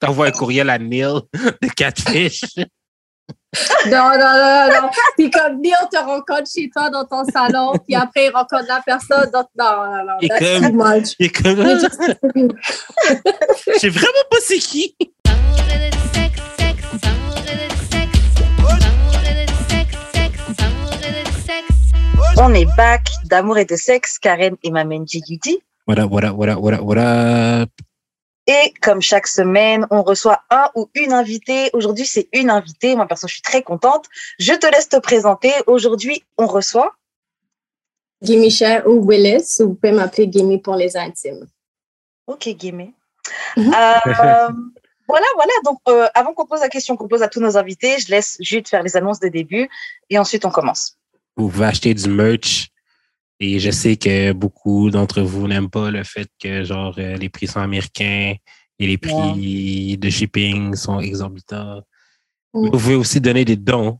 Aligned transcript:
t'envoies 0.00 0.26
un 0.28 0.30
courriel 0.32 0.70
à 0.70 0.78
Neil 0.78 1.20
de 1.34 1.68
Catfish. 1.76 2.44
Non, 3.86 4.10
non, 4.10 4.18
non, 4.18 4.68
non. 4.82 4.90
Puis 5.16 5.28
comme 5.30 5.60
Neil 5.60 5.72
te 5.90 5.98
rencontre 5.98 6.48
chez 6.52 6.70
toi 6.70 6.88
dans 6.88 7.04
ton 7.04 7.24
salon, 7.24 7.72
puis 7.84 7.96
après 7.96 8.26
il 8.26 8.30
rencontre 8.30 8.66
la 8.68 8.80
personne. 8.80 9.28
Donc, 9.32 9.46
non, 9.58 9.86
non, 9.86 10.04
non. 10.04 10.12
Et 10.20 10.28
that's 10.28 10.60
comme- 10.60 10.70
too 10.70 10.76
much. 10.76 11.14
Il 11.18 11.26
est 11.26 11.42
comme, 11.42 11.56
je 13.66 13.78
sais 13.78 13.88
vraiment 13.88 14.26
pas 14.30 14.36
c'est 14.40 14.58
qui. 14.58 14.96
On 22.36 22.54
est 22.54 22.66
back 22.76 23.06
d'amour 23.24 23.58
et 23.58 23.64
de 23.64 23.76
sexe, 23.76 24.18
Karen 24.18 24.56
et 24.62 24.70
ma 24.70 24.84
Judy. 24.84 25.58
What 25.86 25.98
up, 25.98 26.10
what 26.10 26.24
up, 26.24 26.36
what 26.36 26.48
up, 26.48 26.58
what 26.60 26.72
up, 26.74 26.80
what 26.82 26.98
up? 26.98 27.70
Et 28.46 28.72
comme 28.80 29.00
chaque 29.00 29.26
semaine, 29.26 29.86
on 29.90 30.02
reçoit 30.02 30.42
un 30.50 30.68
ou 30.74 30.90
une 30.94 31.12
invitée. 31.12 31.70
Aujourd'hui, 31.72 32.06
c'est 32.06 32.28
une 32.32 32.50
invitée. 32.50 32.96
Moi, 32.96 33.06
perso, 33.06 33.28
je 33.28 33.34
suis 33.34 33.42
très 33.42 33.62
contente. 33.62 34.06
Je 34.38 34.54
te 34.54 34.66
laisse 34.66 34.88
te 34.88 34.98
présenter. 34.98 35.52
Aujourd'hui, 35.66 36.24
on 36.38 36.46
reçoit. 36.46 36.94
Gimme 38.22 38.50
Cher 38.50 38.86
ou 38.86 39.06
Willis, 39.06 39.60
ou 39.60 39.68
vous 39.68 39.74
pouvez 39.74 39.92
m'appeler 39.92 40.28
Gimme 40.30 40.60
pour 40.60 40.76
les 40.76 40.96
intimes. 40.96 41.46
Ok, 42.26 42.48
Guémé. 42.50 42.92
Mhm. 43.56 43.74
Euh, 43.74 43.98
voilà, 45.08 45.26
voilà. 45.34 45.52
Donc, 45.64 45.78
euh, 45.88 46.08
avant 46.14 46.34
qu'on 46.34 46.46
pose 46.46 46.60
la 46.60 46.68
question 46.68 46.96
qu'on 46.96 47.08
pose 47.08 47.22
à 47.22 47.28
tous 47.28 47.40
nos 47.40 47.56
invités, 47.56 47.98
je 47.98 48.10
laisse 48.10 48.36
Jude 48.40 48.68
faire 48.68 48.82
les 48.82 48.96
annonces 48.96 49.20
de 49.20 49.28
début 49.28 49.68
et 50.10 50.18
ensuite 50.18 50.44
on 50.44 50.50
commence. 50.50 50.96
Vous 51.36 51.48
pouvez 51.48 51.66
acheter 51.66 51.94
du 51.94 52.08
merch. 52.08 52.70
Et 53.40 53.58
je 53.58 53.70
sais 53.70 53.96
que 53.96 54.32
beaucoup 54.32 54.90
d'entre 54.90 55.22
vous 55.22 55.48
n'aiment 55.48 55.70
pas 55.70 55.90
le 55.90 56.04
fait 56.04 56.28
que 56.38 56.62
genre 56.62 56.94
euh, 56.98 57.16
les 57.16 57.30
prix 57.30 57.46
sont 57.46 57.60
américains 57.60 58.34
et 58.78 58.86
les 58.86 58.98
prix 58.98 59.96
de 59.96 60.10
shipping 60.10 60.74
sont 60.74 61.00
exorbitants. 61.00 61.82
Vous 62.52 62.70
pouvez 62.70 62.94
aussi 62.94 63.20
donner 63.20 63.44
des 63.44 63.56
dons. 63.56 63.98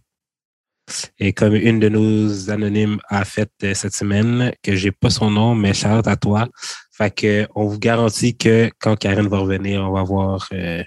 Et 1.19 1.33
comme 1.33 1.55
une 1.55 1.78
de 1.78 1.89
nos 1.89 2.50
anonymes 2.50 2.98
a 3.09 3.25
fait 3.25 3.50
euh, 3.62 3.75
cette 3.75 3.95
semaine, 3.95 4.53
que 4.62 4.75
j'ai 4.75 4.91
pas 4.91 5.11
son 5.11 5.31
nom, 5.31 5.55
mais 5.55 5.72
shout 5.72 6.06
à 6.06 6.17
toi. 6.17 6.48
Fait 6.93 7.15
que 7.15 7.48
on 7.55 7.67
vous 7.67 7.78
garantit 7.78 8.37
que 8.37 8.70
quand 8.81 8.97
Karen 8.97 9.28
va 9.28 9.39
revenir, 9.39 9.83
on 9.83 9.93
va 9.93 10.00
avoir 10.00 10.48
euh, 10.53 10.83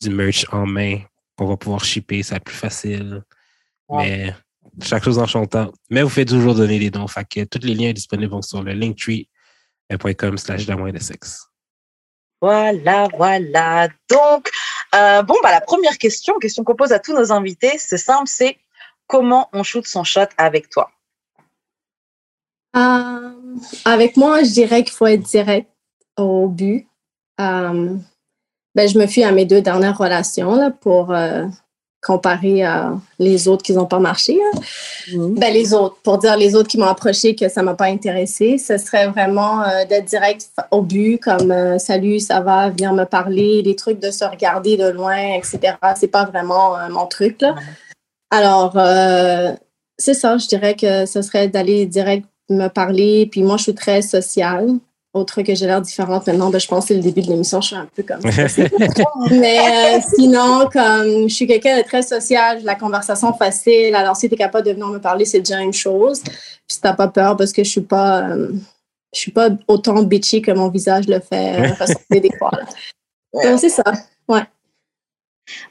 du 0.00 0.10
merch 0.10 0.46
en 0.52 0.66
main. 0.66 1.00
On 1.38 1.46
va 1.46 1.56
pouvoir 1.56 1.84
shipper, 1.84 2.22
ça 2.22 2.34
va 2.34 2.36
être 2.38 2.44
plus 2.44 2.56
facile. 2.56 3.22
Ouais. 3.88 4.06
Mais 4.06 4.34
chaque 4.80 5.04
chose 5.04 5.18
en 5.18 5.26
son 5.26 5.46
temps. 5.46 5.72
Mais 5.90 6.02
vous 6.02 6.08
faites 6.08 6.28
toujours 6.28 6.54
donner 6.54 6.78
des 6.78 6.90
dons. 6.90 7.06
Fait 7.06 7.24
que 7.24 7.44
tous 7.44 7.66
les 7.66 7.74
liens 7.74 7.92
disponibles 7.92 8.32
vont 8.32 8.42
sur 8.42 8.62
le 8.62 8.72
linktree.com 8.72 10.38
slash 10.38 10.66
de 10.66 10.98
sexe. 10.98 11.48
Voilà, 12.40 13.08
voilà. 13.16 13.88
Donc, 14.10 14.50
euh, 14.94 15.22
bon, 15.22 15.36
bah, 15.42 15.52
la 15.52 15.60
première 15.60 15.96
question, 15.96 16.34
question 16.40 16.64
qu'on 16.64 16.74
pose 16.74 16.92
à 16.92 16.98
tous 16.98 17.14
nos 17.14 17.30
invités, 17.30 17.78
c'est 17.78 17.98
simple, 17.98 18.26
c'est 18.26 18.58
comment 19.06 19.48
on 19.52 19.62
shoot 19.62 19.86
son 19.86 20.02
shot 20.02 20.26
avec 20.38 20.68
toi? 20.68 20.90
Euh, 22.74 23.30
avec 23.84 24.16
moi, 24.16 24.42
je 24.42 24.50
dirais 24.50 24.82
qu'il 24.82 24.92
faut 24.92 25.06
être 25.06 25.22
direct 25.22 25.70
au 26.16 26.48
but. 26.48 26.88
Euh, 27.40 27.94
ben, 28.74 28.88
je 28.88 28.98
me 28.98 29.06
fie 29.06 29.22
à 29.22 29.30
mes 29.30 29.44
deux 29.44 29.60
dernières 29.60 29.98
relations 29.98 30.56
là, 30.56 30.70
pour 30.70 31.14
comparer 32.02 32.64
à 32.64 32.94
les 33.18 33.46
autres 33.46 33.62
qui 33.62 33.72
n'ont 33.72 33.86
pas 33.86 34.00
marché. 34.00 34.36
hein. 34.36 34.60
Ben, 35.36 35.52
les 35.52 35.72
autres, 35.72 35.96
pour 36.02 36.18
dire 36.18 36.36
les 36.36 36.54
autres 36.54 36.68
qui 36.68 36.76
m'ont 36.76 36.86
approché 36.86 37.36
que 37.36 37.48
ça 37.48 37.60
ne 37.60 37.66
m'a 37.66 37.74
pas 37.74 37.86
intéressé, 37.86 38.58
ce 38.58 38.76
serait 38.76 39.06
vraiment 39.06 39.62
euh, 39.62 39.84
d'être 39.88 40.06
direct 40.06 40.48
au 40.72 40.82
but, 40.82 41.18
comme 41.18 41.52
euh, 41.52 41.78
salut, 41.78 42.18
ça 42.18 42.40
va, 42.40 42.70
viens 42.70 42.92
me 42.92 43.04
parler, 43.04 43.62
des 43.62 43.76
trucs 43.76 44.00
de 44.00 44.10
se 44.10 44.24
regarder 44.24 44.76
de 44.76 44.88
loin, 44.88 45.34
etc. 45.36 45.76
C'est 45.96 46.08
pas 46.08 46.24
vraiment 46.24 46.76
euh, 46.76 46.88
mon 46.90 47.06
truc. 47.06 47.40
Là. 47.40 47.54
Ouais. 47.54 47.62
Alors, 48.30 48.72
c'est 49.98 50.14
ça, 50.14 50.38
je 50.38 50.46
dirais 50.48 50.74
que 50.74 51.04
ce 51.04 51.20
serait 51.20 51.48
d'aller 51.48 51.84
direct 51.84 52.26
me 52.48 52.68
parler. 52.68 53.28
Puis 53.30 53.42
moi, 53.42 53.58
je 53.58 53.64
suis 53.64 53.74
très 53.74 54.00
sociale. 54.00 54.78
Autre 55.14 55.42
que 55.42 55.54
j'ai 55.54 55.66
l'air 55.66 55.82
différente 55.82 56.26
maintenant, 56.26 56.48
ben, 56.48 56.58
je 56.58 56.66
pense 56.66 56.84
que 56.84 56.88
c'est 56.88 56.94
le 56.94 57.00
début 57.00 57.20
de 57.20 57.26
l'émission, 57.26 57.60
je 57.60 57.66
suis 57.66 57.76
un 57.76 57.86
peu 57.94 58.02
comme 58.02 58.22
ça. 58.22 58.46
Mais 59.30 59.96
euh, 59.96 60.00
sinon, 60.16 60.68
comme 60.72 61.28
je 61.28 61.34
suis 61.34 61.46
quelqu'un 61.46 61.76
de 61.76 61.82
très 61.82 62.02
social, 62.02 62.62
la 62.64 62.76
conversation 62.76 63.34
facile. 63.34 63.94
Alors, 63.94 64.16
si 64.16 64.28
tu 64.28 64.34
es 64.34 64.38
capable 64.38 64.66
de 64.66 64.72
venir 64.72 64.88
me 64.88 64.98
parler, 64.98 65.26
c'est 65.26 65.40
déjà 65.40 65.60
une 65.60 65.74
chose. 65.74 66.22
Puis 66.22 66.32
si 66.68 66.80
tu 66.80 66.96
pas 66.96 67.08
peur, 67.08 67.36
parce 67.36 67.52
que 67.52 67.62
je 67.62 67.68
suis 67.68 67.82
pas, 67.82 68.30
euh, 68.30 68.52
je 69.12 69.18
suis 69.20 69.32
pas 69.32 69.50
autant 69.68 70.02
bitchy 70.02 70.40
que 70.40 70.50
mon 70.50 70.68
visage 70.68 71.06
le 71.06 71.20
fait 71.20 71.60
euh, 71.60 72.18
des 72.20 72.30
fois. 72.38 72.50
là. 72.52 73.50
Donc, 73.50 73.60
c'est 73.60 73.68
ça. 73.68 73.84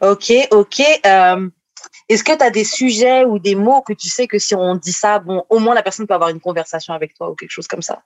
Ok, 0.02 0.34
ok. 0.52 0.82
Euh, 1.06 1.50
Est-ce 2.10 2.24
que 2.24 2.36
tu 2.38 2.44
as 2.44 2.52
des 2.52 2.64
sujets 2.64 3.24
ou 3.26 3.40
des 3.40 3.56
mots 3.56 3.82
que 3.82 3.94
tu 3.94 4.10
sais 4.10 4.28
que 4.28 4.40
si 4.40 4.56
on 4.56 4.76
dit 4.76 4.92
ça, 4.92 5.20
bon, 5.20 5.44
au 5.50 5.60
moins 5.60 5.74
la 5.74 5.84
personne 5.84 6.08
peut 6.08 6.14
avoir 6.14 6.30
une 6.30 6.40
conversation 6.40 6.94
avec 6.94 7.14
toi 7.14 7.30
ou 7.32 7.36
quelque 7.36 7.52
chose 7.52 7.68
comme 7.68 7.82
ça? 7.82 8.02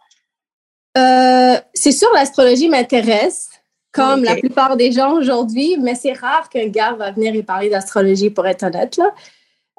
Euh, 0.97 1.57
c'est 1.73 1.91
sûr, 1.91 2.09
l'astrologie 2.13 2.69
m'intéresse, 2.69 3.49
comme 3.91 4.23
la 4.23 4.35
plupart 4.35 4.77
des 4.77 4.91
gens 4.91 5.13
aujourd'hui, 5.13 5.77
mais 5.79 5.95
c'est 5.95 6.13
rare 6.13 6.49
qu'un 6.49 6.67
gars 6.67 6.93
va 6.93 7.11
venir 7.11 7.33
et 7.35 7.43
parler 7.43 7.69
d'astrologie, 7.69 8.29
pour 8.29 8.45
être 8.47 8.63
honnête. 8.63 8.97
Là. 8.97 9.13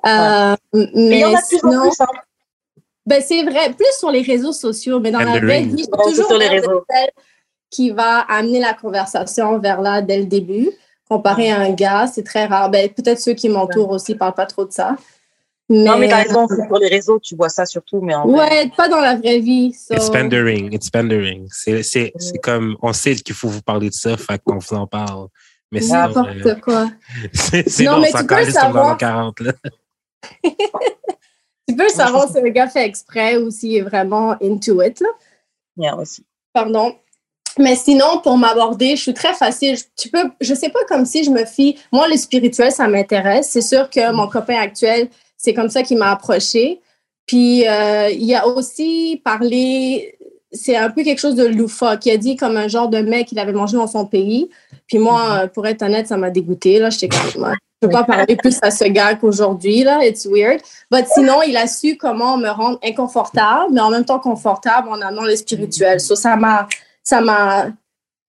Euh, 0.06 0.56
Mais 0.94 1.22
a 1.22 1.40
plus 1.48 1.64
en 1.64 1.82
plus. 1.82 2.00
hein. 2.00 2.06
ben, 3.06 3.22
c'est 3.26 3.42
vrai, 3.42 3.72
plus 3.72 3.92
sur 3.98 4.10
les 4.10 4.22
réseaux 4.22 4.52
sociaux, 4.52 5.00
mais 5.00 5.10
dans 5.10 5.20
And 5.20 5.34
la 5.34 5.40
the 5.40 5.44
vraie 5.44 5.62
vie, 5.62 5.84
je 5.84 6.04
toujours 6.10 6.26
sur 6.26 6.38
les 6.38 6.48
réseaux. 6.48 6.84
celle 6.90 7.10
qui 7.70 7.90
va 7.90 8.20
amener 8.20 8.60
la 8.60 8.74
conversation 8.74 9.58
vers 9.58 9.80
là 9.80 10.00
dès 10.02 10.18
le 10.18 10.26
début. 10.26 10.70
Comparé 11.08 11.50
à 11.50 11.60
un 11.60 11.70
gars, 11.70 12.06
c'est 12.06 12.24
très 12.24 12.46
rare. 12.46 12.70
Ben, 12.70 12.88
peut-être 12.88 13.20
ceux 13.20 13.34
qui 13.34 13.48
m'entourent 13.48 13.90
aussi 13.90 14.12
ne 14.12 14.18
parlent 14.18 14.34
pas 14.34 14.46
trop 14.46 14.64
de 14.64 14.72
ça. 14.72 14.96
Non, 15.68 15.98
mais 15.98 16.08
t'as 16.08 16.22
raison, 16.22 16.46
c'est 16.48 16.64
sur 16.64 16.78
les 16.78 16.88
réseaux, 16.88 17.18
tu 17.18 17.34
vois 17.34 17.48
ça 17.48 17.66
surtout, 17.66 18.00
mais 18.00 18.14
en 18.14 18.26
vrai. 18.28 18.48
Ouais, 18.48 18.70
pas 18.76 18.88
dans 18.88 19.00
la 19.00 19.16
vraie 19.16 19.40
vie. 19.40 19.72
so- 19.72 19.94
It's 19.94 20.10
pandering. 20.10 20.72
It's 20.72 20.90
pandering. 20.90 21.48
C'est, 21.50 21.82
c'est, 21.82 22.12
c'est 22.18 22.38
comme, 22.38 22.76
on 22.82 22.92
sait 22.92 23.16
qu'il 23.16 23.34
faut 23.34 23.48
vous 23.48 23.62
parler 23.62 23.88
de 23.88 23.94
ça, 23.94 24.16
fait 24.16 24.40
qu'on 24.44 24.58
vous 24.58 24.74
en 24.76 24.86
parle. 24.86 25.26
Mais 25.72 25.80
sinon, 25.80 25.98
N'importe 26.06 26.46
euh, 26.46 26.54
quoi. 26.56 26.88
c'est, 27.32 27.68
c'est 27.68 27.84
Non, 27.84 27.94
bon, 27.94 28.00
mais 28.02 28.10
c'est 28.12 28.18
tu 28.20 28.26
peux 28.26 28.50
savoir- 28.50 28.90
l'an 28.90 28.96
40, 28.96 29.40
là. 29.40 29.52
Tu 31.68 31.74
peux 31.74 31.88
savoir 31.88 32.28
si 32.30 32.40
le 32.40 32.50
gars 32.50 32.68
fait 32.68 32.84
exprès 32.86 33.36
ou 33.38 33.50
s'il 33.50 33.74
est 33.74 33.80
vraiment 33.82 34.36
into 34.40 34.80
it. 34.82 35.00
là. 35.00 35.08
Bien 35.76 35.96
aussi. 35.96 36.24
Pardon. 36.52 36.94
Mais 37.58 37.74
sinon, 37.74 38.20
pour 38.22 38.36
m'aborder, 38.38 38.94
je 38.96 39.02
suis 39.02 39.14
très 39.14 39.34
facile. 39.34 39.76
Je- 39.76 39.82
Tu 39.96 40.08
peux, 40.10 40.30
je 40.40 40.54
sais 40.54 40.68
pas 40.68 40.84
comme 40.88 41.04
si 41.04 41.24
je 41.24 41.30
me 41.30 41.44
fie. 41.44 41.76
Moi, 41.90 42.06
le 42.08 42.16
spirituel, 42.16 42.70
ça 42.70 42.86
m'intéresse. 42.86 43.48
C'est 43.50 43.62
sûr 43.62 43.90
que 43.90 44.12
mon 44.12 44.28
copain 44.28 44.60
actuel, 44.60 45.08
c'est 45.46 45.54
comme 45.54 45.70
ça 45.70 45.84
qu'il 45.84 45.96
m'a 45.96 46.10
approché. 46.10 46.80
Puis, 47.24 47.66
euh, 47.68 48.08
il 48.10 48.34
a 48.34 48.48
aussi 48.48 49.20
parlé, 49.24 50.18
c'est 50.50 50.74
un 50.76 50.90
peu 50.90 51.04
quelque 51.04 51.20
chose 51.20 51.36
de 51.36 51.44
loufoque. 51.46 52.04
Il 52.06 52.10
a 52.10 52.16
dit 52.16 52.34
comme 52.34 52.56
un 52.56 52.66
genre 52.66 52.88
de 52.88 52.98
mec 52.98 53.28
qu'il 53.28 53.38
avait 53.38 53.52
mangé 53.52 53.76
dans 53.76 53.86
son 53.86 54.06
pays. 54.06 54.50
Puis 54.88 54.98
moi, 54.98 55.20
euh, 55.44 55.46
pour 55.46 55.64
être 55.68 55.82
honnête, 55.82 56.08
ça 56.08 56.16
m'a 56.16 56.30
dégoûté. 56.30 56.80
Là, 56.80 56.90
j'étais 56.90 57.08
comme, 57.08 57.20
je 57.30 57.86
peux 57.86 57.88
pas 57.92 58.02
parler 58.02 58.34
plus 58.34 58.58
à 58.62 58.72
ce 58.72 58.84
gars 58.84 59.14
qu'aujourd'hui. 59.14 59.84
Là, 59.84 60.04
it's 60.04 60.26
weird. 60.26 60.60
But 60.90 61.06
sinon, 61.14 61.42
il 61.46 61.56
a 61.56 61.68
su 61.68 61.96
comment 61.96 62.36
me 62.38 62.48
rendre 62.48 62.78
inconfortable, 62.82 63.72
mais 63.72 63.80
en 63.80 63.90
même 63.90 64.04
temps 64.04 64.18
confortable 64.18 64.88
en 64.88 65.00
amenant 65.00 65.24
le 65.24 65.36
spirituel. 65.36 66.00
So, 66.00 66.16
ça 66.16 66.34
m'a, 66.36 66.66
ça 67.04 67.20
m'a, 67.20 67.66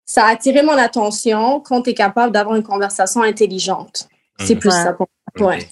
ça 0.06 0.26
a 0.26 0.32
attiré 0.32 0.64
mon 0.64 0.78
attention 0.78 1.60
quand 1.60 1.84
tu 1.84 1.92
es 1.92 1.94
capable 1.94 2.32
d'avoir 2.32 2.56
une 2.56 2.64
conversation 2.64 3.22
intelligente. 3.22 4.08
C'est 4.40 4.56
Mhm. 4.56 4.60
plus 4.62 4.70
Ouais. 4.70 4.84
ça 4.84 4.94
pour 4.94 5.08
moi. 5.40 5.50
Ouais. 5.50 5.68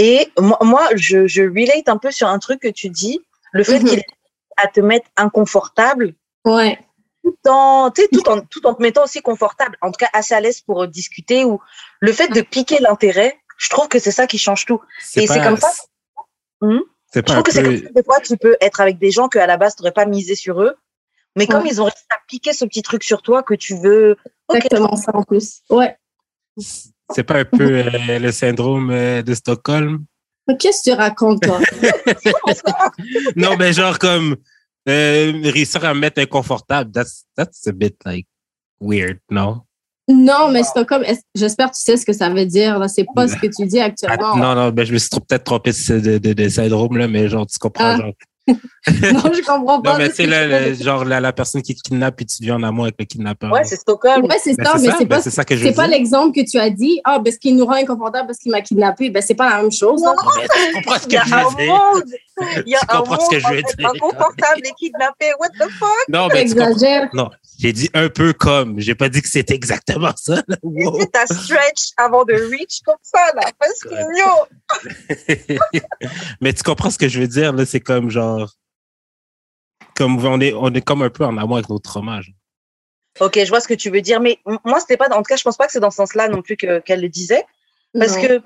Et 0.00 0.32
moi, 0.38 0.56
moi, 0.62 0.88
je, 0.94 1.26
je 1.26 1.42
relate 1.42 1.88
un 1.88 1.98
peu 1.98 2.10
sur 2.12 2.28
un 2.28 2.38
truc 2.38 2.60
que 2.60 2.68
tu 2.68 2.88
dis, 2.88 3.20
le 3.52 3.64
fait 3.64 3.80
Mhm. 3.80 3.84
qu'il 3.88 3.98
ait 3.98 4.06
à 4.56 4.68
te 4.68 4.80
mettre 4.80 5.08
inconfortable, 5.16 6.14
Ouais. 6.44 6.78
tout 7.24 7.36
en, 7.48 7.90
tout 7.90 8.28
en, 8.30 8.40
tout 8.42 8.64
en 8.66 8.74
te 8.74 8.80
mettant 8.82 9.02
aussi 9.04 9.20
confortable, 9.22 9.76
en 9.82 9.90
tout 9.90 9.98
cas 9.98 10.08
assez 10.12 10.34
à 10.34 10.40
l'aise 10.40 10.60
pour 10.60 10.84
euh, 10.84 10.86
discuter, 10.86 11.44
ou 11.44 11.60
le 12.00 12.12
fait 12.12 12.28
de 12.28 12.40
piquer 12.42 12.78
l'intérêt, 12.78 13.38
je 13.58 13.68
trouve 13.70 13.88
que 13.88 13.98
c'est 13.98 14.12
ça 14.12 14.28
qui 14.28 14.38
change 14.38 14.66
tout. 14.66 14.80
Et 15.16 15.26
c'est 15.26 15.42
comme 15.42 15.56
ça. 15.56 15.70
C'est 17.10 17.20
Je 17.20 17.20
trouve 17.32 17.42
que 17.42 17.50
c'est 17.52 17.62
comme 17.64 17.76
ça, 17.82 17.88
des 17.90 18.02
fois, 18.04 18.20
tu 18.20 18.36
peux 18.36 18.56
être 18.60 18.80
avec 18.80 18.98
des 18.98 19.10
gens 19.10 19.28
qu'à 19.28 19.46
la 19.48 19.56
base, 19.56 19.74
tu 19.74 19.82
n'aurais 19.82 19.92
pas 19.92 20.06
misé 20.06 20.36
sur 20.36 20.62
eux, 20.62 20.76
mais 21.34 21.46
comme 21.48 21.62
Ouais. 21.64 21.70
ils 21.70 21.80
ont 21.80 21.84
réussi 21.86 22.04
à 22.10 22.18
piquer 22.28 22.52
ce 22.52 22.64
petit 22.64 22.82
truc 22.82 23.02
sur 23.02 23.20
toi 23.22 23.42
que 23.42 23.54
tu 23.54 23.74
veux. 23.76 24.16
Ok, 24.48 24.56
Exactement 24.56 24.94
ça 24.96 25.10
en 25.14 25.24
plus. 25.24 25.62
Ouais. 25.70 25.96
C'est 27.14 27.24
pas 27.24 27.38
un 27.40 27.44
peu 27.44 27.82
euh, 27.84 28.18
le 28.18 28.32
syndrome 28.32 28.90
euh, 28.90 29.22
de 29.22 29.34
Stockholm? 29.34 30.04
Mais 30.46 30.56
Qu'est-ce 30.56 30.82
que 30.82 30.90
tu 30.94 30.96
racontes, 30.96 31.42
toi? 31.42 31.58
non, 33.36 33.56
mais 33.58 33.72
genre 33.72 33.98
comme, 33.98 34.36
euh, 34.88 35.32
réussir 35.44 35.84
à 35.84 35.94
me 35.94 36.00
mettre 36.00 36.20
inconfortable, 36.20 36.90
that's, 36.92 37.24
that's 37.36 37.66
a 37.66 37.72
bit 37.72 37.96
like 38.04 38.26
weird, 38.80 39.18
non? 39.30 39.62
non, 40.10 40.50
mais 40.50 40.62
Stockholm, 40.62 41.04
j'espère 41.34 41.70
que 41.70 41.76
tu 41.76 41.82
sais 41.82 41.98
ce 41.98 42.06
que 42.06 42.14
ça 42.14 42.30
veut 42.30 42.46
dire. 42.46 42.82
C'est 42.88 43.04
pas 43.14 43.28
ce 43.28 43.36
que 43.36 43.46
tu 43.46 43.66
dis 43.66 43.78
Ah, 43.78 43.84
actuellement. 43.84 44.36
non, 44.36 44.54
non, 44.54 44.70
ben, 44.70 44.86
je 44.86 44.94
me 44.94 44.98
suis 44.98 45.10
peut-être 45.10 45.44
trompé 45.44 45.70
de, 45.70 46.16
de 46.32 46.48
syndrome, 46.48 46.96
là, 46.96 47.06
mais 47.08 47.28
genre, 47.28 47.46
tu 47.46 47.58
comprends, 47.58 47.84
Ah. 47.84 47.96
genre, 47.98 48.12
non, 49.12 49.32
je 49.34 49.44
comprends 49.44 49.80
pas. 49.82 49.92
Non, 49.92 49.98
mais 49.98 50.08
de 50.08 50.12
ce 50.12 50.16
c'est 50.16 50.26
le- 50.26 50.74
genre 50.82 51.04
la, 51.04 51.20
la 51.20 51.32
personne 51.32 51.62
qui 51.62 51.74
te 51.74 51.82
kidnappe 51.82 52.20
et 52.20 52.24
tu 52.24 52.36
deviens 52.40 52.56
en 52.56 52.62
amour 52.62 52.84
avec 52.84 52.96
le 52.98 53.04
kidnappeur. 53.04 53.52
Ouais, 53.52 53.64
c'est 53.64 53.76
Stockholm. 53.76 54.24
Ouais, 54.24 54.38
c'est 54.42 54.56
Ben, 54.56 54.64
ça, 54.64 54.72
mais 54.74 54.88
c'est 54.98 55.04
ben, 55.04 55.16
pas, 55.16 55.22
c'est 55.22 55.30
ça 55.30 55.44
que 55.44 55.54
je 55.56 55.62
veux 55.64 55.68
c'est 55.70 55.76
pas 55.76 55.86
l'exemple 55.86 56.34
que 56.34 56.48
tu 56.48 56.58
as 56.58 56.70
dit. 56.70 57.00
Ah, 57.04 57.20
parce 57.22 57.36
qu'il 57.36 57.56
nous 57.56 57.66
rend 57.66 57.74
inconfortable 57.74 58.26
parce 58.28 58.38
qu'il 58.38 58.50
m'a 58.52 58.60
kidnappé. 58.62 59.10
Ben, 59.10 59.22
c'est 59.22 59.34
pas 59.34 59.50
la 59.50 59.62
même 59.62 59.72
chose. 59.72 60.02
là. 60.02 60.14
Non, 60.16 60.30
mais 60.36 60.46
tu 60.48 60.72
comprends 60.74 60.98
ce 60.98 61.06
Il 61.08 61.12
y 61.12 61.16
que 61.16 61.20
a 61.20 61.24
je 61.24 61.34
un 61.34 61.48
veux 61.48 61.56
dire? 61.56 61.74
monde. 61.74 62.04
Il 62.66 62.70
y 62.72 62.74
a 62.76 62.78
Tu 62.78 62.84
un 62.88 62.96
comprends 62.98 63.14
monde 63.16 63.20
ce 63.24 63.30
que 63.30 63.40
je 63.40 63.46
veux 63.48 63.58
entre 63.58 63.76
dire. 63.76 63.88
inconfortable 63.88 64.60
et 64.64 64.72
kidnappé. 64.78 65.26
What 65.40 65.48
the 65.58 65.70
fuck? 65.72 65.88
Non, 66.08 66.28
mais 66.32 66.44
tu 66.46 66.54
comprends. 66.54 66.70
Exagère. 66.70 67.08
Non, 67.14 67.30
j'ai 67.58 67.72
dit 67.72 67.90
un 67.94 68.08
peu 68.08 68.32
comme. 68.32 68.78
J'ai 68.78 68.94
pas 68.94 69.08
dit 69.08 69.20
que 69.22 69.28
c'était 69.28 69.54
exactement 69.54 70.12
ça. 70.16 70.42
Wow. 70.62 71.00
Stretch 71.26 71.90
avant 71.96 72.24
de 72.24 72.34
reach 72.34 72.80
comme 72.86 72.94
ça, 73.02 73.18
là. 73.34 73.50
Parce 73.58 73.80
que, 73.80 75.48
yo. 75.48 75.58
mais 76.40 76.52
tu 76.52 76.62
comprends 76.62 76.90
ce 76.90 76.98
que 76.98 77.08
je 77.08 77.20
veux 77.20 77.26
dire, 77.26 77.52
là? 77.52 77.66
C'est 77.66 77.80
comme 77.80 78.10
genre. 78.10 78.37
Comme 79.98 80.24
on 80.24 80.40
est, 80.40 80.54
on 80.54 80.72
est 80.72 80.80
comme 80.80 81.02
un 81.02 81.10
peu 81.10 81.24
en 81.24 81.36
amour 81.36 81.56
avec 81.56 81.68
notre 81.68 81.92
genre. 81.92 82.22
Ok, 83.20 83.36
je 83.44 83.48
vois 83.48 83.60
ce 83.60 83.66
que 83.68 83.74
tu 83.74 83.90
veux 83.90 84.00
dire. 84.00 84.20
Mais 84.20 84.38
moi, 84.64 84.78
c'était 84.80 84.96
pas, 84.96 85.08
en 85.10 85.16
tout 85.18 85.22
cas, 85.24 85.36
je 85.36 85.42
pense 85.42 85.56
pas 85.56 85.66
que 85.66 85.72
c'est 85.72 85.80
dans 85.80 85.90
ce 85.90 85.96
sens-là 85.96 86.28
non 86.28 86.40
plus 86.40 86.56
que, 86.56 86.78
qu'elle 86.78 87.00
le 87.00 87.08
disait. 87.08 87.44
Parce 87.98 88.14
Non. 88.14 88.22
que 88.22 88.40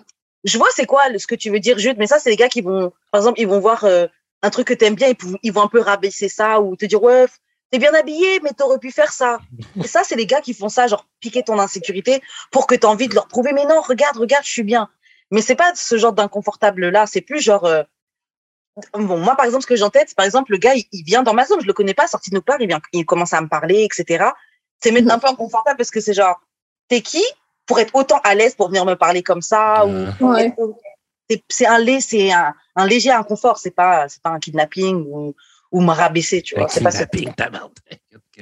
je 0.45 0.57
vois 0.59 0.69
c'est 0.75 0.87
quoi 0.87 1.03
ce 1.19 1.27
que 1.27 1.35
tu 1.35 1.51
veux 1.51 1.61
dire, 1.61 1.79
Jude, 1.79 1.97
mais 1.99 2.07
ça, 2.07 2.19
c'est 2.19 2.31
les 2.31 2.37
gars 2.37 2.49
qui 2.49 2.63
vont, 2.63 2.91
par 3.11 3.21
exemple, 3.21 3.39
ils 3.39 3.47
vont 3.47 3.61
voir 3.61 3.85
euh, 3.85 4.07
un 4.43 4.51
truc 4.51 4.67
que 4.69 4.75
t'aimes 4.75 4.95
bien, 4.95 5.09
ils, 5.09 5.17
ils 5.43 5.53
vont 5.53 5.63
un 5.63 5.69
peu 5.69 5.81
rabaisser 5.81 6.29
ça 6.31 6.61
ou 6.63 6.75
te 6.75 6.87
dire, 6.87 7.03
ouais, 7.03 7.27
t'es 7.71 7.79
bien 7.79 7.93
habillé, 7.93 8.41
mais 8.43 8.51
t'aurais 8.57 8.79
pu 8.79 8.91
faire 8.91 9.13
ça. 9.13 9.39
Et 9.85 9.87
ça, 9.87 10.03
c'est 10.05 10.17
les 10.17 10.27
gars 10.27 10.41
qui 10.41 10.55
font 10.55 10.71
ça, 10.71 10.87
genre 10.87 11.07
piquer 11.21 11.43
ton 11.43 11.59
insécurité 11.59 12.23
pour 12.51 12.67
que 12.67 12.75
t'aies 12.75 12.87
envie 12.87 13.09
de 13.09 13.15
leur 13.15 13.29
prouver, 13.29 13.53
mais 13.53 13.67
non, 13.67 13.83
regarde, 13.83 14.17
regarde, 14.17 14.45
je 14.47 14.51
suis 14.53 14.63
bien. 14.63 14.89
Mais 15.31 15.43
c'est 15.43 15.55
pas 15.57 15.73
ce 15.75 15.99
genre 15.99 16.13
d'inconfortable-là, 16.15 17.07
c'est 17.07 17.21
plus 17.21 17.41
genre. 17.41 17.67
euh, 17.67 17.83
Bon, 18.95 19.19
moi, 19.19 19.37
par 19.37 19.45
exemple, 19.45 19.63
ce 19.63 19.67
que 19.67 19.77
j'ai 19.77 19.83
en 19.85 19.91
tête, 19.91 20.09
c'est 20.09 20.17
par 20.17 20.25
exemple, 20.25 20.51
le 20.53 20.59
gars, 20.59 20.75
il, 20.75 20.85
il 20.93 21.05
vient 21.05 21.23
dans 21.23 21.35
ma 21.35 21.45
zone, 21.45 21.61
je 21.61 21.67
le 21.67 21.73
connais 21.75 21.95
pas, 21.95 22.07
sorti 22.07 22.31
de 22.31 22.37
nulle 22.37 22.43
part, 22.43 22.57
il 22.61 22.67
vient, 22.69 22.81
il 22.93 23.05
commence 23.05 23.33
à 23.35 23.41
me 23.41 23.49
parler, 23.49 23.83
etc. 23.85 24.31
C'est 24.81 24.91
mettre 24.93 25.13
un 25.13 25.19
peu 25.19 25.29
inconfortable 25.29 25.77
parce 25.77 25.91
que 25.91 26.01
c'est 26.01 26.15
genre, 26.15 26.41
t'es 26.89 27.03
qui 27.03 27.23
pour 27.67 27.79
être 27.79 27.95
autant 27.95 28.19
à 28.25 28.35
l'aise 28.35 28.55
pour 28.55 28.69
venir 28.69 28.85
me 28.85 28.95
parler 28.95 29.23
comme 29.23 29.43
ça 29.43 29.87
ou 29.87 29.91
Ouais. 30.21 30.55
c'est- 31.31 31.43
c'est 31.49 31.67
un 31.67 31.79
lait, 31.79 32.01
c'est 32.01 32.33
un, 32.33 32.55
un 32.75 32.87
léger 32.87 33.11
inconfort, 33.11 33.59
c'est 33.59 33.71
pas, 33.71 34.09
c'est 34.09 34.21
pas 34.23 34.31
un 34.31 34.39
kidnapping 34.41 35.05
ou, 35.07 35.35
ou 35.71 35.81
me 35.81 35.93
rabaisser, 35.93 36.43
tu 36.43 36.55
vois. 36.57 36.69
C'est 36.69 36.83
pas 36.83 36.91
ça. 36.91 37.07
kidnapping, 37.07 37.35
ta 37.35 37.51
merde. 37.51 37.73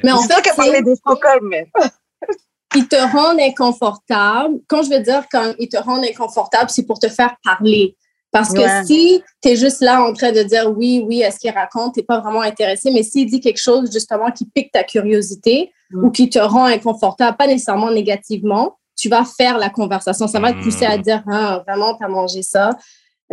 Mais 0.03 0.12
en 0.12 0.23
fait, 0.23 0.43
c'est- 0.55 0.82
de 0.82 0.94
Stockholm, 0.94 1.49
mais. 1.49 1.71
ils 2.77 2.87
te 2.88 2.97
rendent 3.12 3.41
inconfortable. 3.41 4.61
Quand 4.69 4.82
je 4.82 4.91
veux 4.91 5.00
dire 5.00 5.25
quand 5.31 5.55
ils 5.59 5.69
te 5.69 5.77
rendent 5.77 6.05
inconfortable, 6.05 6.71
c'est 6.71 6.85
pour 6.87 6.99
te 6.99 7.09
faire 7.09 7.37
parler. 7.44 7.97
Parce 8.32 8.53
que 8.53 8.61
Ouais. 8.61 8.85
si 8.85 9.23
tu 9.43 9.49
es 9.49 9.56
juste 9.56 9.81
là 9.81 10.03
en 10.03 10.12
train 10.12 10.31
de 10.32 10.43
dire 10.44 10.71
oui, 10.77 11.03
oui, 11.06 11.21
est-ce 11.23 11.38
qu'il 11.41 11.50
raconte, 11.50 11.94
tu 11.94 12.03
pas 12.05 12.21
vraiment 12.21 12.43
intéressé, 12.43 12.91
mais 12.93 13.03
s'il 13.03 13.29
dit 13.29 13.41
quelque 13.41 13.61
chose 13.61 13.91
justement 13.93 14.31
qui 14.31 14.44
pique 14.47 14.71
ta 14.73 14.85
curiosité 14.85 15.73
Mm. 15.93 16.05
ou 16.05 16.11
qui 16.12 16.31
te 16.31 16.38
rend 16.38 16.67
inconfortable, 16.67 17.37
pas 17.37 17.49
nécessairement 17.49 17.91
négativement, 17.91 18.77
tu 18.97 19.09
vas 19.09 19.25
faire 19.25 19.59
la 19.59 19.71
conversation. 19.71 20.29
Ça 20.29 20.38
va 20.38 20.53
te 20.53 20.62
pousser 20.62 20.85
à 20.87 20.97
Mm. 20.97 21.03
dire 21.03 21.25
ah, 21.29 21.65
vraiment, 21.67 21.97
tu 21.97 22.05
as 22.05 22.09
mangé 22.09 22.43
ça. 22.43 22.71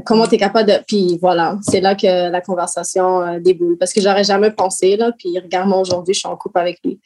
Comment 0.05 0.25
tu 0.27 0.35
es 0.35 0.37
capable 0.39 0.67
de. 0.69 0.77
Puis 0.87 1.17
voilà, 1.21 1.57
c'est 1.61 1.81
là 1.81 1.93
que 1.95 2.29
la 2.31 2.41
conversation 2.41 3.21
euh, 3.21 3.39
déboule. 3.39 3.77
Parce 3.77 3.93
que 3.93 4.01
j'aurais 4.01 4.23
jamais 4.23 4.49
pensé, 4.51 4.95
là. 4.97 5.11
Puis 5.17 5.37
regarde-moi 5.39 5.79
aujourd'hui, 5.79 6.13
je 6.15 6.19
suis 6.19 6.27
en 6.27 6.35
couple 6.37 6.57
avec 6.59 6.79
lui. 6.83 6.99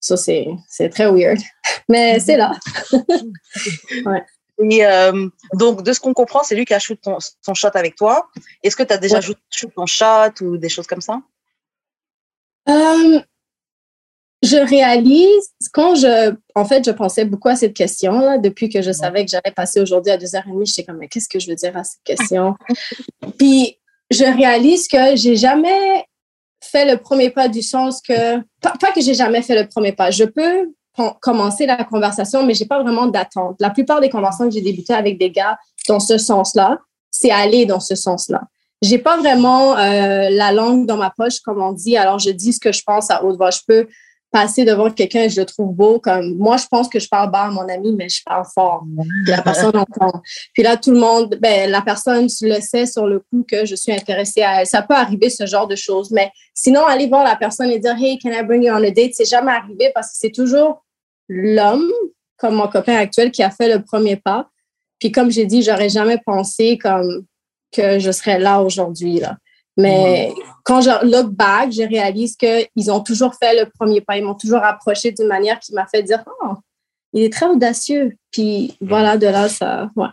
Ça, 0.00 0.16
c'est 0.16 0.46
c'est 0.68 0.88
très 0.90 1.10
weird. 1.10 1.38
Mais 1.88 2.18
c'est 2.20 2.36
là. 2.36 2.52
Et 4.60 4.84
euh, 4.84 5.28
donc, 5.54 5.82
de 5.82 5.92
ce 5.92 6.00
qu'on 6.00 6.14
comprend, 6.14 6.42
c'est 6.42 6.54
lui 6.54 6.64
qui 6.64 6.74
a 6.74 6.78
shoot 6.78 7.00
ton, 7.00 7.18
son 7.42 7.54
shot 7.54 7.70
avec 7.74 7.94
toi. 7.96 8.28
Est-ce 8.62 8.76
que 8.76 8.82
tu 8.82 8.92
as 8.92 8.98
déjà 8.98 9.16
Ouais. 9.16 9.22
shoot, 9.22 9.38
shoot 9.50 9.72
ton 9.74 9.86
shot 9.86 10.42
ou 10.42 10.56
des 10.56 10.68
choses 10.68 10.86
comme 10.86 11.00
ça? 11.00 11.20
Euh, 12.68 13.20
je 14.42 14.56
réalise, 14.56 15.50
quand 15.72 15.94
je, 15.94 16.34
en 16.54 16.64
fait, 16.64 16.84
je 16.84 16.90
pensais 16.90 17.24
beaucoup 17.24 17.48
à 17.48 17.56
cette 17.56 17.74
question, 17.74 18.20
là, 18.20 18.38
depuis 18.38 18.68
que 18.68 18.82
je 18.82 18.92
savais 18.92 19.24
que 19.24 19.30
j'allais 19.30 19.54
passer 19.54 19.80
aujourd'hui 19.80 20.12
à 20.12 20.16
2h30, 20.18 20.66
j'étais 20.66 20.84
comme, 20.84 20.98
mais 20.98 21.08
qu'est-ce 21.08 21.28
que 21.28 21.38
je 21.38 21.48
veux 21.48 21.56
dire 21.56 21.76
à 21.76 21.84
cette 21.84 22.02
question? 22.04 22.54
Puis, 23.38 23.78
je 24.10 24.24
réalise 24.24 24.88
que 24.88 25.16
j'ai 25.16 25.36
jamais 25.36 26.04
fait 26.60 26.84
le 26.84 26.98
premier 26.98 27.30
pas 27.30 27.48
du 27.48 27.62
sens 27.62 28.00
que, 28.00 28.38
pas, 28.60 28.74
pas 28.80 28.92
que 28.92 29.00
j'ai 29.00 29.14
jamais 29.14 29.42
fait 29.42 29.60
le 29.60 29.68
premier 29.68 29.92
pas. 29.92 30.10
Je 30.10 30.24
peux 30.24 30.72
commencer 31.20 31.66
la 31.66 31.84
conversation, 31.84 32.44
mais 32.44 32.54
j'ai 32.54 32.66
pas 32.66 32.82
vraiment 32.82 33.06
d'attente. 33.06 33.56
La 33.60 33.70
plupart 33.70 34.00
des 34.00 34.10
conversations 34.10 34.46
que 34.46 34.54
j'ai 34.54 34.60
débutées 34.60 34.94
avec 34.94 35.18
des 35.18 35.30
gars 35.30 35.58
dans 35.88 36.00
ce 36.00 36.18
sens-là, 36.18 36.78
c'est 37.10 37.30
aller 37.30 37.66
dans 37.66 37.80
ce 37.80 37.94
sens-là. 37.94 38.42
J'ai 38.80 38.98
pas 38.98 39.16
vraiment 39.16 39.76
euh, 39.76 40.28
la 40.30 40.52
langue 40.52 40.86
dans 40.86 40.96
ma 40.96 41.10
poche, 41.10 41.40
comme 41.40 41.60
on 41.60 41.72
dit. 41.72 41.96
Alors, 41.96 42.18
je 42.18 42.30
dis 42.30 42.52
ce 42.52 42.60
que 42.60 42.72
je 42.72 42.82
pense 42.86 43.10
à 43.10 43.24
haute 43.24 43.36
voix. 43.36 43.50
Je 43.50 43.60
peux 43.66 43.88
passer 44.30 44.64
devant 44.64 44.90
quelqu'un 44.90 45.22
et 45.22 45.30
je 45.30 45.40
le 45.40 45.46
trouve 45.46 45.74
beau. 45.74 45.98
Comme 45.98 46.36
moi, 46.36 46.56
je 46.58 46.66
pense 46.70 46.88
que 46.88 47.00
je 47.00 47.08
parle 47.08 47.30
bas 47.30 47.44
à 47.44 47.50
mon 47.50 47.68
ami, 47.68 47.92
mais 47.96 48.08
je 48.08 48.22
parle 48.24 48.44
fort. 48.54 48.84
Puis 49.24 49.32
la 49.32 49.42
personne 49.42 49.76
entend. 49.76 50.22
Puis 50.52 50.62
là, 50.62 50.76
tout 50.76 50.92
le 50.92 50.98
monde, 50.98 51.36
ben, 51.40 51.68
la 51.70 51.82
personne 51.82 52.28
le 52.42 52.60
sait 52.60 52.86
sur 52.86 53.06
le 53.06 53.18
coup 53.18 53.44
que 53.50 53.64
je 53.64 53.74
suis 53.74 53.92
intéressée 53.92 54.42
à 54.42 54.60
elle. 54.60 54.66
Ça 54.66 54.82
peut 54.82 54.94
arriver, 54.94 55.30
ce 55.30 55.46
genre 55.46 55.66
de 55.66 55.76
choses. 55.76 56.10
Mais 56.10 56.30
sinon, 56.54 56.84
aller 56.86 57.08
voir 57.08 57.24
la 57.24 57.36
personne 57.36 57.70
et 57.70 57.78
dire, 57.78 57.96
Hey, 57.98 58.18
can 58.18 58.30
I 58.30 58.42
bring 58.44 58.62
you 58.62 58.72
on 58.72 58.84
a 58.84 58.90
date? 58.90 59.14
C'est 59.14 59.28
jamais 59.28 59.52
arrivé 59.52 59.90
parce 59.94 60.08
que 60.08 60.18
c'est 60.18 60.32
toujours 60.32 60.84
l'homme, 61.28 61.90
comme 62.36 62.54
mon 62.54 62.68
copain 62.68 62.96
actuel, 62.96 63.30
qui 63.30 63.42
a 63.42 63.50
fait 63.50 63.68
le 63.74 63.82
premier 63.82 64.16
pas. 64.16 64.48
Puis 64.98 65.12
comme 65.12 65.30
j'ai 65.30 65.46
dit, 65.46 65.62
j'aurais 65.62 65.88
jamais 65.88 66.18
pensé 66.24 66.78
comme 66.78 67.24
que 67.72 67.98
je 67.98 68.10
serais 68.10 68.38
là 68.38 68.62
aujourd'hui. 68.62 69.20
Là. 69.20 69.36
Mais 69.76 70.34
quand 70.64 70.80
je 70.80 70.90
look 71.06 71.30
back, 71.30 71.70
je 71.70 71.82
réalise 71.82 72.36
qu'ils 72.36 72.90
ont 72.90 73.00
toujours 73.00 73.34
fait 73.36 73.54
le 73.54 73.70
premier 73.70 74.00
pas. 74.00 74.16
Ils 74.16 74.24
m'ont 74.24 74.34
toujours 74.34 74.64
approché 74.64 75.12
d'une 75.12 75.28
manière 75.28 75.60
qui 75.60 75.72
m'a 75.72 75.86
fait 75.86 76.02
dire 76.02 76.24
Oh, 76.42 76.54
il 77.12 77.22
est 77.22 77.32
très 77.32 77.46
audacieux. 77.46 78.16
Puis 78.32 78.76
voilà, 78.80 79.16
de 79.16 79.28
là, 79.28 79.48
ça. 79.48 79.88
Ouais. 79.94 80.08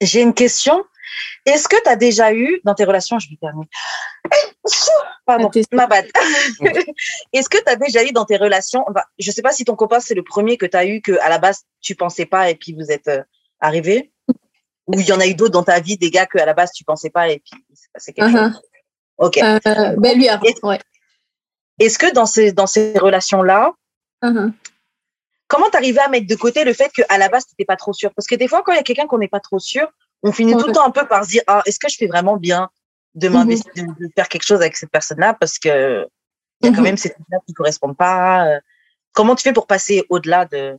J'ai 0.00 0.20
une 0.20 0.34
question. 0.34 0.84
Est-ce 1.44 1.68
que 1.68 1.76
tu 1.82 1.88
as 1.88 1.96
déjà 1.96 2.32
eu 2.32 2.60
dans 2.64 2.74
tes 2.74 2.84
relations, 2.84 3.18
je 3.18 3.28
me 3.30 3.36
permets. 3.36 3.66
Pardon, 5.24 5.48
Attention. 5.48 5.68
ma 5.72 5.86
bad. 5.86 6.06
Est-ce 7.32 7.48
que 7.48 7.58
tu 7.58 7.68
as 7.70 7.76
déjà 7.76 8.04
eu 8.04 8.12
dans 8.12 8.24
tes 8.24 8.36
relations, 8.36 8.84
enfin, 8.88 9.02
je 9.18 9.30
sais 9.30 9.42
pas 9.42 9.52
si 9.52 9.64
ton 9.64 9.76
copain 9.76 10.00
c'est 10.00 10.14
le 10.14 10.22
premier 10.22 10.56
que 10.56 10.66
tu 10.66 10.76
as 10.76 10.86
eu 10.86 11.00
que 11.00 11.18
à 11.20 11.28
la 11.28 11.38
base 11.38 11.62
tu 11.80 11.94
pensais 11.94 12.26
pas 12.26 12.50
et 12.50 12.54
puis 12.54 12.72
vous 12.74 12.90
êtes 12.90 13.08
euh, 13.08 13.22
arrivés? 13.60 14.12
Ou 14.88 15.00
il 15.00 15.06
y 15.06 15.12
en 15.12 15.20
a 15.20 15.26
eu 15.26 15.34
d'autres 15.34 15.52
dans 15.52 15.64
ta 15.64 15.80
vie 15.80 15.96
des 15.96 16.10
gars 16.10 16.26
que 16.26 16.38
à 16.38 16.46
la 16.46 16.54
base 16.54 16.70
tu 16.72 16.84
pensais 16.84 17.10
pas 17.10 17.28
et 17.28 17.38
puis 17.40 17.60
il 17.70 17.76
s'est 17.76 17.88
passé 17.92 18.12
quelque 18.12 18.30
Uh-huh. 18.30 18.52
chose? 18.52 18.62
OK. 19.18 19.38
Euh, 19.38 19.94
ben 19.98 20.16
lui 20.16 20.28
avant. 20.28 20.44
Ouais. 20.62 20.78
Est-ce 21.80 21.98
que 21.98 22.12
dans 22.12 22.26
ces 22.26 22.52
dans 22.52 22.66
ces 22.66 22.96
relations-là, 22.98 23.72
Uh-huh. 24.24 24.50
comment 25.46 25.68
t'arrivais 25.68 26.00
à 26.00 26.08
mettre 26.08 26.26
de 26.26 26.34
côté 26.36 26.64
le 26.64 26.72
fait 26.72 26.90
qu'à 26.90 27.18
la 27.18 27.28
base, 27.28 27.44
tu 27.46 27.52
n'étais 27.52 27.66
pas 27.66 27.76
trop 27.76 27.92
sûr 27.92 28.12
Parce 28.14 28.26
que 28.26 28.34
des 28.34 28.48
fois, 28.48 28.62
quand 28.62 28.72
il 28.72 28.76
y 28.76 28.78
a 28.78 28.82
quelqu'un 28.82 29.06
qu'on 29.06 29.18
n'est 29.18 29.28
pas 29.28 29.40
trop 29.40 29.58
sûr, 29.58 29.86
on 30.28 30.32
finit 30.32 30.52
tout 30.56 30.66
le 30.66 30.72
temps 30.72 30.86
un 30.86 30.90
peu 30.90 31.06
par 31.06 31.24
se 31.24 31.30
dire 31.30 31.42
ah, 31.46 31.62
est-ce 31.66 31.78
que 31.78 31.88
je 31.88 31.96
fais 31.96 32.06
vraiment 32.06 32.36
bien 32.36 32.68
de 33.14 33.28
m'investir, 33.28 33.72
de, 33.74 33.82
de 33.82 34.10
faire 34.14 34.28
quelque 34.28 34.44
chose 34.44 34.60
avec 34.60 34.76
cette 34.76 34.90
personne-là 34.90 35.34
Parce 35.40 35.58
que 35.58 36.06
il 36.62 36.66
y 36.66 36.68
a 36.68 36.72
quand 36.72 36.78
Mhm. 36.78 36.84
même 36.84 36.96
ces 36.96 37.10
trucs-là 37.10 37.38
qui 37.46 37.52
ne 37.52 37.54
correspondent 37.54 37.96
pas. 37.96 38.46
euh. 38.48 38.60
Comment 39.12 39.34
tu 39.34 39.42
fais 39.42 39.52
pour 39.52 39.66
passer 39.66 40.04
au-delà 40.10 40.44
de. 40.46 40.78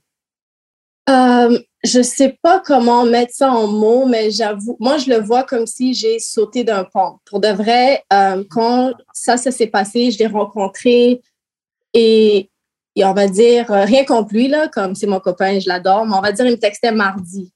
Euh, 1.10 1.60
je 1.84 2.02
sais 2.02 2.38
pas 2.42 2.60
comment 2.60 3.06
mettre 3.06 3.34
ça 3.34 3.52
en 3.52 3.68
mots, 3.68 4.06
mais 4.06 4.30
j'avoue, 4.30 4.76
moi, 4.80 4.98
je 4.98 5.10
le 5.10 5.20
vois 5.22 5.44
comme 5.44 5.66
si 5.66 5.94
j'ai 5.94 6.20
sauté 6.20 6.64
d'un 6.64 6.84
pont. 6.84 7.20
Pour 7.26 7.40
de 7.40 7.48
vrai, 7.48 8.04
euh, 8.12 8.44
quand 8.50 8.94
ça, 9.14 9.38
ça 9.38 9.52
s'est 9.52 9.68
passé, 9.68 10.12
je 10.12 10.20
l'ai 10.20 10.28
rencontré 10.28 11.22
et, 11.94 12.50
et 12.96 13.06
on 13.06 13.14
va 13.14 13.28
dire, 13.28 13.72
euh, 13.72 13.86
rien 13.86 14.04
lui, 14.32 14.48
là, 14.50 14.68
comme 14.68 14.96
c'est 14.96 15.08
mon 15.08 15.20
copain, 15.22 15.60
je 15.60 15.70
l'adore, 15.70 16.06
mais 16.06 16.16
on 16.16 16.22
va 16.22 16.32
dire, 16.34 16.46
il 16.46 16.52
me 16.52 16.58
textait 16.60 16.92
mardi 16.92 17.54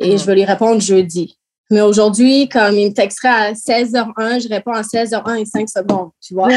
et 0.00 0.18
je 0.18 0.24
vais 0.24 0.34
lui 0.34 0.44
répondre 0.44 0.80
jeudi. 0.80 1.36
Mais 1.70 1.82
aujourd'hui, 1.82 2.48
comme 2.48 2.74
il 2.76 2.88
me 2.88 2.92
texterait 2.92 3.28
à 3.28 3.52
16h01, 3.52 4.40
je 4.42 4.48
réponds 4.48 4.72
à 4.72 4.82
16h01 4.82 5.36
et 5.40 5.44
5 5.44 5.68
secondes, 5.68 6.10
tu 6.20 6.34
vois. 6.34 6.48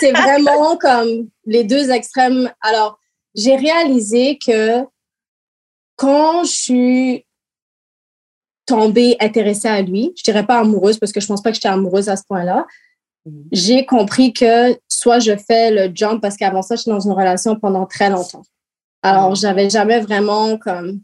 C'est 0.00 0.12
vraiment 0.12 0.76
comme 0.78 1.28
les 1.44 1.64
deux 1.64 1.90
extrêmes. 1.90 2.50
Alors, 2.62 2.98
j'ai 3.34 3.56
réalisé 3.56 4.38
que 4.38 4.84
quand 5.96 6.44
je 6.44 6.50
suis 6.50 7.26
tombée 8.64 9.16
intéressée 9.20 9.68
à 9.68 9.82
lui, 9.82 10.12
je 10.16 10.22
dirais 10.22 10.46
pas 10.46 10.58
amoureuse 10.60 10.98
parce 10.98 11.12
que 11.12 11.20
je 11.20 11.26
pense 11.26 11.42
pas 11.42 11.50
que 11.50 11.54
j'étais 11.56 11.68
amoureuse 11.68 12.08
à 12.08 12.16
ce 12.16 12.22
point-là, 12.28 12.66
Mhm. 13.26 13.44
j'ai 13.52 13.84
compris 13.84 14.32
que 14.32 14.78
soit 14.88 15.18
je 15.18 15.36
fais 15.36 15.70
le 15.70 15.94
jump 15.94 16.22
parce 16.22 16.36
qu'avant 16.36 16.62
ça, 16.62 16.76
j'étais 16.76 16.90
dans 16.90 17.00
une 17.00 17.12
relation 17.12 17.56
pendant 17.58 17.84
très 17.84 18.08
longtemps. 18.08 18.42
Alors, 19.02 19.30
Mhm. 19.30 19.36
j'avais 19.36 19.68
jamais 19.70 20.00
vraiment 20.00 20.56
comme 20.56 21.00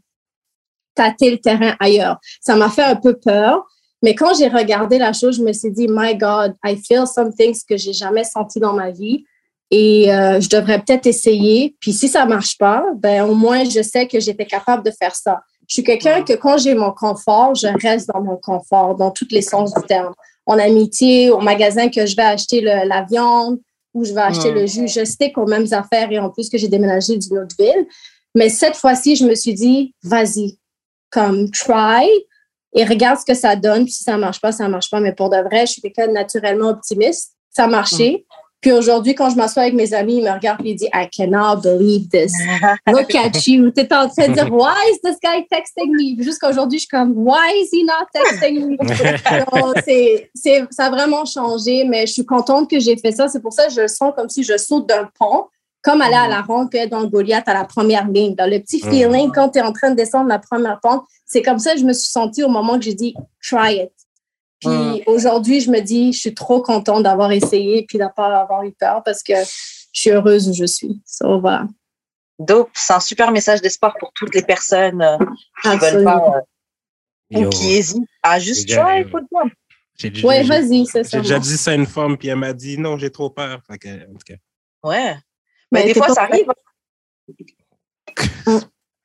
tâté 0.95 1.29
le 1.31 1.37
terrain 1.37 1.75
ailleurs. 1.79 2.17
Ça 2.41 2.55
m'a 2.55 2.69
fait 2.69 2.83
un 2.83 2.95
peu 2.95 3.17
peur, 3.17 3.65
mais 4.01 4.15
quand 4.15 4.33
j'ai 4.37 4.47
regardé 4.47 4.97
la 4.97 5.13
chose, 5.13 5.37
je 5.37 5.43
me 5.43 5.51
suis 5.53 5.71
dit, 5.71 5.87
my 5.89 6.15
God, 6.15 6.53
I 6.63 6.75
feel 6.77 7.05
some 7.07 7.33
things 7.33 7.61
que 7.67 7.77
j'ai 7.77 7.93
jamais 7.93 8.23
senti 8.23 8.59
dans 8.59 8.73
ma 8.73 8.91
vie 8.91 9.25
et 9.71 10.13
euh, 10.13 10.39
je 10.39 10.47
devrais 10.49 10.79
peut-être 10.79 11.07
essayer. 11.07 11.75
Puis 11.79 11.91
si 11.93 12.07
ça 12.07 12.25
marche 12.25 12.57
pas, 12.57 12.85
ben 12.97 13.23
au 13.25 13.33
moins 13.35 13.63
je 13.63 13.81
sais 13.81 14.07
que 14.07 14.19
j'étais 14.19 14.45
capable 14.45 14.83
de 14.83 14.91
faire 14.91 15.15
ça. 15.15 15.41
Je 15.67 15.73
suis 15.73 15.83
quelqu'un 15.83 16.21
que 16.23 16.33
quand 16.33 16.57
j'ai 16.59 16.75
mon 16.75 16.91
confort, 16.91 17.55
je 17.55 17.67
reste 17.81 18.09
dans 18.13 18.21
mon 18.21 18.37
confort, 18.37 18.95
dans 18.95 19.09
tous 19.09 19.27
les 19.31 19.41
sens 19.41 19.73
du 19.73 19.81
terme. 19.87 20.13
en 20.47 20.59
amitié, 20.59 21.31
au 21.31 21.39
magasin 21.39 21.89
que 21.89 22.05
je 22.05 22.15
vais 22.15 22.21
acheter 22.21 22.61
le- 22.61 22.87
la 22.87 23.01
viande, 23.01 23.57
ou 23.95 24.05
je 24.05 24.13
vais 24.13 24.21
acheter 24.21 24.51
le 24.51 24.67
jus. 24.67 24.87
Je 24.87 25.03
stick 25.03 25.35
aux 25.39 25.47
mêmes 25.47 25.65
affaires 25.71 26.11
et 26.11 26.19
en 26.19 26.29
plus 26.29 26.49
que 26.49 26.57
j'ai 26.59 26.67
déménagé 26.67 27.17
d'une 27.17 27.39
autre 27.39 27.55
ville. 27.57 27.87
Mais 28.35 28.49
cette 28.49 28.75
fois-ci, 28.75 29.15
je 29.15 29.25
me 29.25 29.33
suis 29.33 29.55
dit, 29.55 29.95
vas-y, 30.03 30.59
comme 31.09 31.49
try 31.51 32.07
et 32.73 32.83
regarde 32.83 33.19
ce 33.19 33.25
que 33.25 33.37
ça 33.37 33.55
donne. 33.55 33.85
Puis 33.85 33.93
si 33.93 34.03
ça 34.03 34.17
marche 34.17 34.41
pas, 34.41 34.51
ça 34.51 34.67
marche 34.67 34.89
pas. 34.89 34.99
Mais 34.99 35.13
pour 35.13 35.29
de 35.29 35.37
vrai, 35.37 35.65
je 35.65 35.73
suis 35.73 35.81
quelqu'un 35.81 36.07
de 36.07 36.13
naturellement 36.13 36.69
optimiste. 36.69 37.33
Ça 37.49 37.65
a 37.65 37.67
marché. 37.67 38.25
Puis 38.65 38.71
aujourd'hui, 38.71 39.13
quand 39.13 39.29
je 39.29 39.35
m'assois 39.35 39.61
avec 39.61 39.75
mes 39.75 39.93
amis, 39.93 40.17
ils 40.17 40.23
me 40.23 40.31
regardent 40.31 40.65
et 40.65 40.71
ils 40.71 40.75
disent, 40.75 40.89
I 40.91 41.07
cannot 41.15 41.61
believe 41.61 42.09
this. 42.09 42.33
Look 42.87 43.13
at 43.13 43.45
you. 43.45 43.69
Tu 43.69 43.81
en 43.81 44.09
train 44.09 44.27
de 44.27 44.33
dire, 44.33 44.47
why 44.51 44.73
is 44.91 44.99
this 45.03 45.17
guy 45.23 45.45
texting 45.51 45.91
me? 45.91 46.23
Jusqu'à 46.23 46.49
aujourd'hui, 46.49 46.79
je 46.79 46.85
suis 46.85 46.89
comme, 46.89 47.13
why 47.15 47.61
is 47.61 47.69
he 47.71 47.85
not 47.85 48.07
texting 48.11 48.65
me? 48.65 48.75
Donc, 49.61 49.75
c'est, 49.85 50.31
c'est, 50.33 50.63
ça 50.71 50.85
a 50.85 50.89
vraiment 50.89 51.25
changé, 51.25 51.83
mais 51.83 52.07
je 52.07 52.13
suis 52.13 52.25
contente 52.25 52.67
que 52.67 52.79
j'ai 52.79 52.97
fait 52.97 53.11
ça. 53.11 53.27
C'est 53.27 53.41
pour 53.41 53.53
ça 53.53 53.67
que 53.67 53.73
je 53.73 53.81
le 53.81 53.87
sens 53.87 54.13
comme 54.15 54.29
si 54.29 54.43
je 54.43 54.57
saute 54.57 54.89
d'un 54.89 55.07
pont, 55.19 55.45
comme 55.85 56.01
aller 56.01 56.15
à 56.15 56.27
la 56.27 56.41
ronde, 56.41 56.69
puis 56.71 56.79
être 56.79 56.89
dans 56.89 56.99
le 57.01 57.07
Goliath 57.07 57.47
à 57.47 57.53
la 57.53 57.63
première 57.63 58.07
ligne. 58.07 58.33
Dans 58.35 58.49
le 58.49 58.59
petit 58.59 58.81
Mm. 58.83 58.89
feeling, 58.89 59.31
quand 59.31 59.49
tu 59.49 59.59
es 59.59 59.61
en 59.61 59.71
train 59.71 59.91
de 59.91 59.95
descendre 59.95 60.27
la 60.27 60.39
première 60.39 60.79
pente, 60.81 61.05
c'est 61.27 61.43
comme 61.43 61.59
ça 61.59 61.73
que 61.73 61.79
je 61.79 61.85
me 61.85 61.93
suis 61.93 62.09
sentie 62.09 62.43
au 62.43 62.49
moment 62.49 62.77
que 62.79 62.83
j'ai 62.85 62.95
dit, 62.95 63.13
try 63.41 63.83
it. 63.83 63.91
Puis 64.61 64.69
Mm. 64.69 65.01
aujourd'hui, 65.05 65.61
je 65.61 65.69
me 65.69 65.79
dis, 65.81 66.11
je 66.11 66.19
suis 66.19 66.33
trop 66.33 66.59
contente 66.61 67.03
d'avoir 67.03 67.31
essayé 67.31 67.85
puis 67.87 67.99
de 67.99 68.05
pas 68.15 68.41
avoir 68.41 68.63
eu 68.63 68.71
peur 68.71 69.03
parce 69.05 69.21
que 69.21 69.33
je 69.35 70.01
suis 70.01 70.09
heureuse 70.09 70.49
où 70.49 70.53
je 70.53 70.65
suis. 70.65 70.99
So, 71.05 71.39
voilà. 71.39 71.67
Dope, 72.39 72.71
c'est 72.73 72.93
un 72.93 72.99
super 72.99 73.31
message 73.31 73.61
d'espoir 73.61 73.95
pour 73.99 74.11
toutes 74.13 74.33
les 74.33 74.41
personnes 74.41 75.01
euh, 75.01 75.17
qui 75.61 75.67
veulent 75.69 75.75
Absolument. 75.83 76.19
pas 76.19 76.37
euh, 76.37 77.37
ou 77.37 77.41
Yo, 77.43 77.49
qui 77.49 77.73
hésitent 77.75 78.03
à 78.23 78.39
juste 78.39 78.67
try, 78.69 79.05
j'ai 79.97 80.09
déjà- 80.09 80.27
Ouais, 80.27 80.43
vas-y, 80.43 80.85
c'est 80.87 81.03
ça. 81.03 81.17
J'ai 81.17 81.21
déjà 81.21 81.39
dit 81.39 81.57
ça 81.57 81.71
à 81.71 81.75
une 81.75 81.85
femme, 81.85 82.17
puis 82.17 82.27
elle 82.27 82.35
m'a 82.37 82.51
dit 82.53 82.77
non, 82.77 82.97
j'ai 82.97 83.09
trop 83.11 83.29
peur. 83.29 83.61
Fait 83.67 83.77
que, 83.77 83.87
en 84.09 84.13
tout 84.13 84.25
cas. 84.25 84.35
Ouais. 84.83 85.15
Mais, 85.71 85.85
Mais 85.85 85.93
des 85.93 85.99
fois, 85.99 86.09
ça 86.13 86.23
arrive. 86.23 86.47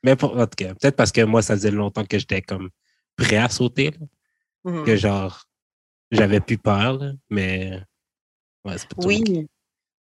Mais 0.02 0.16
pour, 0.16 0.36
en 0.36 0.46
tout 0.46 0.54
cas, 0.56 0.74
peut-être 0.74 0.96
parce 0.96 1.12
que 1.12 1.22
moi, 1.22 1.42
ça 1.42 1.54
faisait 1.54 1.70
longtemps 1.70 2.04
que 2.04 2.18
j'étais 2.18 2.42
comme 2.42 2.70
prêt 3.16 3.36
à 3.36 3.48
sauter, 3.48 3.90
là, 3.90 4.06
Mhm. 4.64 4.84
que 4.84 4.96
genre, 4.96 5.44
j'avais 6.10 6.40
plus 6.40 6.58
peur, 6.58 6.94
là, 6.98 7.12
mais 7.28 7.82
ouais, 8.64 8.78
c'est 8.78 8.88
pas 8.88 8.94
tout 9.00 9.08
le 9.08 9.14
monde 9.16 9.24
qui- 9.24 9.32
Oui, 9.32 9.48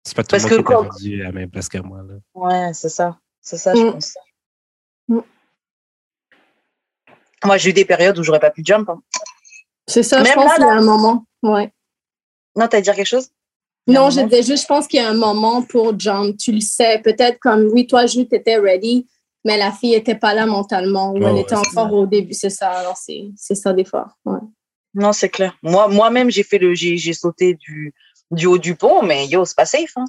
c'est 0.04 0.14
pas 0.16 0.22
tout 0.22 0.28
Parce 0.30 0.44
le 0.44 0.50
monde 0.56 0.64
que 0.64 0.68
qui 0.68 0.74
rendu 0.74 1.20
à 1.22 1.24
la 1.26 1.32
même 1.32 1.50
place 1.50 1.68
que 1.68 1.78
moi. 1.78 2.02
Là. 2.02 2.14
ouais, 2.34 2.72
c'est 2.74 2.88
ça. 2.88 3.18
C'est 3.40 3.58
ça, 3.58 3.74
je 3.74 3.82
Mm. 3.82 3.92
pense. 3.92 4.14
Mm. 5.08 5.18
Moi, 7.44 7.56
j'ai 7.56 7.70
eu 7.70 7.72
des 7.72 7.84
périodes 7.84 8.18
où 8.18 8.22
j'aurais 8.22 8.40
pas 8.40 8.50
pu 8.50 8.62
jump. 8.64 8.88
hein. 8.90 9.02
C'est 9.86 10.02
ça, 10.02 10.18
je 10.18 10.24
Même 10.24 10.34
pense 10.34 10.58
là, 10.58 10.66
y 10.66 10.70
a 10.70 10.74
un 10.74 10.82
moment. 10.82 11.24
Ouais. 11.42 11.72
Non, 12.54 12.68
t'as 12.68 12.78
à 12.78 12.80
dire 12.80 12.94
quelque 12.94 13.06
chose? 13.06 13.28
Il 13.28 13.39
Non, 13.86 14.10
je 14.10 14.20
disais 14.20 14.42
juste, 14.42 14.62
je 14.62 14.66
pense 14.66 14.86
qu'il 14.86 15.00
y 15.00 15.02
a 15.02 15.08
un 15.08 15.14
moment 15.14 15.62
pour 15.62 15.98
jump. 15.98 16.36
Tu 16.36 16.52
le 16.52 16.60
sais. 16.60 17.00
Peut-être 17.02 17.38
comme, 17.40 17.68
oui, 17.72 17.86
toi, 17.86 18.06
Jules, 18.06 18.28
tu 18.28 18.36
étais 18.36 18.56
ready, 18.56 19.06
mais 19.44 19.56
la 19.56 19.72
fille 19.72 19.90
n'était 19.90 20.14
pas 20.14 20.34
là 20.34 20.46
mentalement 20.46 21.10
ou 21.12 21.18
Ouais, 21.18 21.26
elle 21.26 21.34
ouais, 21.34 21.40
était 21.40 21.56
encore 21.56 21.92
au 21.92 22.06
début. 22.06 22.34
C'est 22.34 22.50
ça. 22.50 22.70
Alors, 22.70 22.96
c'est 22.96 23.30
c'est 23.36 23.54
ça 23.54 23.72
des 23.72 23.84
fois. 23.84 24.08
Ouais. 24.24 24.38
Non, 24.94 25.12
c'est 25.12 25.28
clair. 25.28 25.56
Moi, 25.62 25.88
moi-même, 25.88 26.30
j'ai 26.30 26.42
fait 26.42 26.58
le, 26.58 26.74
j'ai, 26.74 26.96
j'ai 26.96 27.12
sauté 27.12 27.54
du, 27.54 27.94
du 28.30 28.46
haut 28.46 28.58
du 28.58 28.74
pont, 28.74 29.02
mais 29.02 29.26
yo, 29.26 29.44
c'est 29.44 29.56
pas 29.56 29.66
safe. 29.66 29.96
Hein. 29.96 30.04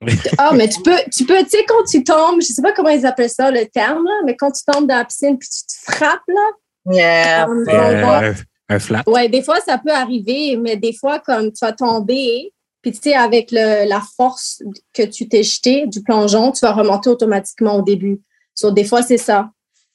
Ah, 0.38 0.52
mais 0.52 0.68
tu 0.68 0.82
peux, 0.82 0.98
tu 1.12 1.24
peux, 1.24 1.42
tu 1.44 1.50
sais, 1.50 1.64
quand 1.66 1.84
tu 1.88 2.02
tombes, 2.04 2.40
je 2.40 2.46
sais 2.46 2.62
pas 2.62 2.72
comment 2.72 2.90
ils 2.90 3.06
appellent 3.06 3.30
ça, 3.30 3.50
le 3.50 3.64
terme, 3.66 4.04
là, 4.04 4.20
mais 4.26 4.36
quand 4.36 4.50
tu 4.50 4.62
tombes 4.64 4.86
dans 4.86 4.96
la 4.96 5.04
piscine 5.04 5.38
puis 5.38 5.48
tu 5.48 5.62
te 5.64 5.92
frappes, 5.92 6.20
là, 6.28 6.50
Yeah. 6.90 7.46
Euh, 7.48 7.64
un, 7.68 8.34
un 8.68 8.78
flat. 8.78 9.02
Ouais, 9.06 9.28
des 9.28 9.42
fois, 9.42 9.60
ça 9.60 9.78
peut 9.78 9.92
arriver, 9.92 10.56
mais 10.56 10.76
des 10.76 10.92
fois, 10.92 11.18
comme 11.18 11.52
tu 11.52 11.64
vas 11.64 11.72
tomber, 11.72 12.52
puis 12.84 12.92
tu 12.92 12.98
sais, 13.02 13.14
avec 13.14 13.50
le, 13.50 13.88
la 13.88 14.02
force 14.14 14.62
que 14.92 15.02
tu 15.04 15.26
t'es 15.26 15.42
jeté 15.42 15.86
du 15.86 16.02
plongeon, 16.02 16.52
tu 16.52 16.60
vas 16.60 16.72
remonter 16.72 17.08
automatiquement 17.08 17.76
au 17.76 17.82
début. 17.82 18.20
So, 18.54 18.70
des 18.70 18.84
fois, 18.84 19.00
c'est 19.00 19.16
ça. 19.16 19.48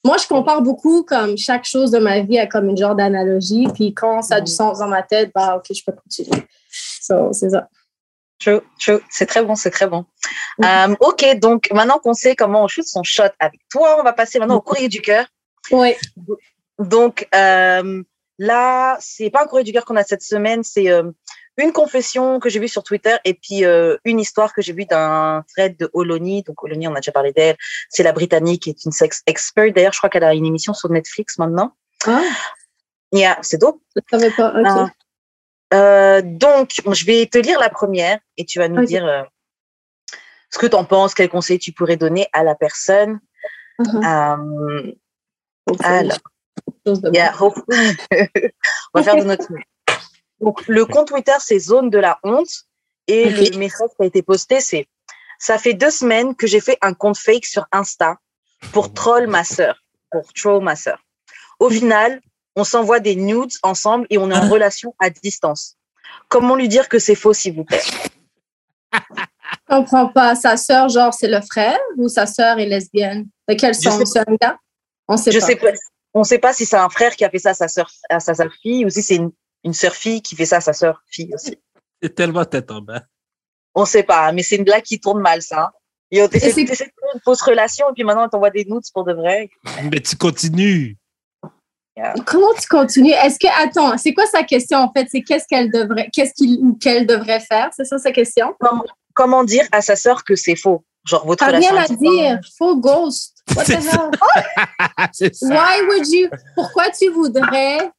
Moi, 0.04 0.18
je 0.18 0.28
compare 0.28 0.64
beaucoup 0.64 1.04
comme 1.04 1.38
chaque 1.38 1.66
chose 1.66 1.92
de 1.92 2.00
ma 2.00 2.22
vie 2.22 2.40
à 2.40 2.48
comme 2.48 2.68
une 2.68 2.78
genre 2.78 2.96
d'analogie, 2.96 3.68
puis 3.76 3.94
quand 3.94 4.24
ça 4.24 4.38
a 4.38 4.42
du 4.42 4.52
sens 4.52 4.80
dans 4.80 4.88
ma 4.88 5.04
tête, 5.04 5.30
bah, 5.36 5.58
OK, 5.58 5.68
je 5.70 5.84
peux 5.86 5.92
continuer. 5.92 6.48
So, 7.00 7.32
c'est 7.32 7.52
ça. 7.52 7.70
True, 8.40 8.62
true. 8.80 9.02
C'est 9.12 9.28
très 9.28 9.44
bon, 9.44 9.54
c'est 9.54 9.70
très 9.70 9.86
bon. 9.86 10.06
Euh, 10.66 10.96
ok, 11.00 11.38
donc 11.40 11.70
maintenant 11.72 12.00
qu'on 12.00 12.16
sait 12.16 12.36
comment 12.36 12.64
on 12.64 12.68
shoot 12.68 12.88
son 12.88 13.04
shot 13.04 13.30
avec 13.38 13.60
toi, 13.70 13.98
on 14.00 14.04
va 14.04 14.14
passer 14.14 14.40
maintenant 14.40 14.56
au 14.56 14.62
courrier 14.62 14.88
du 14.88 15.02
cœur. 15.02 15.28
Oui. 15.70 15.94
Donc 16.80 17.28
euh, 17.36 18.02
là, 18.40 18.98
c'est 19.00 19.30
pas 19.30 19.44
un 19.44 19.46
courrier 19.46 19.66
du 19.66 19.74
cœur 19.74 19.86
qu'on 19.86 19.96
a 19.96 20.04
cette 20.04 20.24
semaine, 20.24 20.64
c'est 20.64 20.90
euh, 20.90 21.04
une 21.64 21.74
confession 21.74 22.40
que 22.40 22.50
j'ai 22.50 22.60
vue 22.60 22.68
sur 22.68 22.84
Twitter 22.84 23.16
et 23.26 23.34
puis 23.34 23.66
euh, 23.66 23.98
une 24.06 24.20
histoire 24.20 24.54
que 24.54 24.62
j'ai 24.62 24.74
vue 24.74 24.86
d'un 24.86 25.44
thread 25.50 25.78
de 25.78 25.90
Oloni. 25.94 26.44
Donc 26.44 26.64
Oloni, 26.64 26.88
on 26.88 26.94
a 26.94 27.00
déjà 27.00 27.12
parlé 27.12 27.32
d'elle. 27.32 27.58
C'est 27.90 28.04
la 28.04 28.12
Britannique 28.12 28.64
qui 28.64 28.70
est 28.70 28.86
une 28.86 28.92
sex 28.92 29.22
expert. 29.26 29.74
D'ailleurs, 29.74 29.94
je 29.94 29.98
crois 29.98 30.10
qu'elle 30.10 30.24
a 30.24 30.34
une 30.34 30.46
émission 30.46 30.74
sur 30.74 30.90
Netflix 30.90 31.38
maintenant. 31.38 31.74
Ah, 32.06 32.22
Yeah, 33.12 33.40
c'est 33.42 33.58
dope. 33.58 33.82
je 33.96 34.36
pas? 34.36 34.54
Ah. 34.66 34.90
Euh, 35.74 36.22
donc, 36.24 36.82
je 36.92 37.06
vais 37.06 37.26
te 37.28 37.38
lire 37.38 37.60
la 37.60 37.70
première 37.70 38.20
et 38.38 38.46
tu 38.46 38.60
vas 38.60 38.68
nous 38.68 38.86
dire 38.86 39.06
euh, 39.06 39.24
ce 40.50 40.58
que 40.58 40.68
tu 40.68 40.76
en 40.76 40.86
penses, 40.86 41.14
quels 41.14 41.30
conseils 41.30 41.60
tu 41.60 41.72
pourrais 41.72 41.98
donner 41.98 42.28
à 42.34 42.44
la 42.44 42.56
personne. 42.56 43.20
Uh-huh. 43.80 44.48
Euh, 44.48 44.92
alors, 45.84 46.18
yeah, 47.14 47.34
on 47.42 47.52
va 48.94 49.04
faire 49.04 49.16
de 49.16 49.24
notre 49.24 49.52
mieux. 49.52 49.64
Donc, 50.42 50.68
le 50.68 50.86
compte 50.86 51.08
Twitter, 51.08 51.36
c'est 51.40 51.60
Zone 51.60 51.90
de 51.90 51.98
la 51.98 52.20
honte. 52.24 52.66
Et 53.08 53.30
le 53.30 53.58
message 53.58 53.90
qui 53.98 54.04
a 54.04 54.06
été 54.06 54.22
posté, 54.22 54.60
c'est 54.62 54.88
Ça 55.40 55.58
fait 55.58 55.74
deux 55.74 55.90
semaines 55.90 56.36
que 56.36 56.48
j'ai 56.48 56.60
fait 56.60 56.78
un 56.82 56.94
compte 56.94 57.18
fake 57.18 57.46
sur 57.46 57.66
Insta 57.72 58.18
pour 58.72 58.94
troll 58.94 59.28
ma 59.28 59.44
sœur. 59.44 59.82
Pour 60.12 60.32
troll 60.34 60.64
ma 60.64 60.76
sœur. 60.76 61.00
Au 61.60 61.70
final, 61.70 62.22
on 62.56 62.64
s'envoie 62.64 63.00
des 63.00 63.16
nudes 63.16 63.54
ensemble 63.64 64.06
et 64.10 64.18
on 64.18 64.30
est 64.30 64.36
en 64.36 64.50
relation 64.50 64.94
à 65.00 65.10
distance. 65.10 65.76
Comment 66.28 66.56
lui 66.56 66.68
dire 66.68 66.90
que 66.90 67.00
c'est 67.00 67.16
faux, 67.16 67.34
s'il 67.34 67.56
vous 67.56 67.64
plaît? 67.64 67.82
Je 68.94 69.76
comprends 69.76 70.10
pas. 70.10 70.36
Sa 70.36 70.58
sœur, 70.58 70.90
genre, 70.90 71.14
c'est 71.14 71.28
le 71.28 71.42
frère 71.42 71.80
ou 71.98 72.08
sa 72.08 72.26
sœur 72.26 72.60
est 72.60 72.66
lesbienne? 72.66 73.28
De 73.48 73.56
quel 73.56 73.74
sens? 73.74 74.02
C'est 74.12 74.20
un 74.20 74.36
gars? 74.40 74.58
On 75.08 75.18
sait 75.18 75.32
Je 75.32 75.40
pas. 75.40 75.46
sais 75.46 75.56
pas. 75.56 75.68
On 76.14 76.20
ne 76.20 76.24
sait 76.26 76.40
pas 76.40 76.54
si 76.54 76.66
c'est 76.66 76.78
un 76.78 76.90
frère 76.90 77.16
qui 77.16 77.24
a 77.24 77.30
fait 77.30 77.40
ça 77.40 77.52
à 77.52 77.54
sa 77.54 77.68
sœur, 77.68 77.90
à 78.10 78.20
sa 78.20 78.34
sœur 78.34 78.52
fille, 78.62 78.86
ou 78.86 78.90
si 78.90 79.02
c'est 79.04 79.16
une, 79.16 79.32
une 79.64 79.74
sœur 79.74 79.94
fille 79.94 80.22
qui 80.22 80.36
fait 80.36 80.46
ça 80.46 80.58
à 80.58 80.62
sa 80.62 80.74
sœur 80.74 81.02
fille 81.08 81.34
aussi. 81.34 81.58
C'est 82.02 82.16
tellement 82.16 82.46
tête 82.46 82.72
en 82.72 82.82
bas. 82.82 83.04
On 83.76 83.82
ne 83.82 83.88
sait 83.88 84.04
pas, 84.04 84.32
mais 84.32 84.44
c'est 84.44 84.56
une 84.56 84.64
blague 84.64 84.84
qui 84.84 85.00
tourne 85.00 85.22
mal, 85.22 85.42
ça. 85.42 85.72
Et 86.12 86.22
on 86.24 86.28
t'essaies 86.28 86.64
de 86.64 86.74
faire 86.74 86.88
une 87.14 87.22
fausse 87.22 87.42
relation, 87.42 87.88
et 87.90 87.94
puis 87.94 88.04
maintenant 88.04 88.26
on 88.26 88.30
t'envoie 88.30 88.50
des 88.50 88.66
nudes 88.66 88.84
pour 88.94 89.04
de 89.04 89.14
vrai. 89.14 89.50
Mais 89.92 90.00
tu 90.00 90.16
continues. 90.16 90.98
Comment 92.26 92.54
tu 92.60 92.68
continues? 92.68 93.12
Est-ce 93.12 93.38
que, 93.38 93.48
attends, 93.62 93.98
c'est 93.98 94.14
quoi 94.14 94.26
sa 94.26 94.44
question 94.44 94.80
en 94.80 94.92
fait? 94.92 95.08
C'est 95.12 95.22
qu'est-ce 95.22 95.46
qu'elle 95.48 95.70
devrait, 95.70 96.10
qu'est-ce 96.14 96.34
qu'il 96.34 96.60
ou 96.62 96.74
qu'elle 96.76 97.06
devrait 97.06 97.42
faire? 97.42 97.70
C'est 97.76 97.84
ça 97.84 97.98
sa 97.98 98.12
question? 98.12 98.56
Comment, 98.60 98.86
comment 99.14 99.44
dire 99.44 99.66
à 99.72 99.82
sa 99.82 99.96
sœur 99.96 100.24
que 100.24 100.36
c'est 100.36 100.56
faux? 100.56 100.84
Genre 101.06 101.26
votre 101.26 101.46
T'as 101.46 101.58
relation. 101.58 101.76
rien 101.76 101.84
à 101.84 101.88
dire. 101.88 102.40
Faux 102.58 102.78
ghost. 102.78 103.44
What 103.56 103.66
the 103.66 103.72
hell? 103.72 104.12
Why 105.42 105.82
would 105.88 106.08
you, 106.08 106.30
pourquoi 106.56 106.90
tu 106.92 107.10
voudrais 107.10 107.92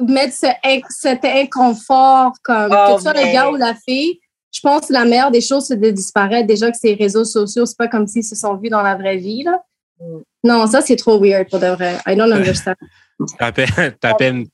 mettre 0.00 0.34
ce, 0.34 0.46
cet 0.90 1.24
inconfort 1.24 2.32
comme 2.42 2.70
Oh, 2.72 2.92
que 2.92 2.96
tu 2.96 3.02
sois 3.02 3.12
mais- 3.14 3.26
le 3.26 3.32
gars 3.32 3.50
ou 3.50 3.56
la 3.56 3.74
fille? 3.74 4.18
Je 4.54 4.60
pense 4.60 4.88
que 4.88 4.92
la 4.92 5.04
meilleure 5.06 5.30
des 5.30 5.40
choses, 5.40 5.66
c'est 5.66 5.80
de 5.80 5.90
disparaître. 5.90 6.46
Déjà 6.46 6.70
que 6.70 6.76
ces 6.76 6.92
réseaux 6.94 7.24
sociaux, 7.24 7.64
c'est 7.64 7.78
pas 7.78 7.88
comme 7.88 8.06
s'ils 8.06 8.24
se 8.24 8.34
sont 8.36 8.54
vus 8.56 8.68
dans 8.68 8.82
la 8.82 8.96
vraie 8.96 9.16
vie, 9.16 9.44
là. 9.44 9.62
Mm. 9.98 10.18
Non, 10.44 10.66
ça, 10.66 10.80
c'est 10.82 10.96
trop 10.96 11.18
weird 11.18 11.48
pour 11.48 11.58
de 11.58 11.68
vrai. 11.68 11.96
I 12.06 12.16
don't 12.16 12.30
understand. 12.32 12.74
T'appelles, 13.38 14.46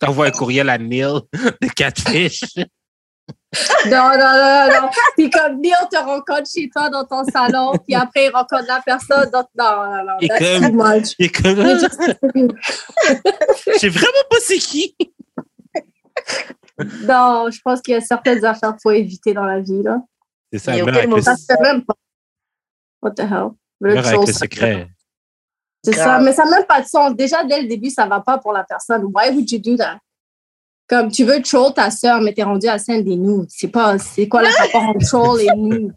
t'envoies 0.00 0.26
un 0.26 0.30
courriel 0.30 0.68
à 0.70 0.78
Neil 0.78 1.20
de 1.60 1.68
Catfish. 1.74 2.44
Non, 3.86 4.10
non, 4.16 4.16
non, 4.18 4.66
non. 4.82 4.88
Puis 5.16 5.28
comme 5.28 5.60
Neil 5.60 5.72
te 5.90 5.98
rencontre 5.98 6.48
chez 6.50 6.70
toi 6.70 6.88
dans 6.88 7.04
ton 7.04 7.22
salon, 7.24 7.72
puis 7.86 7.94
après, 7.94 8.26
il 8.26 8.30
rencontre 8.30 8.64
la 8.66 8.80
personne. 8.80 9.30
Dans... 9.30 9.46
Non, 9.58 9.84
non, 9.84 10.04
non. 10.04 10.16
Et 10.20 10.28
That's 10.28 10.60
comme- 10.60 10.70
too 10.70 10.84
much. 10.84 11.14
Il 11.18 11.26
est 11.26 11.28
comme, 11.28 11.56
je 13.66 13.78
sais 13.78 13.88
vraiment 13.88 14.24
pas 14.30 14.36
c'est 14.40 14.58
qui. 14.58 14.96
Non, 17.02 17.50
je 17.50 17.60
pense 17.62 17.80
qu'il 17.82 17.92
y 17.94 17.96
a 17.96 18.00
certaines 18.00 18.44
affaires 18.44 18.70
qu'il 18.70 18.80
faut 18.82 18.90
éviter 18.90 19.34
dans 19.34 19.44
la 19.44 19.60
vie. 19.60 19.82
Là. 19.82 20.00
C'est 20.52 20.58
ça, 20.58 20.72
Mais 20.72 20.80
avec, 20.80 21.06
le, 21.06 21.20
Ça 21.20 21.36
même 21.60 21.84
pas. 21.84 21.94
What 23.02 23.12
the 23.12 23.20
hell? 23.20 23.50
Le 23.80 23.98
avec 23.98 24.28
secret. 24.32 24.88
C'est 25.84 25.94
ça, 25.94 26.20
mais 26.20 26.32
ça 26.32 26.44
n'a 26.44 26.58
même 26.58 26.66
pas 26.66 26.80
de 26.80 26.86
sens. 26.86 27.14
Déjà, 27.14 27.44
dès 27.44 27.60
le 27.60 27.68
début, 27.68 27.90
ça 27.90 28.06
va 28.06 28.20
pas 28.20 28.38
pour 28.38 28.52
la 28.52 28.64
personne. 28.64 29.04
Why 29.12 29.30
would 29.30 29.50
you 29.50 29.58
do 29.58 29.76
that? 29.76 29.98
Comme 30.92 31.10
tu 31.10 31.24
veux 31.24 31.40
troll 31.40 31.72
ta 31.72 31.90
soeur, 31.90 32.20
mais 32.20 32.34
t'es 32.34 32.42
rendu 32.42 32.68
à 32.68 32.78
scène 32.78 33.02
des 33.02 33.16
nudes. 33.16 33.48
C'est 33.48 33.68
pas, 33.68 33.96
c'est 33.98 34.28
quoi 34.28 34.42
le 34.42 34.48
rapport 34.48 34.82
entre 34.82 35.06
troll 35.06 35.40
et 35.40 35.48
nude? 35.56 35.94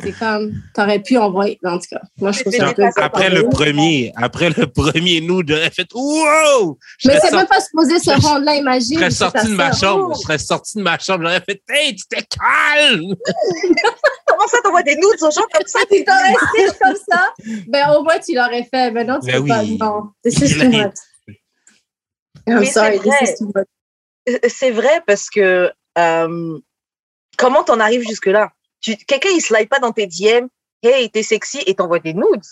C'est 0.00 0.18
comme, 0.18 0.52
t'aurais 0.74 0.98
pu 0.98 1.16
envoyer. 1.16 1.60
En 1.64 1.78
tout 1.78 1.86
cas, 1.88 2.00
moi, 2.20 2.32
je 2.32 2.40
trouve 2.40 2.52
ça 2.52 2.68
un 2.68 2.72
peu. 2.72 2.82
Après 2.96 3.30
le 3.30 3.48
premier, 3.48 4.12
après 4.16 4.50
le 4.50 4.66
premier 4.66 5.20
nous, 5.20 5.42
j'aurais 5.46 5.70
fait 5.70 5.86
Wow! 5.94 6.76
Je 6.98 7.08
Mais 7.08 7.20
c'est 7.20 7.30
même 7.30 7.46
pas 7.46 7.60
supposé 7.60 8.00
se 8.00 8.10
rendre 8.10 8.44
là, 8.44 8.56
imagine. 8.56 8.98
Je 8.98 9.10
serais 9.10 9.10
sorti 9.12 9.46
de 9.46 9.54
ma 9.54 9.72
sœur. 9.72 9.90
chambre. 9.98 10.14
Je 10.16 10.20
serais 10.22 10.38
sorti 10.38 10.78
de 10.78 10.82
ma 10.82 10.98
chambre. 10.98 11.22
J'aurais 11.22 11.40
fait 11.40 11.62
Hey, 11.68 11.94
tu 11.94 12.04
t'es 12.08 12.22
calme! 12.22 13.14
Comment 14.26 14.48
ça, 14.48 14.58
t'envoies 14.64 14.82
des 14.82 14.96
nudes 14.96 15.22
aux 15.22 15.30
gens 15.30 15.46
comme 15.52 15.66
ça? 15.66 15.78
Tu 15.88 16.04
t'aurais 16.04 16.34
fait 16.56 16.78
comme 16.80 16.96
ça, 17.08 17.32
ben 17.68 17.90
au 17.96 18.02
moins 18.02 18.18
tu 18.18 18.34
l'aurais 18.34 18.64
fait. 18.64 18.90
Mais 18.90 19.04
non, 19.04 19.20
tu 19.20 19.26
Ben 19.30 19.40
peux 19.40 19.46
pas. 19.48 19.62
Non, 19.62 20.10
this 20.24 20.34
is 20.40 20.54
too 20.58 20.68
l'a- 20.68 20.86
much. 20.86 20.94
I'm 22.48 22.64
sorry, 22.66 22.98
this 22.98 23.14
is 23.22 23.38
too 23.38 23.52
much. 23.54 23.66
Euh, 24.28 24.38
C'est 24.48 24.70
vrai 24.70 25.02
parce 25.06 25.30
que 25.30 25.70
euh, 25.98 26.58
comment 27.36 27.64
t'en 27.64 27.80
arrives 27.80 28.06
jusque-là? 28.06 28.50
Tu, 28.80 28.96
quelqu'un, 28.96 29.30
il 29.34 29.40
slide 29.40 29.68
pas 29.68 29.78
dans 29.78 29.92
tes 29.92 30.06
DM, 30.06 30.46
hey, 30.82 31.10
t'es 31.10 31.22
sexy 31.22 31.60
et 31.66 31.74
t'envoies 31.74 32.00
des 32.00 32.14
nudes. 32.14 32.42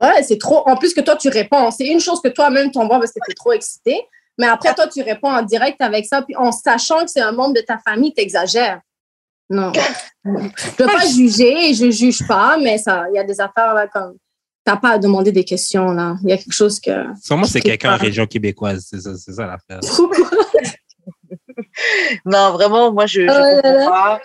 Ouais, 0.00 0.22
c'est 0.22 0.38
trop. 0.38 0.66
En 0.68 0.76
plus 0.76 0.94
que 0.94 1.00
toi, 1.00 1.16
tu 1.16 1.28
réponds. 1.28 1.70
C'est 1.70 1.86
une 1.86 2.00
chose 2.00 2.20
que 2.22 2.28
toi-même 2.28 2.70
t'envoies 2.70 2.98
parce 2.98 3.12
que 3.12 3.20
t'es 3.26 3.34
trop 3.34 3.52
excité. 3.52 4.00
Mais 4.38 4.46
après, 4.46 4.74
toi, 4.74 4.88
tu 4.88 5.02
réponds 5.02 5.28
en 5.28 5.42
direct 5.42 5.80
avec 5.80 6.06
ça. 6.06 6.22
Puis 6.22 6.34
en 6.34 6.50
sachant 6.50 7.04
que 7.04 7.10
c'est 7.10 7.20
un 7.20 7.32
membre 7.32 7.54
de 7.54 7.60
ta 7.60 7.78
famille, 7.78 8.14
t'exagères. 8.14 8.80
Non. 9.50 9.72
Je 10.24 10.30
veux 10.30 10.86
pas 10.86 11.06
juger, 11.06 11.74
je 11.74 11.90
juge 11.90 12.26
pas, 12.28 12.56
mais 12.56 12.78
ça, 12.78 13.06
il 13.12 13.16
y 13.16 13.18
a 13.18 13.24
des 13.24 13.40
affaires 13.40 13.74
là 13.74 13.88
comme. 13.88 14.16
T'as 14.62 14.76
pas 14.76 14.90
à 14.90 14.98
demander 14.98 15.32
des 15.32 15.44
questions 15.44 15.92
là. 15.92 16.16
Il 16.22 16.28
y 16.28 16.32
a 16.32 16.36
quelque 16.36 16.52
chose 16.52 16.78
que. 16.78 16.90
Sûrement, 17.20 17.46
c'est 17.46 17.60
quelqu'un 17.60 17.94
en 17.94 17.96
région 17.96 18.26
québécoise. 18.26 18.86
C'est 18.88 19.00
ça, 19.00 19.16
ça 19.16 19.46
l'affaire. 19.46 19.80
Non, 22.24 22.52
vraiment, 22.52 22.92
moi, 22.92 23.06
je, 23.06 23.22
je 23.22 23.26
Oh 23.30 23.56
comprends 23.62 23.72
là. 23.72 24.20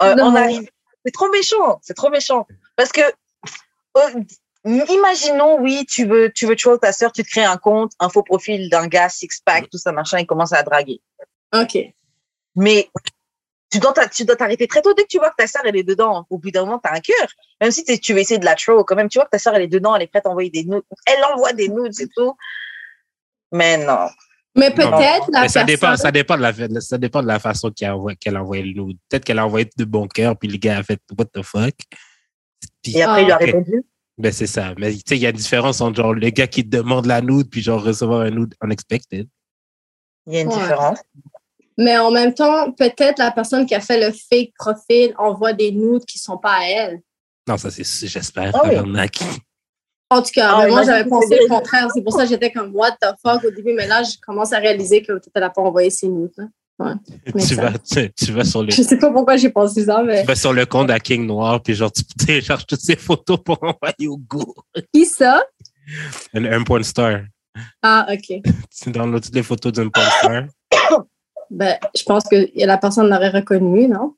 pas. 0.00 0.06
Euh, 0.10 0.14
Non. 0.14 0.26
on 0.26 0.34
arrive. 0.34 0.68
C'est 1.04 1.12
trop 1.12 1.28
méchant. 1.30 1.78
C'est 1.82 1.94
trop 1.94 2.10
méchant. 2.10 2.46
Parce 2.76 2.90
que, 2.92 3.00
euh, 3.00 4.20
imaginons, 4.64 5.60
oui, 5.60 5.86
tu 5.88 6.06
veux, 6.06 6.30
tu 6.32 6.46
veux 6.46 6.56
tuer 6.56 6.78
ta 6.80 6.92
sœur, 6.92 7.12
tu 7.12 7.22
te 7.22 7.28
crées 7.28 7.44
un 7.44 7.56
compte, 7.56 7.92
un 8.00 8.08
faux 8.08 8.22
profil 8.22 8.68
d'un 8.70 8.86
gars, 8.88 9.08
six-pack, 9.08 9.70
tout 9.70 9.78
ça, 9.78 9.92
machin, 9.92 10.18
il 10.18 10.26
commence 10.26 10.52
à 10.52 10.62
draguer. 10.62 11.00
OK. 11.54 11.78
Mais 12.56 12.90
tu 13.70 13.78
dois 13.78 13.92
t'a- 13.92 14.08
tu 14.08 14.24
dois 14.24 14.36
t'arrêter 14.36 14.66
très 14.66 14.82
tôt 14.82 14.94
dès 14.94 15.02
que 15.04 15.08
tu 15.08 15.18
vois 15.18 15.30
que 15.30 15.36
ta 15.36 15.46
sœur, 15.46 15.62
elle 15.64 15.76
est 15.76 15.82
dedans. 15.82 16.26
Au 16.30 16.38
bout 16.38 16.50
d'un 16.50 16.64
moment, 16.64 16.78
t'as 16.78 16.94
un 16.94 17.00
cœur. 17.00 17.28
Même 17.60 17.70
si 17.70 17.84
tu 18.00 18.12
veux 18.12 18.18
essayer 18.20 18.38
de 18.38 18.44
la 18.44 18.54
troll, 18.54 18.82
quand 18.84 18.96
même, 18.96 19.08
tu 19.08 19.18
vois 19.18 19.24
que 19.26 19.30
ta 19.30 19.38
sœur, 19.38 19.54
elle 19.54 19.62
est 19.62 19.68
dedans, 19.68 19.94
elle 19.96 20.02
est 20.02 20.06
prête 20.08 20.26
à 20.26 20.30
envoyer 20.30 20.50
des 20.50 20.64
nudes. 20.64 20.82
Elle 21.06 21.22
envoie 21.24 21.52
des 21.52 21.68
nudes, 21.68 21.92
c'est 21.92 22.08
tout. 22.16 22.36
Mais 23.52 23.76
non. 23.78 24.08
Mais 24.56 24.70
peut-être 24.70 25.28
la 25.32 25.42
Mais 25.42 25.48
ça 25.48 25.64
dépend, 25.64 25.88
personne- 25.88 26.02
ça 26.04 26.10
dépend 26.10 26.36
de 26.36 26.42
la, 26.42 26.80
ça 26.80 26.98
dépend 26.98 27.22
de 27.22 27.26
la 27.26 27.38
façon 27.38 27.70
qu'elle 27.70 27.88
a, 27.88 27.96
envoyé- 27.96 28.16
qu'elle 28.16 28.36
a 28.36 28.42
envoyé 28.42 28.62
le 28.62 28.82
nude. 28.82 28.96
Peut-être 29.08 29.24
qu'elle 29.24 29.38
a 29.38 29.44
envoyé 29.46 29.68
de 29.76 29.84
bon 29.84 30.08
cœur, 30.08 30.36
puis 30.38 30.48
le 30.48 30.56
gars 30.56 30.78
a 30.78 30.82
fait 30.82 30.98
What 31.18 31.26
the 31.26 31.42
fuck? 31.42 31.74
Puis, 32.82 32.96
Et 32.96 33.02
après, 33.02 33.22
il 33.22 33.24
lui 33.26 33.32
a 33.32 33.36
répondu? 33.36 33.82
Ben, 34.18 34.32
c'est 34.32 34.46
ça. 34.46 34.72
Mais 34.78 34.92
tu 34.94 35.00
sais, 35.06 35.16
il 35.16 35.22
y 35.22 35.26
a 35.26 35.30
une 35.30 35.36
différence 35.36 35.80
entre 35.82 35.96
genre 35.96 36.14
le 36.14 36.30
gars 36.30 36.46
qui 36.46 36.64
te 36.68 36.74
demande 36.76 37.04
la 37.06 37.20
nude, 37.20 37.50
puis 37.50 37.60
genre 37.60 37.82
recevoir 37.82 38.22
un 38.22 38.30
nude 38.30 38.54
unexpected. 38.62 39.28
Il 40.26 40.34
y 40.34 40.38
a 40.38 40.40
une 40.40 40.48
Ouais. 40.48 40.54
différence. 40.54 40.98
Mais 41.78 41.98
en 41.98 42.10
même 42.10 42.32
temps, 42.32 42.72
peut-être 42.72 43.18
la 43.18 43.30
personne 43.32 43.66
qui 43.66 43.74
a 43.74 43.80
fait 43.80 44.00
le 44.00 44.10
fake 44.12 44.52
profil 44.58 45.14
envoie 45.18 45.52
des 45.52 45.70
nudes 45.70 46.06
qui 46.06 46.18
sont 46.18 46.38
pas 46.38 46.54
à 46.60 46.64
elle. 46.64 47.02
Non, 47.46 47.58
ça, 47.58 47.70
c'est, 47.70 47.84
j'espère. 48.08 48.52
Ah 48.54 48.62
oui. 48.64 48.76
En 50.10 50.22
tout 50.22 50.30
cas, 50.34 50.52
Ah, 50.54 50.62
mais 50.64 50.70
moi, 50.70 50.82
j'avais 50.84 51.08
pensé 51.08 51.36
le 51.40 51.48
contraire. 51.48 51.88
C'est 51.92 52.02
pour 52.02 52.12
ça 52.12 52.22
que 52.24 52.28
j'étais 52.28 52.52
comme, 52.52 52.74
what 52.74 52.92
the 53.02 53.06
fuck 53.24 53.42
au 53.44 53.50
début. 53.50 53.72
Mais 53.74 53.86
là, 53.88 54.02
je 54.02 54.16
commence 54.24 54.52
à 54.52 54.58
réaliser 54.58 55.02
que 55.02 55.12
peut-être 55.12 55.30
elle 55.34 55.42
n'a 55.42 55.50
pas 55.50 55.62
envoyé 55.62 55.90
ses 55.90 56.08
nudes. 56.08 56.32
là. 56.36 56.44
Mais 57.34 57.42
tu, 57.42 57.54
vas, 57.54 57.72
tu, 57.78 58.12
tu 58.12 58.32
vas 58.32 58.44
sur 58.44 58.62
le, 58.62 58.70
Je 58.70 58.82
sais 58.82 58.98
pas 58.98 59.10
pourquoi 59.10 59.36
j'ai 59.38 59.48
pensé 59.48 59.84
ça, 59.86 60.02
mais 60.02 60.20
tu 60.20 60.26
vas 60.26 60.34
sur 60.36 60.52
le 60.52 60.66
compte 60.66 60.90
à 60.90 61.00
King 61.00 61.26
Noir, 61.26 61.62
puis 61.62 61.74
genre, 61.74 61.90
tu 61.90 62.04
télécharges 62.26 62.66
toutes 62.66 62.82
ces 62.82 62.96
photos 62.96 63.38
pour 63.42 63.56
envoyer 63.62 64.06
au 64.08 64.18
go. 64.18 64.54
qui 64.92 65.06
ça? 65.06 65.42
Un, 66.34 66.44
un 66.44 66.62
porn 66.64 66.84
star. 66.84 67.20
Ah, 67.82 68.06
OK. 68.12 68.42
Tu 68.82 68.90
downloads 68.90 69.20
toutes 69.20 69.34
les 69.34 69.42
photos 69.42 69.72
d'un 69.72 69.88
porn 69.88 70.06
star. 70.18 70.44
Ben, 71.50 71.76
je 71.96 72.02
pense 72.02 72.24
que 72.24 72.36
la 72.66 72.76
personne 72.76 73.08
l'aurait 73.08 73.30
reconnu, 73.30 73.86
non? 73.88 74.14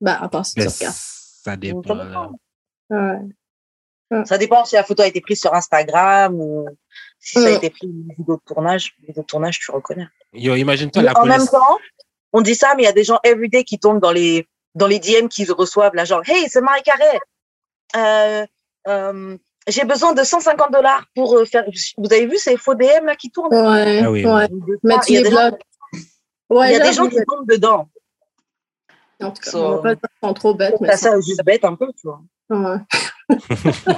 Ben, 0.00 0.16
à 0.20 0.28
part 0.28 0.46
si 0.46 0.54
tu 0.54 0.60
Mais 0.60 0.66
regardes. 0.68 0.94
ça 0.96 1.56
dépend. 1.56 2.32
Ça 2.88 3.18
Ouais. 4.10 4.24
Ça 4.24 4.38
dépend 4.38 4.64
si 4.64 4.74
la 4.74 4.84
photo 4.84 5.02
a 5.02 5.06
été 5.06 5.20
prise 5.20 5.40
sur 5.40 5.52
Instagram 5.54 6.34
ou 6.34 6.66
si 7.20 7.40
ça 7.40 7.48
a 7.48 7.50
Mm. 7.50 7.54
été 7.56 7.70
pris 7.70 7.86
une 7.86 8.08
vidéo 8.16 8.36
de 8.36 8.42
tournage. 8.54 8.94
Une 9.00 9.06
vidéo 9.08 9.22
de 9.22 9.26
tournage, 9.26 9.58
tu 9.58 9.70
reconnais. 9.70 10.06
Yo, 10.32 10.54
imagine-toi 10.54 11.02
la 11.02 11.18
en 11.18 11.26
même 11.26 11.46
temps, 11.46 11.78
on 12.32 12.40
dit 12.40 12.54
ça, 12.54 12.74
mais 12.76 12.82
il 12.84 12.86
y 12.86 12.88
a 12.88 12.92
des 12.92 13.04
gens 13.04 13.18
everyday 13.24 13.64
qui 13.64 13.78
tombent 13.78 14.00
dans 14.00 14.12
les, 14.12 14.46
dans 14.74 14.86
les 14.86 14.98
DM 14.98 15.28
qu'ils 15.28 15.50
reçoivent, 15.52 15.94
là, 15.94 16.04
genre, 16.04 16.22
hey, 16.26 16.48
c'est 16.48 16.60
Marie 16.60 16.82
Carré. 16.82 17.18
Euh, 17.96 18.46
euh, 18.86 19.36
j'ai 19.66 19.84
besoin 19.84 20.12
de 20.14 20.22
150 20.22 20.72
dollars 20.72 21.04
pour 21.14 21.34
euh, 21.36 21.44
faire. 21.44 21.64
Vous 21.98 22.12
avez 22.12 22.26
vu 22.26 22.38
ces 22.38 22.56
faux 22.56 22.74
DM 22.74 23.04
là 23.04 23.16
qui 23.16 23.30
tournent? 23.30 23.52
Ouais, 23.54 24.00
Ah 24.04 24.10
oui, 24.10 24.24
ouais. 24.24 24.48
Mais 24.82 24.94
tu 25.00 25.12
Il 25.12 25.14
y 25.14 25.18
a 25.18 25.22
les 25.22 25.28
des 25.30 25.34
gens. 25.36 25.50
Ouais, 26.50 26.72
y 26.72 26.76
a 26.76 26.80
des 26.80 26.92
gens 26.94 27.08
qui 27.08 27.16
tombent 27.26 27.46
dedans. 27.48 27.88
En 29.22 29.30
tout 29.30 29.42
cas, 29.42 29.50
So- 29.50 29.64
on 29.64 29.70
va 29.76 29.82
pas 29.82 29.94
dire 29.94 30.00
sont 30.22 30.34
trop 30.34 30.54
bêtes, 30.54 30.74
mais 30.80 30.88
Ça, 30.90 30.96
ça, 30.96 31.20
juste 31.20 31.42
bête 31.44 31.64
un 31.64 31.74
peu, 31.74 31.86
tu 32.00 32.06
vois. 32.08 32.20
Ouais. 32.50 32.78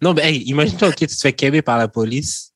Non, 0.00 0.14
mais 0.14 0.22
hey, 0.30 0.42
imagine-toi, 0.46 0.88
ok, 0.88 0.94
tu 0.96 1.06
te 1.08 1.20
fais 1.20 1.32
québer 1.32 1.60
par 1.62 1.78
la 1.78 1.88
police 1.88 2.52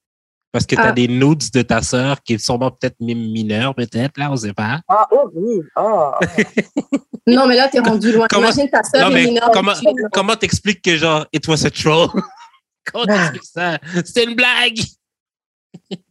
parce 0.53 0.65
que 0.65 0.75
tu 0.77 0.81
as 0.81 0.87
Ah. 0.89 0.93
des 0.93 1.09
nudes 1.09 1.51
de 1.53 1.63
ta 1.63 1.83
sœur 1.83 2.23
qui 2.23 2.35
est 2.35 2.39
sûrement 2.39 2.71
peut-être 2.71 2.97
même 3.01 3.19
mineure, 3.19 3.75
peut-être, 3.75 4.17
là, 4.19 4.31
on 4.31 4.37
sait 4.37 4.53
pas. 4.55 4.81
Ah, 4.89 5.07
oh 5.11 5.29
oui. 5.35 5.61
Ah. 5.77 6.19
Non, 7.27 7.47
mais 7.47 7.57
là, 7.57 7.69
t'es 7.69 7.81
rendu 7.81 8.11
loin. 8.13 8.27
Comment- 8.31 8.45
Imagine 8.51 8.71
ta 8.71 8.83
soeur 8.83 9.11
Non, 9.11 9.17
est 9.17 9.25
mineure. 9.27 9.51
comment, 9.53 9.73
comment 10.15 10.35
t'expliques 10.35 10.81
que 10.81 10.97
genre, 10.97 11.27
it 11.33 11.47
was 11.47 11.67
a 11.67 11.71
troll? 11.71 12.09
comment 12.91 13.05
t'expliques 13.05 13.45
ça? 13.45 13.79
C'était 13.97 14.25
une 14.25 14.35
blague! 14.35 14.79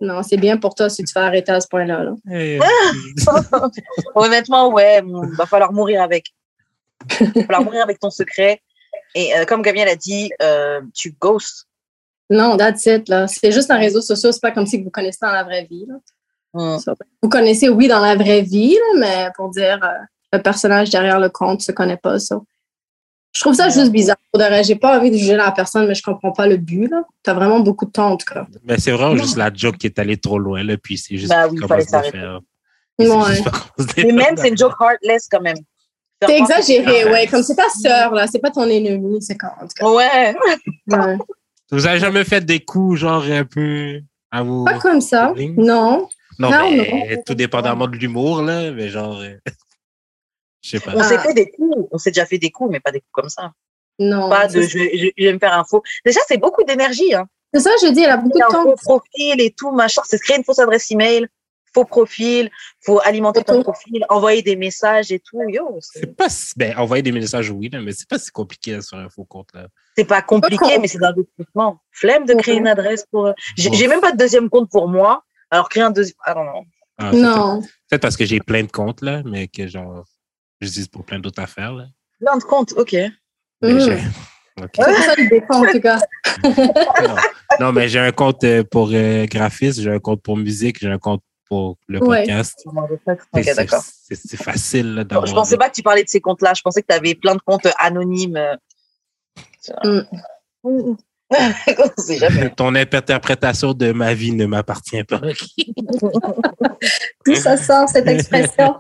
Non, 0.02 0.24
c'est 0.24 0.38
bien 0.38 0.58
pour 0.58 0.76
toi 0.76 0.90
si 0.90 1.04
tu 1.04 1.12
fais 1.12 1.20
arrêter 1.20 1.52
à 1.52 1.62
ce 1.62 1.68
point-là. 1.68 2.04
là. 2.04 2.14
Eh, 2.32 2.60
Honnêtement, 4.16 4.72
ouais, 4.72 5.02
il 5.06 5.36
va 5.36 5.46
falloir 5.46 5.72
mourir 5.74 6.02
avec. 6.02 6.34
Il 7.20 7.28
va 7.28 7.42
falloir 7.44 7.64
mourir 7.64 7.84
avec 7.84 8.00
ton 8.00 8.10
secret. 8.10 8.62
Et 9.16 9.36
euh, 9.36 9.46
comme 9.46 9.62
Gabriel 9.62 9.88
a 9.88 9.96
dit, 9.96 10.32
euh, 10.42 10.82
tu 10.94 11.16
ghosts. 11.20 11.68
Non, 12.30 12.58
that's 12.58 12.86
it. 12.86 13.08
Là. 13.08 13.28
C'est 13.28 13.52
juste 13.52 13.72
un 13.72 13.78
réseau 13.78 14.02
social. 14.02 14.34
C'est 14.34 14.42
pas 14.42 14.52
comme 14.52 14.66
si 14.66 14.82
vous 14.82 14.90
connaissez 14.90 15.20
dans 15.22 15.32
la 15.32 15.44
vraie 15.44 15.66
vie. 15.70 15.86
là. 15.88 15.96
Mm. 16.54 16.80
Ça, 16.80 16.94
Vous 17.22 17.30
connaissez, 17.30 17.70
oui, 17.70 17.88
dans 17.88 18.00
la 18.00 18.16
vraie 18.16 18.42
vie, 18.42 18.76
là, 18.76 19.00
mais 19.00 19.30
pour 19.36 19.50
dire 19.50 19.80
euh, 19.84 20.04
le 20.34 20.42
personnage 20.42 20.90
derrière 20.90 21.20
le 21.20 21.30
compte 21.30 21.62
se 21.62 21.72
connaît 21.72 21.98
pas. 21.98 22.20
Ça. 22.20 22.40
Je 23.34 23.42
trouve 23.42 23.54
ça 23.54 23.70
juste 23.70 23.92
bizarre. 23.92 24.18
J'ai 24.64 24.76
pas 24.76 24.98
envie 25.00 25.12
de 25.12 25.18
juger 25.18 25.36
la 25.36 25.52
personne, 25.52 25.88
mais 25.88 25.94
je 25.96 26.02
comprends 26.02 26.32
pas 26.32 26.48
le 26.48 26.58
but. 26.58 26.92
Tu 27.24 27.30
as 27.30 27.34
vraiment 27.34 27.60
beaucoup 27.60 27.86
de 27.86 27.92
temps, 27.92 28.12
en 28.12 28.18
tout 28.18 28.26
cas. 28.32 28.48
Mais 28.64 28.80
c'est 28.80 28.92
vraiment 28.92 29.16
juste 29.16 29.38
la 29.38 29.52
joke 29.54 29.78
qui 29.78 29.88
est 29.88 30.00
allée 30.00 30.18
trop 30.18 30.40
loin, 30.40 30.64
là, 30.64 30.76
puis 30.78 30.98
c'est 30.98 31.18
juste 31.18 31.30
Bah 31.30 31.48
oui, 31.48 31.60
il 31.62 31.68
fallait 31.68 31.86
commence 31.86 32.06
à 32.06 32.12
s'arrêter. 32.12 32.40
se 33.00 34.06
Mais 34.06 34.12
même, 34.12 34.38
c'est 34.38 34.50
une 34.50 34.58
joke 34.58 34.74
heartless 34.82 35.28
quand 35.30 35.42
même. 35.42 35.58
C'est 36.26 36.38
exagéré, 36.38 37.06
Ouais. 37.06 37.12
ouais. 37.12 37.28
Comme 37.28 37.44
c'est 37.44 37.56
ta 37.56 37.70
sœur, 37.70 38.12
là. 38.14 38.26
C'est 38.28 38.40
pas 38.40 38.50
ton 38.50 38.68
ennemi. 38.68 39.22
C'est 39.22 39.36
quand, 39.36 39.52
en 39.62 39.68
tout 39.68 39.74
cas. 39.78 39.86
Ouais. 39.88 40.36
Ouais. 40.88 41.18
Vous 41.72 41.86
avez 41.86 42.00
jamais 42.00 42.24
fait 42.24 42.44
des 42.44 42.60
coups, 42.60 43.02
genre, 43.02 43.24
un 43.24 43.46
peu 43.46 44.02
à 44.32 44.42
vous. 44.42 44.66
Pas 44.66 44.80
comme 44.80 45.02
ça. 45.02 45.34
Non. 45.58 46.08
Non, 46.40 46.52
Non, 46.52 46.72
mais 46.72 47.22
tout 47.26 47.34
dépendamment 47.36 47.88
de 47.88 47.96
l'humour, 47.98 48.42
là, 48.42 48.72
mais 48.72 48.90
genre. 48.90 49.22
Euh, 50.58 50.62
Je 50.64 50.70
sais 50.70 50.80
pas. 50.80 50.92
On 50.96 51.00
Ah. 51.00 51.04
s'est 51.04 51.20
fait 51.20 51.34
des 51.34 51.50
coups. 51.52 51.88
On 51.92 51.98
s'est 51.98 52.12
déjà 52.12 52.26
fait 52.26 52.38
des 52.38 52.52
coups, 52.52 52.70
mais 52.72 52.80
pas 52.80 52.92
des 52.92 53.00
coups 53.02 53.12
comme 53.14 53.30
ça. 53.30 53.52
Non. 54.00 54.30
Pas 54.30 54.48
de 54.48 54.62
C'est 54.62 54.68
je, 54.70 54.78
je- 54.98 55.10
je 55.18 55.24
vais 55.26 55.34
me 55.34 55.40
faire 55.40 55.54
un 55.54 55.64
faux. 55.64 55.82
Déjà, 56.06 56.20
c'est 56.28 56.38
beaucoup 56.38 56.64
d'énergie. 56.64 57.14
Hein. 57.16 57.28
c'est 57.54 57.62
ça, 57.62 57.72
je 57.82 57.88
dis, 57.92 58.02
elle 58.04 58.12
a 58.12 58.18
beaucoup 58.18 58.38
de 58.38 58.44
un 58.44 58.48
temps. 58.50 58.64
faux 58.64 58.76
profil 58.76 59.40
et 59.42 59.52
tout, 59.52 59.72
machin. 59.72 60.02
C'est 60.06 60.20
créer 60.22 60.38
une 60.38 60.44
fausse 60.44 60.60
adresse 60.60 60.92
email, 60.92 61.26
faux 61.74 61.86
profil, 61.86 62.52
faut 62.86 63.00
alimenter 63.04 63.44
ton 63.44 63.64
profil, 63.64 64.06
envoyer 64.10 64.42
des 64.44 64.56
messages 64.56 65.12
et 65.12 65.20
tout. 65.20 65.40
Yo, 65.48 65.78
c'est 65.82 66.16
pas 66.16 66.30
si- 66.30 66.54
ben, 66.58 66.78
envoyer 66.78 67.02
des 67.02 67.12
messages, 67.12 67.50
oui, 67.50 67.70
mais 67.74 67.92
c'est 67.94 68.08
pas 68.08 68.20
si 68.20 68.30
compliqué 68.32 68.74
là, 68.74 68.82
sur 68.82 68.98
un 68.98 69.10
faux 69.10 69.24
compte, 69.26 69.50
là. 69.54 69.68
c'est 69.98 70.06
pas 70.06 70.22
compliqué, 70.22 70.78
mais 70.80 70.88
c'est 70.88 71.00
d'investissement. 71.00 71.80
Flemme 71.92 72.26
de 72.26 72.34
créer 72.36 72.58
une 72.58 72.68
adresse 72.68 73.06
pour. 73.12 73.32
J'ai 73.56 73.70
Bon. 73.70 73.76
j'ai 73.76 73.88
même 73.88 74.02
pas 74.02 74.12
de 74.12 74.18
deuxième 74.18 74.50
compte 74.50 74.70
pour 74.70 74.88
moi. 74.88 75.24
Alors 75.50 75.70
créer 75.70 75.84
un 75.84 75.92
deuxième. 75.92 76.18
Ah 76.26 76.34
non, 76.36 76.44
non. 76.44 76.64
Ah, 77.00 77.10
c'est 77.14 77.18
Non. 77.20 77.60
peut-être- 77.62 77.72
Peut-être 77.90 78.02
parce 78.02 78.18
que 78.18 78.26
j'ai 78.26 78.40
plein 78.42 78.64
de 78.64 78.72
comptes, 78.72 79.02
là, 79.02 79.22
mais 79.26 79.48
que 79.48 79.66
genre, 79.68 80.04
j'utilise 80.62 80.88
pour 80.88 81.04
plein 81.06 81.20
d'autres 81.20 81.42
affaires, 81.42 81.74
là. 81.74 81.86
Plein 82.20 82.38
de 82.38 82.44
comptes, 82.44 82.74
ok. 82.74 82.94
Mais 83.62 83.74
Mm. 83.74 83.80
j'ai- 83.80 84.02
Ok. 84.60 84.70
C'est 84.76 84.84
pour 84.86 85.04
ça 85.04 85.16
qu'il 85.16 85.30
défend, 85.30 85.68
en 85.68 85.72
tout 85.72 85.80
cas. 85.82 86.00
non. 86.44 87.16
Non, 87.60 87.72
mais 87.72 87.88
j'ai 87.90 88.00
un 88.00 88.12
compte 88.12 88.44
euh, 88.44 88.64
pour 88.64 88.90
euh, 88.92 89.26
graphisme, 89.28 89.84
j'ai 89.84 89.92
un 89.92 90.00
compte 90.00 90.22
pour 90.24 90.36
musique, 90.36 90.80
j'ai 90.80 90.90
un 90.90 90.98
compte 90.98 91.22
pour 91.48 91.78
le 91.88 92.00
Ouais. 92.04 92.22
podcast. 92.22 92.64
Ok, 92.66 93.44
C'est- 93.44 93.54
d'accord. 93.56 93.84
C'est 94.10 94.38
facile, 94.44 94.96
là, 94.96 95.02
Je 95.04 95.08
d'avoir. 95.08 95.34
pensais 95.34 95.52
des- 95.52 95.58
pas 95.60 95.70
que 95.70 95.76
tu 95.76 95.84
parlais 95.84 96.04
de 96.04 96.10
ces 96.10 96.20
comptes-là. 96.22 96.54
Je 96.56 96.62
pensais 96.64 96.82
que 96.82 96.88
tu 96.88 96.96
avais 96.96 97.14
plein 97.14 97.36
de 97.36 97.42
comptes 97.42 97.68
anonymes. 97.78 98.36
euh. 98.38 100.04
Mm. 100.64 100.96
On 101.30 102.02
sait 102.02 102.18
jamais. 102.18 102.50
Ton 102.56 102.74
interprétation 102.76 103.74
de 103.74 103.92
ma 103.92 104.14
vie 104.14 104.32
ne 104.34 104.46
m'appartient 104.46 105.04
pas. 105.04 105.20
Tout 107.26 107.36
ça 107.42 107.58
sort, 107.58 107.90
cette 107.90 108.08
expression? 108.08 108.76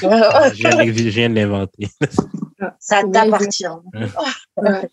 je, 0.00 0.52
viens, 0.54 0.76
de- 0.76 0.92
je 0.92 1.08
viens 1.10 1.28
de 1.30 1.34
l'inventer. 1.34 1.88
Ça 2.78 3.02
t'appartient. 3.12 3.66
Ouais. 4.56 4.90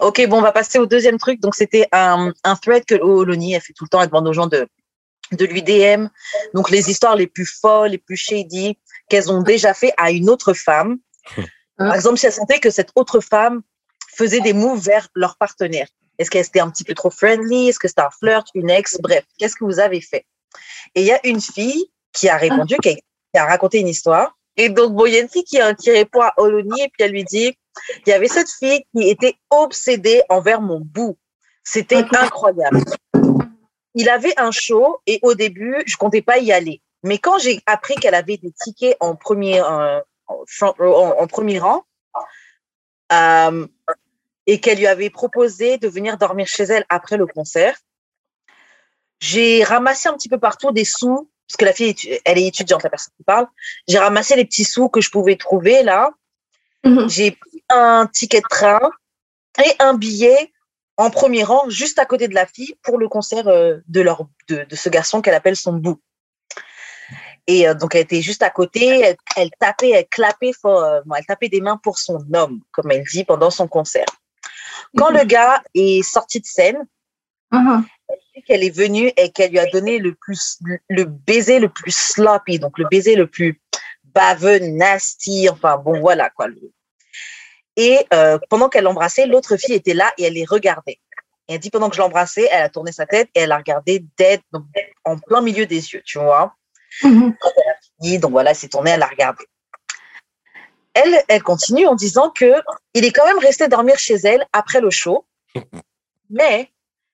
Ok, 0.00 0.26
bon, 0.28 0.38
on 0.38 0.42
va 0.42 0.50
passer 0.52 0.78
au 0.78 0.86
deuxième 0.86 1.18
truc. 1.18 1.40
Donc, 1.40 1.54
c'était 1.54 1.86
un, 1.92 2.32
un 2.44 2.56
thread 2.56 2.84
que 2.84 2.96
Oloni 2.96 3.54
a 3.54 3.60
fait 3.60 3.72
tout 3.72 3.84
le 3.84 3.88
temps. 3.88 4.00
Elle 4.02 4.08
demande 4.08 4.26
aux 4.26 4.32
gens 4.32 4.46
de, 4.48 4.66
de 5.32 5.44
lui 5.44 5.62
DM. 5.62 6.06
Donc, 6.54 6.70
les 6.70 6.90
histoires 6.90 7.14
les 7.14 7.26
plus 7.28 7.46
folles, 7.46 7.90
les 7.90 7.98
plus 7.98 8.16
shady 8.16 8.76
qu'elles 9.08 9.30
ont 9.30 9.42
déjà 9.42 9.72
fait 9.74 9.92
à 9.96 10.10
une 10.10 10.28
autre 10.28 10.54
femme. 10.54 10.98
Par 11.78 11.94
exemple, 11.94 12.18
si 12.18 12.26
elle 12.26 12.32
sentait 12.32 12.58
que 12.58 12.70
cette 12.70 12.90
autre 12.96 13.20
femme 13.20 13.62
faisait 14.16 14.40
des 14.40 14.52
moves 14.52 14.80
vers 14.80 15.08
leur 15.14 15.36
partenaire. 15.36 15.88
Est-ce 16.18 16.30
qu'elle 16.30 16.44
était 16.44 16.60
un 16.60 16.70
petit 16.70 16.84
peu 16.84 16.94
trop 16.94 17.10
friendly? 17.10 17.68
Est-ce 17.68 17.78
que 17.78 17.88
c'était 17.88 18.02
un 18.02 18.10
flirt, 18.10 18.46
une 18.54 18.70
ex? 18.70 18.98
Bref, 19.00 19.24
qu'est-ce 19.38 19.56
que 19.56 19.64
vous 19.64 19.80
avez 19.80 20.00
fait? 20.00 20.26
Et 20.94 21.00
il 21.00 21.06
y 21.06 21.12
a 21.12 21.26
une 21.26 21.40
fille 21.40 21.90
qui 22.12 22.28
a 22.28 22.36
répondu, 22.36 22.76
qui 22.82 22.90
a, 22.90 22.94
qui 22.94 23.38
a 23.38 23.46
raconté 23.46 23.78
une 23.78 23.88
histoire. 23.88 24.36
Et 24.56 24.68
donc, 24.68 24.92
bon, 24.92 25.06
il 25.06 25.14
y 25.14 25.16
a 25.16 25.20
une 25.20 25.28
fille 25.28 25.44
qui, 25.44 25.58
qui 25.78 25.90
répond 25.90 26.20
à 26.20 26.34
Oloni 26.36 26.82
et 26.82 26.88
puis 26.88 27.04
elle 27.04 27.12
lui 27.12 27.24
dit, 27.24 27.56
il 28.06 28.10
y 28.10 28.12
avait 28.12 28.28
cette 28.28 28.50
fille 28.50 28.84
qui 28.94 29.08
était 29.08 29.34
obsédée 29.50 30.22
envers 30.28 30.60
mon 30.60 30.80
bout. 30.80 31.16
C'était 31.64 32.04
incroyable. 32.12 32.82
Il 33.94 34.08
avait 34.08 34.38
un 34.38 34.50
show 34.50 34.98
et 35.06 35.18
au 35.22 35.34
début, 35.34 35.82
je 35.86 35.96
comptais 35.96 36.22
pas 36.22 36.38
y 36.38 36.52
aller. 36.52 36.82
Mais 37.02 37.18
quand 37.18 37.38
j'ai 37.38 37.62
appris 37.66 37.94
qu'elle 37.94 38.14
avait 38.14 38.36
des 38.36 38.52
tickets 38.52 38.96
en 39.00 39.16
premier, 39.16 39.60
euh, 39.60 40.00
en 40.28 41.26
premier 41.26 41.58
rang, 41.58 41.84
euh, 43.12 43.66
et 44.46 44.60
qu'elle 44.60 44.78
lui 44.78 44.86
avait 44.86 45.10
proposé 45.10 45.78
de 45.78 45.88
venir 45.88 46.16
dormir 46.18 46.46
chez 46.46 46.64
elle 46.64 46.84
après 46.88 47.16
le 47.16 47.26
concert, 47.26 47.76
j'ai 49.20 49.64
ramassé 49.64 50.08
un 50.08 50.14
petit 50.14 50.28
peu 50.28 50.38
partout 50.38 50.72
des 50.72 50.84
sous, 50.84 51.30
parce 51.46 51.56
que 51.58 51.64
la 51.64 51.72
fille, 51.72 51.94
elle 52.24 52.38
est 52.38 52.46
étudiante, 52.46 52.82
la 52.82 52.90
personne 52.90 53.12
qui 53.16 53.24
parle. 53.24 53.46
J'ai 53.86 53.98
ramassé 53.98 54.36
les 54.36 54.44
petits 54.44 54.64
sous 54.64 54.88
que 54.88 55.00
je 55.00 55.10
pouvais 55.10 55.36
trouver 55.36 55.82
là. 55.82 56.10
Mhm. 56.84 57.08
J'ai 57.10 57.32
pris 57.32 57.62
un 57.68 58.06
ticket 58.06 58.40
de 58.40 58.48
train 58.48 58.90
et 59.64 59.72
un 59.78 59.94
billet 59.94 60.52
en 60.96 61.10
premier 61.10 61.44
rang, 61.44 61.68
juste 61.68 61.98
à 61.98 62.06
côté 62.06 62.28
de 62.28 62.34
la 62.34 62.46
fille, 62.46 62.74
pour 62.82 62.98
le 62.98 63.08
concert 63.08 63.48
euh, 63.48 63.78
de, 63.88 64.00
leur, 64.00 64.26
de, 64.48 64.64
de 64.64 64.76
ce 64.76 64.88
garçon 64.88 65.20
qu'elle 65.22 65.34
appelle 65.34 65.56
son 65.56 65.72
bout. 65.72 66.00
Et 67.46 67.66
euh, 67.66 67.74
donc, 67.74 67.94
elle 67.94 68.02
était 68.02 68.22
juste 68.22 68.42
à 68.42 68.50
côté, 68.50 68.86
elle, 68.86 69.16
elle 69.36 69.50
tapait, 69.58 69.90
elle 69.90 70.06
clapait, 70.08 70.52
for- 70.52 70.82
euh, 70.82 71.00
elle 71.16 71.26
tapait 71.26 71.48
des 71.48 71.60
mains 71.60 71.78
pour 71.78 71.98
son 71.98 72.24
homme, 72.34 72.60
comme 72.70 72.90
elle 72.90 73.04
dit, 73.04 73.24
pendant 73.24 73.50
son 73.50 73.66
concert. 73.66 74.06
Quand 74.96 75.10
le 75.10 75.24
gars 75.24 75.62
est 75.74 76.02
sorti 76.02 76.40
de 76.40 76.46
scène, 76.46 76.86
Mhm. 77.52 77.84
qu'elle 78.46 78.62
est 78.64 78.74
venue 78.74 79.12
et 79.16 79.30
qu'elle 79.30 79.50
lui 79.50 79.58
a 79.58 79.66
donné 79.66 79.98
le 79.98 80.14
plus 80.14 80.58
le 80.88 81.04
baiser 81.04 81.58
le 81.58 81.68
plus 81.68 81.94
sloppy, 81.94 82.58
donc 82.58 82.78
le 82.78 82.86
baiser 82.88 83.16
le 83.16 83.26
plus 83.26 83.60
baveux, 84.04 84.58
nasty, 84.60 85.48
enfin 85.50 85.76
bon 85.76 86.00
voilà 86.00 86.30
quoi. 86.30 86.46
Et 87.76 87.98
euh, 88.14 88.38
pendant 88.48 88.68
qu'elle 88.68 88.84
l'embrassait, 88.84 89.26
l'autre 89.26 89.56
fille 89.56 89.74
était 89.74 89.94
là 89.94 90.12
et 90.16 90.24
elle 90.24 90.34
les 90.34 90.44
regardait. 90.44 91.00
Et 91.48 91.54
elle 91.54 91.58
dit 91.60 91.70
pendant 91.70 91.90
que 91.90 91.96
je 91.96 92.00
l'embrassais, 92.00 92.48
elle 92.50 92.62
a 92.62 92.68
tourné 92.68 92.92
sa 92.92 93.06
tête 93.06 93.28
et 93.34 93.40
elle 93.40 93.52
a 93.52 93.56
regardé 93.56 94.04
dead, 94.16 94.40
donc 94.52 94.64
en 95.04 95.18
plein 95.18 95.40
milieu 95.40 95.66
des 95.66 95.92
yeux, 95.92 96.02
tu 96.04 96.18
vois. 96.18 96.54
Mhm. 97.02 97.36
Et 98.04 98.18
donc 98.18 98.30
voilà, 98.30 98.50
elle 98.50 98.56
s'est 98.56 98.68
tournée, 98.68 98.92
elle 98.92 99.02
a 99.02 99.06
regardé. 99.06 99.44
Elle, 100.94 101.22
elle 101.28 101.42
continue 101.42 101.86
en 101.86 101.94
disant 101.94 102.30
que 102.30 102.52
il 102.94 103.04
est 103.04 103.12
quand 103.12 103.26
même 103.26 103.38
resté 103.38 103.68
dormir 103.68 103.98
chez 103.98 104.14
elle 104.14 104.46
après 104.52 104.80
le 104.80 104.90
show, 104.90 105.26
mais 106.30 106.70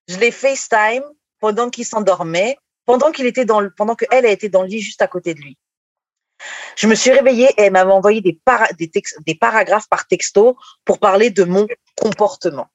je 0.09 0.17
l'ai 0.19 0.31
FaceTime 0.31 1.05
pendant 1.41 1.69
qu'il 1.71 1.85
s'endormait, 1.85 2.57
pendant 2.85 3.13
qu'il 3.13 3.27
était 3.27 3.45
dans 3.45 3.61
le, 3.61 3.71
pendant 3.71 3.95
que 3.95 4.07
elle 4.11 4.27
a 4.27 4.31
été 4.31 4.49
dans 4.49 4.63
le 4.63 4.69
lit 4.69 4.81
juste 4.81 5.03
à 5.03 5.09
côté 5.09 5.35
de 5.35 5.41
lui. 5.41 5.59
Je 6.77 6.87
me 6.87 6.95
suis 6.95 7.11
réveillée 7.11 7.49
et 7.57 7.63
elle 7.63 7.73
m'avait 7.73 7.93
envoyé 7.93 8.21
des, 8.21 8.39
para- 8.45 8.69
des, 8.73 9.35
paragraphes 9.35 9.89
par 9.89 10.07
texto 10.07 10.57
pour 10.85 10.99
parler 10.99 11.31
de 11.31 11.45
mon 11.45 11.67
comportement. 11.97 12.69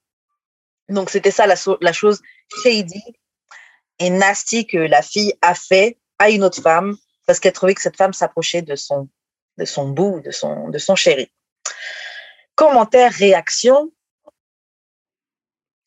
Donc 0.90 1.10
c'était 1.10 1.32
ça 1.32 1.46
la, 1.46 1.56
so- 1.56 1.78
la 1.82 1.94
chose 1.94 2.22
shady 2.64 3.02
et 4.00 4.10
nasty 4.10 4.66
que 4.66 4.78
la 4.78 5.02
fille 5.02 5.34
a 5.42 5.54
fait 5.54 5.98
à 6.18 6.30
une 6.30 6.44
autre 6.44 6.62
femme 6.62 6.98
parce 7.28 7.40
qu'elle 7.40 7.54
trouvait 7.54 7.76
que 7.76 7.82
cette 7.82 7.98
femme 7.98 8.14
s'approchait 8.14 8.64
de 8.64 8.76
son 8.76 9.08
de 9.58 9.66
son 9.66 9.90
bout, 9.90 10.22
de 10.22 10.32
son 10.32 10.70
de 10.70 10.78
son 10.78 10.96
chéri. 10.96 11.32
Commentaire, 12.56 13.12
réaction. 13.12 13.92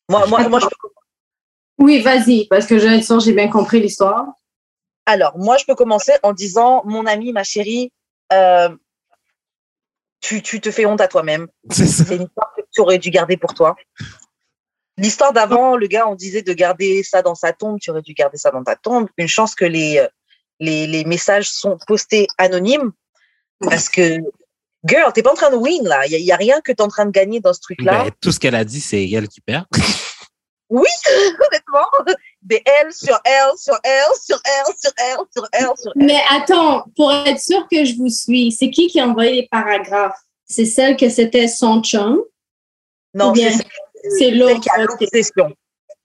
Moi, 0.09 0.27
moi, 0.27 0.47
moi, 0.49 0.59
je 0.59 0.67
peux 0.67 0.75
Oui, 1.77 2.01
vas-y, 2.01 2.47
parce 2.47 2.65
que 2.65 2.79
j'ai 2.79 3.01
j'ai 3.01 3.33
bien 3.33 3.49
compris 3.49 3.81
l'histoire. 3.81 4.27
Alors, 5.05 5.37
moi, 5.37 5.57
je 5.57 5.65
peux 5.65 5.75
commencer 5.75 6.13
en 6.23 6.33
disant, 6.33 6.81
mon 6.85 7.05
ami, 7.05 7.31
ma 7.31 7.43
chérie, 7.43 7.91
euh, 8.33 8.69
tu, 10.21 10.41
tu 10.41 10.61
te 10.61 10.71
fais 10.71 10.85
honte 10.85 11.01
à 11.01 11.07
toi-même. 11.07 11.47
C'est 11.69 11.85
ça. 11.85 12.05
C'est 12.05 12.15
une 12.15 12.23
histoire 12.23 12.53
que 12.55 12.61
tu 12.71 12.81
aurais 12.81 12.97
dû 12.97 13.11
garder 13.11 13.37
pour 13.37 13.53
toi. 13.53 13.75
L'histoire 14.97 15.33
d'avant, 15.33 15.75
le 15.75 15.87
gars, 15.87 16.07
on 16.07 16.15
disait 16.15 16.41
de 16.41 16.53
garder 16.53 17.03
ça 17.03 17.21
dans 17.21 17.35
sa 17.35 17.51
tombe, 17.51 17.79
tu 17.79 17.91
aurais 17.91 18.01
dû 18.01 18.13
garder 18.13 18.37
ça 18.37 18.49
dans 18.49 18.63
ta 18.63 18.75
tombe. 18.75 19.09
Une 19.17 19.27
chance 19.27 19.53
que 19.53 19.65
les, 19.65 19.99
euh, 19.99 20.07
les, 20.59 20.87
les 20.87 21.03
messages 21.03 21.49
sont 21.49 21.77
postés 21.85 22.27
anonymes 22.37 22.93
parce 23.61 23.89
que, 23.89 24.17
girl, 24.85 25.11
t'es 25.13 25.23
pas 25.23 25.31
en 25.31 25.35
train 25.35 25.51
de 25.51 25.55
win 25.55 25.83
là. 25.87 26.05
Il 26.07 26.23
n'y 26.23 26.31
a, 26.31 26.35
rien 26.35 26.61
que 26.61 26.71
tu 26.71 26.77
es 26.77 26.81
en 26.81 26.87
train 26.87 27.05
de 27.05 27.11
gagner 27.11 27.39
dans 27.39 27.53
ce 27.53 27.61
truc-là. 27.61 28.05
Ben, 28.05 28.11
tout 28.21 28.31
ce 28.31 28.39
qu'elle 28.39 28.55
a 28.55 28.63
dit, 28.63 28.81
c'est 28.81 29.09
elle 29.09 29.27
qui 29.27 29.41
perd. 29.41 29.65
Oui, 30.69 30.89
honnêtement. 31.47 32.15
Des 32.41 32.61
L 32.65 32.91
sur 32.91 33.19
L 33.23 33.51
sur 33.57 33.77
L 33.83 34.03
sur 34.23 34.39
L 34.43 34.73
sur 34.79 34.91
L 34.97 35.15
sur 35.31 35.47
L 35.53 35.67
sur 35.77 35.91
L. 35.93 36.03
Mais 36.03 36.21
attends, 36.31 36.85
pour 36.95 37.11
être 37.11 37.39
sûr 37.39 37.67
que 37.71 37.85
je 37.85 37.95
vous 37.95 38.09
suis, 38.09 38.51
c'est 38.51 38.69
qui 38.69 38.87
qui 38.87 38.99
a 38.99 39.07
envoyé 39.07 39.41
les 39.41 39.47
paragraphes? 39.49 40.19
C'est 40.45 40.65
celle 40.65 40.95
que 40.95 41.09
c'était 41.09 41.47
son 41.47 41.81
chum? 41.81 42.19
Non, 43.13 43.33
c'est 44.17 44.31
l'autre. 44.31 44.59
qui 44.59 44.69
a 44.69 44.83
l'obsession. 44.83 45.55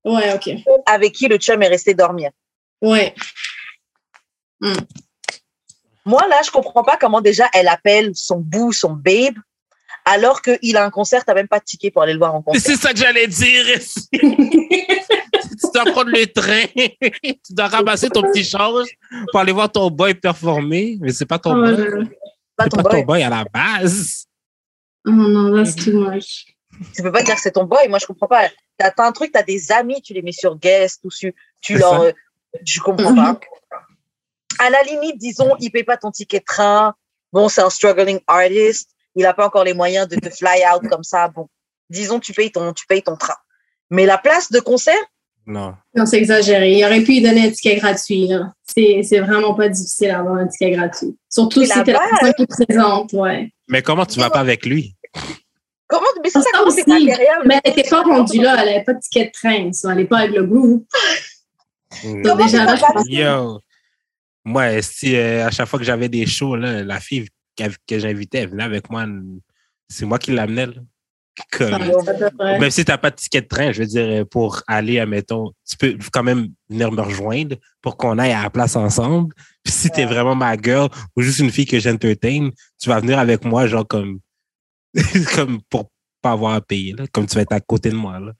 Ouais, 0.04 0.32
OK. 0.34 0.50
avec 0.86 1.12
qui 1.12 1.28
le 1.28 1.36
chum 1.36 1.62
est 1.62 1.68
resté 1.68 1.92
dormir. 1.94 2.30
Ouais. 2.80 3.14
Moi, 6.04 6.20
là, 6.28 6.40
je 6.44 6.50
comprends 6.50 6.82
pas 6.82 6.96
comment 6.96 7.20
déjà 7.20 7.48
elle 7.54 7.68
appelle 7.68 8.12
son 8.14 8.38
boo, 8.40 8.72
son 8.72 8.92
babe, 8.92 9.34
alors 10.04 10.40
qu'il 10.42 10.76
a 10.76 10.84
un 10.84 10.90
concert, 10.90 11.24
t'as 11.24 11.34
même 11.34 11.48
pas 11.48 11.58
de 11.58 11.64
ticket 11.64 11.90
pour 11.90 12.02
aller 12.02 12.14
le 12.14 12.18
voir 12.18 12.34
en 12.34 12.42
concert. 12.42 12.62
C'est 12.62 12.76
ça 12.76 12.92
que 12.92 12.98
j'allais 12.98 13.26
dire. 13.26 13.64
tu 14.12 15.66
dois 15.74 15.84
prendre 15.84 16.10
le 16.10 16.26
train. 16.26 16.66
tu 17.44 17.52
dois 17.52 17.68
ramasser 17.68 18.08
ton 18.08 18.22
petit 18.22 18.44
change 18.44 18.88
pour 19.30 19.40
aller 19.40 19.52
voir 19.52 19.70
ton 19.70 19.90
boy 19.90 20.14
performer. 20.14 20.96
Mais 21.00 21.12
c'est 21.12 21.26
pas 21.26 21.38
ton 21.38 21.54
Oh, 21.54 21.76
boy. 21.76 22.08
Pas 22.56 22.68
ton 22.68 22.76
pas 22.78 22.82
ton 22.84 22.90
boy. 22.90 23.04
boy 23.04 23.22
à 23.22 23.28
la 23.28 23.44
base. 23.44 24.26
Oh 25.06 25.10
non, 25.10 25.54
that's 25.54 25.76
too 25.76 25.92
much. 25.92 26.46
Tu 26.94 27.02
peux 27.02 27.12
pas 27.12 27.22
dire 27.22 27.34
que 27.34 27.40
c'est 27.40 27.52
ton 27.52 27.64
boy. 27.64 27.88
Moi, 27.88 27.98
je 27.98 28.06
comprends 28.06 28.26
pas. 28.28 28.48
T'as 28.78 28.90
t'as 28.90 29.06
un 29.06 29.12
truc, 29.12 29.32
t'as 29.32 29.42
des 29.42 29.70
amis, 29.70 30.00
tu 30.02 30.14
les 30.14 30.22
mets 30.22 30.32
sur 30.32 30.56
guest 30.56 31.00
ou 31.04 31.10
sur, 31.10 31.30
tu 31.60 31.76
leur, 31.76 32.00
euh, 32.00 32.10
je 32.64 32.80
comprends 32.80 33.14
pas. 33.14 33.38
À 34.60 34.68
la 34.68 34.82
limite, 34.82 35.16
disons, 35.18 35.56
il 35.58 35.70
paye 35.70 35.84
pas 35.84 35.96
ton 35.96 36.10
ticket 36.10 36.40
de 36.40 36.44
train. 36.44 36.94
Bon, 37.32 37.48
c'est 37.48 37.62
un 37.62 37.70
struggling 37.70 38.20
artist. 38.26 38.90
Il 39.14 39.24
a 39.24 39.32
pas 39.32 39.46
encore 39.46 39.64
les 39.64 39.72
moyens 39.74 40.06
de 40.06 40.16
te 40.16 40.28
fly 40.28 40.62
out 40.72 40.86
comme 40.88 41.02
ça. 41.02 41.28
Bon, 41.28 41.48
disons, 41.88 42.20
tu 42.20 42.32
payes 42.34 42.52
ton, 42.52 42.72
tu 42.72 42.86
payes 42.86 43.02
ton 43.02 43.16
train. 43.16 43.36
Mais 43.88 44.04
la 44.06 44.18
place 44.18 44.52
de 44.52 44.60
concert, 44.60 45.02
Non. 45.46 45.74
Non, 45.96 46.04
c'est 46.06 46.18
exagéré. 46.18 46.72
Il 46.74 46.84
aurait 46.84 47.00
pu 47.00 47.12
lui 47.12 47.22
donner 47.22 47.46
un 47.48 47.50
ticket 47.50 47.76
gratuit. 47.76 48.28
là. 48.28 48.52
C'est 48.66 49.02
c'est 49.02 49.20
vraiment 49.20 49.54
pas 49.54 49.68
difficile 49.68 50.08
d'avoir 50.08 50.34
un 50.34 50.46
ticket 50.46 50.72
gratuit. 50.72 51.16
Surtout 51.28 51.64
si 51.64 51.82
t'es 51.82 51.92
la 51.92 51.98
personne 51.98 52.34
qui 52.34 52.46
présente, 52.46 53.12
ouais. 53.14 53.50
Mais 53.68 53.82
comment 53.82 54.04
tu 54.06 54.20
vas 54.20 54.30
pas 54.30 54.40
avec 54.40 54.66
lui? 54.66 54.94
comment, 55.88 56.06
mais 56.22 56.30
c'est 56.30 56.40
ça, 56.42 56.62
aussi. 56.64 56.82
Mais 56.86 57.60
elle 57.64 57.74
n'était 57.74 57.88
pas 57.88 58.02
rendue 58.02 58.40
là. 58.40 58.56
Elle 58.60 58.68
n'avait 58.68 58.84
pas 58.84 58.92
de 58.94 59.00
ticket 59.00 59.24
de 59.26 59.30
train. 59.32 59.72
Ça 59.72 59.88
n'allait 59.88 60.04
pas 60.04 60.18
avec 60.18 60.32
le 60.36 60.44
goût. 60.44 60.86
Mm. 62.04 62.22
Donc, 62.22 62.32
Comment 62.32 62.44
déjà, 62.44 62.64
là, 62.64 62.76
Yo. 63.08 63.60
Moi, 64.44 64.80
si 64.82 65.16
euh, 65.16 65.46
à 65.46 65.50
chaque 65.50 65.68
fois 65.68 65.78
que 65.78 65.84
j'avais 65.84 66.08
des 66.08 66.26
shows, 66.26 66.56
là, 66.56 66.82
la 66.82 67.00
fille 67.00 67.28
que, 67.56 67.64
que 67.86 67.98
j'invitais, 67.98 68.38
elle 68.38 68.50
venait 68.50 68.64
avec 68.64 68.90
moi. 68.90 69.06
C'est 69.88 70.06
moi 70.06 70.18
qui 70.18 70.32
l'amenais. 70.32 70.68
Comme-. 71.52 71.78
Même 72.38 72.70
si 72.70 72.84
tu 72.84 72.90
n'as 72.90 72.98
pas 72.98 73.10
de 73.10 73.16
ticket 73.16 73.42
de 73.42 73.46
train, 73.46 73.72
je 73.72 73.80
veux 73.80 73.86
dire, 73.86 74.04
euh, 74.06 74.24
pour 74.24 74.62
aller, 74.66 74.98
admettons, 74.98 75.52
tu 75.68 75.76
peux 75.76 75.96
quand 76.12 76.22
même 76.22 76.48
venir 76.68 76.90
me 76.92 77.00
rejoindre 77.00 77.56
pour 77.80 77.96
qu'on 77.96 78.18
aille 78.18 78.32
à 78.32 78.42
la 78.42 78.50
place 78.50 78.76
ensemble. 78.76 79.32
Puis 79.62 79.72
si 79.72 79.90
tu 79.90 80.00
es 80.00 80.04
Ouais. 80.04 80.12
vraiment 80.12 80.34
ma 80.34 80.56
girl 80.56 80.88
ou 81.16 81.22
juste 81.22 81.38
une 81.38 81.50
fille 81.50 81.66
que 81.66 81.78
j'entertain, 81.78 82.50
tu 82.80 82.88
vas 82.88 83.00
venir 83.00 83.18
avec 83.18 83.44
moi, 83.44 83.66
genre 83.66 83.86
comme, 83.86 84.20
comme 85.34 85.60
pour 85.70 85.90
pas 86.20 86.32
avoir 86.32 86.54
à 86.54 86.60
payer, 86.60 86.92
là, 86.92 87.04
comme 87.12 87.26
tu 87.26 87.34
vas 87.36 87.42
être 87.42 87.52
à 87.52 87.60
côté 87.60 87.90
de 87.90 87.96
moi. 87.96 88.18
Là. 88.20 88.32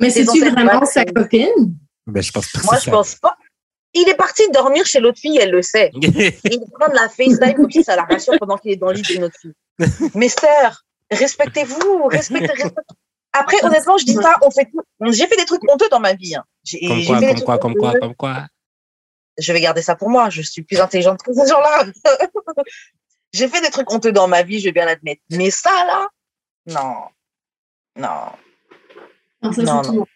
Mais 0.00 0.10
C'est 0.10 0.24
c'est-tu 0.24 0.48
vraiment 0.50 0.84
sa 0.84 1.04
copine? 1.04 1.76
Ben, 2.06 2.22
je 2.22 2.30
pense 2.30 2.50
pas 2.52 2.60
Moi, 2.64 2.78
je 2.84 2.90
pense 2.90 3.14
pas. 3.16 3.36
Il 3.98 4.08
est 4.10 4.14
parti 4.14 4.42
dormir 4.52 4.84
chez 4.84 5.00
l'autre 5.00 5.18
fille, 5.18 5.38
elle 5.38 5.50
le 5.50 5.62
sait. 5.62 5.90
Il 5.94 6.20
est 6.20 6.38
en 6.44 6.78
train 6.78 6.90
de 6.90 6.94
la 6.94 7.08
FaceTime 7.08 7.70
si 7.70 7.82
ça 7.82 7.96
la 7.96 8.04
rassure 8.04 8.34
pendant 8.38 8.58
qu'il 8.58 8.72
est 8.72 8.76
dans 8.76 8.88
le 8.88 8.94
lit 8.94 9.02
d'une 9.02 9.24
autre 9.24 9.38
fille. 9.40 9.54
Mes 10.14 10.28
sœurs, 10.28 10.84
respectez-vous, 11.10 12.04
respectez, 12.04 12.46
respectez. 12.46 12.94
Après, 13.32 13.56
honnêtement, 13.64 13.96
je 13.96 14.04
dis 14.04 14.14
ça, 14.14 14.36
on 14.42 14.50
fait 14.50 14.68
j'ai 15.00 15.26
fait 15.26 15.36
des 15.36 15.46
trucs 15.46 15.62
honteux 15.70 15.88
dans 15.90 16.00
ma 16.00 16.12
vie. 16.12 16.34
Hein. 16.34 16.44
Comme 16.86 17.04
quoi, 17.04 17.18
comme 17.20 17.40
quoi, 17.40 17.58
comme 17.58 17.74
quoi, 17.74 17.92
comme 18.00 18.14
quoi. 18.14 18.46
Je 19.38 19.52
vais 19.52 19.60
garder 19.60 19.82
ça 19.82 19.96
pour 19.96 20.10
moi. 20.10 20.30
Je 20.30 20.42
suis 20.42 20.62
plus 20.62 20.78
intelligente 20.78 21.22
que 21.22 21.32
ces 21.32 21.46
gens-là. 21.46 21.84
j'ai 23.32 23.48
fait 23.48 23.60
des 23.60 23.70
trucs 23.70 23.90
honteux 23.90 24.12
dans 24.12 24.28
ma 24.28 24.42
vie, 24.42 24.60
je 24.60 24.64
vais 24.66 24.72
bien 24.72 24.86
l'admettre. 24.86 25.22
Mais 25.30 25.50
ça, 25.50 25.70
là, 25.86 26.08
non. 26.66 27.04
Non. 27.96 28.32
Non, 29.42 29.52
ça, 29.52 29.82
c'est 29.82 29.90
tout 29.90 30.06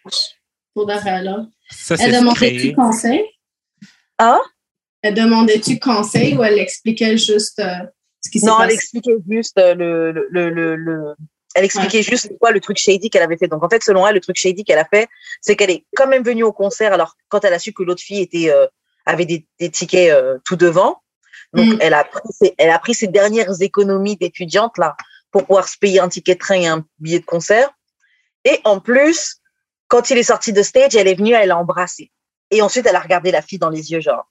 Pour 0.73 0.85
de 0.85 1.23
là. 1.23 1.45
Ça, 1.69 1.95
Elle 1.99 2.19
demandait-tu 2.19 2.73
conseil? 2.73 3.23
Hein? 4.23 4.39
Elle 5.01 5.15
demandait-tu 5.15 5.79
conseil 5.79 6.37
ou 6.37 6.43
elle 6.43 6.59
expliquait 6.59 7.17
juste 7.17 7.57
euh, 7.57 7.87
ce 8.23 8.29
qui 8.29 8.39
s'est 8.39 8.45
passé? 8.45 8.57
Non, 8.59 8.63
elle 8.63 8.71
expliquait 8.71 9.17
juste 9.27 9.57
euh, 9.57 9.73
le, 9.73 10.11
le, 10.29 10.51
le, 10.51 10.75
le, 10.75 11.15
elle 11.55 11.65
expliquait 11.65 12.03
juste 12.03 12.31
quoi 12.39 12.51
le 12.51 12.59
truc 12.59 12.77
shady 12.77 13.09
qu'elle 13.09 13.23
avait 13.23 13.37
fait. 13.37 13.47
Donc 13.47 13.63
en 13.63 13.69
fait, 13.69 13.81
selon 13.81 14.05
elle, 14.05 14.13
le 14.13 14.21
truc 14.21 14.37
shady 14.37 14.63
qu'elle 14.63 14.77
a 14.77 14.85
fait, 14.85 15.09
c'est 15.41 15.55
qu'elle 15.55 15.71
est 15.71 15.85
quand 15.95 16.05
même 16.05 16.23
venue 16.23 16.43
au 16.43 16.53
concert. 16.53 16.93
Alors 16.93 17.15
quand 17.29 17.43
elle 17.43 17.53
a 17.53 17.57
su 17.57 17.73
que 17.73 17.81
l'autre 17.81 18.03
fille 18.03 18.21
était 18.21 18.51
euh, 18.51 18.67
avait 19.07 19.25
des, 19.25 19.47
des 19.59 19.71
tickets 19.71 20.15
tout 20.45 20.55
devant, 20.55 21.01
donc 21.53 21.67
mm. 21.67 21.77
elle 21.81 21.95
a 21.95 22.03
pris 22.03 22.29
ses, 22.29 22.53
elle 22.59 22.69
a 22.69 22.77
pris 22.77 22.93
ses 22.93 23.07
dernières 23.07 23.59
économies 23.59 24.17
d'étudiante 24.17 24.77
là 24.77 24.95
pour 25.31 25.45
pouvoir 25.47 25.67
se 25.67 25.79
payer 25.79 25.99
un 25.99 26.09
ticket 26.09 26.35
de 26.35 26.39
train 26.39 26.61
et 26.61 26.67
un 26.67 26.85
billet 26.99 27.19
de 27.19 27.25
concert. 27.25 27.71
Et 28.45 28.59
en 28.65 28.79
plus, 28.79 29.37
quand 29.87 30.11
il 30.11 30.17
est 30.19 30.23
sorti 30.23 30.53
de 30.53 30.61
stage, 30.61 30.95
elle 30.95 31.07
est 31.07 31.15
venue, 31.15 31.33
elle 31.33 31.47
l'a 31.47 31.57
embrassé. 31.57 32.11
Et 32.51 32.61
ensuite, 32.61 32.85
elle 32.85 32.95
a 32.95 32.99
regardé 32.99 33.31
la 33.31 33.41
fille 33.41 33.59
dans 33.59 33.69
les 33.69 33.91
yeux, 33.91 34.01
genre. 34.01 34.29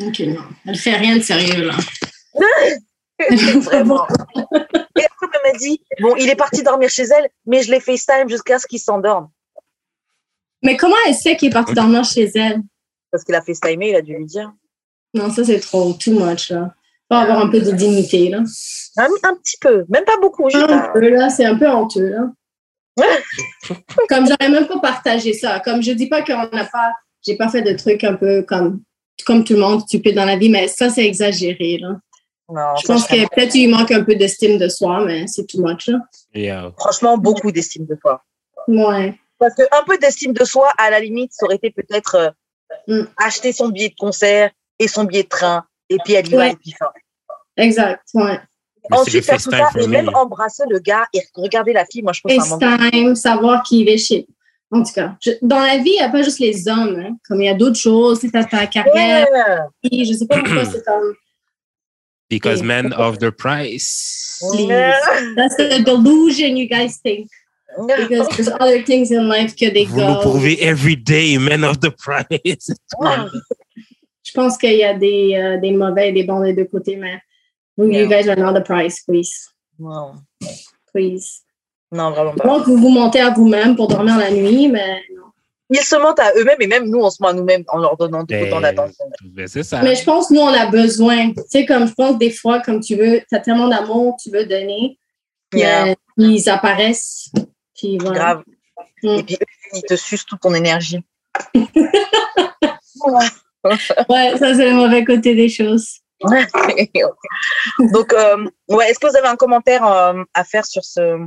Ok, 0.00 0.20
non. 0.20 0.42
Elle 0.66 0.76
fait 0.76 0.96
rien 0.96 1.16
de 1.16 1.22
sérieux, 1.22 1.64
là. 1.64 1.74
Vraiment. 3.60 4.06
Et 4.36 5.04
après, 5.04 5.26
elle 5.32 5.52
m'a 5.52 5.58
dit, 5.58 5.82
bon, 6.00 6.14
il 6.16 6.28
est 6.28 6.36
parti 6.36 6.62
dormir 6.62 6.90
chez 6.90 7.04
elle, 7.04 7.28
mais 7.46 7.62
je 7.62 7.70
l'ai 7.70 7.80
FaceTime 7.80 8.28
jusqu'à 8.28 8.58
ce 8.58 8.66
qu'il 8.66 8.78
s'endorme. 8.78 9.30
Mais 10.62 10.76
comment 10.76 10.96
elle 11.06 11.14
sait 11.14 11.36
qu'il 11.36 11.48
est 11.48 11.52
parti 11.52 11.72
dormir 11.72 12.04
chez 12.04 12.30
elle? 12.34 12.60
Parce 13.10 13.24
qu'il 13.24 13.34
a 13.34 13.42
FaceTimé, 13.42 13.90
il 13.90 13.96
a 13.96 14.02
dû 14.02 14.14
lui 14.14 14.26
dire. 14.26 14.52
Non, 15.14 15.30
ça, 15.30 15.44
c'est 15.44 15.60
trop, 15.60 15.94
too 15.94 16.12
much, 16.12 16.50
là. 16.50 16.74
Faut 17.10 17.16
avoir 17.16 17.38
un 17.38 17.48
peu 17.48 17.60
de 17.60 17.70
dignité, 17.70 18.28
là. 18.28 18.38
Un, 18.98 19.36
petit 19.36 19.56
peu, 19.60 19.84
même 19.88 20.04
pas 20.04 20.18
beaucoup. 20.20 20.48
Un 20.52 20.90
peu, 20.92 21.08
là, 21.08 21.30
c'est 21.30 21.44
un 21.44 21.56
peu 21.56 21.68
honteux, 21.68 22.08
là. 22.08 22.32
comme 24.08 24.26
j'aurais 24.26 24.48
même 24.48 24.66
pas 24.66 24.78
partagé 24.80 25.34
ça. 25.34 25.60
Comme 25.60 25.82
je 25.82 25.92
dis 25.92 26.08
pas 26.08 26.22
qu'on 26.22 26.48
n'a 26.48 26.64
pas, 26.64 26.92
j'ai 27.26 27.36
pas 27.36 27.48
fait 27.48 27.62
de 27.62 27.72
trucs 27.72 28.04
un 28.04 28.14
peu 28.14 28.42
comme, 28.42 28.82
comme 29.24 29.44
tout 29.44 29.54
le 29.54 29.60
monde 29.60 29.80
stupide 29.82 30.14
dans 30.14 30.24
la 30.24 30.36
vie, 30.36 30.48
mais 30.48 30.68
ça, 30.68 30.88
c'est 30.90 31.04
exagéré, 31.04 31.78
là. 31.78 32.76
je 32.80 32.86
pense 32.86 33.06
que 33.06 33.28
peut-être 33.34 33.54
il 33.54 33.68
manque 33.68 33.90
un 33.90 34.04
peu 34.04 34.14
d'estime 34.14 34.58
de 34.58 34.68
soi, 34.68 35.04
mais 35.04 35.26
c'est 35.26 35.46
too 35.46 35.60
much, 35.62 35.88
là. 35.88 36.72
Franchement, 36.78 37.18
beaucoup 37.18 37.50
d'estime 37.50 37.86
de 37.86 37.96
soi. 38.00 38.22
Ouais. 38.68 39.18
Parce 39.38 39.54
qu'un 39.54 39.82
peu 39.86 39.98
d'estime 39.98 40.32
de 40.32 40.44
soi, 40.44 40.70
à 40.78 40.90
la 40.90 41.00
limite, 41.00 41.32
ça 41.32 41.44
aurait 41.46 41.56
été 41.56 41.70
peut-être 41.70 42.34
euh, 42.88 43.02
mm. 43.02 43.06
acheter 43.18 43.52
son 43.52 43.68
billet 43.68 43.90
de 43.90 43.94
concert 43.94 44.50
et 44.78 44.88
son 44.88 45.04
billet 45.04 45.24
de 45.24 45.28
train, 45.28 45.64
et 45.88 45.96
puis 46.04 46.14
elle 46.14 46.26
y 46.26 46.34
va, 46.34 46.48
et 46.48 46.56
puis 46.56 46.72
fin. 46.72 46.90
Exact, 47.56 48.02
ouais. 48.14 48.38
Ensuite, 48.90 49.24
faire 49.24 49.42
tout 49.42 49.50
ça 49.50 49.68
et 49.80 49.86
même 49.88 50.10
embrasser 50.14 50.62
le 50.68 50.78
gars 50.78 51.06
et 51.12 51.20
regarder 51.34 51.72
la 51.72 51.84
fille, 51.86 52.02
moi, 52.02 52.12
je 52.12 52.20
trouve 52.20 52.44
ça 52.44 52.58
FaceTime, 52.58 53.16
savoir 53.16 53.62
qui 53.62 53.80
il 53.80 53.88
est 53.88 53.98
chez. 53.98 54.26
En 54.70 54.82
tout 54.82 54.92
cas, 54.92 55.16
dans 55.42 55.60
la 55.60 55.78
vie, 55.78 55.90
il 55.90 55.98
n'y 55.98 56.00
a 56.00 56.08
pas 56.08 56.22
juste 56.22 56.40
les 56.40 56.66
hommes. 56.68 56.98
Hein. 56.98 57.16
Comme 57.28 57.40
il 57.40 57.46
y 57.46 57.48
a 57.48 57.54
d'autres 57.54 57.78
choses, 57.78 58.20
c'est 58.20 58.30
ta, 58.30 58.66
carrière. 58.66 59.26
Yeah. 59.32 60.04
je 60.04 60.12
ne 60.12 60.16
sais 60.16 60.26
pas 60.26 60.40
pourquoi 60.40 60.64
c'est 60.64 60.84
comme. 60.84 61.14
Because 62.28 62.62
men 62.62 62.92
of 62.92 63.18
the 63.18 63.30
price. 63.30 64.42
Yeah. 64.58 64.94
That's 65.36 65.56
the 65.56 65.84
delusion 65.84 66.56
you 66.56 66.68
guys 66.68 66.98
think. 66.98 67.28
Because 67.86 68.28
there's 68.36 68.48
other 68.60 68.82
things 68.82 69.12
in 69.12 69.28
life 69.28 69.54
que 69.54 69.70
des 69.70 69.84
Vous 69.84 70.00
nous 70.00 70.20
prouvez 70.20 70.60
every 70.60 70.96
day, 70.96 71.38
men 71.38 71.62
of 71.62 71.78
the 71.80 71.90
price. 71.90 72.70
je 74.24 74.32
pense 74.32 74.56
qu'il 74.58 74.76
y 74.76 74.82
a 74.82 74.94
des, 74.94 75.36
euh, 75.36 75.58
des 75.60 75.72
mauvais 75.72 76.08
et 76.08 76.12
des 76.12 76.24
bons 76.24 76.40
des 76.42 76.54
deux 76.54 76.64
côtés, 76.64 76.96
mais 76.96 77.20
You 77.78 78.08
guys 78.08 78.26
are 78.26 78.36
not 78.36 78.54
the 78.54 78.64
price, 78.64 79.02
please. 79.04 79.52
Non. 79.78 80.24
Please. 80.92 81.42
Non, 81.92 82.10
vraiment 82.10 82.34
pas. 82.34 82.44
Donc, 82.44 82.66
vous 82.66 82.76
vous 82.76 82.88
montez 82.88 83.20
à 83.20 83.30
vous-même 83.30 83.76
pour 83.76 83.88
dormir 83.88 84.18
la 84.18 84.30
nuit, 84.30 84.68
mais 84.68 85.02
non. 85.14 85.22
Ils 85.70 85.78
se 85.78 85.96
mentent 85.96 86.20
à 86.20 86.32
eux-mêmes 86.36 86.60
et 86.60 86.66
même 86.66 86.88
nous, 86.88 87.00
on 87.00 87.10
se 87.10 87.20
ment 87.20 87.28
à 87.28 87.32
nous-mêmes 87.32 87.64
en 87.68 87.78
leur 87.78 87.96
donnant 87.96 88.24
tout 88.24 88.34
autant 88.34 88.60
d'attention. 88.60 89.04
C'est 89.46 89.64
ça. 89.64 89.82
Mais 89.82 89.96
je 89.96 90.04
pense 90.04 90.28
que 90.28 90.34
nous, 90.34 90.40
on 90.40 90.48
a 90.48 90.66
besoin. 90.66 91.30
Tu 91.30 91.42
sais, 91.48 91.66
comme 91.66 91.88
je 91.88 91.94
pense 91.94 92.18
des 92.18 92.30
fois, 92.30 92.60
comme 92.60 92.80
tu 92.80 92.94
veux, 92.94 93.20
tu 93.28 93.34
as 93.34 93.40
tellement 93.40 93.68
d'amour, 93.68 94.16
tu 94.22 94.30
veux 94.30 94.46
donner, 94.46 94.98
ils 95.52 96.48
apparaissent. 96.48 97.30
Puis 97.76 97.98
voilà. 97.98 98.18
Grave. 98.18 98.42
Mm. 99.02 99.08
Et 99.08 99.22
puis, 99.24 99.38
ils 99.74 99.82
te 99.82 99.96
sucent 99.96 100.26
toute 100.26 100.40
ton 100.40 100.54
énergie. 100.54 101.00
ouais, 101.54 101.66
ça, 104.38 104.54
c'est 104.54 104.70
le 104.70 104.74
mauvais 104.74 105.04
côté 105.04 105.34
des 105.34 105.48
choses. 105.48 105.98
Donc, 106.20 108.12
euh, 108.12 108.48
ouais, 108.68 108.90
est-ce 108.90 108.98
que 108.98 109.08
vous 109.08 109.16
avez 109.16 109.28
un 109.28 109.36
commentaire 109.36 109.84
euh, 109.84 110.22
à 110.32 110.44
faire 110.44 110.64
sur 110.64 110.84
ce. 110.84 111.26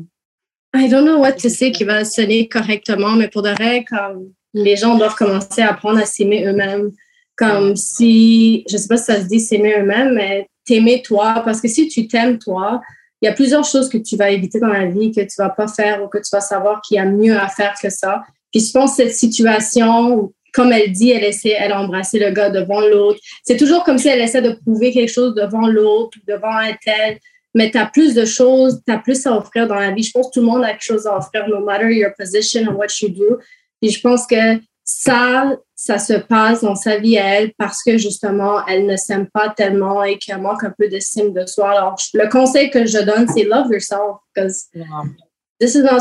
I 0.74 0.88
don't 0.88 1.06
know 1.06 1.20
what 1.20 1.34
to 1.42 1.50
say 1.50 1.72
qui 1.72 1.84
va 1.84 2.06
sonner 2.06 2.48
correctement, 2.48 3.12
mais 3.12 3.28
pour 3.28 3.42
de 3.42 3.50
vrai, 3.50 3.86
comme 3.90 4.32
les 4.54 4.76
gens 4.76 4.98
doivent 4.98 5.16
commencer 5.16 5.62
à 5.62 5.72
apprendre 5.72 6.00
à 6.00 6.06
s'aimer 6.06 6.46
eux-mêmes. 6.46 6.92
Comme 7.36 7.76
si, 7.76 8.66
je 8.70 8.76
sais 8.78 8.88
pas 8.88 8.98
si 8.98 9.06
ça 9.06 9.22
se 9.22 9.28
dit 9.28 9.40
s'aimer 9.40 9.76
eux-mêmes, 9.80 10.14
mais 10.14 10.48
t'aimer 10.66 11.02
toi. 11.02 11.42
Parce 11.46 11.62
que 11.62 11.68
si 11.68 11.88
tu 11.88 12.08
t'aimes 12.08 12.38
toi, 12.38 12.82
il 13.22 13.26
y 13.26 13.30
a 13.30 13.34
plusieurs 13.34 13.64
choses 13.64 13.90
que 13.90 13.98
tu 13.98 14.16
vas 14.18 14.30
éviter 14.30 14.60
dans 14.60 14.68
la 14.68 14.86
vie, 14.86 15.12
que 15.12 15.22
tu 15.22 15.36
vas 15.38 15.50
pas 15.50 15.68
faire 15.68 16.04
ou 16.04 16.08
que 16.08 16.18
tu 16.18 16.30
vas 16.32 16.42
savoir 16.42 16.82
qu'il 16.82 16.98
y 16.98 17.00
a 17.00 17.06
mieux 17.06 17.38
à 17.38 17.48
faire 17.48 17.76
que 17.82 17.90
ça. 17.90 18.24
Puis 18.52 18.62
je 18.62 18.72
pense 18.72 18.92
que 18.92 19.04
cette 19.04 19.16
situation 19.16 20.34
comme 20.54 20.72
elle 20.72 20.92
dit, 20.92 21.12
elle 21.12 21.24
essaie, 21.24 21.56
elle 21.58 21.72
a 21.72 21.84
le 21.84 22.32
gars 22.32 22.50
devant 22.50 22.82
l'autre. 22.82 23.20
C'est 23.44 23.58
toujours 23.58 23.84
comme 23.84 23.98
si 23.98 24.08
elle 24.08 24.22
essaie 24.22 24.42
de 24.42 24.58
prouver 24.66 24.92
quelque 24.92 25.12
chose 25.12 25.36
devant 25.36 25.68
l'autre, 25.68 26.18
devant 26.28 26.52
un 26.52 26.74
tel. 26.84 27.20
Mais 27.56 27.72
tu 27.72 27.78
as 27.78 27.88
plus 27.88 28.14
de 28.14 28.26
choses, 28.26 28.82
tu 28.86 28.94
as 28.94 29.00
plus 29.00 29.26
à 29.26 29.36
offrir 29.36 29.68
dans 29.68 29.76
la 29.76 29.92
vie. 29.92 30.04
Je 30.04 30.12
pense 30.12 30.28
que 30.28 30.34
tout 30.34 30.42
le 30.42 30.46
monde 30.46 30.64
a 30.64 30.72
quelque 30.72 30.84
chose 30.84 31.08
à 31.08 31.18
offrir, 31.18 31.48
no 31.48 31.64
matter 31.64 31.92
your 31.92 32.12
position 32.18 32.68
and 32.68 32.76
what 32.76 32.88
you 33.02 33.10
do. 33.10 33.40
Et 33.82 33.90
je 33.90 34.00
pense 34.02 34.28
que 34.28 34.60
ça, 34.84 35.56
ça 35.76 36.00
se 36.00 36.14
passe 36.14 36.62
dans 36.62 36.76
sa 36.76 36.98
vie 36.98 37.18
à 37.18 37.26
elle 37.26 37.54
parce 37.58 37.84
que 37.84 37.98
justement, 37.98 38.66
elle 38.68 38.86
ne 38.86 38.98
s'aime 38.98 39.28
pas 39.28 39.50
tellement 39.50 40.04
et 40.04 40.18
qu'elle 40.18 40.42
manque 40.42 40.64
un 40.64 40.74
peu 40.78 40.88
d'estime 40.88 41.32
de 41.34 41.46
soi. 41.46 41.72
Alors, 41.72 41.96
le 42.14 42.28
conseil 42.28 42.70
que 42.70 42.86
je 42.86 43.00
donne, 43.00 43.28
c'est 43.28 43.44
love 43.44 43.68
yourself 43.72 44.18
because 44.34 44.68
this 45.60 45.76
is 45.76 45.84
not 45.84 46.00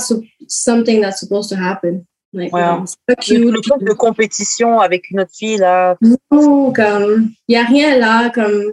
something 0.49 1.03
that's 1.03 1.21
supposed 1.21 1.51
to 1.51 1.57
happen. 1.57 2.05
Ouais, 2.35 2.51
pas 2.51 3.15
cute. 3.17 3.39
Le, 3.39 3.85
de 3.85 3.93
compétition 3.93 4.81
avec 4.81 5.11
une 5.11 5.21
autre 5.21 5.35
fille, 5.35 5.57
là. 5.57 5.97
Non, 6.03 6.73
comme, 6.73 7.31
il 7.49 7.53
n'y 7.53 7.57
a 7.57 7.65
rien 7.65 7.99
là, 7.99 8.31
comme, 8.31 8.73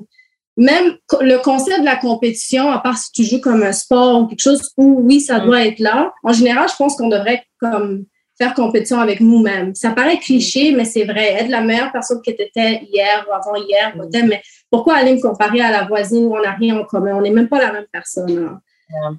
même 0.58 0.98
le 1.22 1.38
concept 1.38 1.82
de 1.82 1.86
la 1.86 1.98
compétition, 1.98 2.72
à 2.72 2.80
part 2.80 2.98
si 2.98 3.12
tu 3.12 3.24
joues 3.24 3.42
comme 3.42 3.64
un 3.64 3.74
sport 3.74 4.22
ou 4.22 4.28
quelque 4.28 4.42
chose 4.42 4.72
où, 4.78 5.02
oui, 5.04 5.20
ça 5.20 5.40
mm. 5.40 5.46
doit 5.46 5.66
être 5.66 5.80
là. 5.80 6.14
En 6.24 6.34
général, 6.34 6.70
je 6.70 6.76
pense 6.76 6.96
qu'on 6.96 7.10
devrait, 7.10 7.44
comme, 7.60 8.06
faire 8.38 8.54
compétition 8.54 9.00
avec 9.00 9.20
nous-mêmes. 9.20 9.76
Ça 9.76 9.92
paraît 9.92 10.18
cliché, 10.18 10.72
mais 10.72 10.86
c'est 10.86 11.06
vrai. 11.06 11.34
Être 11.34 11.50
la 11.50 11.62
meilleure 11.62 11.92
personne 11.92 12.22
que 12.26 12.32
tu 12.32 12.42
étais 12.42 12.82
hier 12.92 13.26
ou 13.30 13.34
avant-hier, 13.34 13.96
mm. 13.96 14.28
mais 14.28 14.42
pourquoi 14.72 14.96
aller 14.96 15.14
me 15.14 15.22
comparer 15.22 15.62
à 15.62 15.72
la 15.72 15.86
voisine 15.86 16.26
où 16.26 16.36
on 16.36 16.42
n'a 16.42 16.52
rien 16.52 16.78
en 16.78 16.86
commun? 16.86 17.16
On 17.16 17.22
n'est 17.22 17.32
même 17.32 17.50
pas 17.50 17.60
la 17.60 17.72
même 17.72 17.86
personne. 17.92 18.60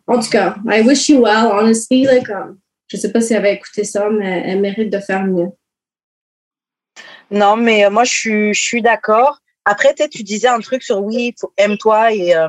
En 0.07 0.19
tout 0.19 0.31
cas, 0.31 0.57
I 0.67 0.83
wish 0.83 1.09
you 1.09 1.23
well, 1.23 1.51
honestly. 1.53 2.05
Like, 2.05 2.31
um, 2.31 2.59
je 2.89 2.97
ne 2.97 3.01
sais 3.01 3.13
pas 3.13 3.21
si 3.21 3.35
elle 3.35 3.43
va 3.43 3.49
écouter 3.51 3.85
ça, 3.85 4.09
mais 4.11 4.45
elle 4.47 4.61
mérite 4.61 4.93
de 4.93 5.01
faire 5.01 5.25
mieux. 5.25 5.49
Non, 7.31 7.57
mais 7.57 7.85
euh, 7.85 7.91
moi, 7.91 8.05
je 8.05 8.13
suis, 8.13 8.55
je 8.55 8.63
suis 8.63 8.83
d'accord. 8.83 9.41
Après, 9.69 9.95
tu 9.95 10.23
disais 10.23 10.47
un 10.47 10.61
truc 10.61 10.85
sur 10.85 11.03
oui, 11.03 11.35
aime-toi 11.57 12.13
et 12.13 12.29
il 12.29 12.35
euh, 12.35 12.49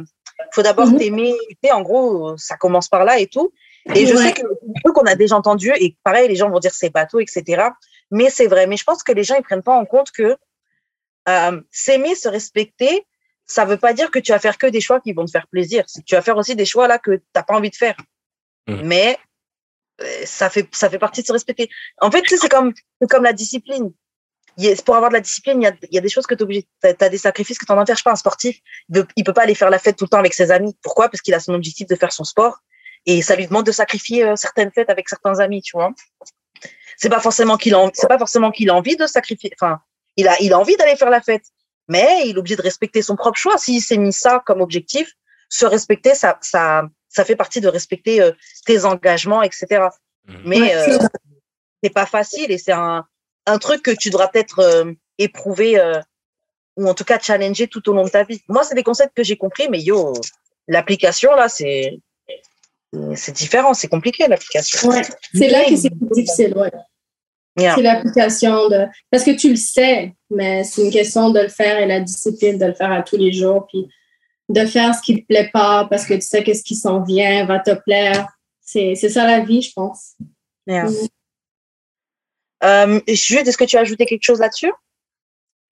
faut 0.53 0.62
d'abord 0.62 0.86
mhm. 0.86 0.99
t'aimer. 0.99 1.34
En 1.71 1.82
gros, 1.82 2.38
ça 2.38 2.58
commence 2.58 2.88
par 2.88 3.03
là 3.06 3.19
et 3.19 3.25
tout. 3.25 3.51
Et 3.95 4.06
je 4.06 4.15
sais 4.15 4.34
que 4.34 4.41
c'est 4.41 4.82
truc 4.84 4.95
qu'on 4.95 5.06
a 5.06 5.15
déjà 5.15 5.36
entendu 5.36 5.71
et 5.80 5.97
pareil, 6.03 6.27
les 6.27 6.36
gens 6.36 6.49
vont 6.49 6.60
dire 6.60 6.73
c'est 6.73 6.91
bateau, 6.91 7.19
etc. 7.19 7.69
Mais 8.12 8.30
c'est 8.30 8.47
vrai. 8.47 8.67
Mais 8.67 8.77
je 8.77 8.84
pense 8.84 9.01
que 9.01 9.12
les 9.12 9.23
gens 9.23 9.36
ils 9.36 9.43
prennent 9.43 9.63
pas 9.63 9.75
en 9.75 9.86
compte 9.86 10.12
que 10.12 10.38
euh, 11.27 11.62
s'aimer, 11.71 12.13
se 12.13 12.30
respecter, 12.30 13.06
ça 13.45 13.65
veut 13.65 13.77
pas 13.77 13.93
dire 13.93 14.12
que 14.12 14.19
tu 14.19 14.32
vas 14.32 14.39
faire 14.39 14.58
que 14.58 14.67
des 14.67 14.82
choix 14.82 14.99
qui 14.99 15.13
vont 15.13 15.25
te 15.25 15.32
faire 15.32 15.47
plaisir. 15.47 15.86
Tu 16.06 16.15
vas 16.15 16.21
faire 16.21 16.38
aussi 16.38 16.56
des 16.56 16.65
choix 16.65 16.88
là 16.88 16.99
que 16.99 17.15
tu 17.15 17.23
n'as 17.34 17.43
pas 17.43 17.56
envie 17.56 17.71
de 17.71 17.75
faire. 17.75 17.97
Mmh. 18.67 18.82
Mais 18.84 19.17
ça 20.25 20.49
fait, 20.51 20.67
ça 20.75 20.89
fait 20.89 20.99
partie 20.99 21.21
de 21.21 21.27
se 21.27 21.34
respecter. 21.34 21.69
En 21.99 22.12
fait, 22.12 22.23
c'est 22.27 22.49
comme, 22.49 22.73
comme 23.10 23.23
la 23.23 23.34
discipline. 23.34 23.91
Pour 24.86 24.96
avoir 24.96 25.10
de 25.10 25.15
la 25.15 25.22
discipline, 25.22 25.62
il 25.62 25.65
y 25.65 25.67
a, 25.67 25.74
il 25.84 25.96
y 25.96 25.98
a 25.98 26.02
des 26.02 26.10
choses 26.10 26.26
que 26.26 26.34
tu 26.34 26.43
obligé. 26.43 26.67
Tu 26.82 26.88
as, 26.88 27.10
des 27.10 27.17
sacrifices 27.17 27.60
que 27.60 27.65
tu 27.65 27.72
en 27.72 27.86
faire. 27.86 27.96
Je 27.96 28.00
sais 28.00 28.04
pas, 28.04 28.12
un 28.12 28.15
sportif, 28.15 28.60
il, 28.89 29.06
ne 29.17 29.24
peut 29.24 29.34
pas 29.34 29.43
aller 29.43 29.56
faire 29.56 29.70
la 29.70 29.78
fête 29.78 29.98
tout 29.98 30.06
le 30.06 30.10
temps 30.10 30.17
avec 30.17 30.34
ses 30.34 30.50
amis. 30.52 30.76
Pourquoi? 30.82 31.10
Parce 31.10 31.22
qu'il 31.22 31.34
a 31.34 31.39
son 31.39 31.54
objectif 31.54 31.88
de 31.88 31.96
faire 31.96 32.12
son 32.12 32.24
sport 32.24 32.58
et 33.06 33.22
ça 33.22 33.36
lui 33.36 33.48
demande 33.48 33.65
de 33.65 33.72
sacrifier 33.72 34.24
euh, 34.24 34.36
certaines 34.36 34.72
fêtes 34.72 34.89
avec 34.89 35.10
certains 35.10 35.39
amis, 35.39 35.62
tu 35.62 35.78
vois. 35.78 35.91
C'est 36.98 37.10
pas 37.10 37.20
forcément 37.20 37.58
qu'il 37.58 37.76
a, 37.76 37.89
c'est 37.93 38.08
pas 38.08 38.17
forcément 38.17 38.52
qu'il 38.52 38.70
a 38.70 38.76
envie 38.76 38.96
de 38.96 39.06
sacrifier. 39.06 39.52
Enfin, 39.60 39.80
il 40.15 40.28
a, 40.28 40.36
il 40.41 40.52
a 40.54 40.60
envie 40.60 40.76
d'aller 40.76 40.96
faire 40.96 41.12
la 41.12 41.22
fête, 41.22 41.46
mais 41.88 42.24
il 42.26 42.36
est 42.36 42.39
obligé 42.39 42.56
de 42.56 42.63
respecter 42.63 43.02
son 43.04 43.15
propre 43.15 43.38
choix. 43.38 43.58
S'il 43.58 43.82
s'est 43.82 43.98
mis 43.98 44.12
ça 44.12 44.41
comme 44.46 44.62
objectif, 44.62 45.13
se 45.50 45.65
respecter, 45.65 46.15
ça, 46.15 46.39
ça, 46.41 46.84
ça 47.08 47.24
fait 47.24 47.36
partie 47.36 47.62
de 47.62 47.67
respecter 47.67 48.22
euh, 48.22 48.32
tes 48.65 48.86
engagements, 48.86 49.43
etc. 49.43 49.88
Mhm. 50.26 50.41
Mais 50.46 50.60
Ouais, 50.60 50.70
c'est 50.70 51.04
euh, 51.04 51.08
c'est 51.84 51.93
pas 51.93 52.08
facile 52.08 52.52
et 52.52 52.58
c'est 52.58 52.72
un, 52.72 53.06
un 53.48 53.58
truc 53.58 53.82
que 53.82 53.92
tu 53.92 54.10
devras 54.10 54.28
peut-être 54.28 54.60
euh, 54.60 54.92
éprouver 55.18 55.80
euh, 55.80 56.00
ou 56.76 56.88
en 56.88 56.94
tout 56.94 57.04
cas 57.04 57.20
challenger 57.20 57.68
tout 57.68 57.90
au 57.90 57.94
long 57.94 58.04
de 58.04 58.10
ta 58.10 58.24
vie. 58.24 58.42
Moi, 58.48 58.64
c'est 58.64 58.76
des 58.76 58.84
concepts 58.84 59.16
que 59.16 59.24
j'ai 59.24 59.38
compris, 59.38 59.68
mais 59.70 59.80
yo, 59.80 60.14
l'application 60.68 61.34
là, 61.36 61.50
c'est 61.50 62.00
c'est 63.16 63.34
différent, 63.34 63.74
c'est 63.74 63.90
compliqué 63.90 64.28
l'application. 64.28 64.90
Ouais. 64.90 65.02
C'est 65.34 65.50
là 65.50 65.66
que 65.66 65.76
c'est 65.76 65.90
plus 65.90 66.10
difficile, 66.14 66.54
ouais. 66.56 66.72
Yeah. 67.60 67.76
C'est 67.76 67.82
l'application 67.82 68.70
de. 68.70 68.86
Parce 69.10 69.24
que 69.24 69.32
tu 69.32 69.50
le 69.50 69.56
sais, 69.56 70.14
mais 70.30 70.64
c'est 70.64 70.86
une 70.86 70.92
question 70.92 71.32
de 71.32 71.40
le 71.40 71.48
faire 71.48 71.80
et 71.80 71.88
la 71.88 72.00
discipline 72.00 72.58
de 72.58 72.66
le 72.66 72.74
faire 72.74 72.92
à 72.92 73.02
tous 73.02 73.18
les 73.18 73.34
jours, 73.34 73.68
puis 73.68 73.88
de 74.50 74.66
faire 74.66 74.94
ce 74.94 75.02
qui 75.02 75.16
ne 75.16 75.20
te 75.20 75.26
plaît 75.26 75.50
pas 75.52 75.86
parce 75.90 76.06
que 76.06 76.14
tu 76.14 76.22
sais 76.22 76.44
que 76.44 76.54
ce 76.54 76.64
qui 76.64 76.76
s'en 76.76 77.02
vient 77.02 77.46
va 77.46 77.60
te 77.60 77.74
plaire. 77.74 78.28
C'est 78.62 78.96
ça 78.96 79.26
la 79.26 79.40
vie, 79.40 79.62
je 79.62 79.72
pense. 79.74 80.16
Yeah. 80.68 80.86
Mhm. 80.86 81.08
Euh, 82.63 83.00
Jude, 83.08 83.48
est-ce 83.48 83.58
que 83.58 83.65
tu 83.65 83.78
as 83.78 83.82
ajouté 83.82 84.06
quelque 84.06 84.24
chose 84.24 84.39
là-dessus? 84.39 84.72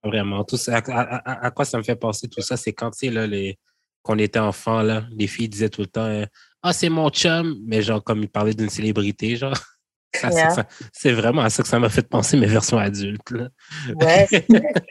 Vraiment. 0.04 0.44
Tout 0.44 0.58
ça, 0.58 0.78
à, 0.78 0.92
à- 0.92 1.16
à- 1.32 1.46
à 1.48 1.52
quoi 1.52 1.66
ça 1.66 1.78
me 1.78 1.84
fait 1.84 1.96
penser 1.96 2.28
tout 2.28 2.42
ça? 2.42 2.58
C'est 2.58 2.74
quand, 2.74 2.92
tu 2.92 3.08
sais, 3.08 3.10
là, 3.10 3.26
les, 3.26 3.58
qu'on 4.04 4.18
était 4.20 4.40
enfant, 4.40 4.82
là, 4.84 5.06
les 5.12 5.28
filles 5.28 5.50
disaient 5.50 5.70
tout 5.70 5.82
le 5.82 5.88
temps, 5.88 6.06
euh, 6.06 6.26
ah, 6.62 6.74
c'est 6.74 6.90
mon 6.90 7.10
chum, 7.10 7.58
mais 7.66 7.82
genre, 7.82 8.04
comme 8.04 8.22
ils 8.22 8.30
parlaient 8.30 8.54
d'une 8.54 8.70
célébrité, 8.70 9.36
genre. 9.36 9.54
Ça, 10.16 10.32
c'est- 10.32 10.38
Yeah. 10.38 10.50
ça- 10.52 10.68
c'est 10.94 11.12
vraiment 11.12 11.42
à 11.42 11.50
ça 11.50 11.62
que 11.62 11.68
ça 11.68 11.78
m'a 11.78 11.90
fait 11.90 12.08
penser 12.08 12.38
mes 12.38 12.46
versions 12.46 12.78
adultes, 12.78 13.32
là. 13.32 13.50
Ouais. 13.96 14.28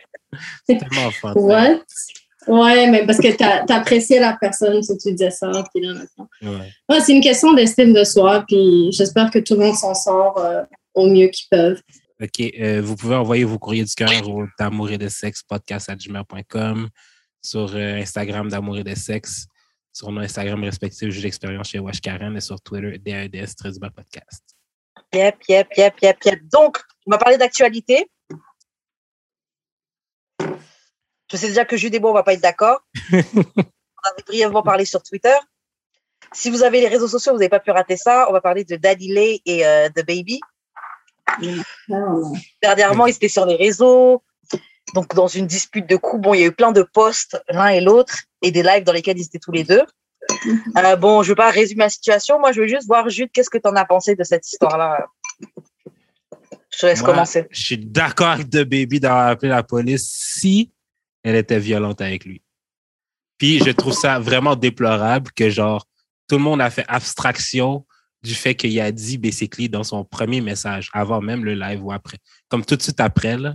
C'est 0.66 0.76
tellement 0.78 1.10
fun. 1.12 1.32
What? 1.34 1.78
Ouais, 2.46 2.90
mais 2.90 3.06
parce 3.06 3.18
que 3.18 3.28
tu 3.34 3.72
appréciais 3.72 4.20
la 4.20 4.36
personne 4.38 4.82
si 4.82 4.98
tu 4.98 5.12
disais 5.12 5.30
ça. 5.30 5.50
Puis 5.72 5.82
là, 5.82 5.94
maintenant. 5.94 6.28
Ouais. 6.42 6.70
Ouais, 6.90 7.00
c'est 7.00 7.14
une 7.14 7.22
question 7.22 7.54
d'estime 7.54 7.94
de 7.94 8.04
soi, 8.04 8.44
puis 8.46 8.90
j'espère 8.92 9.30
que 9.30 9.38
tout 9.38 9.54
le 9.54 9.60
monde 9.60 9.76
s'en 9.76 9.94
sort 9.94 10.36
euh, 10.38 10.62
au 10.94 11.06
mieux 11.08 11.28
qu'ils 11.28 11.48
peuvent. 11.50 11.80
OK. 12.22 12.40
euh, 12.40 12.80
vous 12.80 12.96
pouvez 12.96 13.16
envoyer 13.16 13.44
vos 13.44 13.58
courriers 13.58 13.84
du 13.84 13.94
cœur 13.94 14.10
au 14.28 14.46
d'amour 14.58 14.90
et 14.90 14.98
de 14.98 15.08
sexe 15.08 15.42
podcast 15.42 15.88
à 15.90 15.96
gmail.com, 15.96 16.88
sur 17.42 17.74
euh, 17.74 17.96
Instagram 17.96 18.48
d'amour 18.48 18.78
et 18.78 18.84
de 18.84 18.94
sexe, 18.94 19.46
sur 19.92 20.10
nos 20.12 20.20
Instagram 20.20 20.62
respectifs, 20.62 21.10
Juge 21.10 21.22
d'expérience 21.22 21.68
chez 21.68 21.78
Wash 21.78 22.00
Karen 22.00 22.36
et 22.36 22.40
sur 22.40 22.60
Twitter, 22.60 22.98
DAEDS, 22.98 23.54
très 23.56 23.72
du 23.72 23.78
bas 23.78 23.90
podcast. 23.90 24.42
Yep, 25.12 25.36
yep, 25.48 25.68
yep, 25.76 25.94
yep, 26.02 26.16
yep. 26.24 26.40
Donc, 26.52 26.80
on 27.06 27.10
va 27.10 27.18
parler 27.18 27.36
d'actualité. 27.36 28.06
Je 31.30 31.36
sais 31.36 31.48
déjà 31.48 31.64
que 31.64 31.76
Jude 31.76 31.94
et 31.94 32.00
moi, 32.00 32.10
on 32.10 32.14
va 32.14 32.22
pas 32.22 32.34
être 32.34 32.42
d'accord. 32.42 32.80
on 33.12 33.16
avait 33.16 34.22
brièvement 34.26 34.62
parlé 34.62 34.84
sur 34.84 35.02
Twitter. 35.02 35.34
Si 36.32 36.50
vous 36.50 36.62
avez 36.62 36.80
les 36.80 36.88
réseaux 36.88 37.08
sociaux, 37.08 37.32
vous 37.32 37.38
n'avez 37.38 37.48
pas 37.48 37.60
pu 37.60 37.70
rater 37.70 37.96
ça. 37.96 38.26
On 38.28 38.32
va 38.32 38.40
parler 38.40 38.64
de 38.64 38.76
Daddy 38.76 39.12
Lay 39.12 39.40
et 39.46 39.66
euh, 39.66 39.88
de 39.88 40.02
Baby. 40.02 40.40
Dernièrement, 42.62 43.06
ils 43.06 43.14
étaient 43.14 43.28
sur 43.28 43.46
les 43.46 43.56
réseaux. 43.56 44.22
Donc, 44.94 45.14
dans 45.14 45.26
une 45.26 45.46
dispute 45.46 45.88
de 45.88 45.96
coups, 45.96 46.22
bon, 46.22 46.34
il 46.34 46.40
y 46.40 46.42
a 46.44 46.46
eu 46.46 46.52
plein 46.52 46.72
de 46.72 46.82
posts, 46.82 47.40
l'un 47.48 47.68
et 47.68 47.80
l'autre, 47.80 48.14
et 48.42 48.50
des 48.50 48.62
lives 48.62 48.84
dans 48.84 48.92
lesquels 48.92 49.18
ils 49.18 49.24
étaient 49.24 49.38
tous 49.38 49.52
les 49.52 49.64
deux. 49.64 49.82
Euh, 50.76 50.96
bon, 50.96 51.22
je 51.22 51.28
ne 51.28 51.30
veux 51.30 51.36
pas 51.36 51.50
résumer 51.50 51.84
la 51.84 51.88
situation. 51.88 52.38
Moi, 52.38 52.52
je 52.52 52.60
veux 52.60 52.66
juste 52.66 52.86
voir, 52.86 53.08
Jude, 53.08 53.30
qu'est-ce 53.32 53.50
que 53.50 53.58
tu 53.58 53.68
en 53.68 53.76
as 53.76 53.84
pensé 53.84 54.14
de 54.14 54.24
cette 54.24 54.46
histoire-là? 54.46 55.06
Je 56.70 56.78
te 56.78 56.86
laisse 56.86 57.00
Moi, 57.00 57.10
commencer. 57.10 57.46
Je 57.50 57.60
suis 57.60 57.78
d'accord 57.78 58.28
avec 58.28 58.50
The 58.50 58.62
Baby 58.62 59.00
d'avoir 59.00 59.28
appelé 59.28 59.50
la 59.50 59.62
police 59.62 60.08
si 60.10 60.72
elle 61.22 61.36
était 61.36 61.58
violente 61.58 62.00
avec 62.00 62.24
lui. 62.24 62.42
Puis 63.38 63.58
je 63.64 63.70
trouve 63.70 63.92
ça 63.92 64.18
vraiment 64.18 64.56
déplorable 64.56 65.30
que 65.32 65.50
genre 65.50 65.86
tout 66.28 66.36
le 66.36 66.42
monde 66.42 66.60
a 66.60 66.70
fait 66.70 66.84
abstraction 66.88 67.86
du 68.24 68.34
fait 68.34 68.54
qu'il 68.54 68.80
a 68.80 68.90
dit 68.90 69.18
basically 69.18 69.68
dans 69.68 69.84
son 69.84 70.04
premier 70.04 70.40
message, 70.40 70.90
avant 70.92 71.20
même 71.20 71.44
le 71.44 71.54
live 71.54 71.84
ou 71.84 71.92
après. 71.92 72.16
Comme 72.48 72.64
tout 72.64 72.74
de 72.74 72.82
suite 72.82 73.00
après, 73.00 73.36
là, 73.36 73.54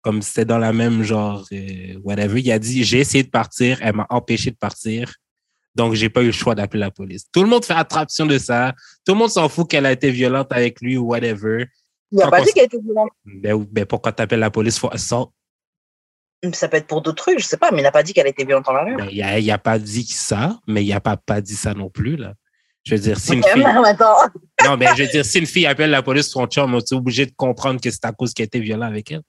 comme 0.00 0.22
c'était 0.22 0.46
dans 0.46 0.58
la 0.58 0.72
même 0.72 1.02
genre 1.02 1.46
euh, 1.52 1.98
whatever, 2.02 2.40
il 2.40 2.50
a 2.50 2.58
dit 2.58 2.82
j'ai 2.82 2.98
essayé 2.98 3.22
de 3.22 3.30
partir, 3.30 3.78
elle 3.82 3.96
m'a 3.96 4.06
empêché 4.08 4.50
de 4.50 4.56
partir. 4.56 5.12
Donc, 5.74 5.92
j'ai 5.92 6.08
pas 6.08 6.22
eu 6.22 6.26
le 6.26 6.32
choix 6.32 6.54
d'appeler 6.54 6.80
la 6.80 6.90
police. 6.90 7.26
Tout 7.30 7.42
le 7.42 7.50
monde 7.50 7.62
fait 7.62 7.74
attraction 7.74 8.24
de 8.24 8.38
ça. 8.38 8.72
Tout 9.04 9.12
le 9.12 9.18
monde 9.18 9.28
s'en 9.28 9.46
fout 9.50 9.68
qu'elle 9.68 9.84
a 9.84 9.92
été 9.92 10.10
violente 10.10 10.50
avec 10.50 10.80
lui 10.80 10.96
ou 10.96 11.08
whatever. 11.08 11.66
Il 12.10 12.18
n'a 12.18 12.30
pas 12.30 12.40
dit 12.40 12.50
qu'elle 12.54 12.64
était 12.64 12.80
violente. 12.80 13.10
Ben, 13.26 13.62
ben 13.70 13.84
pourquoi 13.84 14.12
t'appelles 14.12 14.40
la 14.40 14.50
police 14.50 14.78
for 14.78 14.90
assault? 14.94 15.32
Ça 16.54 16.68
peut 16.68 16.78
être 16.78 16.86
pour 16.86 17.02
d'autres 17.02 17.22
trucs, 17.22 17.40
je 17.40 17.44
sais 17.44 17.58
pas, 17.58 17.70
mais 17.72 17.80
il 17.80 17.82
n'a 17.82 17.92
pas 17.92 18.02
dit 18.02 18.14
qu'elle 18.14 18.26
était 18.26 18.44
violente 18.44 18.68
en 18.68 18.72
la 18.72 18.84
rue. 18.84 18.96
Ben, 18.96 19.08
il 19.10 19.22
a, 19.22 19.38
il 19.38 19.50
a 19.50 19.58
pas 19.58 19.78
dit 19.78 20.06
ça, 20.06 20.58
mais 20.66 20.82
il 20.82 20.92
a 20.94 21.00
pas, 21.00 21.18
pas 21.18 21.42
dit 21.42 21.56
ça 21.56 21.74
non 21.74 21.90
plus, 21.90 22.16
là. 22.16 22.32
Je 22.86 22.94
veux 22.94 23.00
dire, 23.00 23.18
si 23.18 23.32
une 23.34 23.42
fille, 23.42 23.62
non, 24.64 24.76
mais 24.76 24.86
je 24.96 25.02
veux 25.02 25.08
dire, 25.08 25.24
si 25.24 25.38
une 25.40 25.46
fille 25.46 25.66
appelle 25.66 25.90
la 25.90 26.02
police 26.02 26.28
son 26.28 26.46
chum, 26.46 26.72
on 26.72 26.78
est 26.78 26.92
obligé 26.92 27.26
de 27.26 27.32
comprendre 27.36 27.80
que 27.80 27.90
c'est 27.90 28.04
à 28.04 28.12
cause 28.12 28.32
qu'elle 28.32 28.46
était 28.46 28.60
violente 28.60 28.88
avec 28.90 29.10
elle. 29.10 29.22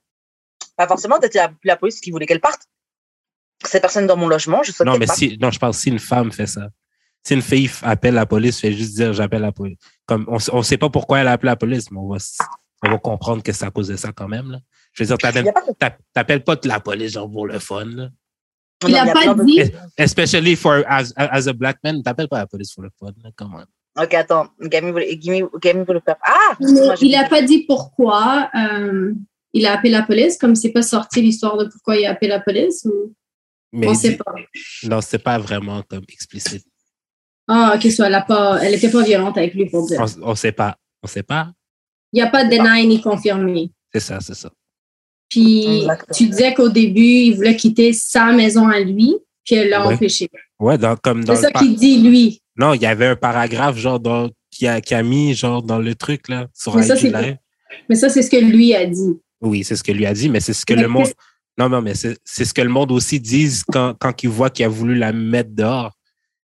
Pas 0.76 0.86
forcément, 0.86 1.18
peut-être 1.18 1.34
la, 1.34 1.50
la 1.64 1.76
police 1.76 2.00
qui 2.00 2.12
voulait 2.12 2.26
qu'elle 2.26 2.40
parte. 2.40 2.60
Cette 3.64 3.82
personne 3.82 4.06
dans 4.06 4.16
mon 4.16 4.28
logement, 4.28 4.62
je 4.62 4.70
Non, 4.84 4.96
mais 4.96 5.06
parte. 5.06 5.18
si, 5.18 5.36
non, 5.40 5.50
je 5.50 5.58
parle 5.58 5.74
si 5.74 5.88
une 5.88 5.98
femme 5.98 6.30
fait 6.30 6.46
ça. 6.46 6.68
Si 7.26 7.34
une 7.34 7.42
fille 7.42 7.68
appelle 7.82 8.14
la 8.14 8.26
police, 8.26 8.60
fait 8.60 8.72
juste 8.72 8.94
dire 8.94 9.12
j'appelle 9.12 9.42
la 9.42 9.50
police. 9.50 9.78
Comme, 10.06 10.24
on, 10.28 10.38
on 10.52 10.62
sait 10.62 10.78
pas 10.78 10.88
pourquoi 10.88 11.18
elle 11.18 11.26
a 11.26 11.32
appelé 11.32 11.50
la 11.50 11.56
police, 11.56 11.90
mais 11.90 11.98
on 11.98 12.08
va, 12.08 12.18
on 12.84 12.90
va 12.92 12.98
comprendre 12.98 13.42
que 13.42 13.50
c'est 13.52 13.64
à 13.64 13.72
cause 13.72 13.88
de 13.88 13.96
ça 13.96 14.12
quand 14.12 14.28
même, 14.28 14.52
là. 14.52 14.60
Je 14.92 15.02
veux 15.02 15.08
dire, 15.08 15.18
t'appelles 15.18 16.44
pas 16.44 16.54
de- 16.54 16.60
pas 16.60 16.68
la 16.68 16.78
police 16.80 17.12
genre 17.12 17.28
pour 17.28 17.48
le 17.48 17.58
fun, 17.58 17.84
là. 17.86 18.08
Il 18.86 18.92
Non, 18.92 18.98
a 19.00 19.06
y 19.06 19.10
a 19.10 19.12
pas 19.12 19.20
plein 19.22 19.34
de- 19.34 19.44
dit. 19.44 19.60
Especially 19.96 20.54
for, 20.54 20.84
as, 20.86 21.12
as 21.16 21.48
a 21.48 21.52
black 21.52 21.78
man, 21.82 22.02
t'appelles 22.02 22.28
pas 22.28 22.38
la 22.38 22.46
police 22.46 22.72
pour 22.72 22.84
le 22.84 22.90
fun, 22.98 23.12
là. 23.22 23.30
Come 23.36 23.54
on. 23.54 24.02
Ok, 24.02 24.14
attends. 24.14 24.48
Gami 24.60 24.92
voulait, 24.92 25.16
Gami, 25.16 25.42
Gami 25.60 25.84
voulait 25.84 26.00
faire. 26.04 26.16
Ah 26.24 26.54
Mais 26.60 26.66
excuse-moi, 26.66 26.94
j'ai- 26.94 27.06
il 27.06 27.12
n'a 27.12 27.28
pas 27.28 27.42
dit 27.42 27.64
pourquoi 27.66 28.48
euh, 28.54 29.12
il 29.52 29.66
a 29.66 29.72
appelé 29.72 29.90
la 29.90 30.02
police, 30.02 30.38
comme 30.38 30.54
c'est 30.54 30.70
pas 30.70 30.82
sorti 30.82 31.20
l'histoire 31.22 31.56
de 31.56 31.64
pourquoi 31.64 31.96
il 31.96 32.06
a 32.06 32.10
appelé 32.12 32.28
la 32.28 32.38
police. 32.38 32.84
Ou... 32.84 33.12
Mais 33.72 33.88
On 33.88 33.94
sait 33.94 34.10
dit- 34.10 34.16
pas. 34.16 34.32
non, 34.84 35.00
c'est 35.00 35.18
pas 35.18 35.38
vraiment 35.38 35.82
comme 35.82 36.04
explicite. 36.08 36.64
Ah, 37.48 37.72
ok, 37.74 37.90
soit 37.90 38.06
elle 38.06 38.14
a 38.14 38.22
pas, 38.22 38.58
elle 38.62 38.74
était 38.74 38.90
pas 38.90 39.02
violente 39.02 39.36
avec 39.38 39.54
lui 39.54 39.66
pour 39.68 39.86
dire. 39.88 40.00
On, 40.00 40.30
on 40.30 40.34
sait 40.36 40.52
pas. 40.52 40.76
On 41.02 41.06
sait 41.08 41.22
pas. 41.24 41.50
Il 42.12 42.16
n'y 42.16 42.22
a 42.22 42.30
pas 42.30 42.44
de 42.44 42.50
deny 42.50 42.86
ni 42.86 43.00
confirmé. 43.00 43.72
C'est 43.92 44.00
ça, 44.00 44.20
c'est 44.20 44.34
ça. 44.34 44.50
Puis 45.28 45.80
Exactement. 45.80 46.14
tu 46.16 46.26
disais 46.28 46.54
qu'au 46.54 46.68
début, 46.68 47.00
il 47.00 47.34
voulait 47.36 47.56
quitter 47.56 47.92
sa 47.92 48.32
maison 48.32 48.66
à 48.68 48.80
lui, 48.80 49.14
puis 49.44 49.56
elle 49.56 49.68
l'a 49.70 49.86
Ouais. 49.86 49.94
empêché. 49.94 50.28
Ouais, 50.58 50.78
dans, 50.78 50.96
comme 50.96 51.24
dans 51.24 51.34
C'est 51.36 51.42
ça 51.42 51.50
qu'il 51.52 51.76
dit, 51.76 51.98
lui. 51.98 52.40
Non, 52.56 52.74
il 52.74 52.82
y 52.82 52.86
avait 52.86 53.06
un 53.06 53.16
paragraphe, 53.16 53.76
genre, 53.76 54.00
dans, 54.00 54.30
qui, 54.50 54.66
a, 54.66 54.80
qui 54.80 54.94
a 54.94 55.02
mis, 55.02 55.34
genre, 55.34 55.62
dans 55.62 55.78
le 55.78 55.94
truc, 55.94 56.28
là, 56.28 56.48
sur 56.54 56.74
Mais 56.76 56.82
ça, 56.82 56.96
c'est-. 56.96 57.38
Mais 57.88 57.94
ça, 57.94 58.08
c'est 58.08 58.22
ce 58.22 58.30
que 58.30 58.36
lui 58.36 58.74
a 58.74 58.84
dit. 58.86 59.20
Oui, 59.40 59.62
c'est 59.64 59.76
ce 59.76 59.84
que 59.84 59.92
lui 59.92 60.06
a 60.06 60.12
dit, 60.14 60.28
mais 60.28 60.40
c'est 60.40 60.52
ce 60.54 60.64
que 60.66 60.74
Mais 60.74 60.82
le 60.82 60.88
monde. 60.88 61.08
Non, 61.58 61.68
non, 61.68 61.82
mais 61.82 61.94
c'est 61.94 62.16
c'est 62.24 62.44
ce 62.44 62.54
que 62.54 62.62
le 62.62 62.68
monde 62.70 62.90
aussi 62.92 63.20
dise 63.20 63.64
quand, 63.70 63.94
quand 63.98 64.22
il 64.22 64.28
voit 64.30 64.48
qu'il 64.50 64.64
a 64.64 64.68
voulu 64.68 64.94
la 64.96 65.12
mettre 65.12 65.50
dehors. 65.52 65.92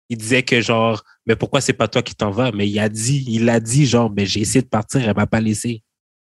Il 0.08 0.18
disait 0.18 0.42
que, 0.42 0.60
genre, 0.60 1.02
mais 1.26 1.34
pourquoi 1.34 1.60
c'est 1.60 1.72
pas 1.72 1.88
toi 1.88 2.02
qui 2.02 2.14
t'en 2.14 2.30
vas? 2.30 2.52
Mais 2.52 2.68
il 2.68 2.78
a 2.78 2.88
dit, 2.88 3.24
il 3.28 3.48
a 3.48 3.58
dit, 3.58 3.86
genre, 3.86 4.12
mais 4.14 4.26
j'ai 4.26 4.40
essayé 4.40 4.62
de 4.62 4.68
partir, 4.68 5.00
elle 5.08 5.16
m'a 5.16 5.26
pas 5.26 5.40
laissé. 5.40 5.82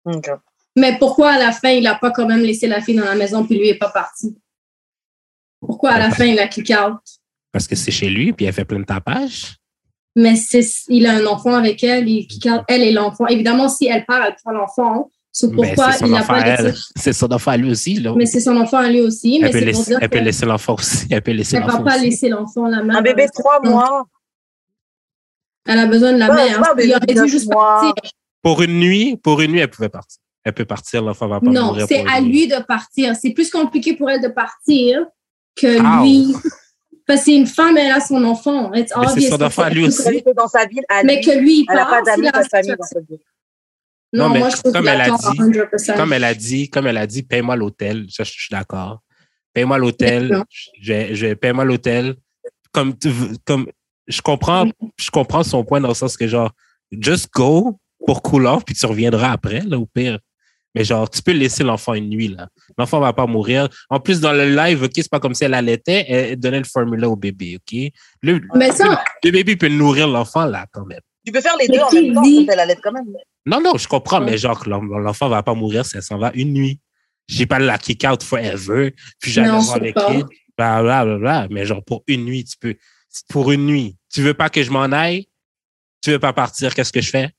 Ok. 0.05 0.29
Mais 0.77 0.95
pourquoi 0.99 1.31
à 1.31 1.39
la 1.39 1.51
fin, 1.51 1.69
il 1.69 1.83
n'a 1.83 1.95
pas 1.95 2.11
quand 2.11 2.27
même 2.27 2.41
laissé 2.41 2.67
la 2.67 2.81
fille 2.81 2.95
dans 2.95 3.03
la 3.03 3.15
maison, 3.15 3.43
puis 3.43 3.57
lui 3.57 3.67
n'est 3.67 3.77
pas 3.79 3.89
parti? 3.89 4.37
Pourquoi 5.59 5.89
à 5.91 5.97
la 5.99 6.11
fin, 6.11 6.25
il 6.25 6.37
a 6.39 6.47
kick 6.47 6.71
out? 6.71 6.99
Parce 7.51 7.67
que 7.67 7.75
c'est 7.75 7.89
chez 7.89 8.09
lui, 8.09 8.31
puis 8.31 8.45
elle 8.45 8.53
fait 8.53 8.63
plein 8.63 8.79
de 8.79 8.85
tapage. 8.85 9.55
Mais 10.15 10.35
il 10.89 11.07
a 11.07 11.13
un 11.13 11.25
enfant 11.25 11.55
avec 11.55 11.83
elle, 11.83 12.07
il 12.07 12.27
kick 12.27 12.45
out 12.45 12.61
elle 12.67 12.83
et 12.83 12.91
l'enfant. 12.91 13.25
Évidemment, 13.25 13.69
si 13.69 13.87
elle 13.87 14.05
part, 14.05 14.23
elle 14.23 14.35
prend 14.35 14.51
l'enfant. 14.51 15.09
C'est 15.31 15.51
pourquoi 15.51 15.89
il 15.99 16.11
n'a 16.11 16.19
enfant 16.19 16.33
pas 16.33 16.41
à 16.41 16.47
elle. 16.47 16.65
laissé. 16.67 16.81
C'est 16.95 17.13
son 17.13 17.31
enfant 17.31 17.51
à 17.51 17.57
lui 17.57 17.71
aussi, 17.71 17.95
là. 17.95 18.13
Mais 18.15 18.27
c'est 18.27 18.39
son 18.39 18.55
enfant 18.57 18.77
à 18.77 18.87
lui 18.87 19.01
aussi. 19.01 19.39
Mais 19.39 19.47
elle 19.47 19.53
peut, 19.53 19.59
c'est 19.59 19.65
pour 19.71 19.79
laisser, 19.79 19.91
dire 19.91 19.99
elle 20.01 20.09
peut 20.09 20.19
laisser 20.19 20.45
l'enfant 20.45 20.75
aussi. 20.75 21.07
Elle 21.09 21.21
peut 21.23 21.31
laisser 21.31 21.59
ne 21.59 21.65
va 21.65 21.79
pas 21.79 21.95
aussi. 21.95 22.05
laisser 22.05 22.29
l'enfant 22.29 22.67
la 22.67 22.83
main. 22.83 22.97
Un 22.97 23.01
bébé 23.01 23.25
de 23.25 23.31
trois 23.31 23.61
mois. 23.63 24.05
Elle 25.67 25.79
a 25.79 25.87
besoin 25.87 26.13
de 26.13 26.17
la 26.19 26.33
mère. 26.33 26.59
un 26.59 26.73
Il 26.73 26.75
bébé 26.77 26.95
aurait 26.95 27.25
dû 27.25 27.31
juste 27.31 27.51
mois. 27.51 27.81
partir. 27.81 28.11
Pour 28.43 28.61
une 28.61 28.79
nuit, 28.79 29.17
pour 29.17 29.41
une 29.41 29.51
nuit, 29.51 29.59
elle 29.59 29.69
pouvait 29.69 29.89
partir. 29.89 30.19
Elle 30.47 30.53
peut 30.53 30.63
partir, 30.63 31.01
l'enfant 31.01 31.27
va 31.27 31.41
pas 31.41 31.49
Non, 31.51 31.65
mourir. 31.73 31.85
c'est 31.89 32.05
à 32.07 32.21
lui 32.21 32.47
de 32.47 32.55
partir. 32.63 33.13
C'est 33.17 33.31
plus 33.31 33.49
compliqué 33.49 33.97
pour 33.97 34.09
elle 34.09 34.21
de 34.21 34.29
partir 34.29 35.05
que 35.57 35.67
How? 35.77 36.05
lui. 36.05 36.33
Parce 37.05 37.19
que 37.19 37.25
c'est 37.25 37.35
une 37.35 37.47
femme, 37.47 37.75
elle 37.77 37.91
a 37.91 37.99
son 37.99 38.23
enfant. 38.23 38.71
It's 38.73 38.93
Mais 38.97 39.07
c'est 39.21 39.29
son 39.29 39.37
que 39.37 39.43
enfant 39.43 39.63
à 39.63 39.69
lui 39.69 39.83
aussi. 39.87 40.03
Elle 40.07 40.15
était 40.15 40.33
dans 40.33 40.47
sa 40.47 40.65
ville. 40.65 40.83
à 40.87 41.03
Mais 41.03 41.17
lui. 41.17 41.21
que 41.25 41.31
lui, 41.37 41.53
il 41.59 41.65
Elle 41.69 41.75
n'a 41.75 41.85
part, 41.85 41.99
pas 41.99 42.01
d'amis, 42.03 42.27
c'est 42.27 42.31
pas 42.31 42.37
de 42.39 42.43
la 42.43 42.49
famille 42.49 42.75
dans 42.77 42.85
sa 42.85 42.99
ville. 43.01 43.19
Non, 44.13 44.27
Non, 44.27 44.33
mais 44.35 44.39
moi, 44.39 44.49
je 44.49 44.71
comme 44.71 44.87
elle 44.87 45.01
a 45.01 45.09
dit- 45.09 45.11
100%. 45.11 45.95
Comme 45.97 46.13
elle 46.13 46.23
a 46.23 46.33
dit, 46.33 46.69
comme 46.69 46.87
elle 46.87 46.97
a 46.97 47.07
dit, 47.07 47.23
paye-moi 47.23 47.57
l'hôtel. 47.57 48.05
Ça, 48.09 48.23
je 48.23 48.31
suis 48.31 48.47
d'accord. 48.49 49.01
Paye-moi 49.53 49.77
l'hôtel. 49.79 50.43
Je, 50.81 51.13
je 51.13 51.33
paye-moi 51.33 51.65
l'hôtel. 51.65 52.15
Comme, 52.71 52.97
tu 52.97 53.09
veux- 53.09 53.35
comme, 53.43 53.67
je 54.07 54.21
comprends, 54.21 54.65
je 54.97 55.09
comprends 55.11 55.43
son 55.43 55.65
point 55.65 55.81
dans 55.81 55.89
le 55.89 55.93
sens 55.93 56.15
que 56.15 56.25
genre, 56.25 56.51
just 56.91 57.29
go 57.33 57.77
pour 58.05 58.21
cool 58.21 58.45
off, 58.45 58.63
puis 58.63 58.75
tu 58.75 58.85
reviendras 58.85 59.31
après, 59.31 59.59
là, 59.61 59.77
au 59.77 59.85
pire. 59.85 60.19
Mais 60.77 60.83
genre, 60.83 61.09
tu 61.09 61.23
peux 61.23 61.31
laisser 61.31 61.63
l'enfant 61.63 61.95
une 61.95 62.09
nuit, 62.09 62.27
là. 62.27 62.49
L'enfant 62.77 62.99
va 62.99 63.11
pas 63.11 63.25
mourir. 63.25 63.67
En 63.89 63.99
plus, 63.99 64.19
dans 64.19 64.31
le 64.31 64.55
live, 64.55 64.83
OK, 64.83 64.91
c'est 64.95 65.09
pas 65.09 65.19
comme 65.19 65.33
si 65.33 65.43
elle 65.43 65.55
allaitait, 65.55 66.05
elle 66.07 66.39
donnait 66.39 66.59
le 66.59 66.65
formula 66.65 67.09
au 67.09 67.15
bébé, 67.15 67.57
OK? 67.57 67.91
Le, 68.21 68.41
Mais 68.53 68.71
ça, 68.71 69.03
le 69.23 69.31
bébé 69.31 69.55
peut 69.55 69.69
nourrir 69.69 70.07
l'enfant, 70.07 70.45
là, 70.45 70.67
quand 70.71 70.85
même. 70.85 70.99
Tu 71.25 71.31
peux 71.31 71.41
faire 71.41 71.57
les 71.59 71.67
deux 71.67 71.79
en 71.79 71.91
même 71.91 72.13
temps, 72.13 72.53
elle 72.53 72.59
allait 72.59 72.77
quand 72.81 72.91
même. 72.91 73.05
Non, 73.45 73.59
non, 73.59 73.75
je 73.75 73.87
comprends, 73.87 74.21
mais 74.21 74.37
genre, 74.37 74.63
l'enfant 74.67 75.29
va 75.29 75.41
pas 75.41 75.55
mourir 75.55 75.83
si 75.83 75.97
elle 75.97 76.03
s'en 76.03 76.19
va 76.19 76.31
une 76.35 76.53
nuit. 76.53 76.79
J'ai 77.27 77.47
pas 77.47 77.57
la 77.57 77.79
kick 77.79 78.05
out 78.09 78.21
forever, 78.21 78.93
puis 79.19 79.31
j'allais 79.31 79.49
voir 79.49 79.61
je 79.61 79.79
le 79.79 79.87
sais 79.87 79.93
pas. 79.93 80.13
kid, 80.13 80.25
bla, 80.55 80.83
bla, 80.83 81.05
bla, 81.05 81.17
bla. 81.17 81.47
Mais 81.49 81.65
genre, 81.65 81.83
pour 81.83 82.03
une 82.07 82.23
nuit, 82.23 82.45
tu 82.45 82.55
peux. 82.57 82.75
Pour 83.29 83.51
une 83.51 83.65
nuit. 83.65 83.97
Tu 84.13 84.21
veux 84.21 84.35
pas 84.35 84.49
que 84.49 84.61
je 84.61 84.69
m'en 84.69 84.83
aille? 84.83 85.27
Tu 86.01 86.11
veux 86.11 86.19
pas 86.19 86.33
partir? 86.33 86.75
Qu'est-ce 86.75 86.93
que 86.93 87.01
je 87.01 87.09
fais? 87.09 87.31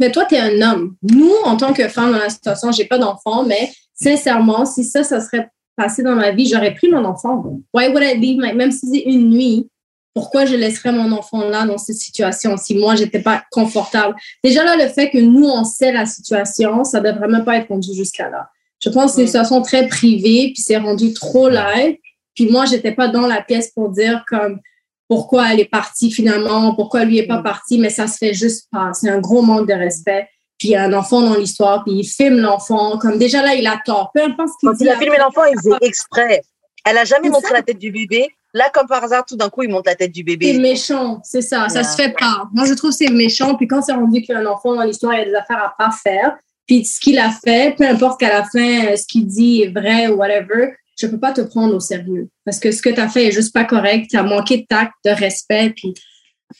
Mais 0.00 0.12
toi, 0.12 0.24
tu 0.26 0.34
es 0.34 0.40
un 0.40 0.60
homme. 0.62 0.96
Nous, 1.02 1.32
en 1.44 1.56
tant 1.56 1.72
que 1.72 1.88
femme 1.88 2.12
dans 2.12 2.18
la 2.18 2.28
situation, 2.30 2.70
j'ai 2.72 2.84
pas 2.84 2.98
d'enfant, 2.98 3.44
mais 3.44 3.72
sincèrement, 3.94 4.66
si 4.66 4.84
ça, 4.84 5.04
ça 5.04 5.20
serait 5.20 5.48
passé 5.76 6.02
dans 6.02 6.14
ma 6.14 6.30
vie, 6.30 6.46
j'aurais 6.48 6.74
pris 6.74 6.88
mon 6.88 7.04
enfant. 7.04 7.44
Why 7.74 7.88
would 7.88 8.02
I 8.02 8.18
leave 8.18 8.38
my, 8.38 8.52
même 8.52 8.72
si 8.72 8.86
c'est 8.86 9.02
une 9.10 9.30
nuit, 9.30 9.68
pourquoi 10.14 10.46
je 10.46 10.54
laisserais 10.56 10.92
mon 10.92 11.12
enfant 11.12 11.46
là 11.48 11.66
dans 11.66 11.76
cette 11.76 11.96
situation 11.96 12.56
si 12.56 12.74
moi, 12.74 12.94
j'étais 12.94 13.20
pas 13.20 13.44
confortable? 13.50 14.14
Déjà 14.42 14.64
là, 14.64 14.76
le 14.76 14.88
fait 14.88 15.10
que 15.10 15.18
nous, 15.18 15.44
on 15.44 15.64
sait 15.64 15.92
la 15.92 16.06
situation, 16.06 16.84
ça 16.84 17.00
devrait 17.00 17.28
même 17.28 17.44
pas 17.44 17.56
être 17.56 17.68
rendu 17.68 17.94
jusqu'à 17.94 18.30
là. 18.30 18.48
Je 18.82 18.88
pense 18.88 19.12
que 19.12 19.16
c'est 19.16 19.20
une 19.22 19.24
Mm. 19.24 19.28
situation 19.28 19.62
très 19.62 19.86
privée, 19.88 20.52
puis 20.54 20.62
c'est 20.62 20.78
rendu 20.78 21.12
trop 21.12 21.48
live. 21.48 21.96
Puis 22.34 22.50
moi, 22.50 22.64
j'étais 22.66 22.92
pas 22.92 23.08
dans 23.08 23.26
la 23.26 23.42
pièce 23.42 23.70
pour 23.74 23.90
dire 23.90 24.24
comme 24.28 24.60
pourquoi 25.08 25.52
elle 25.52 25.60
est 25.60 25.70
partie 25.70 26.10
finalement, 26.10 26.74
pourquoi 26.74 27.04
lui 27.04 27.18
est 27.18 27.26
pas 27.26 27.38
Mm. 27.40 27.42
parti, 27.44 27.78
mais 27.78 27.90
ça 27.90 28.06
se 28.06 28.16
fait 28.18 28.34
juste 28.34 28.68
pas. 28.72 28.92
C'est 28.92 29.08
un 29.08 29.18
gros 29.20 29.42
manque 29.42 29.68
de 29.68 29.74
respect. 29.74 30.28
Puis 30.58 30.68
il 30.68 30.70
y 30.72 30.76
a 30.76 30.84
un 30.84 30.92
enfant 30.94 31.20
dans 31.20 31.34
l'histoire, 31.34 31.84
puis 31.84 31.94
il 31.96 32.04
filme 32.04 32.38
l'enfant. 32.38 32.98
Comme 32.98 33.18
déjà 33.18 33.42
là, 33.42 33.54
il 33.54 33.66
a 33.66 33.78
tort. 33.84 34.10
Peu 34.14 34.22
importe 34.22 34.48
ce 34.48 34.54
qu'il 34.58 34.68
Quand 34.70 34.74
dit. 34.76 34.84
il 34.84 34.88
a 34.88 34.96
filmé 34.98 35.18
l'enfant, 35.18 35.42
il 35.44 35.56
faisait 35.58 35.76
exprès. 35.82 36.40
Elle 36.84 36.96
a 36.98 37.04
jamais 37.04 37.24
C'est 37.24 37.30
montré 37.30 37.48
ça. 37.48 37.54
la 37.54 37.62
tête 37.62 37.78
du 37.78 37.90
bébé. 37.92 38.28
Là, 38.54 38.70
comme 38.72 38.86
par 38.86 39.04
hasard, 39.04 39.24
tout 39.26 39.36
d'un 39.36 39.50
coup, 39.50 39.64
il 39.64 39.68
montre 39.68 39.84
la 39.90 39.96
tête 39.96 40.12
du 40.12 40.20
C'est 40.20 40.24
bébé. 40.36 40.58
méchant, 40.58 41.20
c'est 41.24 41.42
ça. 41.42 41.68
Ça 41.68 41.84
se 41.84 41.94
fait 41.94 42.14
pas. 42.18 42.44
Moi, 42.54 42.64
je 42.64 42.72
trouve 42.72 42.90
que 42.90 42.96
c'est 42.96 43.10
méchant. 43.10 43.54
Puis 43.54 43.66
quand 43.68 43.82
c'est 43.82 43.92
rendu 43.92 44.22
qu'il 44.22 44.34
y 44.34 44.38
a 44.38 44.40
un 44.40 44.46
enfant 44.46 44.74
dans 44.74 44.82
l'histoire, 44.82 45.12
il 45.14 45.18
y 45.18 45.22
a 45.22 45.24
des 45.26 45.34
affaires 45.34 45.62
à 45.62 45.74
pas 45.78 45.90
faire. 45.90 46.36
Puis 46.66 46.84
ce 46.86 46.98
qu'il 46.98 47.18
a 47.18 47.30
fait, 47.30 47.74
peu 47.76 47.84
importe 47.86 48.18
qu'à 48.18 48.30
la 48.30 48.44
fin, 48.44 48.86
euh, 48.86 48.96
ce 48.96 49.06
qu'il 49.06 49.26
dit 49.26 49.62
est 49.62 49.68
vrai 49.78 50.08
ou 50.08 50.14
whatever, 50.16 50.74
je 50.96 51.06
peux 51.06 51.18
pas 51.18 51.32
te 51.32 51.42
prendre 51.42 51.74
au 51.74 51.80
sérieux. 51.80 52.28
Parce 52.44 52.58
que 52.58 52.72
ce 52.72 52.80
que 52.82 52.90
tu 52.90 53.00
as 53.00 53.08
fait 53.08 53.26
est 53.26 53.32
juste 53.32 53.52
pas 53.52 53.64
correct. 53.64 54.08
Tu 54.10 54.16
as 54.16 54.22
manqué 54.22 54.58
de 54.58 54.66
tact, 54.66 54.92
de 55.04 55.10
respect. 55.10 55.70
Puis 55.76 55.94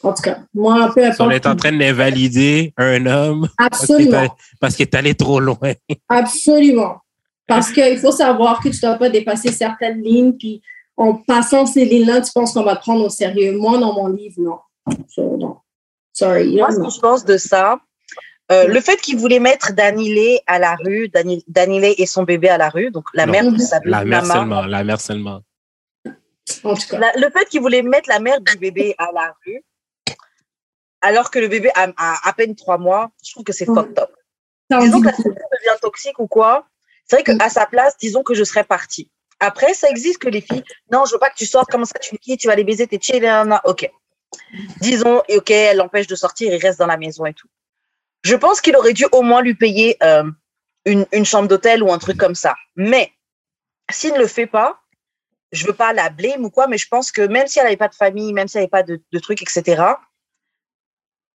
en 0.03 0.13
tout 0.13 0.23
cas, 0.23 0.39
moi, 0.55 0.93
peu 0.95 1.03
On 1.03 1.11
importe. 1.11 1.33
est 1.33 1.47
en 1.47 1.57
train 1.57 1.73
d'invalider 1.73 2.73
un 2.77 3.07
homme 3.07 3.49
parce 3.57 3.87
qu'il 3.87 3.95
est 4.09 4.15
Absolument. 4.15 4.37
qu'il 4.71 4.83
est 4.83 4.95
allé 4.95 5.15
trop 5.15 5.41
loin. 5.41 5.73
Absolument. 6.09 6.97
Parce 7.47 7.71
qu'il 7.71 7.99
faut 7.99 8.13
savoir 8.13 8.61
que 8.61 8.69
tu 8.69 8.77
ne 8.77 8.81
dois 8.81 8.95
pas 8.99 9.09
dépasser 9.09 9.53
certaines 9.53 10.03
lignes, 10.03 10.33
puis 10.33 10.61
en 10.97 11.15
passant 11.15 11.65
ces 11.65 11.85
lignes-là, 11.85 12.21
tu 12.21 12.33
penses 12.35 12.53
qu'on 12.53 12.65
va 12.65 12.75
te 12.77 12.81
prendre 12.81 13.05
au 13.05 13.09
sérieux. 13.09 13.57
Moi, 13.57 13.79
dans 13.79 13.95
mon 13.95 14.09
livre, 14.09 14.35
non. 14.39 14.59
So, 15.09 15.37
non. 15.37 15.57
Sorry. 16.13 16.57
Moi, 16.57 16.69
non, 16.71 16.75
ce 16.75 16.81
que 16.89 16.95
je 16.95 17.01
pense 17.01 17.25
de 17.25 17.37
ça, 17.37 17.79
euh, 18.53 18.67
le 18.69 18.81
fait 18.81 18.97
qu'il 19.01 19.17
voulait 19.19 19.41
mettre 19.41 19.73
Danilé 19.73 20.41
à 20.47 20.59
la 20.59 20.77
rue, 20.77 21.09
Dani- 21.09 21.45
Danilé 21.49 21.95
et 21.99 22.07
son 22.07 22.23
bébé 22.23 22.49
à 22.49 22.59
la 22.59 22.69
rue, 22.69 22.91
donc 22.91 23.05
la 23.15 23.27
Non. 23.27 23.33
mère 23.33 23.51
de 23.53 23.59
sa 23.59 23.81
La 23.85 24.05
mère 24.05 24.25
seulement, 24.25 24.63
la 24.67 24.85
mère 24.85 25.01
seulement. 25.01 25.41
En 26.63 26.75
tout 26.75 26.87
cas. 26.89 26.99
La- 26.99 27.13
le 27.17 27.31
fait 27.31 27.49
qu'il 27.49 27.61
voulait 27.61 27.83
mettre 27.83 28.09
la 28.09 28.21
mère 28.21 28.41
du 28.41 28.57
bébé 28.57 28.95
à 28.99 29.09
la 29.13 29.35
rue, 29.45 29.63
alors 31.01 31.31
que 31.31 31.39
le 31.39 31.49
bébé 31.49 31.71
a, 31.75 31.89
a 31.97 32.29
à 32.29 32.33
peine 32.33 32.55
trois 32.55 32.79
mois, 32.79 33.11
je 33.25 33.33
trouve 33.33 33.45
que 33.45 33.53
c'est 33.53 33.67
fucked 33.67 33.99
up. 33.99 34.11
Disons 34.81 35.01
que 35.01 35.07
la 35.07 35.13
situation 35.13 35.49
devient 35.53 35.79
toxique 35.81 36.19
ou 36.19 36.27
quoi, 36.27 36.67
c'est 37.05 37.17
vrai 37.23 37.35
Mm. 37.35 37.39
qu'à 37.39 37.49
sa 37.51 37.67
place, 37.67 37.97
disons 37.99 38.23
que 38.23 38.35
je 38.35 38.45
serais 38.45 38.65
partie. 38.65 39.11
Après, 39.39 39.75
ça 39.75 39.89
existe 39.91 40.19
que 40.19 40.29
les 40.29 40.41
filles, 40.41 40.65
non, 40.91 41.05
je 41.05 41.13
veux 41.13 41.19
pas 41.19 41.31
que 41.31 41.37
tu 41.37 41.47
sortes, 41.47 41.69
comment 41.71 41.85
ça, 41.85 41.99
tu 42.01 42.15
es 42.15 42.19
qui, 42.19 42.37
tu 42.37 42.49
vas 42.49 42.55
les 42.57 42.65
baiser, 42.65 42.87
t'es 42.87 42.99
chill, 43.01 43.25
ok. 43.65 43.91
Disons, 44.81 45.23
et 45.29 45.37
ok, 45.37 45.51
elle 45.51 45.77
l'empêche 45.77 46.07
de 46.07 46.15
sortir, 46.17 46.53
il 46.53 46.61
reste 46.61 46.79
dans 46.79 46.87
la 46.87 46.97
maison 46.97 47.27
et 47.27 47.35
tout. 47.35 47.49
Je 48.27 48.35
pense 48.35 48.61
qu'il 48.61 48.75
aurait 48.77 48.93
dû 48.93 49.07
au 49.13 49.23
moins 49.23 49.41
lui 49.41 49.55
payer 49.55 49.97
euh, 50.03 50.25
une, 50.85 51.07
une 51.13 51.25
chambre 51.25 51.47
d'hôtel 51.49 51.83
ou 51.85 51.93
un 51.93 51.99
truc 51.99 52.17
comme 52.17 52.35
ça. 52.35 52.57
Mais 52.75 53.13
s'il 53.91 54.13
ne 54.15 54.19
le 54.19 54.27
fait 54.27 54.49
pas, 54.49 54.83
je 55.53 55.65
veux 55.65 55.73
pas 55.73 55.93
la 55.93 56.11
blâme 56.11 56.45
ou 56.45 56.51
quoi, 56.51 56.67
mais 56.67 56.77
je 56.77 56.89
pense 56.89 57.13
que 57.13 57.23
même 57.23 57.47
si 57.47 57.61
elle 57.61 57.67
n'avait 57.67 57.77
pas 57.77 57.87
de 57.87 57.95
famille, 57.95 58.33
même 58.33 58.49
si 58.49 58.57
elle 58.57 58.63
n'avait 58.63 58.71
pas 58.71 58.83
de, 58.83 59.01
de 59.13 59.19
trucs, 59.21 59.43
etc. 59.43 59.81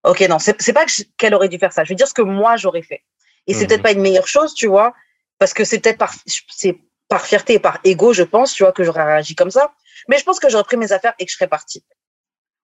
Ok, 0.04 0.20
non, 0.28 0.38
c'est 0.40 0.74
pas 0.74 0.86
qu'elle 1.18 1.34
aurait 1.34 1.48
dû 1.48 1.58
faire 1.60 1.72
ça. 1.72 1.86
Je 1.86 1.90
veux 1.90 1.96
dire 1.96 2.08
ce 2.10 2.14
que 2.14 2.22
moi 2.24 2.58
j'aurais 2.58 2.82
fait. 2.82 3.04
Et 3.48 3.54
c'est 3.54 3.62
Mhm. 3.62 3.68
peut-être 3.68 3.84
pas 3.84 3.92
une 3.94 4.02
meilleure 4.02 4.28
chose, 4.28 4.54
tu 4.54 4.68
vois, 4.68 4.94
parce 5.40 5.54
que 5.54 5.64
c'est 5.64 5.80
peut-être 5.80 5.98
par, 5.98 6.14
c'est 6.50 6.78
par 7.08 7.26
fierté 7.26 7.54
et 7.54 7.60
par 7.60 7.80
ego, 7.86 8.12
je 8.12 8.24
pense, 8.24 8.54
tu 8.54 8.64
vois, 8.64 8.74
que 8.74 8.84
j'aurais 8.84 9.04
réagi 9.06 9.36
comme 9.36 9.52
ça. 9.52 9.74
Mais 10.10 10.18
je 10.18 10.24
pense 10.26 10.40
que 10.42 10.50
j'aurais 10.50 10.66
pris 10.66 10.78
mes 10.78 10.92
affaires 10.92 11.14
et 11.20 11.26
que 11.26 11.32
je 11.32 11.38
serais 11.38 11.48
partie. 11.48 11.86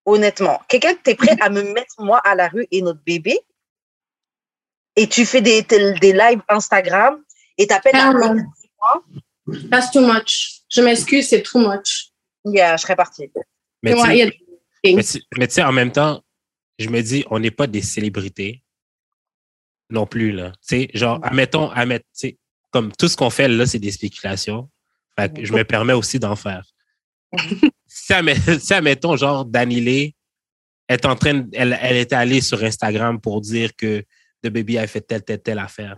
Honnêtement, 0.06 0.62
quelqu'un 0.68 0.96
que 0.96 1.02
t'es 1.02 1.16
prêt 1.16 1.36
à 1.40 1.50
me 1.50 1.62
mettre 1.74 1.96
moi 2.00 2.18
à 2.20 2.36
la 2.36 2.48
rue 2.50 2.68
et 2.72 2.82
notre 2.82 3.02
bébé, 3.04 3.40
et 4.98 5.08
tu 5.08 5.26
fais 5.26 5.42
des, 5.42 5.62
des 5.62 5.94
des 6.00 6.12
lives 6.14 6.42
Instagram 6.50 7.24
et 7.58 7.66
t'appelles 7.68 7.94
Ah, 7.96 8.12
police, 8.12 8.44
non. 8.44 9.70
That's 9.72 9.92
too 9.92 10.02
much. 10.06 10.62
Je 10.70 10.82
m'excuse, 10.82 11.30
c'est 11.30 11.42
too 11.44 11.60
much. 11.60 12.10
yeah, 12.44 12.76
je 12.76 12.82
serais 12.82 12.96
partie. 12.98 13.32
Mais 13.82 13.94
tu 13.94 14.02
Ouais, 14.02 15.02
sais- 15.50 15.64
en 15.64 15.72
même 15.72 15.92
temps, 15.92 16.22
je 16.80 16.90
me 16.90 17.02
dis, 17.02 17.24
on 17.30 17.40
n'est 17.40 17.52
pas 17.52 17.68
des 17.68 17.82
célébrités 17.82 18.62
non 19.90 20.06
plus, 20.06 20.32
là. 20.34 20.52
Tu 20.52 20.82
sais, 20.82 20.90
genre, 20.94 21.20
admettons, 21.24 21.72
comme 22.72 22.92
tout 22.92 23.08
ce 23.08 23.16
qu'on 23.16 23.30
fait 23.30 23.48
là, 23.48 23.66
c'est 23.66 23.80
des 23.80 23.92
spéculations. 23.92 24.70
Fait 25.18 25.34
que 25.34 25.46
je 25.46 25.54
me 25.54 25.64
permets 25.64 25.94
aussi 25.94 26.20
d'en 26.20 26.36
faire. 26.36 26.64
si, 27.88 28.14
admet- 28.14 28.60
si, 28.60 28.74
admettons, 28.74 29.16
genre, 29.16 29.46
Danilé 29.46 30.14
est 30.90 31.06
en 31.06 31.16
train, 31.16 31.36
de- 31.36 31.50
elle, 31.54 31.78
elle 31.82 31.98
était 31.98 32.16
allée 32.16 32.42
sur 32.42 32.62
Instagram 32.64 33.20
pour 33.20 33.40
dire 33.42 33.76
que 33.76 34.04
The 34.44 34.50
Baby 34.50 34.78
a 34.78 34.88
fait 34.88 35.02
telle, 35.02 35.24
telle, 35.24 35.42
telle 35.42 35.60
affaire. 35.60 35.96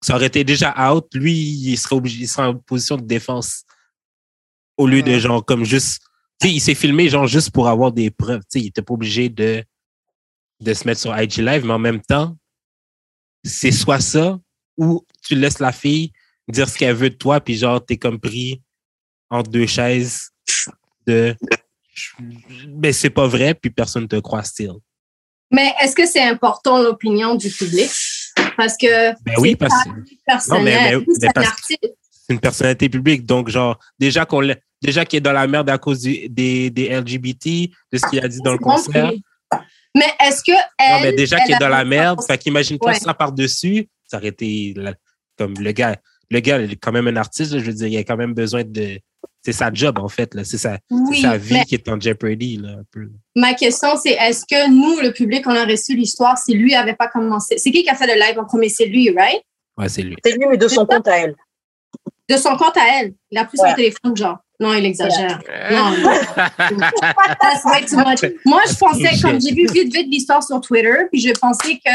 Ça 0.00 0.16
aurait 0.16 0.26
été 0.26 0.44
déjà 0.44 0.74
out. 0.92 1.06
Lui, 1.14 1.32
il 1.32 1.76
serait 1.76 1.96
obligé, 1.96 2.22
il 2.22 2.28
serait 2.28 2.46
en 2.46 2.56
position 2.56 2.96
de 2.96 3.04
défense 3.04 3.64
au 4.76 4.86
lieu 4.86 5.02
de 5.02 5.18
genre 5.18 5.44
comme 5.44 5.64
juste 5.64 6.02
tu 6.40 6.48
sais, 6.48 6.54
il 6.54 6.60
s'est 6.60 6.74
filmé 6.74 7.08
genre 7.08 7.28
juste 7.28 7.50
pour 7.50 7.68
avoir 7.68 7.92
des 7.92 8.10
preuves. 8.10 8.40
Tu 8.40 8.46
sais, 8.48 8.60
il 8.60 8.66
était 8.66 8.82
pas 8.82 8.94
obligé 8.94 9.28
de, 9.28 9.64
de 10.60 10.74
se 10.74 10.86
mettre 10.86 11.00
sur 11.00 11.16
IG 11.16 11.36
Live, 11.36 11.64
mais 11.64 11.72
en 11.72 11.78
même 11.78 12.00
temps, 12.00 12.36
c'est 13.44 13.70
soit 13.70 14.00
ça 14.00 14.40
ou 14.76 15.06
tu 15.22 15.36
laisses 15.36 15.60
la 15.60 15.70
fille 15.70 16.12
dire 16.48 16.68
ce 16.68 16.76
qu'elle 16.76 16.96
veut 16.96 17.10
de 17.10 17.14
toi, 17.14 17.40
puis 17.40 17.54
genre, 17.56 17.84
t'es 17.84 17.96
comme 17.96 18.18
pris 18.18 18.60
entre 19.30 19.50
deux 19.50 19.66
chaises 19.66 20.30
de 21.06 21.36
mais 22.68 22.92
c'est 22.92 23.10
pas 23.10 23.26
vrai, 23.26 23.54
puis 23.54 23.70
personne 23.70 24.08
te 24.08 24.16
croit 24.16 24.42
still. 24.42 24.74
Mais 25.52 25.72
est-ce 25.82 25.94
que 25.94 26.06
c'est 26.06 26.22
important 26.22 26.82
l'opinion 26.82 27.34
du 27.34 27.50
public? 27.50 27.90
Parce 28.56 28.76
que 28.76 29.10
Ben 29.24 29.34
oui, 29.38 29.50
c'est 29.50 29.56
parce 29.56 29.84
personnel. 30.26 31.04
c'est 31.18 31.28
un 31.28 31.32
parce- 31.32 31.46
artiste. 31.48 31.78
c'est 32.10 32.32
une 32.32 32.40
personnalité 32.40 32.88
publique. 32.88 33.24
Donc, 33.26 33.48
genre, 33.48 33.78
déjà 33.98 34.24
qu'on 34.24 34.42
déjà 34.80 35.04
qu'il 35.04 35.18
est 35.18 35.20
dans 35.20 35.32
la 35.32 35.46
merde 35.46 35.68
à 35.70 35.78
cause 35.78 36.00
du- 36.00 36.28
des, 36.28 36.70
des 36.70 36.88
LGBT, 36.88 37.70
de 37.92 37.98
ce 37.98 38.06
qu'il 38.08 38.24
a 38.24 38.28
dit 38.28 38.40
dans 38.40 38.52
le 38.52 38.58
concert. 38.58 39.12
Mais 39.94 40.06
est-ce 40.26 40.42
que 40.42 40.52
elle, 40.78 40.92
Non, 40.96 41.00
mais 41.02 41.12
déjà 41.12 41.38
qu'il 41.40 41.54
est 41.54 41.58
dans 41.58 41.68
la 41.68 41.84
merde, 41.84 42.20
fait 42.26 42.38
qu'imagine-toi 42.38 42.92
Ouais. 42.92 42.98
ça 42.98 43.12
par-dessus, 43.12 43.88
ça 44.06 44.16
aurait 44.16 44.28
été 44.28 44.74
comme 45.36 45.54
le 45.58 45.72
gars. 45.72 45.96
Le 46.30 46.40
gars, 46.40 46.60
il 46.60 46.72
est 46.72 46.76
quand 46.76 46.92
même 46.92 47.08
un 47.08 47.16
artiste, 47.16 47.52
là, 47.52 47.58
je 47.58 47.64
veux 47.64 47.74
dire, 47.74 47.88
il 47.88 47.96
a 47.98 48.04
quand 48.04 48.16
même 48.16 48.32
besoin 48.32 48.64
de. 48.64 48.98
C'est 49.44 49.52
sa 49.52 49.72
job, 49.72 49.98
en 49.98 50.08
fait. 50.08 50.34
là. 50.34 50.44
C'est 50.44 50.58
sa, 50.58 50.78
Oui, 50.90 51.20
sa 51.20 51.36
vie 51.36 51.54
mais 51.54 51.64
qui 51.64 51.74
est 51.74 51.88
en 51.88 51.98
jeopardy, 52.00 52.58
là, 52.58 52.68
un 52.80 52.84
peu. 52.92 53.08
ma 53.34 53.54
question, 53.54 53.96
c'est 54.00 54.12
est-ce 54.12 54.44
que 54.48 54.70
nous, 54.70 55.00
le 55.00 55.12
public, 55.12 55.44
on 55.46 55.50
aurait 55.56 55.76
su 55.76 55.96
l'histoire 55.96 56.38
si 56.38 56.54
lui 56.54 56.74
avait 56.74 56.94
pas 56.94 57.08
commencé? 57.08 57.58
C'est 57.58 57.70
qui 57.72 57.82
qui 57.82 57.90
a 57.90 57.94
fait 57.96 58.06
le 58.06 58.14
live 58.20 58.38
en 58.38 58.44
premier? 58.44 58.68
C'est 58.68 58.86
lui, 58.86 59.10
right? 59.10 59.42
Ouais, 59.76 59.88
c'est 59.88 60.02
lui. 60.02 60.16
C'est 60.24 60.32
lui, 60.32 60.46
mais 60.48 60.56
de 60.56 60.68
son 60.68 60.86
compte 60.86 61.08
à 61.08 61.18
elle. 61.18 61.34
De 62.30 62.36
son 62.36 62.56
compte 62.56 62.76
à 62.76 63.00
elle. 63.00 63.14
Il 63.30 63.38
a 63.38 63.44
pris 63.44 63.58
son 63.58 63.72
téléphone, 63.74 64.16
genre. 64.16 64.38
Non, 64.60 64.74
il 64.74 64.84
exagère. 64.84 65.40
Non, 65.72 65.90
non. 65.90 66.12
That's 67.40 67.64
way 67.64 67.84
too 67.84 67.96
much. 67.96 68.22
Moi, 68.44 68.60
je 68.68 68.76
pensais, 68.76 69.20
comme 69.20 69.40
j'ai 69.40 69.52
vu 69.52 69.66
vite, 69.66 69.92
vite 69.92 70.06
l'histoire 70.08 70.42
sur 70.44 70.60
Twitter, 70.60 70.94
puis 71.10 71.20
je 71.20 71.32
pensais 71.32 71.80
que, 71.84 71.90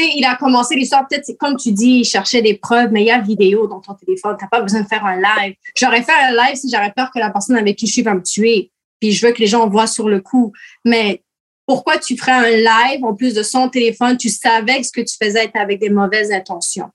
sais, 0.00 0.12
il 0.16 0.24
a 0.24 0.36
commencé 0.36 0.74
l'histoire, 0.74 1.06
peut-être, 1.06 1.24
c'est 1.24 1.36
comme 1.36 1.56
tu 1.56 1.72
dis, 1.72 2.00
il 2.00 2.04
cherchait 2.04 2.42
des 2.42 2.54
preuves, 2.54 2.90
mais 2.92 3.02
il 3.02 3.06
y 3.06 3.10
a 3.10 3.20
vidéo 3.20 3.66
dans 3.66 3.80
ton 3.80 3.94
téléphone. 3.94 4.36
T'as 4.38 4.48
pas 4.48 4.60
besoin 4.60 4.82
de 4.82 4.88
faire 4.88 5.04
un 5.04 5.16
live. 5.16 5.54
J'aurais 5.76 6.02
fait 6.02 6.12
un 6.12 6.32
live 6.32 6.56
si 6.56 6.68
j'avais 6.68 6.92
peur 6.92 7.10
que 7.12 7.18
la 7.18 7.30
personne 7.30 7.56
avec 7.56 7.76
qui 7.76 7.86
je 7.86 7.92
suis 7.92 8.02
va 8.02 8.14
me 8.14 8.22
tuer. 8.22 8.70
Puis 9.00 9.12
je 9.12 9.26
veux 9.26 9.32
que 9.32 9.38
les 9.38 9.46
gens 9.46 9.68
voient 9.68 9.86
sur 9.86 10.08
le 10.08 10.20
coup. 10.20 10.52
Mais 10.84 11.22
pourquoi 11.66 11.98
tu 11.98 12.16
ferais 12.16 12.32
un 12.32 12.50
live 12.90 13.04
en 13.04 13.14
plus 13.14 13.34
de 13.34 13.42
son 13.42 13.68
téléphone? 13.68 14.16
Tu 14.16 14.28
savais 14.28 14.80
que 14.80 14.86
ce 14.86 14.92
que 14.92 15.00
tu 15.00 15.16
faisais 15.22 15.46
était 15.46 15.58
avec 15.58 15.80
des 15.80 15.90
mauvaises 15.90 16.32
intentions. 16.32 16.90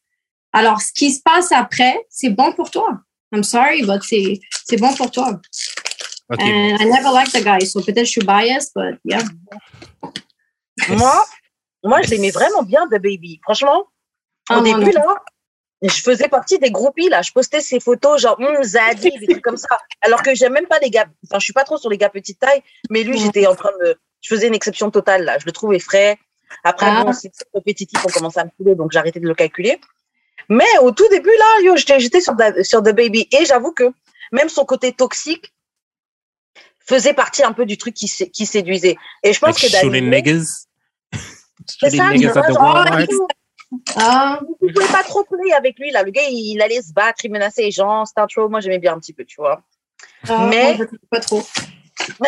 Alors, 0.54 0.82
ce 0.82 0.92
qui 0.94 1.12
se 1.12 1.22
passe 1.22 1.52
après, 1.52 2.00
c'est 2.10 2.30
bon 2.30 2.52
pour 2.54 2.72
toi. 2.72 3.00
I'm 3.34 3.44
sorry, 3.44 3.84
but 3.84 4.02
c'est, 4.04 4.40
c'est 4.66 4.78
bon 4.78 4.94
pour 4.94 5.12
toi. 5.12 5.40
And 6.30 6.78
I 6.80 6.86
never 6.86 7.12
liked 7.14 7.34
the 7.34 7.44
guy, 7.44 7.66
so 7.66 7.82
peut-être 7.82 8.06
je 8.06 8.12
suis 8.12 8.22
biased, 8.22 8.72
but 8.76 9.00
yeah. 9.06 9.24
Moi, 10.90 11.26
moi, 11.88 12.02
je 12.02 12.12
l'aimais 12.12 12.32
vraiment 12.32 12.64
bien, 12.64 12.86
The 12.88 13.02
Baby. 13.02 13.40
Franchement, 13.44 13.80
au 13.80 13.86
Ah, 14.50 14.62
début, 14.62 14.86
non. 14.86 14.92
là, 14.92 15.24
je 15.84 16.02
faisais 16.02 16.28
partie 16.28 16.58
des 16.60 16.72
groupies, 16.72 17.10
là. 17.10 17.22
Je 17.22 17.32
postais 17.32 17.62
ces 17.62 17.80
photos, 17.80 18.22
genre, 18.22 18.40
hum, 18.40 18.64
Zadi, 18.64 19.12
des 19.12 19.28
trucs 19.28 19.44
comme 19.44 19.58
ça. 19.58 19.78
Alors 20.02 20.24
que 20.24 20.34
j'aime 20.36 20.54
même 20.54 20.68
pas 20.68 20.80
les 20.80 20.90
gars. 20.90 21.06
Enfin, 21.26 21.40
je 21.40 21.44
suis 21.44 21.54
pas 21.54 21.64
trop 21.64 21.78
sur 21.78 21.90
les 21.90 21.98
gars 21.98 22.10
petite 22.10 22.40
taille, 22.40 22.62
mais 22.90 23.04
lui, 23.04 23.18
j'étais 23.18 23.46
en 23.48 23.56
train 23.56 23.72
de 23.84 24.00
je 24.22 24.34
faisais 24.34 24.48
une 24.48 24.56
exception 24.56 24.90
totale 24.90 25.24
là. 25.26 25.38
Je 25.40 25.46
le 25.46 25.52
trouvais 25.52 25.80
frais. 25.80 26.18
Après, 26.64 26.88
Ah. 26.90 27.04
bon, 27.04 27.14
c'est 27.14 27.32
compétitif, 27.54 28.00
on 28.06 28.10
commençait 28.10 28.40
à 28.40 28.46
me 28.46 28.50
couler, 28.58 28.74
donc 28.76 28.96
arrêté 28.96 29.20
de 29.20 29.28
le 29.28 29.36
calculer. 29.36 29.80
Mais 30.50 30.66
au 30.82 30.92
tout 30.92 31.08
début, 31.10 31.30
là, 31.38 31.62
yo, 31.64 31.76
j'étais 31.76 32.00
j'étais 32.00 32.22
sur, 32.22 32.34
sur 32.64 32.82
The 32.82 32.94
Baby. 32.96 33.28
Et 33.32 33.46
j'avoue 33.46 33.74
que 33.74 33.84
même 34.32 34.50
son 34.50 34.66
côté 34.66 34.94
toxique 34.94 35.54
faisait 36.86 37.14
partie 37.14 37.44
un 37.44 37.52
peu 37.52 37.66
du 37.66 37.78
truc 37.78 37.94
qui, 37.94 38.08
qui 38.08 38.46
séduisait. 38.46 38.96
Et 39.24 39.34
je 39.34 39.40
pense 39.40 39.62
Like 39.62 39.82
que 39.84 39.88
niggas. 40.00 40.67
C'est 41.70 41.90
ça, 41.92 42.42
Walmart. 42.60 43.06
Ah, 43.98 44.40
vous 44.62 44.68
pouvez 44.74 44.88
pas 44.88 45.04
trop 45.04 45.24
play 45.26 45.52
avec 45.54 45.78
lui 45.78 45.92
là. 45.92 46.04
Le 46.04 46.12
gars, 46.12 46.22
il 46.30 46.62
allait 46.62 46.82
se 46.82 46.94
battre, 46.94 47.26
il 47.26 47.32
menaçait 47.32 47.64
les 47.64 47.72
gens. 47.72 48.06
C'était 48.06 48.22
un 48.22 48.28
troll. 48.28 48.50
Moi, 48.50 48.62
j'aimais 48.62 48.80
bien 48.80 48.94
un 48.94 49.00
petit 49.00 49.14
peu, 49.14 49.26
tu 49.26 49.36
vois. 49.42 49.62
ah, 50.30 50.48
Mais- 50.50 50.76
moi, 50.78 50.86
je 50.90 50.96
ne 50.96 50.98
pas 51.10 51.20
trop. 51.20 51.44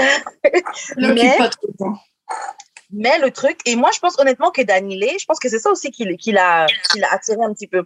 Je 0.97 1.13
Mais- 1.13 1.37
pas 1.37 1.49
trop. 1.49 1.69
Mais 2.91 3.19
le 3.19 3.29
truc, 3.29 3.59
et 3.65 3.75
moi, 3.75 3.91
je 3.93 3.99
pense 3.99 4.17
honnêtement 4.19 4.49
que 4.49 4.63
Danny 4.63 4.97
Lay, 4.97 5.17
je 5.19 5.25
pense 5.25 5.39
que 5.39 5.47
c'est 5.47 5.59
ça 5.59 5.69
aussi 5.69 5.91
qui, 5.91 6.05
qui 6.17 6.31
l'a 6.31 6.65
qui 6.91 6.99
l'a 6.99 7.13
attiré 7.13 7.37
un 7.43 7.53
petit 7.53 7.67
peu. 7.67 7.85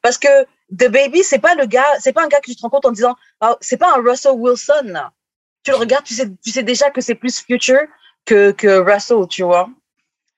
Parce 0.00 0.16
que 0.16 0.44
The 0.76 0.88
Baby, 0.88 1.24
c'est 1.24 1.40
pas 1.40 1.56
le 1.56 1.66
gars, 1.66 1.84
c'est 1.98 2.12
pas 2.12 2.22
un 2.24 2.28
gars 2.28 2.38
que 2.40 2.50
tu 2.50 2.56
te 2.56 2.62
rends 2.62 2.70
compte 2.70 2.86
en 2.86 2.92
disant, 2.92 3.16
Ah, 3.40 3.56
c'est 3.60 3.76
pas 3.76 3.92
un 3.96 4.00
Russell 4.00 4.32
Wilson. 4.36 4.82
là. 4.84 5.10
Tu 5.64 5.72
le 5.72 5.76
regardes, 5.76 6.04
tu 6.04 6.14
sais, 6.14 6.28
tu 6.44 6.50
sais 6.50 6.62
déjà 6.62 6.90
que 6.90 7.00
c'est 7.00 7.16
plus 7.16 7.40
Future 7.40 7.80
que, 8.26 8.52
que 8.52 8.78
Russell, 8.78 9.26
tu 9.28 9.42
vois. 9.42 9.68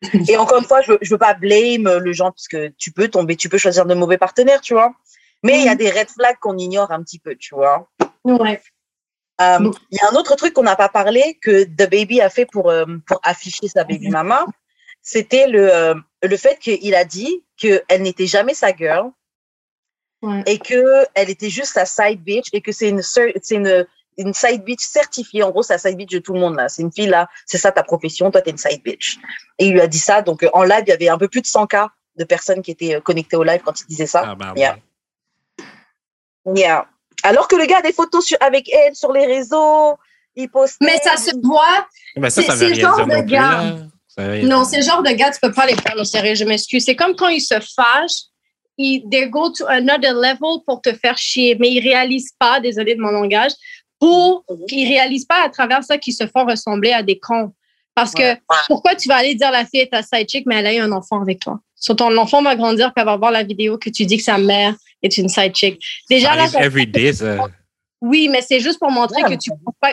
Et 0.29 0.37
encore 0.37 0.59
une 0.59 0.65
fois, 0.67 0.83
je 0.83 0.93
je 1.01 1.11
veux 1.11 1.19
pas 1.19 1.35
blame 1.35 1.99
le 1.99 2.13
genre 2.13 2.33
parce 2.33 2.49
que 2.49 2.69
tu 2.79 2.93
peux 2.93 3.09
tomber, 3.09 3.37
tu 3.37 3.49
peux 3.49 3.59
choisir 3.59 3.87
de 3.87 3.95
mauvais 3.95 4.19
partenaires, 4.19 4.61
tu 4.61 4.75
vois. 4.75 4.93
Mais 5.43 5.59
il 5.61 5.65
y 5.65 5.69
a 5.69 5.73
Mhm. 5.73 5.79
des 5.79 5.91
red 5.91 6.09
flags 6.09 6.39
qu'on 6.41 6.57
ignore 6.59 6.91
un 6.91 7.03
petit 7.03 7.19
peu, 7.19 7.35
tu 7.37 7.55
vois. 7.55 7.89
Ouais. 8.25 8.61
Euh. 9.41 9.71
Il 9.91 9.99
y 9.99 10.01
a 10.01 10.11
un 10.11 10.17
autre 10.17 10.35
truc 10.37 10.55
qu'on 10.55 10.63
n'a 10.63 10.77
pas 10.77 10.89
parlé 10.89 11.39
que 11.43 11.65
The 11.65 11.89
Baby 11.91 12.21
a 12.21 12.31
fait 12.31 12.47
pour, 12.47 12.71
euh, 12.71 12.87
pour 13.07 13.21
afficher 13.23 13.69
sa 13.69 13.85
baby 13.85 14.09
mama. 14.09 14.47
C'était 15.03 15.47
le, 15.47 15.73
euh, 15.73 15.95
le 16.23 16.37
fait 16.37 16.59
qu'il 16.59 16.95
a 16.95 17.05
dit 17.05 17.45
qu'elle 17.57 18.03
n'était 18.03 18.27
jamais 18.27 18.55
sa 18.55 18.75
girl 18.75 19.11
Ouais. 20.23 20.43
et 20.47 20.59
qu'elle 20.59 21.07
était 21.29 21.51
juste 21.51 21.75
sa 21.75 21.85
side 21.85 22.23
bitch 22.25 22.49
et 22.55 22.61
que 22.63 22.73
c'est 22.73 22.89
une, 22.89 23.03
c'est 23.03 23.55
une, 23.55 23.87
une 24.19 24.33
side 24.35 24.63
bitch 24.65 24.83
certifiée. 24.85 25.43
En 25.43 25.51
gros, 25.51 25.63
c'est 25.63 25.75
la 25.75 25.79
side 25.79 25.97
bitch 25.97 26.13
de 26.13 26.19
tout 26.19 26.33
le 26.33 26.41
monde 26.41 26.57
là. 26.57 26.69
C'est 26.69 26.83
une 26.83 26.93
fille 26.93 27.07
là, 27.09 27.29
c'est 27.45 27.59
ça 27.59 27.73
ta 27.73 27.83
profession, 27.83 28.31
toi 28.31 28.41
t'es 28.43 28.51
une 28.51 28.59
side 28.59 28.83
bitch. 28.83 29.19
Et 29.59 29.67
il 29.67 29.73
lui 29.73 29.81
a 29.81 29.87
dit 29.87 29.99
ça. 29.99 30.23
Donc 30.23 30.43
euh, 30.43 30.51
en 30.53 30.63
live, 30.63 30.83
il 30.87 30.91
y 30.91 30.93
avait 30.93 31.09
un 31.09 31.19
peu 31.19 31.29
plus 31.29 31.43
de 31.43 31.47
100 31.47 31.67
cas 31.67 31.89
de 32.17 32.25
personnes 32.25 32.63
qui 32.63 32.71
étaient 32.71 32.95
euh, 32.97 33.01
connectées 33.01 33.37
au 33.37 33.43
live 33.45 33.61
quand 33.65 33.79
il 33.81 33.87
disait 33.87 34.07
ça. 34.07 34.23
Ah, 34.27 34.35
bah, 34.35 34.53
Yeah. 34.57 34.77
ouais. 36.47 36.61
Yeah. 36.61 36.87
Alors 37.23 37.49
que 37.49 37.57
le 37.57 37.67
gars 37.67 37.79
a 37.79 37.83
des 37.83 37.93
photos 37.93 38.25
sur, 38.25 38.39
avec 38.41 38.73
elle 38.73 38.95
sur 38.95 39.13
les 39.13 39.27
réseaux, 39.27 39.97
il 40.35 40.49
poste. 40.49 40.77
Mais 40.81 40.99
ça 41.03 41.17
se 41.17 41.33
voit. 41.43 41.87
Ben, 42.15 42.31
ça, 42.31 42.41
C'est- 42.43 42.47
ça 42.49 42.55
veut 42.55 42.69
c'est 42.69 42.75
le 42.75 42.81
genre 42.81 42.97
dire 43.07 43.07
de 43.07 43.23
gars. 43.23 43.75
Non, 44.45 44.65
c'est 44.65 44.77
le 44.79 44.83
genre 44.83 45.03
de 45.03 45.11
gars, 45.11 45.31
tu 45.31 45.41
peux 45.43 45.53
pas 45.53 45.67
les 45.67 45.75
prendre 45.75 46.01
au 46.01 46.05
sérieux, 46.05 46.35
je 46.35 46.45
m'excuse. 46.45 46.85
C'est 46.85 46.97
comme 46.97 47.15
quand 47.17 47.29
ils 47.29 47.41
se 47.43 47.55
fâchent, 47.61 48.23
ils 48.79 49.07
they 49.11 49.29
go 49.29 49.51
to 49.51 49.67
another 49.67 50.15
level 50.15 50.63
pour 50.67 50.81
te 50.81 50.93
faire 50.95 51.19
chier, 51.19 51.57
mais 51.59 51.69
ils 51.71 51.81
réalisent 51.81 52.33
pas, 52.39 52.61
désolé 52.61 52.95
de 52.95 53.01
mon 53.01 53.11
langage, 53.11 53.53
pour 53.99 54.45
qu'ils 54.69 54.89
réalisent 54.89 55.25
pas 55.25 55.45
à 55.45 55.49
travers 55.49 55.83
ça 55.85 55.99
qu'ils 55.99 56.15
se 56.15 56.27
font 56.27 56.45
ressembler 56.45 56.93
à 56.93 57.03
des 57.03 57.19
cons. 57.19 57.53
Parce 57.95 58.13
que 58.13 58.33
Ouais. 58.33 58.39
pourquoi 58.69 58.95
tu 58.95 59.09
vas 59.09 59.17
aller 59.17 59.35
dire 59.35 59.51
la 59.51 59.65
fille 59.65 59.81
est 59.81 59.91
ta 59.93 60.03
side 60.03 60.29
chick, 60.29 60.45
mais 60.47 60.57
elle 60.57 60.67
a 60.67 60.75
eu 60.75 60.79
un 60.81 60.93
enfant 60.93 61.21
avec 61.23 61.41
toi? 61.41 61.59
Sur 61.75 61.97
ton 61.97 62.15
enfant 62.19 62.43
va 62.43 62.55
grandir, 62.55 62.93
puis 62.93 63.01
elle 63.01 63.07
va 63.07 63.17
voir 63.17 63.31
la 63.31 63.43
vidéo 63.43 63.79
que 63.79 63.89
tu 63.91 64.05
dis 64.05 64.19
que 64.19 64.23
sa 64.23 64.37
mère 64.39 64.75
est 65.03 65.17
une 65.17 65.29
side 65.31 65.55
chick. 65.55 65.83
Ça 65.83 65.89
Déjà, 66.11 66.35
là, 66.35 66.43
arrive 66.43 66.53
ça- 66.53 66.61
every 66.65 66.87
day, 66.87 67.13
ça. 67.15 67.37
oui, 68.03 68.29
mais 68.29 68.43
c'est 68.43 68.61
juste 68.61 68.79
pour 68.79 68.91
montrer 68.91 69.23
Ouais. 69.23 69.37
que 69.37 69.41
tu. 69.43 69.51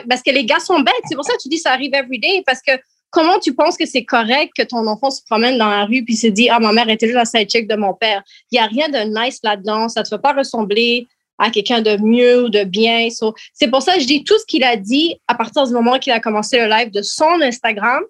Parce 0.09 0.21
que 0.21 0.31
les 0.31 0.43
gars 0.45 0.59
sont 0.59 0.79
bêtes. 0.81 0.93
C'est 1.07 1.15
pour 1.15 1.23
ça 1.25 1.33
que 1.33 1.41
tu 1.41 1.47
dis 1.49 1.57
ça 1.59 1.71
arrive 1.71 1.93
every 1.93 2.19
day. 2.19 2.43
Parce 2.45 2.61
que 2.61 2.71
comment 3.09 3.39
tu 3.39 3.53
penses 3.53 3.77
que 3.77 3.85
c'est 3.85 4.03
correct 4.03 4.51
que 4.57 4.63
ton 4.63 4.85
enfant 4.87 5.09
se 5.09 5.21
promène 5.23 5.57
dans 5.57 5.69
la 5.69 5.85
rue 5.85 6.03
puis 6.03 6.17
se 6.17 6.27
dit 6.27 6.49
Ah, 6.49 6.59
ma 6.59 6.73
mère 6.73 6.89
était 6.89 7.05
juste 7.07 7.15
la 7.17 7.25
side 7.25 7.49
chick 7.49 7.67
de 7.69 7.75
mon 7.75 7.93
père? 7.93 8.21
Il 8.51 8.55
n'y 8.55 8.59
a 8.59 8.65
rien 8.67 8.89
de 8.89 8.99
nice 9.17 9.39
là-dedans. 9.43 9.87
Ça 9.87 10.01
ne 10.01 10.03
te 10.03 10.09
fait 10.09 10.21
pas 10.21 10.33
ressembler 10.33 11.07
à 11.38 11.49
quelqu'un 11.49 11.81
de 11.81 11.97
mieux 11.97 12.43
ou 12.45 12.49
de 12.49 12.63
bien. 12.63 13.09
So, 13.09 13.34
c'est 13.53 13.67
pour 13.69 13.81
ça 13.81 13.95
que 13.95 14.01
je 14.01 14.07
dis 14.07 14.23
tout 14.23 14.38
ce 14.39 14.45
qu'il 14.45 14.63
a 14.63 14.75
dit 14.77 15.15
à 15.27 15.36
partir 15.36 15.65
du 15.65 15.73
moment 15.73 15.97
qu'il 15.99 16.13
a 16.13 16.19
commencé 16.19 16.59
le 16.59 16.67
live 16.67 16.91
de 16.91 17.01
son 17.01 17.41
Instagram, 17.41 18.01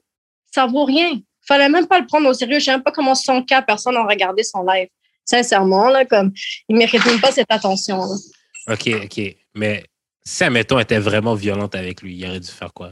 ça 0.53 0.65
vaut 0.65 0.85
rien. 0.85 1.19
fallait 1.47 1.69
même 1.69 1.87
pas 1.87 1.99
le 1.99 2.05
prendre 2.05 2.29
au 2.29 2.33
sérieux. 2.33 2.59
Je 2.59 2.65
sais 2.65 2.71
même 2.71 2.83
pas 2.83 2.91
comment 2.91 3.15
100 3.15 3.43
cas 3.43 3.61
personnes 3.61 3.97
ont 3.97 4.07
regardé 4.07 4.43
son 4.43 4.63
live. 4.63 4.87
Sincèrement, 5.25 5.89
là, 5.89 6.05
comme, 6.05 6.31
il 6.69 6.75
mérite 6.75 7.05
même 7.05 7.19
pas 7.21 7.31
cette 7.31 7.49
attention. 7.51 7.97
là. 7.97 8.73
OK, 8.73 8.89
OK. 9.05 9.35
Mais 9.55 9.83
si, 10.25 10.43
admettons, 10.43 10.79
était 10.79 10.99
vraiment 10.99 11.33
violente 11.33 11.75
avec 11.75 12.01
lui, 12.01 12.15
il 12.15 12.25
aurait 12.27 12.39
dû 12.39 12.49
faire 12.51 12.73
quoi? 12.73 12.91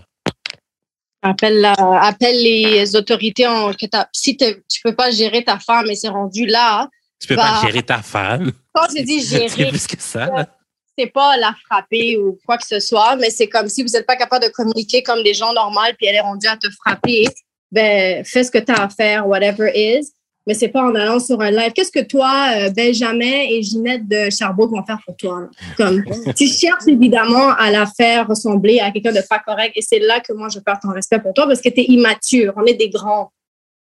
Appelle, 1.21 1.61
la- 1.61 2.01
appelle 2.01 2.41
les 2.41 2.95
autorités 2.95 3.45
en, 3.45 3.71
que 3.73 3.85
si 4.11 4.35
tu 4.37 4.81
peux 4.83 4.95
pas 4.95 5.11
gérer 5.11 5.43
ta 5.43 5.59
femme 5.59 5.89
et 5.89 5.95
c'est 5.95 6.09
rendu 6.09 6.45
là. 6.47 6.89
Tu 7.21 7.27
peux 7.27 7.35
Bah, 7.35 7.59
pas 7.61 7.67
gérer 7.67 7.83
ta 7.83 8.01
femme. 8.01 8.51
Quand 8.73 8.87
je 8.95 9.03
dis 9.03 9.21
C'est 9.25 9.47
gérer, 9.47 9.69
plus 9.69 9.87
que 9.87 9.95
ça. 10.01 10.47
c'est 10.97 11.07
pas 11.07 11.37
la 11.37 11.53
frapper 11.65 12.17
ou 12.17 12.37
quoi 12.45 12.57
que 12.57 12.65
ce 12.67 12.79
soit, 12.79 13.15
mais 13.15 13.29
c'est 13.29 13.47
comme 13.47 13.69
si 13.69 13.83
vous 13.83 13.89
n'êtes 13.89 14.05
pas 14.07 14.15
capable 14.15 14.45
de 14.45 14.49
communiquer 14.51 15.03
comme 15.03 15.23
des 15.23 15.33
gens 15.33 15.53
normaux 15.53 15.79
puis 15.97 16.07
elle 16.07 16.15
est 16.15 16.21
rendue 16.21 16.47
à 16.47 16.57
te 16.57 16.67
frapper, 16.69 17.25
ben 17.71 18.25
fais 18.25 18.43
ce 18.43 18.51
que 18.51 18.57
tu 18.57 18.71
as 18.71 18.83
à 18.83 18.89
faire, 18.89 19.27
whatever 19.27 19.71
is. 19.73 20.11
Mais 20.47 20.55
c'est 20.55 20.69
pas 20.69 20.81
en 20.81 20.95
allant 20.95 21.19
sur 21.19 21.39
un 21.39 21.51
live. 21.51 21.71
Qu'est-ce 21.73 21.91
que 21.91 22.03
toi, 22.03 22.49
euh, 22.55 22.71
Benjamin 22.71 23.45
et 23.47 23.61
Ginette 23.61 24.07
de 24.07 24.31
Sherbrooke 24.31 24.71
vont 24.71 24.83
faire 24.83 24.97
pour 25.05 25.15
toi? 25.15 25.47
Comme, 25.77 26.03
tu 26.35 26.47
cherches 26.47 26.87
évidemment 26.87 27.51
à 27.51 27.69
la 27.69 27.85
faire 27.85 28.27
ressembler 28.27 28.79
à 28.79 28.89
quelqu'un 28.89 29.11
de 29.11 29.21
pas 29.29 29.37
correct 29.37 29.73
et 29.75 29.83
c'est 29.83 29.99
là 29.99 30.19
que 30.19 30.33
moi 30.33 30.47
je 30.49 30.57
perds 30.59 30.79
ton 30.81 30.89
respect 30.93 31.19
pour 31.19 31.35
toi 31.35 31.45
parce 31.45 31.61
que 31.61 31.69
tu 31.69 31.81
es 31.81 31.83
immature. 31.83 32.53
On 32.57 32.65
est 32.65 32.73
des 32.73 32.89
grands. 32.89 33.31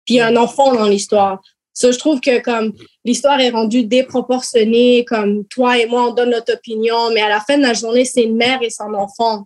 Puis 0.04 0.16
il 0.16 0.18
y 0.18 0.22
a 0.22 0.28
un 0.28 0.36
enfant 0.36 0.74
dans 0.74 0.88
l'histoire. 0.88 1.42
So, 1.80 1.92
je 1.92 2.00
trouve 2.00 2.20
que 2.22 2.42
comme 2.42 2.74
l'histoire 3.06 3.40
est 3.40 3.52
rendue 3.52 3.84
déproportionnée, 3.84 5.06
comme 5.06 5.46
toi 5.46 5.78
et 5.78 5.86
moi, 5.86 6.08
on 6.10 6.14
donne 6.14 6.32
notre 6.32 6.54
opinion, 6.56 7.12
mais 7.14 7.22
à 7.22 7.30
la 7.30 7.40
fin 7.40 7.56
de 7.56 7.62
la 7.62 7.74
journée, 7.76 8.04
c'est 8.04 8.24
une 8.24 8.36
mère 8.36 8.60
et 8.64 8.72
son 8.72 8.92
enfant. 8.96 9.46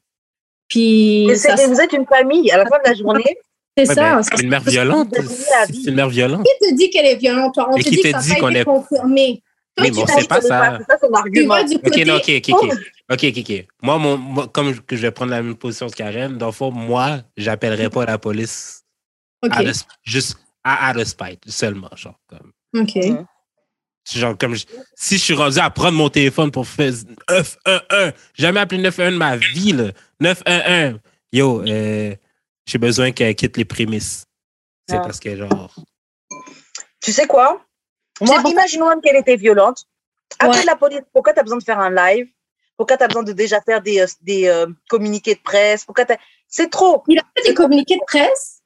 Puis 0.69 1.25
Mais 1.27 1.35
ça, 1.35 1.57
c'est- 1.57 1.67
vous 1.67 1.81
êtes 1.81 1.91
une 1.91 2.05
famille. 2.05 2.49
À 2.51 2.57
la 2.57 2.65
fin 2.65 2.77
de 2.77 2.87
la 2.89 2.93
journée, 2.95 3.37
c'est 3.77 3.87
Ouais, 3.89 3.95
ça. 3.95 4.15
ben, 4.15 4.23
ça- 4.23 4.35
une 4.41 4.47
mère 4.49 4.61
violente, 4.61 5.13
c'est 5.67 5.89
une 5.89 5.95
mère 5.95 6.07
violente. 6.07 6.45
Qui 6.45 6.69
te 6.69 6.73
dit 6.75 6.89
qu'elle 6.89 7.05
est 7.07 7.15
violente? 7.17 7.53
Toi, 7.53 7.67
on 7.69 7.75
te 7.77 7.81
qui 7.83 7.89
dit 7.89 7.97
te 8.01 8.11
que 8.13 8.21
ça 8.23 8.35
qu'on 8.35 8.49
est- 8.49 8.63
confirmé. 8.63 9.43
Toi, 9.75 9.85
Oui, 9.87 9.91
tu 9.91 9.97
mais 9.97 10.03
on 10.03 10.05
vas- 10.05 10.21
sait 10.21 10.27
pas 10.27 10.41
ça. 10.41 10.77
C'est 10.79 10.85
ça 10.93 10.99
son 11.01 11.07
Tu 11.11 11.17
argument. 11.17 11.55
vas 11.55 11.63
du 11.65 11.75
OK, 11.75 11.97
non, 12.05 12.15
OK, 12.15 12.31
OK, 12.37 12.49
OK. 12.49 12.73
OK, 13.11 13.23
OK, 13.25 13.37
OK. 13.39 13.65
Moi, 13.81 13.97
mon, 13.97 14.17
moi, 14.17 14.47
comme 14.53 14.73
que 14.79 14.95
je 14.95 15.01
vais 15.01 15.11
prendre 15.11 15.31
la 15.31 15.41
même 15.41 15.55
position 15.55 15.87
que 15.89 15.95
Karen, 15.95 16.37
dans 16.37 16.45
le 16.47 16.51
fond, 16.53 16.71
moi, 16.71 17.19
j'appellerai 17.35 17.89
pas 17.89 18.05
la 18.05 18.17
police 18.17 18.83
OK. 19.43 19.51
à 19.53 19.61
juste 20.03 20.37
à, 20.63 20.87
à 20.89 20.93
le 20.93 21.05
spite, 21.05 21.49
seulement. 21.49 21.89
Genre, 21.95 22.19
comme, 22.27 22.51
OK. 22.75 22.97
Genre, 24.13 24.37
comme 24.37 24.55
je- 24.55 24.65
si 24.95 25.17
je 25.17 25.23
suis 25.23 25.33
rendu 25.33 25.59
à 25.59 25.69
prendre 25.69 25.97
mon 25.97 26.09
téléphone 26.09 26.49
pour 26.51 26.67
faire 26.67 26.91
911, 27.29 28.13
jamais 28.33 28.59
appelé 28.59 28.81
911 28.81 29.13
de 29.13 29.17
ma 29.17 29.37
vie, 29.37 29.71
là. 29.73 29.91
911. 30.19 30.99
Yo, 31.31 31.61
euh, 31.67 32.15
j'ai 32.65 32.77
besoin 32.77 33.11
qu'elle 33.11 33.35
quitte 33.35 33.57
les 33.57 33.65
prémices. 33.65 34.25
C'est 34.89 34.97
Ah. 34.97 35.01
parce 35.01 35.19
que, 35.19 35.35
genre, 35.37 35.73
Tu 37.01 37.11
sais 37.11 37.25
quoi? 37.27 37.63
Moi, 38.21 38.41
imaginons 38.45 38.89
même 38.89 39.01
qu'elle 39.01 39.15
était 39.15 39.35
violente. 39.35 39.85
Appelle 40.39 40.59
Ouais. 40.59 40.65
la 40.65 40.75
police. 40.75 41.01
Pourquoi 41.13 41.33
tu 41.33 41.39
as 41.39 41.43
besoin 41.43 41.57
de 41.57 41.63
faire 41.63 41.79
un 41.79 41.89
live? 41.89 42.27
Pourquoi 42.77 42.95
tu 42.97 43.03
as 43.03 43.07
besoin 43.07 43.23
de 43.23 43.33
déjà 43.33 43.59
faire 43.61 43.81
des, 43.81 43.99
euh, 44.01 44.05
des 44.21 44.47
euh, 44.47 44.67
communiqués 44.89 45.35
de 45.35 45.39
presse? 45.41 45.83
Pourquoi 45.85 46.05
t'as- 46.05 46.17
C'est 46.47 46.69
trop. 46.69 47.03
Il 47.07 47.17
a 47.19 47.23
fait 47.35 47.49
des 47.49 47.53
communiqués 47.55 47.95
de 47.95 48.03
presse? 48.05 48.60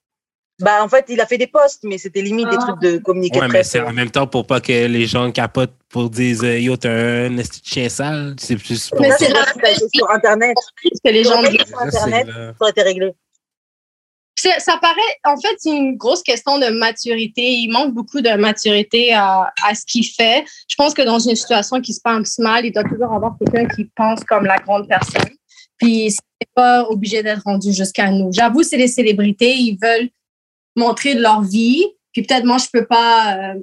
Bah, 0.62 0.82
en 0.84 0.88
fait, 0.88 1.06
il 1.10 1.20
a 1.20 1.26
fait 1.26 1.38
des 1.38 1.48
posts, 1.48 1.84
mais 1.84 1.98
c'était 1.98 2.22
limite 2.22 2.50
des 2.50 2.56
Ah. 2.58 2.66
trucs 2.68 2.82
de 2.82 2.98
communiqués 3.00 3.40
ouais, 3.42 3.48
mais 3.50 3.64
c'est 3.64 3.82
en 3.82 3.92
même 3.92 4.10
temps 4.10 4.26
pour 4.26 4.48
pas 4.48 4.62
que 4.62 4.72
les 4.88 5.06
gens 5.06 5.30
capotent 5.32 5.74
pour 5.90 6.10
dire 6.10 6.38
euh, 6.44 6.58
Yo, 6.60 6.78
t'es 6.78 6.88
un 6.88 7.38
esti 7.38 7.60
de 7.62 7.66
chien 7.68 7.90
sale. 7.90 8.36
C'est 8.40 8.58
juste 8.58 8.92
pour 8.92 9.02
Mais 9.02 9.12
c'est 9.20 9.26
c'est 9.26 9.34
parce 9.34 9.52
que 9.52 9.60
été 9.60 9.86
sur 9.94 10.10
Internet. 10.12 10.56
que 11.04 11.10
les 11.12 11.24
gens 11.26 11.42
sur 11.44 11.82
Internet. 11.82 12.28
Ça 12.28 12.54
aurait 12.62 12.72
été 12.72 12.82
réglé. 12.84 13.12
C'est- 14.38 14.60
Ça 14.60 14.78
paraît, 14.82 14.96
en 15.26 15.36
fait, 15.38 15.56
c'est 15.58 15.72
une 15.76 15.98
grosse 15.98 16.22
question 16.24 16.58
de 16.60 16.68
maturité. 16.68 17.42
Il 17.42 17.70
manque 17.72 17.94
beaucoup 17.94 18.22
de 18.22 18.30
maturité 18.36 19.14
à, 19.14 19.52
à 19.66 19.76
ce 19.76 19.86
qu'il 19.86 20.06
fait. 20.06 20.46
Je 20.70 20.76
pense 20.76 20.94
que 20.94 21.02
dans 21.02 21.20
une 21.20 21.36
situation 21.36 21.82
qui 21.82 21.94
se 21.94 22.00
passe 22.02 22.38
mal, 22.40 22.66
il 22.66 22.72
doit 22.72 22.84
toujours 22.84 23.12
avoir 23.14 23.36
quelqu'un 23.40 23.68
qui 23.76 23.90
pense 23.96 24.24
comme 24.24 24.46
la 24.46 24.58
grande 24.58 24.88
personne. 24.88 25.32
Puis, 25.78 26.12
c'est 26.12 26.50
pas 26.54 26.84
obligé 26.90 27.24
d'être 27.24 27.44
rendu 27.46 27.74
jusqu'à 27.74 28.10
nous. 28.10 28.32
J'avoue, 28.32 28.64
c'est 28.64 28.78
les 28.78 28.88
célébrités, 28.88 29.54
ils 29.56 29.78
veulent 29.82 30.10
montrer 30.76 31.16
de 31.16 31.22
leur 31.22 31.42
vie. 31.42 31.86
Puis 32.12 32.24
peut-être 32.24 32.46
moi, 32.46 32.58
je 32.58 32.68
peux 32.72 32.86
pas 32.86 33.36
euh, 33.38 33.56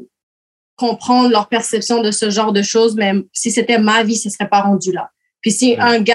comprendre 0.76 1.30
leur 1.30 1.48
perception 1.48 2.02
de 2.02 2.10
ce 2.10 2.30
genre 2.30 2.52
de 2.52 2.62
choses, 2.62 2.94
mais 2.96 3.12
si 3.32 3.50
c'était 3.50 3.78
ma 3.78 4.02
vie, 4.02 4.16
ce 4.16 4.30
serait 4.30 4.48
pas 4.48 4.60
rendu 4.62 4.92
là. 4.92 5.10
Puis 5.40 5.50
si 5.52 5.72
Ouais. 5.72 5.80
un 5.80 6.00
gars 6.00 6.14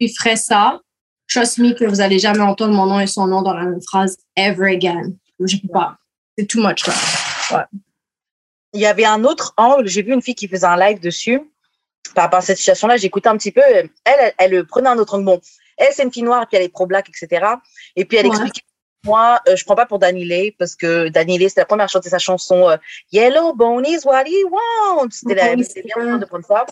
lui 0.00 0.08
ferait 0.12 0.36
ça, 0.36 0.80
trust 1.28 1.58
me 1.58 1.72
que 1.72 1.84
vous 1.84 2.00
allez 2.00 2.18
jamais 2.18 2.40
entendre 2.40 2.74
mon 2.74 2.86
nom 2.86 3.00
et 3.00 3.06
son 3.06 3.26
nom 3.26 3.42
dans 3.42 3.54
la 3.54 3.64
même 3.64 3.82
phrase 3.82 4.16
ever 4.36 4.72
again. 4.74 5.12
Je 5.40 5.56
peux 5.58 5.68
pas. 5.68 5.96
C'est 6.36 6.46
too 6.46 6.60
much 6.62 6.86
là. 6.86 7.68
Il 8.72 8.80
y 8.80 8.86
avait 8.86 9.04
un 9.04 9.24
autre 9.24 9.52
angle. 9.56 9.86
J'ai 9.88 10.02
vu 10.02 10.12
une 10.12 10.22
fille 10.22 10.34
qui 10.34 10.46
faisait 10.48 10.66
un 10.66 10.76
live 10.76 11.00
dessus. 11.00 11.40
Par 12.14 12.24
rapport 12.24 12.38
à 12.38 12.42
cette 12.42 12.58
situation-là, 12.58 12.96
écouté 12.96 13.28
un 13.28 13.36
petit 13.36 13.52
peu. 13.52 13.60
Elle, 13.64 13.90
elle, 14.04 14.32
elle 14.38 14.66
prenait 14.66 14.88
un 14.88 14.98
autre 14.98 15.14
angle. 15.14 15.24
Bon, 15.24 15.40
elle, 15.76 15.88
c'est 15.92 16.02
une 16.02 16.12
fille 16.12 16.22
noire, 16.22 16.46
puis 16.48 16.56
elle 16.56 16.64
est 16.64 16.68
pro-black, 16.68 17.08
etc. 17.08 17.46
Et 17.96 18.04
puis 18.04 18.18
elle 18.18 18.26
Ouais. 18.26 18.30
expliquait 18.32 18.62
moi, 19.04 19.40
euh, 19.48 19.56
je 19.56 19.64
prends 19.64 19.74
pas 19.76 19.86
pour 19.86 19.98
Danny 19.98 20.24
Lay 20.24 20.54
parce 20.58 20.74
que 20.76 21.08
Danny 21.08 21.38
Lay, 21.38 21.48
c'était 21.48 21.62
la 21.62 21.66
première 21.66 21.84
à 21.84 21.88
chanter 21.88 22.10
sa 22.10 22.18
chanson 22.18 22.68
euh, 22.68 22.76
Yellow 23.12 23.54
Bone 23.54 23.86
is 23.86 24.00
what 24.04 24.24
he 24.26 24.44
wants. 24.44 25.10
C'était 25.12 25.34
la, 25.34 25.62
c'est 25.64 25.82
bien 25.82 26.18
de 26.18 26.24
prendre 26.26 26.44
ça. 26.46 26.66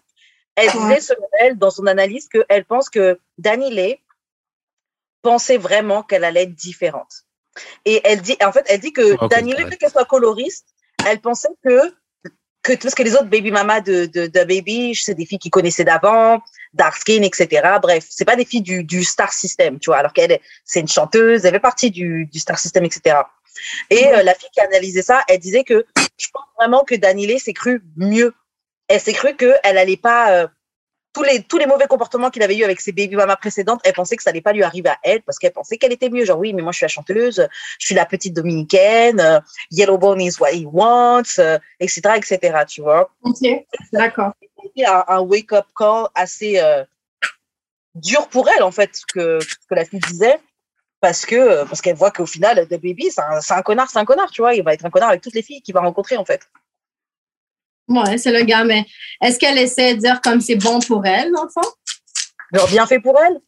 Elle 0.56 0.68
Ouais. 0.70 0.88
disait 0.88 1.00
selon 1.00 1.28
elle, 1.40 1.56
dans 1.56 1.70
son 1.70 1.86
analyse, 1.86 2.28
qu'elle 2.28 2.64
pense 2.64 2.90
que 2.90 3.18
Danny 3.38 3.70
Lay 3.72 4.00
pensait 5.22 5.56
vraiment 5.56 6.02
qu'elle 6.02 6.24
allait 6.24 6.42
être 6.42 6.54
différente. 6.54 7.24
Et 7.84 8.00
elle 8.04 8.20
dit, 8.20 8.36
en 8.42 8.52
fait, 8.52 8.64
elle 8.68 8.80
dit 8.80 8.92
que 8.92 9.14
Ok, 9.14 9.30
Danny 9.30 9.54
Lay, 9.54 9.76
qu'elle 9.76 9.90
soit 9.90 10.04
coloriste, 10.04 10.66
elle 11.06 11.20
pensait 11.20 11.48
que, 11.64 11.94
que 12.62 12.74
parce 12.74 12.94
que 12.94 13.02
les 13.02 13.14
autres 13.14 13.24
baby 13.24 13.50
mamas 13.50 13.80
de, 13.80 14.06
de, 14.06 14.26
de 14.26 14.44
baby, 14.44 14.94
c'est 14.94 15.14
des 15.14 15.26
filles 15.26 15.38
qui 15.38 15.50
connaissaient 15.50 15.84
d'avant, 15.84 16.40
dark 16.74 16.96
skin, 16.96 17.22
etc. 17.22 17.78
Bref, 17.82 18.04
c'est 18.08 18.24
pas 18.24 18.36
des 18.36 18.44
filles 18.44 18.62
du, 18.62 18.84
du 18.84 19.04
star 19.04 19.32
system, 19.32 19.78
tu 19.78 19.90
vois, 19.90 19.98
alors 19.98 20.12
qu'elle, 20.12 20.32
est- 20.32 20.40
c'est 20.64 20.80
une 20.80 20.88
chanteuse, 20.88 21.44
elle 21.44 21.52
fait 21.54 21.60
partie 21.60 21.90
du, 21.90 22.26
du 22.26 22.38
star 22.38 22.58
system, 22.58 22.84
etc. 22.84 23.16
Et 23.90 24.06
euh, 24.08 24.22
la 24.22 24.34
fille 24.34 24.48
qui 24.52 24.60
analysait 24.60 25.02
ça, 25.02 25.22
elle 25.28 25.38
disait 25.40 25.64
que 25.64 25.84
je 26.18 26.26
pense 26.32 26.44
vraiment 26.56 26.84
que 26.84 26.94
Danny 26.94 27.26
Lay 27.26 27.38
s'est 27.38 27.52
cru 27.52 27.82
mieux. 27.96 28.34
Elle 28.88 29.00
s'est 29.00 29.12
cru 29.12 29.34
qu'elle 29.36 29.58
allait 29.78 29.96
pas, 29.96 30.32
euh, 30.32 30.46
tous 31.14 31.22
les, 31.24 31.42
tous 31.42 31.58
les 31.58 31.66
mauvais 31.66 31.86
comportements 31.86 32.30
qu'il 32.30 32.42
avait 32.42 32.56
eu 32.56 32.62
avec 32.64 32.80
ses 32.80 32.92
baby 32.92 33.16
mamas 33.16 33.36
précédentes, 33.36 33.80
elle 33.82 33.92
pensait 33.94 34.16
que 34.16 34.22
ça 34.22 34.30
allait 34.30 34.40
pas 34.42 34.52
lui 34.52 34.62
arriver 34.62 34.90
à 34.90 34.98
elle 35.02 35.22
parce 35.22 35.38
qu'elle 35.38 35.52
pensait 35.52 35.76
qu'elle 35.76 35.92
était 35.92 36.10
mieux. 36.10 36.24
Genre, 36.24 36.38
oui, 36.38 36.52
mais 36.52 36.62
moi, 36.62 36.70
je 36.70 36.76
suis 36.76 36.84
la 36.84 36.88
chanteuse, 36.88 37.48
je 37.78 37.86
suis 37.86 37.94
la 37.94 38.06
petite 38.06 38.34
dominicaine, 38.34 39.18
euh, 39.18 39.40
Yellowbone 39.72 40.20
is 40.20 40.36
what 40.38 40.52
he 40.52 40.64
wants, 40.66 41.40
etc., 41.80 42.00
etc., 42.16 42.38
tu 42.68 42.82
vois. 42.82 43.10
OK, 43.22 43.36
d'accord. 43.92 44.32
Un, 44.84 45.04
un 45.08 45.20
wake-up 45.20 45.66
call 45.76 46.06
assez 46.14 46.58
euh, 46.58 46.84
dur 47.94 48.28
pour 48.28 48.48
elle, 48.48 48.62
en 48.62 48.70
fait, 48.70 48.94
ce 48.94 49.04
que, 49.06 49.40
ce 49.40 49.66
que 49.68 49.74
la 49.74 49.84
fille 49.84 50.00
disait. 50.00 50.38
Parce 51.00 51.24
que 51.24 51.36
euh, 51.36 51.64
parce 51.64 51.80
qu'elle 51.80 51.96
voit 51.96 52.10
qu'au 52.10 52.26
final, 52.26 52.66
The 52.66 52.80
Baby, 52.80 53.10
c'est 53.10 53.20
un, 53.20 53.40
un 53.56 53.62
connard, 53.62 53.88
c'est 53.90 53.98
un 53.98 54.04
connard, 54.04 54.30
tu 54.30 54.42
vois. 54.42 54.54
Il 54.54 54.64
va 54.64 54.74
être 54.74 54.84
un 54.84 54.90
connard 54.90 55.10
avec 55.10 55.22
toutes 55.22 55.34
les 55.34 55.42
filles 55.42 55.62
qu'il 55.62 55.74
va 55.74 55.80
rencontrer, 55.80 56.16
en 56.16 56.24
fait. 56.24 56.48
Ouais, 57.88 58.18
c'est 58.18 58.32
le 58.32 58.42
gars, 58.42 58.64
mais 58.64 58.84
est-ce 59.22 59.38
qu'elle 59.38 59.58
essaie 59.58 59.94
de 59.94 60.00
dire 60.00 60.20
comme 60.20 60.40
c'est 60.40 60.56
bon 60.56 60.80
pour 60.80 61.06
elle, 61.06 61.32
dans 61.32 61.44
le 61.44 61.48
fond? 61.48 61.70
Genre, 62.52 62.68
bien 62.68 62.86
fait 62.86 63.00
pour 63.00 63.18
elle? 63.20 63.38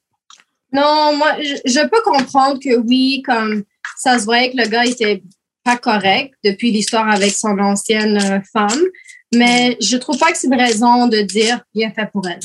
Non, 0.72 1.16
moi, 1.16 1.42
je, 1.42 1.56
je 1.64 1.86
peux 1.88 2.00
comprendre 2.02 2.58
que 2.58 2.76
oui, 2.76 3.22
comme 3.26 3.64
ça 3.96 4.18
se 4.18 4.24
voyait 4.24 4.52
que 4.52 4.56
le 4.56 4.68
gars 4.68 4.86
était 4.86 5.22
pas 5.64 5.76
correct 5.76 6.34
depuis 6.44 6.70
l'histoire 6.70 7.10
avec 7.10 7.32
son 7.32 7.58
ancienne 7.58 8.16
euh, 8.16 8.40
femme, 8.52 8.82
mais 9.32 9.76
je 9.80 9.96
trouve 9.96 10.18
pas 10.18 10.30
que 10.32 10.38
c'est 10.38 10.48
une 10.48 10.60
raison 10.60 11.06
de 11.06 11.20
dire 11.20 11.60
bien 11.74 11.90
fait 11.90 12.10
pour 12.10 12.26
elle. 12.28 12.40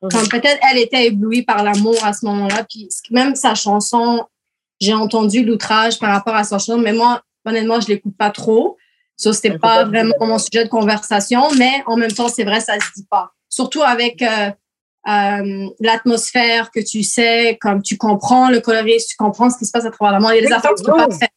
Comme 0.00 0.28
peut-être 0.28 0.58
elle 0.70 0.78
était 0.78 1.06
éblouie 1.06 1.42
par 1.42 1.64
l'amour 1.64 1.96
à 2.04 2.12
ce 2.12 2.24
moment-là, 2.26 2.64
puis 2.68 2.88
même 3.10 3.34
sa 3.34 3.54
chanson, 3.54 4.24
j'ai 4.80 4.94
entendu 4.94 5.44
l'outrage 5.44 5.98
par 5.98 6.10
rapport 6.10 6.34
à 6.34 6.44
sa 6.44 6.58
chanson, 6.58 6.78
mais 6.78 6.92
moi, 6.92 7.22
honnêtement, 7.44 7.80
je 7.80 7.88
l'écoute 7.88 8.16
pas 8.16 8.30
trop. 8.30 8.76
Ça, 9.16 9.32
c'était 9.32 9.58
pas 9.58 9.84
vraiment 9.84 10.14
mon 10.20 10.38
sujet 10.38 10.64
de 10.64 10.68
conversation, 10.68 11.50
mais 11.56 11.82
en 11.86 11.96
même 11.96 12.12
temps, 12.12 12.28
c'est 12.28 12.44
vrai, 12.44 12.60
ça 12.60 12.74
se 12.78 12.92
dit 12.94 13.06
pas. 13.10 13.32
Surtout 13.48 13.82
avec 13.82 14.22
euh, 14.22 14.50
euh, 15.08 15.68
l'atmosphère 15.80 16.70
que 16.70 16.78
tu 16.78 17.02
sais, 17.02 17.58
comme 17.60 17.82
tu 17.82 17.96
comprends 17.96 18.50
le 18.50 18.60
coloriste, 18.60 19.10
tu 19.10 19.16
comprends 19.16 19.50
ce 19.50 19.58
qui 19.58 19.64
se 19.64 19.72
passe 19.72 19.86
à 19.86 19.90
travers 19.90 20.18
le 20.18 20.22
monde. 20.22 20.32
Il 20.36 20.42
y 20.42 20.46
a 20.46 20.48
des 20.48 20.54
affaires 20.54 20.70
que 20.72 20.78
tu 20.78 20.84
peux 20.84 20.92
pas 20.92 21.10
faire. 21.10 21.28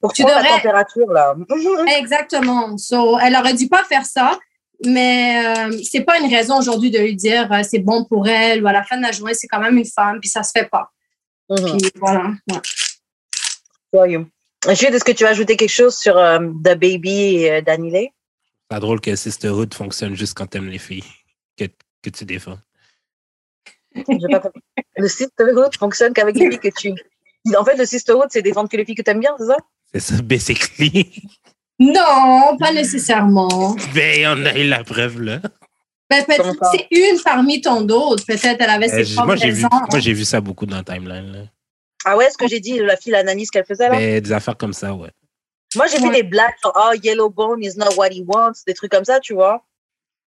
Pour 0.00 0.12
Tu 0.12 0.22
prendre 0.22 0.36
la 0.36 0.42
devrais- 0.42 0.56
température, 0.62 1.12
là. 1.12 1.34
Exactement. 1.98 2.76
So, 2.78 3.18
elle 3.18 3.36
aurait 3.36 3.54
dû 3.54 3.68
pas 3.68 3.84
faire 3.84 4.04
ça, 4.06 4.38
mais 4.86 5.44
euh, 5.44 5.78
c'est 5.88 6.00
pas 6.02 6.18
une 6.18 6.32
raison 6.34 6.58
aujourd'hui 6.58 6.90
de 6.90 6.98
lui 6.98 7.14
dire 7.16 7.52
euh, 7.52 7.62
c'est 7.62 7.80
bon 7.80 8.04
pour 8.04 8.26
elle 8.28 8.62
ou 8.64 8.66
à 8.66 8.72
la 8.72 8.82
fin 8.82 8.96
de 8.96 9.02
la 9.02 9.12
journée, 9.12 9.34
c'est 9.34 9.46
quand 9.46 9.60
même 9.60 9.76
une 9.76 9.84
femme, 9.86 10.20
puis 10.20 10.30
ça 10.30 10.42
se 10.42 10.52
fait 10.58 10.68
pas. 10.68 10.90
Mhm. 11.50 11.78
Puis 11.80 11.90
voilà. 11.96 12.30
ouais. 13.92 14.26
Jude, 14.74 14.94
est-ce 14.94 15.04
que 15.04 15.12
tu 15.12 15.24
vas 15.24 15.30
ajouter 15.30 15.56
quelque 15.56 15.68
chose 15.70 15.96
sur 15.96 16.16
euh, 16.16 16.38
The 16.38 16.74
Baby 16.78 17.36
et 17.36 17.50
euh, 17.52 17.76
Lay? 17.78 18.12
C'est 18.70 18.78
drôle 18.80 19.00
que 19.00 19.16
Sisterhood 19.16 19.74
fonctionne 19.74 20.14
juste 20.14 20.34
quand 20.34 20.46
t'aimes 20.46 20.68
les 20.68 20.78
filles 20.78 21.04
que, 21.58 21.64
que 22.02 22.10
tu 22.10 22.24
défends. 22.24 22.58
Pas. 24.06 24.42
Le 24.96 25.08
sisterhood 25.08 25.74
fonctionne 25.76 26.12
qu'avec 26.12 26.36
les 26.36 26.50
filles 26.50 26.60
que 26.60 26.68
tu. 26.78 26.94
En 27.56 27.64
fait, 27.64 27.76
le 27.76 27.84
sisterhood, 27.84 28.28
c'est 28.30 28.42
défendre 28.42 28.68
que 28.68 28.76
les 28.76 28.84
filles 28.84 28.94
que 28.94 29.02
tu 29.02 29.10
aimes 29.10 29.18
bien, 29.18 29.34
c'est 29.38 29.46
ça? 29.46 29.56
C'est 29.92 30.00
ça, 30.00 30.22
basically. 30.22 31.10
Non, 31.78 32.56
pas 32.58 32.72
nécessairement. 32.72 33.74
ben, 33.94 34.26
on 34.38 34.46
a 34.46 34.54
eu 34.58 34.68
la 34.68 34.84
preuve, 34.84 35.20
là. 35.22 35.40
Ben, 36.10 36.24
peut-être 36.24 36.58
c'est 36.72 36.86
une 36.90 37.20
parmi 37.22 37.60
tant 37.60 37.80
d'autres. 37.82 38.24
Peut-être 38.26 38.60
elle 38.60 38.70
avait 38.70 38.92
Euh, 38.92 39.04
ses 39.04 39.14
propres 39.14 39.26
moi, 39.26 39.36
j'ai 39.36 39.50
vu, 39.50 39.64
raisons. 39.64 39.68
moi, 39.90 39.98
j'ai 40.00 40.12
vu 40.12 40.24
ça 40.24 40.40
beaucoup 40.40 40.66
dans 40.66 40.76
la 40.76 40.82
timeline, 40.84 41.32
là. 41.32 41.38
Ah 42.04 42.16
ouais, 42.16 42.28
ce 42.30 42.36
que 42.36 42.48
j'ai 42.48 42.60
dit, 42.60 42.78
la 42.78 42.96
fille, 42.96 43.12
l'analyse 43.12 43.50
qu'elle 43.50 43.64
faisait 43.64 43.88
là? 43.88 43.96
Ben, 43.96 44.20
des 44.20 44.32
affaires 44.32 44.56
comme 44.56 44.72
ça, 44.72 44.92
ouais. 44.94 45.10
Moi, 45.76 45.86
j'ai 45.86 45.98
vu 46.00 46.10
des 46.10 46.22
blagues 46.24 46.52
genre, 46.64 46.76
oh, 46.76 46.94
Yellowbone 47.02 47.62
is 47.62 47.76
not 47.76 47.94
what 47.96 48.08
he 48.10 48.22
wants, 48.26 48.62
des 48.66 48.74
trucs 48.74 48.90
comme 48.90 49.04
ça, 49.04 49.20
tu 49.20 49.34
vois. 49.34 49.64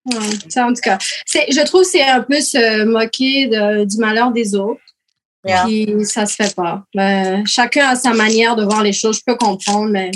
Ouais, 0.05 0.17
ça, 0.49 0.65
en 0.65 0.73
tout 0.73 0.81
cas. 0.81 0.97
Je 1.27 1.65
trouve 1.65 1.81
que 1.83 1.87
c'est 1.89 2.03
un 2.03 2.21
peu 2.21 2.39
se 2.39 2.83
moquer 2.85 3.47
de- 3.47 3.83
du 3.83 3.97
malheur 3.97 4.31
des 4.31 4.55
autres. 4.55 4.81
Yeah. 5.45 5.65
Puis 5.65 6.05
ça 6.05 6.25
se 6.25 6.35
fait 6.35 6.55
pas. 6.55 6.85
Ben, 6.95 7.45
chacun 7.45 7.89
a 7.89 7.95
sa 7.95 8.13
manière 8.13 8.55
de 8.55 8.63
voir 8.63 8.81
les 8.81 8.93
choses. 8.93 9.17
Je 9.17 9.23
peux 9.25 9.35
comprendre, 9.35 9.89
mais. 9.89 10.11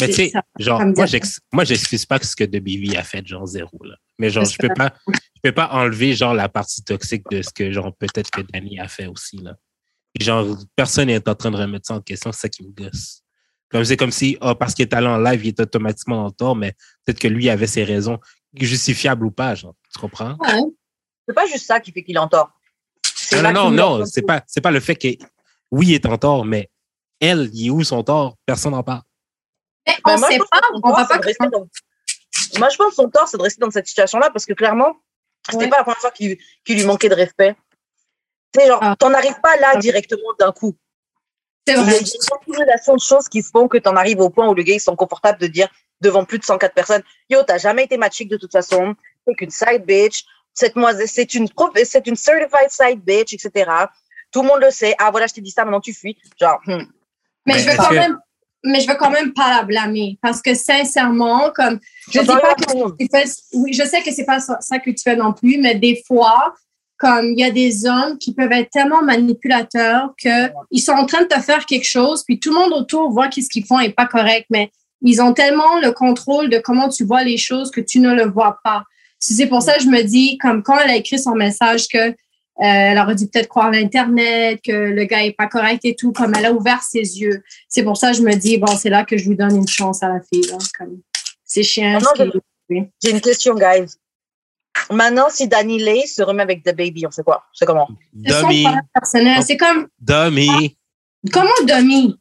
Mais 0.00 0.08
tu 0.08 0.14
sais, 0.14 0.32
genre, 0.58 0.82
moi, 1.52 1.64
j'excuse 1.64 2.06
pas 2.06 2.18
ce 2.20 2.34
que 2.34 2.44
The 2.44 2.56
Baby 2.56 2.96
a 2.96 3.04
fait, 3.04 3.24
genre 3.26 3.46
zéro, 3.46 3.78
là. 3.84 3.94
Mais 4.18 4.30
genre, 4.30 4.44
je 4.44 4.56
peux 4.58 4.72
pas, 4.74 4.92
je 5.06 5.40
peux 5.42 5.52
pas 5.52 5.68
enlever, 5.70 6.14
genre, 6.14 6.34
la 6.34 6.48
partie 6.48 6.82
toxique 6.82 7.22
de 7.30 7.42
ce 7.42 7.50
que, 7.50 7.70
genre, 7.70 7.94
peut-être 7.94 8.30
que 8.30 8.40
Danny 8.40 8.80
a 8.80 8.88
fait 8.88 9.06
aussi, 9.06 9.36
là. 9.36 9.54
Et 10.18 10.24
genre, 10.24 10.56
personne 10.74 11.08
n'est 11.08 11.28
en 11.28 11.34
train 11.34 11.50
de 11.50 11.56
remettre 11.56 11.86
ça 11.86 11.94
en 11.94 12.00
question, 12.00 12.32
c'est 12.32 12.40
ça 12.40 12.48
qui 12.48 12.64
me 12.64 12.70
gosse. 12.70 13.22
Comme 13.70 13.84
c'est 13.84 13.96
comme 13.96 14.10
si, 14.10 14.36
ah, 14.40 14.54
parce 14.54 14.74
qu'il 14.74 14.84
est 14.84 14.94
allé 14.94 15.06
en 15.06 15.18
live, 15.18 15.44
il 15.44 15.48
est 15.48 15.60
automatiquement 15.60 16.24
en 16.24 16.30
tort, 16.30 16.56
mais 16.56 16.72
peut-être 17.04 17.20
que 17.20 17.28
lui 17.28 17.48
avait 17.48 17.66
ses 17.66 17.84
raisons, 17.84 18.18
justifiables 18.54 19.26
ou 19.26 19.30
pas, 19.30 19.54
genre. 19.54 19.74
Tu 19.92 20.00
comprends? 20.00 20.36
Ouais. 20.40 20.60
C'est 21.28 21.34
pas 21.34 21.46
juste 21.46 21.66
ça 21.66 21.80
qui 21.80 21.92
fait 21.92 22.02
qu'il 22.02 22.16
est 22.16 22.20
en 22.20 22.28
tort. 22.28 22.52
Non, 23.32 23.42
non, 23.42 23.70
non, 23.70 23.98
non, 23.98 24.06
c'est 24.06 24.22
pas, 24.22 24.42
c'est 24.46 24.60
pas 24.60 24.70
le 24.70 24.80
fait 24.80 24.96
que, 24.96 25.08
oui, 25.70 25.86
il 25.88 25.94
est 25.94 26.06
en 26.06 26.16
tort, 26.18 26.44
mais 26.44 26.70
elle, 27.20 27.50
il 27.52 27.66
est 27.66 27.70
où 27.70 27.82
son 27.84 28.02
tort? 28.02 28.36
Personne 28.46 28.72
n'en 28.72 28.82
parle. 28.82 29.02
Mais 29.86 29.94
Ben, 30.04 30.12
on 30.14 30.16
je 30.16 30.32
sait 30.32 30.38
pas. 30.38 30.60
On 30.74 30.80
tort, 30.80 30.96
va 30.96 31.04
pas. 31.06 31.18
dans- 31.50 31.68
Moi, 32.58 32.68
je 32.68 32.76
pense 32.76 32.88
que 32.90 32.94
son 32.94 33.08
tort, 33.10 33.28
c'est 33.28 33.36
de 33.36 33.42
rester 33.42 33.60
dans 33.60 33.70
cette 33.70 33.86
situation-là 33.86 34.30
parce 34.30 34.46
que 34.46 34.52
clairement, 34.54 34.96
c'était 35.50 35.64
Ouais. 35.64 35.70
pas 35.70 35.78
la 35.78 35.82
première 35.84 35.98
fois 35.98 36.10
qu'il 36.10 36.38
lui 36.68 36.84
manquait 36.84 37.08
de 37.08 37.14
respect. 37.14 37.54
Tu 38.52 38.60
sais, 38.60 38.66
genre, 38.68 38.78
Ah. 38.82 38.96
t'en 38.98 39.12
arrives 39.14 39.40
pas 39.42 39.56
là 39.56 39.72
Ah. 39.74 39.78
directement 39.78 40.32
d'un 40.38 40.52
coup. 40.52 40.76
C'est 41.66 41.74
Il 41.74 41.78
y 41.78 41.80
a 41.80 41.82
vrai. 41.84 41.98
une 41.98 42.36
accumulation 42.36 42.94
de 42.94 43.00
choses 43.00 43.28
qui 43.28 43.42
font 43.42 43.68
que 43.68 43.78
t'en 43.78 43.96
arrives 43.96 44.20
au 44.20 44.30
point 44.30 44.48
où 44.48 44.54
le 44.54 44.62
gars, 44.62 44.74
ils 44.74 44.80
sont 44.80 44.96
confortables 44.96 45.38
de 45.40 45.46
dire 45.46 45.68
devant 46.00 46.24
plus 46.24 46.38
de 46.38 46.44
104 46.44 46.74
personnes, 46.74 47.02
yo, 47.30 47.42
t'as 47.42 47.56
jamais 47.58 47.84
été 47.84 47.96
matchique 47.96 48.28
de 48.28 48.36
toute 48.36 48.52
façon, 48.52 48.94
t'es 49.26 49.34
qu'une 49.34 49.50
side 49.50 49.84
bitch, 49.86 50.24
cette 50.54 50.74
c'est 51.06 51.34
une, 51.34 51.48
c'est 51.84 52.06
une 52.06 52.16
certified 52.16 52.70
side 52.70 53.00
bitch, 53.04 53.34
etc. 53.34 53.70
Tout 54.30 54.42
le 54.42 54.48
monde 54.48 54.60
le 54.60 54.70
sait. 54.70 54.94
Ah, 54.98 55.10
voilà, 55.10 55.26
je 55.26 55.34
t'ai 55.34 55.40
dit 55.40 55.50
ça, 55.50 55.64
maintenant 55.64 55.80
tu 55.80 55.92
fuis. 55.92 56.16
Genre, 56.40 56.60
hmm. 56.66 56.84
Mais 57.46 57.54
Mais 57.54 57.58
je 57.58 57.70
veux 57.70 57.76
quand 57.76 57.88
que- 57.88 57.94
même. 57.94 58.18
Mais 58.66 58.80
je 58.80 58.88
veux 58.88 58.94
quand 58.94 59.10
même 59.10 59.34
pas 59.34 59.58
la 59.58 59.62
blâmer 59.62 60.18
parce 60.22 60.40
que 60.40 60.54
sincèrement, 60.54 61.50
comme 61.54 61.78
je 62.10 62.20
dis 62.20 62.26
pas 62.26 62.54
que 62.54 62.96
tu 62.98 63.08
fais, 63.12 63.24
oui, 63.52 63.74
je 63.74 63.84
sais 63.84 64.00
que 64.00 64.10
c'est 64.10 64.24
pas 64.24 64.40
ça, 64.40 64.56
ça 64.60 64.78
que 64.78 64.88
tu 64.88 65.02
fais 65.02 65.16
non 65.16 65.34
plus, 65.34 65.58
mais 65.58 65.74
des 65.74 66.02
fois, 66.06 66.54
comme 66.96 67.26
il 67.26 67.38
y 67.38 67.44
a 67.44 67.50
des 67.50 67.84
hommes 67.84 68.16
qui 68.16 68.32
peuvent 68.32 68.52
être 68.52 68.70
tellement 68.70 69.02
manipulateurs 69.02 70.14
que 70.16 70.50
ils 70.70 70.80
sont 70.80 70.92
en 70.92 71.04
train 71.04 71.22
de 71.22 71.28
te 71.28 71.38
faire 71.40 71.66
quelque 71.66 71.86
chose, 71.86 72.24
puis 72.24 72.40
tout 72.40 72.54
le 72.54 72.58
monde 72.58 72.72
autour 72.72 73.10
voit 73.10 73.28
qu'est-ce 73.28 73.50
qu'ils 73.50 73.66
font 73.66 73.80
est 73.80 73.92
pas 73.92 74.06
correct, 74.06 74.46
mais 74.48 74.70
ils 75.02 75.20
ont 75.20 75.34
tellement 75.34 75.78
le 75.80 75.92
contrôle 75.92 76.48
de 76.48 76.58
comment 76.58 76.88
tu 76.88 77.04
vois 77.04 77.22
les 77.22 77.36
choses 77.36 77.70
que 77.70 77.82
tu 77.82 78.00
ne 78.00 78.14
le 78.14 78.24
vois 78.24 78.60
pas. 78.64 78.84
C'est 79.26 79.46
pour 79.46 79.62
ça 79.62 79.76
que 79.76 79.82
je 79.82 79.88
me 79.88 80.02
dis, 80.02 80.36
comme 80.38 80.62
quand 80.62 80.78
elle 80.78 80.90
a 80.90 80.96
écrit 80.96 81.18
son 81.18 81.34
message 81.34 81.88
que 81.88 81.98
euh, 82.08 82.12
elle 82.60 82.98
aurait 82.98 83.14
dû 83.14 83.26
peut-être 83.26 83.48
croire 83.48 83.70
l'Internet, 83.70 84.60
que 84.64 84.70
le 84.70 85.04
gars 85.06 85.24
est 85.24 85.32
pas 85.32 85.46
correct 85.48 85.80
et 85.84 85.96
tout, 85.96 86.12
comme 86.12 86.34
elle 86.36 86.46
a 86.46 86.52
ouvert 86.52 86.82
ses 86.82 87.18
yeux. 87.20 87.42
C'est 87.68 87.82
pour 87.82 87.96
ça 87.96 88.10
que 88.12 88.18
je 88.18 88.22
me 88.22 88.34
dis, 88.34 88.58
bon, 88.58 88.76
c'est 88.76 88.90
là 88.90 89.04
que 89.04 89.16
je 89.16 89.28
lui 89.28 89.36
donne 89.36 89.56
une 89.56 89.66
chance 89.66 90.02
à 90.02 90.08
la 90.08 90.20
fille. 90.20 90.46
Là, 90.50 90.58
comme, 90.78 91.00
c'est 91.44 91.62
chiant. 91.62 91.98
Ce 92.00 92.22
qu'il- 92.22 92.88
j'ai 93.02 93.10
une 93.10 93.20
question, 93.20 93.54
guys. 93.54 93.94
Maintenant, 94.90 95.26
si 95.30 95.48
Danny 95.48 95.78
Lay 95.78 96.06
se 96.06 96.22
remet 96.22 96.42
avec 96.42 96.62
The 96.62 96.76
Baby, 96.76 97.06
on 97.06 97.10
fait 97.10 97.22
quoi? 97.22 97.44
C'est 97.52 97.64
comment? 97.64 97.88
C'est 98.26 98.32
son 98.32 98.48
Dummy, 98.48 98.62
problème 98.64 98.82
personnel. 98.92 99.42
C'est 99.42 99.56
comme, 99.56 99.88
dummy. 100.00 100.76
comment 101.32 101.50
Domi? 101.66 102.16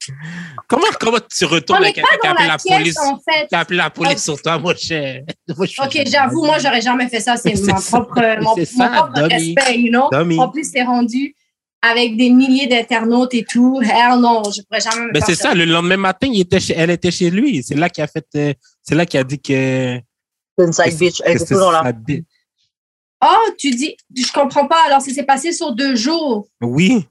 Comment, 0.74 0.88
comment 1.00 1.18
tu 1.36 1.46
retournes 1.46 1.84
avec 1.84 1.96
quelqu'un 1.96 2.10
qui 2.14 2.18
pas 2.20 2.30
a 2.30 2.34
dans 2.34 2.54
appelé 2.54 2.70
la 2.72 2.78
police, 2.78 2.98
en 3.00 3.20
fait. 3.20 3.48
qui 3.48 3.56
a 3.56 3.60
appelé 3.60 3.78
la 3.78 3.90
police 3.92 4.24
sur 4.24 4.42
toi, 4.42 4.58
mon 4.58 4.76
cher? 4.76 5.22
OK, 5.58 6.02
j'avoue, 6.08 6.46
moi, 6.46 6.58
j'aurais 6.58 6.82
jamais 6.82 7.08
fait 7.10 7.20
ça. 7.20 7.38
C'est 7.38 7.54
mon 7.68 7.78
ça. 7.78 8.00
propre, 8.02 8.42
mon, 8.42 8.56
C'est 8.56 8.72
mon 8.78 8.84
ça, 8.84 8.90
propre 8.90 9.22
respect, 9.22 9.80
you 9.80 9.90
know? 9.90 10.10
Dummy. 10.12 10.40
En 10.40 10.50
plus, 10.50 10.68
c'est 10.72 10.82
rendu 10.84 11.36
avec 11.82 12.18
des 12.18 12.30
milliers 12.30 12.66
d'internautes 12.68 13.34
et 13.34 13.44
tout. 13.44 13.80
Hell 13.84 14.20
non, 14.20 14.42
je 14.46 14.62
pourrais 14.64 14.80
jamais 14.82 15.06
me 15.06 15.12
Mais 15.12 15.20
faire 15.20 15.28
c'est 15.28 15.36
ça, 15.36 15.54
le 15.54 15.66
lendemain 15.66 15.98
matin, 15.98 16.28
il 16.32 16.40
était 16.42 16.60
chez- 16.60 16.74
elle 16.76 16.90
était 16.90 17.12
chez 17.12 17.30
lui. 17.30 17.62
C'est 17.62 17.76
là 17.76 17.90
qu'il 17.90 18.04
a 18.04 18.08
fait, 18.08 18.26
euh, 18.36 18.54
c'est 18.82 18.96
là 18.96 19.06
qu'il 19.06 19.20
a 19.20 19.24
dit 19.24 19.40
que. 19.40 20.00
C'est 20.58 20.66
une 20.66 20.74
side 20.74 20.86
que 20.86 20.96
bitch. 20.98 21.22
Elle 21.26 21.46
toujours 21.46 21.72
là. 21.72 21.84
Oh, 23.26 23.52
tu 23.58 23.70
dis, 23.72 23.96
je 24.16 24.32
comprends 24.34 24.68
pas. 24.68 24.80
Alors, 24.88 25.02
ça 25.02 25.12
s'est 25.14 25.24
passé 25.24 25.52
sur 25.54 25.74
deux 25.74 25.96
jours. 25.96 26.48
Oui. 26.62 27.06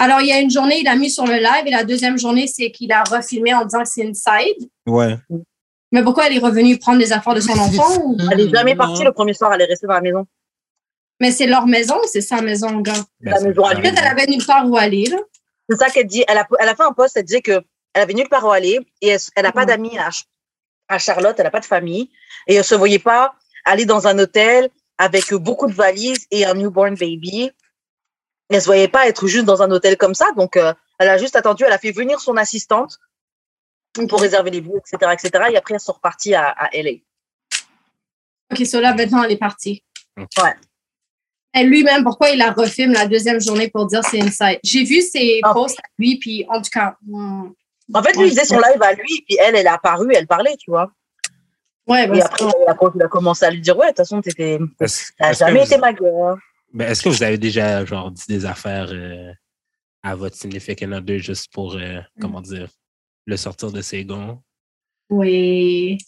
Alors, 0.00 0.20
il 0.22 0.28
y 0.28 0.32
a 0.32 0.40
une 0.40 0.50
journée, 0.50 0.80
il 0.80 0.88
a 0.88 0.96
mis 0.96 1.10
sur 1.10 1.26
le 1.26 1.34
live 1.34 1.66
et 1.66 1.70
la 1.70 1.84
deuxième 1.84 2.18
journée, 2.18 2.46
c'est 2.46 2.70
qu'il 2.70 2.90
a 2.90 3.02
refilmé 3.04 3.52
en 3.54 3.64
disant 3.64 3.82
que 3.82 3.88
c'est 3.88 4.00
une 4.02 4.14
side. 4.14 4.68
Ouais. 4.86 5.16
Mais 5.92 6.02
pourquoi 6.02 6.26
elle 6.26 6.36
est 6.36 6.40
revenue 6.40 6.78
prendre 6.78 6.98
les 6.98 7.12
affaires 7.12 7.34
de 7.34 7.40
son 7.40 7.52
enfant? 7.52 8.00
ou- 8.04 8.16
Elle 8.32 8.40
est 8.40 8.48
jamais 8.48 8.72
Non. 8.74 8.78
partie 8.86 9.04
le 9.04 9.12
premier 9.12 9.34
soir, 9.34 9.52
elle 9.52 9.60
est 9.60 9.66
restée 9.66 9.86
dans 9.86 9.92
la 9.94 10.00
maison. 10.00 10.26
Mais 11.20 11.30
c'est 11.32 11.46
leur 11.46 11.66
maison 11.66 11.96
ou 11.96 12.06
c'est 12.06 12.22
sa 12.22 12.40
maison, 12.40 12.80
gars? 12.80 12.94
Ben, 13.20 13.32
La 13.34 13.40
maison 13.40 13.62
à 13.64 13.68
ça. 13.70 13.74
lui. 13.74 13.82
Peut-être 13.82 13.98
elle 14.00 14.08
avait 14.10 14.26
nulle 14.26 14.46
part 14.46 14.66
où 14.68 14.76
aller, 14.76 15.04
là. 15.04 15.18
C'est 15.68 15.76
ça 15.76 15.90
qu'elle 15.90 16.06
dit. 16.06 16.24
Elle 16.28 16.38
a, 16.38 16.48
elle 16.58 16.68
a 16.68 16.74
fait 16.74 16.82
un 16.82 16.92
post, 16.92 17.16
elle 17.16 17.24
disait 17.24 17.42
que 17.42 17.60
elle 17.92 18.02
avait 18.02 18.14
nulle 18.14 18.28
part 18.28 18.44
où 18.46 18.50
aller 18.50 18.78
et 19.02 19.08
elle, 19.08 19.20
elle 19.36 19.46
a 19.46 19.52
pas 19.52 19.66
d'amis 19.66 19.98
à, 19.98 20.08
à 20.88 20.98
Charlotte, 20.98 21.34
elle 21.38 21.46
a 21.46 21.50
pas 21.50 21.60
de 21.60 21.64
famille 21.66 22.08
et 22.46 22.54
elle 22.54 22.64
se 22.64 22.74
voyait 22.74 22.98
pas 23.00 23.34
aller 23.66 23.84
dans 23.84 24.06
un 24.06 24.18
hôtel 24.18 24.70
avec 24.96 25.34
beaucoup 25.34 25.66
de 25.66 25.72
valises 25.74 26.26
et 26.30 26.46
un 26.46 26.54
newborn 26.54 26.94
baby. 26.94 27.50
Elle 28.50 28.60
se 28.60 28.66
voyait 28.66 28.88
pas 28.88 29.06
être 29.06 29.26
juste 29.28 29.44
dans 29.44 29.62
un 29.62 29.70
hôtel 29.70 29.96
comme 29.96 30.14
ça, 30.14 30.26
donc 30.36 30.56
euh, 30.56 30.74
elle 30.98 31.08
a 31.08 31.16
juste 31.18 31.36
attendu, 31.36 31.64
elle 31.64 31.72
a 31.72 31.78
fait 31.78 31.92
venir 31.92 32.20
son 32.20 32.36
assistante 32.36 32.98
pour 34.08 34.20
réserver 34.20 34.50
les 34.50 34.60
billets, 34.60 34.78
etc., 34.78 35.12
etc. 35.12 35.44
Et 35.52 35.56
après, 35.56 35.74
elles 35.74 35.80
sont 35.80 35.92
reparties 35.92 36.34
à, 36.34 36.48
à 36.48 36.68
LA. 36.74 36.98
OK, 38.52 38.66
so 38.66 38.80
là, 38.80 38.94
maintenant, 38.94 39.22
elle 39.22 39.32
est 39.32 39.36
partie. 39.36 39.84
Ouais. 40.16 40.54
Et 41.54 41.64
lui-même, 41.64 42.02
pourquoi 42.04 42.30
il 42.30 42.38
la 42.38 42.50
refilme 42.52 42.92
la 42.92 43.06
deuxième 43.06 43.40
journée 43.40 43.68
pour 43.68 43.86
dire 43.86 44.04
c'est 44.04 44.20
inside? 44.20 44.60
J'ai 44.64 44.84
vu 44.84 45.00
ses 45.00 45.40
posts 45.52 45.78
à 45.78 45.82
lui, 45.98 46.16
puis 46.18 46.46
en 46.48 46.60
tout 46.62 46.70
cas, 46.72 46.96
hmm, 47.06 47.50
En 47.94 48.02
fait, 48.02 48.16
lui, 48.16 48.26
il 48.26 48.30
faisait 48.30 48.44
son 48.44 48.58
live 48.58 48.80
à 48.82 48.92
lui, 48.92 49.24
puis 49.26 49.36
elle, 49.40 49.56
elle 49.56 49.66
est 49.66 49.68
apparue, 49.68 50.12
elle 50.14 50.26
parlait, 50.28 50.56
tu 50.56 50.70
vois. 50.70 50.90
ouais, 51.88 52.06
ben, 52.06 52.16
Et 52.16 52.22
après, 52.22 52.44
il 52.44 52.70
a, 52.70 52.76
il 52.94 53.02
a 53.02 53.08
commencé 53.08 53.44
à 53.44 53.50
lui 53.50 53.60
dire, 53.60 53.76
ouais, 53.76 53.86
de 53.86 53.90
toute 53.90 53.96
façon, 53.98 54.20
t'étais, 54.20 54.58
t'as 55.18 55.32
jamais 55.32 55.60
vous- 55.60 55.66
été 55.66 55.76
ma 55.78 55.92
gueule. 55.92 56.36
Ben, 56.72 56.88
est-ce 56.90 57.02
que 57.02 57.08
vous 57.08 57.22
avez 57.22 57.38
déjà 57.38 57.84
genre 57.84 58.10
dit 58.10 58.24
des 58.28 58.44
affaires 58.46 58.88
euh, 58.90 59.32
à 60.02 60.14
votre 60.14 60.36
significant 60.36 60.92
other 60.92 61.18
juste 61.18 61.52
pour 61.52 61.74
euh, 61.76 62.00
comment 62.20 62.40
dire 62.40 62.68
le 63.26 63.36
sortir 63.36 63.70
de 63.72 63.80
ses 63.82 64.04
gonds? 64.04 64.40
oui. 65.08 65.98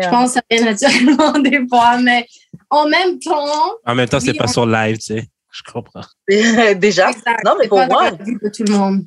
Je 0.00 0.08
pense 0.08 0.30
que 0.34 0.40
ça 0.40 0.42
vient 0.50 0.64
naturellement 0.64 1.32
des 1.38 1.66
fois, 1.68 1.98
mais 1.98 2.26
en 2.68 2.88
même 2.88 3.18
temps, 3.20 3.74
En 3.84 3.94
même 3.94 4.08
temps, 4.08 4.18
c'est 4.18 4.32
Oui, 4.32 4.38
pas 4.38 4.44
on- 4.44 4.52
sur 4.52 4.66
live, 4.66 4.96
tu 4.98 5.04
sais. 5.04 5.28
Je 5.52 5.62
comprends. 5.72 6.00
Déjà. 6.28 7.10
exact, 7.10 7.44
Non, 7.44 7.54
mais 7.60 7.68
pour 7.68 7.78
moi- 7.86 8.10
de 8.10 8.48
tout 8.48 8.64
le 8.64 8.72
monde. 8.72 9.06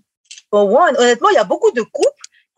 Pour 0.50 0.72
one, 0.72 0.96
honnêtement, 0.98 1.28
il 1.30 1.34
y 1.36 1.40
a 1.40 1.44
beaucoup 1.44 1.72
de 1.72 1.82
couples. 1.82 2.08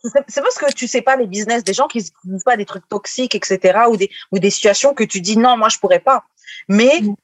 c'est- 0.04 0.24
C'est 0.28 0.42
parce 0.42 0.58
que 0.60 0.72
tu 0.74 0.88
sais 0.88 1.02
pas 1.02 1.16
les 1.16 1.26
business 1.26 1.64
des 1.64 1.74
gens 1.74 1.88
qui 1.88 1.98
ne 2.26 2.34
disent 2.34 2.44
pas 2.44 2.56
des 2.56 2.66
trucs 2.66 2.88
toxiques, 2.88 3.34
etc. 3.34 3.80
ou 3.90 3.98
des, 3.98 4.10
ou 4.32 4.38
des 4.38 4.52
situations 4.52 4.94
que 4.94 5.04
tu 5.04 5.22
dis 5.22 5.36
non, 5.38 5.58
moi, 5.58 5.70
je 5.70 5.80
pourrais 5.80 6.00
pas. 6.00 6.24
Mais 6.68 7.02
Mm. 7.02 7.16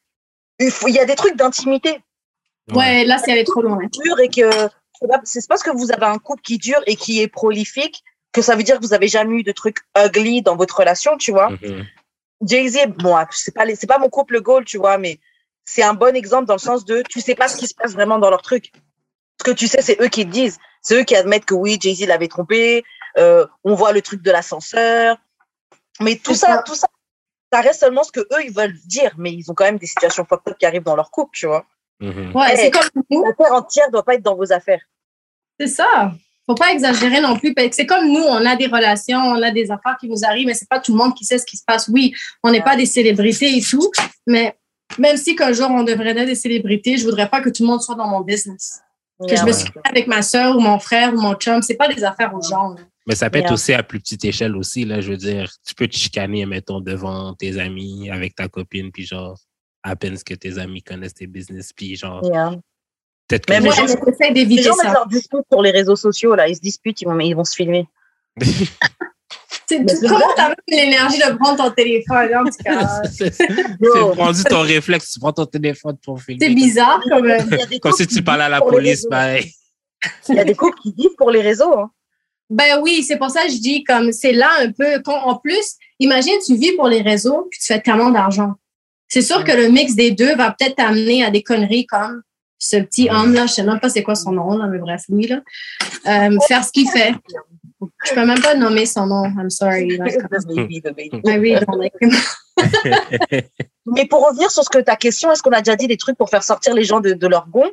Il, 0.60 0.72
faut, 0.72 0.88
il 0.88 0.96
y 0.96 1.00
a 1.00 1.06
des 1.06 1.16
trucs 1.16 1.36
d'intimité 1.36 2.00
Ouais, 2.74 3.04
là, 3.06 3.18
c'est 3.20 3.32
allé 3.32 3.44
trop 3.44 3.62
loin. 3.62 3.78
durs 3.78 4.20
et 4.20 4.30
que 4.30 4.50
c'est 5.24 5.48
parce 5.48 5.62
que 5.62 5.70
vous 5.70 5.92
avez 5.92 6.06
un 6.06 6.18
couple 6.18 6.42
qui 6.42 6.58
dure 6.58 6.82
et 6.88 6.96
qui 6.96 7.22
est 7.22 7.28
prolifique 7.28 8.04
que 8.32 8.42
ça 8.42 8.56
veut 8.56 8.64
dire 8.64 8.80
que 8.80 8.86
vous 8.86 8.94
avez 8.94 9.08
jamais 9.08 9.36
eu 9.40 9.44
de 9.44 9.52
trucs 9.52 9.78
ugly 9.98 10.42
dans 10.42 10.56
votre 10.56 10.78
relation, 10.80 11.16
tu 11.18 11.32
vois. 11.32 11.52
Mhm. 11.52 11.86
Jay-Z, 12.42 12.78
moi, 13.02 13.28
c'est 13.32 13.54
pas, 13.54 13.66
les- 13.66 13.76
c'est 13.76 13.88
pas 13.88 13.98
mon 14.00 14.10
couple 14.10 14.42
goal, 14.42 14.66
tu 14.66 14.78
vois, 14.78 14.98
mais 14.98 15.20
c'est 15.64 15.84
un 15.84 15.94
bon 15.94 16.16
exemple 16.16 16.46
dans 16.46 16.56
le 16.56 16.60
sens 16.60 16.86
de 16.86 17.02
tu 17.08 17.22
sais 17.22 17.36
pas 17.36 17.48
ce 17.48 17.56
qui 17.58 17.68
se 17.68 17.74
passe 17.76 17.94
vraiment 17.94 18.20
dans 18.20 18.30
leur 18.30 18.42
truc. 18.42 18.72
Ce 19.40 19.44
que 19.44 19.52
tu 19.52 19.68
sais, 19.68 19.82
c'est 19.82 20.02
eux 20.02 20.08
qui 20.08 20.26
te 20.26 20.32
disent. 20.32 20.58
C'est 20.82 20.96
eux 21.00 21.04
qui 21.04 21.16
admettent 21.16 21.46
que 21.46 21.54
oui, 21.54 21.78
Jay-Z 21.80 22.06
l'avait 22.08 22.28
trompé. 22.28 22.84
euh, 23.18 23.46
on 23.64 23.76
voit 23.76 23.94
le 23.94 24.02
truc 24.02 24.22
de 24.22 24.30
l'ascenseur. 24.32 25.18
Mais 26.02 26.18
tout 26.18 26.34
ça. 26.36 26.62
tout 26.66 26.76
ça, 26.76 26.88
ça 27.52 27.62
reste 27.62 27.80
seulement 27.80 28.04
ce 28.04 28.12
que 28.12 28.20
eux 28.22 28.44
ils 28.46 28.54
veulent 28.54 28.78
dire. 28.86 29.14
Mais 29.18 29.32
ils 29.34 29.50
ont 29.50 29.54
quand 29.54 29.66
même 29.66 29.78
des 29.78 29.86
situations 29.88 30.26
fucked 30.26 30.52
up 30.52 30.58
qui 30.60 30.66
arrivent 30.66 30.84
dans 30.84 30.96
leur 30.96 31.12
couple, 31.12 31.32
tu 31.34 31.48
vois. 31.48 31.66
Mhm. 32.00 32.32
Ouais, 32.36 32.56
c'est 32.56 32.72
comme 32.72 32.90
nous. 33.10 33.24
La 33.24 33.34
terre 33.34 33.54
entière 33.54 33.90
doit 33.92 34.04
pas 34.04 34.16
être 34.16 34.24
dans 34.24 34.36
vos 34.36 34.52
affaires. 34.52 34.82
C'est 35.60 35.68
ça. 35.68 36.12
Faut 36.48 36.56
pas 36.56 36.72
exagérer 36.72 37.22
non 37.22 37.38
plus. 37.40 37.54
parce 37.54 37.70
que 37.70 37.76
C'est 37.76 37.86
comme 37.88 38.06
nous, 38.08 38.22
on 38.22 38.46
a 38.46 38.56
des 38.56 38.68
relations, 38.68 39.18
on 39.20 39.42
a 39.42 39.50
des 39.52 39.72
affaires 39.72 39.98
qui 40.00 40.08
nous 40.10 40.24
arrivent, 40.26 40.46
mais 40.48 40.54
c'est 40.54 40.68
pas 40.70 40.80
tout 40.80 40.92
le 40.92 40.98
monde 40.98 41.16
qui 41.16 41.26
sait 41.26 41.38
ce 41.40 41.46
qui 41.46 41.58
se 41.58 41.64
passe. 41.66 41.88
Oui, 41.88 42.14
on 42.44 42.52
n'est 42.52 42.62
pas 42.62 42.76
des 42.76 42.86
célébrités 42.86 43.58
et 43.58 43.62
tout, 43.62 43.90
mais 44.28 44.56
même 45.00 45.18
si 45.18 45.36
qu'un 45.36 45.54
jour 45.54 45.70
on 45.72 45.84
devrait 45.84 46.10
être 46.18 46.26
des 46.26 46.36
célébrités, 46.36 46.98
je 46.98 47.06
voudrais 47.06 47.30
pas 47.30 47.42
que 47.42 47.50
tout 47.50 47.64
le 47.64 47.70
monde 47.70 47.82
soit 47.82 47.96
dans 47.96 48.08
mon 48.08 48.22
business. 48.22 48.82
Que 49.28 49.36
je 49.36 49.42
me 49.42 49.48
Ouais. 49.48 49.54
suis 49.54 49.70
avec 49.90 50.08
ma 50.08 50.22
soeur 50.22 50.56
ou 50.58 50.60
mon 50.60 50.78
frère 50.78 51.14
ou 51.14 51.18
mon 51.22 51.34
chum, 51.36 51.62
c'est 51.62 51.76
pas 51.76 51.88
des 51.88 52.04
affaires 52.04 52.36
aux 52.36 52.42
gens. 52.42 52.70
là. 52.74 52.82
Mais 53.08 53.16
ça 53.16 53.30
peut 53.30 53.38
être 53.40 53.46
Yeah. 53.46 53.54
aussi 53.54 53.74
à 53.74 53.84
plus 53.84 54.00
petite 54.00 54.26
échelle 54.26 54.56
aussi, 54.56 54.84
là. 54.86 55.00
Je 55.02 55.12
veux 55.12 55.18
dire, 55.18 55.52
tu 55.66 55.76
peux 55.76 55.88
te 55.88 55.96
chicaner, 55.96 56.46
mettons, 56.46 56.80
devant 56.82 57.34
tes 57.36 57.60
amis, 57.60 58.10
avec 58.10 58.36
ta 58.36 58.48
copine, 58.48 58.92
puis 58.92 59.06
genre, 59.06 59.38
à 59.84 59.96
peine 59.96 60.18
que 60.24 60.34
tes 60.34 60.58
amis 60.58 60.82
connaissent 60.82 61.14
tes 61.14 61.28
business, 61.28 61.72
puis 61.72 61.96
genre, 61.96 62.22
Yeah. 62.26 62.52
peut-être 63.28 63.48
les 63.50 63.60
les 63.60 63.66
gens- 63.70 63.76
gens- 63.76 63.82
mais 63.84 63.88
j'essaie 64.12 64.28
Les 64.30 64.34
d'éviter 64.34 64.64
gens 64.64 64.76
mettent 64.78 64.88
ça. 64.88 64.94
leurs 64.94 65.08
disputes 65.08 65.46
sur 65.52 65.62
les 65.62 65.72
réseaux 65.72 65.96
sociaux, 65.96 66.34
là. 66.36 66.48
Ils 66.48 66.56
se 66.56 66.62
disputent, 66.62 67.02
ils 67.02 67.06
vont, 67.08 67.20
ils 67.20 67.34
vont 67.36 67.44
se 67.44 67.56
filmer. 67.56 67.86
C'est- 69.68 69.84
Comment 70.08 70.20
t'as 70.36 70.50
même 70.50 70.56
l'énergie 70.68 71.18
de 71.18 71.36
prendre 71.38 71.58
ton 71.58 71.72
téléphone? 71.72 72.30
En 72.36 72.44
tout 72.44 72.52
cas, 72.64 73.02
c'est 73.12 73.34
rendu 74.16 74.44
ton 74.44 74.62
réflexe, 74.62 75.14
tu 75.14 75.20
prends 75.20 75.34
ton 75.34 75.46
téléphone 75.48 75.98
pour 76.04 76.22
filmer. 76.22 76.46
c'est 76.46 76.54
bizarre 76.54 77.02
quand 77.10 77.20
même. 77.22 77.50
Comme 77.82 77.92
si 77.94 78.06
tu 78.06 78.24
parlais 78.24 78.44
à 78.44 78.50
la 78.50 78.60
les 78.60 78.66
police, 78.66 79.08
ben, 79.10 79.42
Il 80.30 80.36
y 80.36 80.40
a 80.40 80.44
des 80.44 80.54
couples 80.54 80.78
qui 80.84 80.94
vivent 80.96 81.16
pour 81.18 81.32
les 81.32 81.42
réseaux. 81.42 81.80
hein. 81.80 81.90
Ben 82.50 82.80
oui, 82.82 83.04
c'est 83.04 83.18
pour 83.18 83.30
ça 83.32 83.44
que 83.44 83.50
je 83.52 83.58
dis 83.60 83.84
comme 83.84 84.12
c'est 84.12 84.32
là 84.34 84.50
un 84.60 84.72
peu. 84.72 85.02
quand- 85.04 85.22
en 85.24 85.36
plus, 85.38 85.76
imagine 86.00 86.34
tu 86.46 86.56
vis 86.56 86.74
pour 86.74 86.88
les 86.88 87.02
réseaux 87.02 87.48
puis 87.50 87.60
tu 87.60 87.66
fais 87.66 87.82
tellement 87.82 88.12
d'argent. 88.12 88.54
C'est 89.08 89.22
sûr 89.22 89.44
que 89.44 89.52
le 89.52 89.70
mix 89.70 89.96
des 89.96 90.12
deux 90.12 90.36
va 90.36 90.52
peut-être 90.52 90.76
t'amener 90.76 91.24
à 91.24 91.32
des 91.32 91.42
conneries 91.44 91.86
comme 91.88 92.22
ce 92.58 92.78
petit 92.78 93.10
homme 93.10 93.34
là, 93.34 93.46
je 93.48 93.54
sais 93.54 93.64
même 93.64 93.80
pas 93.80 93.90
c'est 93.90 94.04
quoi 94.04 94.16
son 94.16 94.32
nom 94.32 94.58
là, 94.58 94.68
mais 94.68 94.80
bref 94.80 95.04
lui 95.10 95.28
là, 95.28 95.42
Euh, 96.08 96.38
faire 96.48 96.64
ce 96.64 96.72
qu'il 96.72 96.90
fait. 96.90 97.14
Je 98.06 98.14
peux 98.14 98.26
même 98.26 98.42
pas 98.42 98.56
nommer 98.56 98.86
son 98.86 99.06
nom. 99.08 99.26
I'm 99.26 99.50
sorry. 99.50 99.98
like, 99.98 100.18
The 100.18 100.48
baby, 100.56 100.82
the 100.82 100.94
baby. 100.96 101.22
I 101.26 101.38
really 101.38 101.66
don't 101.66 101.80
like 101.80 101.94
him. 102.02 102.12
Mais 103.86 104.06
pour 104.06 104.26
revenir 104.28 104.50
sur 104.52 104.64
ce 104.64 104.70
que 104.70 104.80
ta 104.80 104.96
question, 104.96 105.32
est-ce 105.32 105.44
qu'on 105.44 105.52
a 105.52 105.62
déjà 105.62 105.76
dit 105.76 105.88
des 105.88 105.98
trucs 105.98 106.18
pour 106.18 106.30
faire 106.30 106.44
sortir 106.44 106.74
les 106.74 106.84
gens 106.84 107.00
de, 107.02 107.14
de 107.14 107.28
leur 107.28 107.48
gond? 107.50 107.70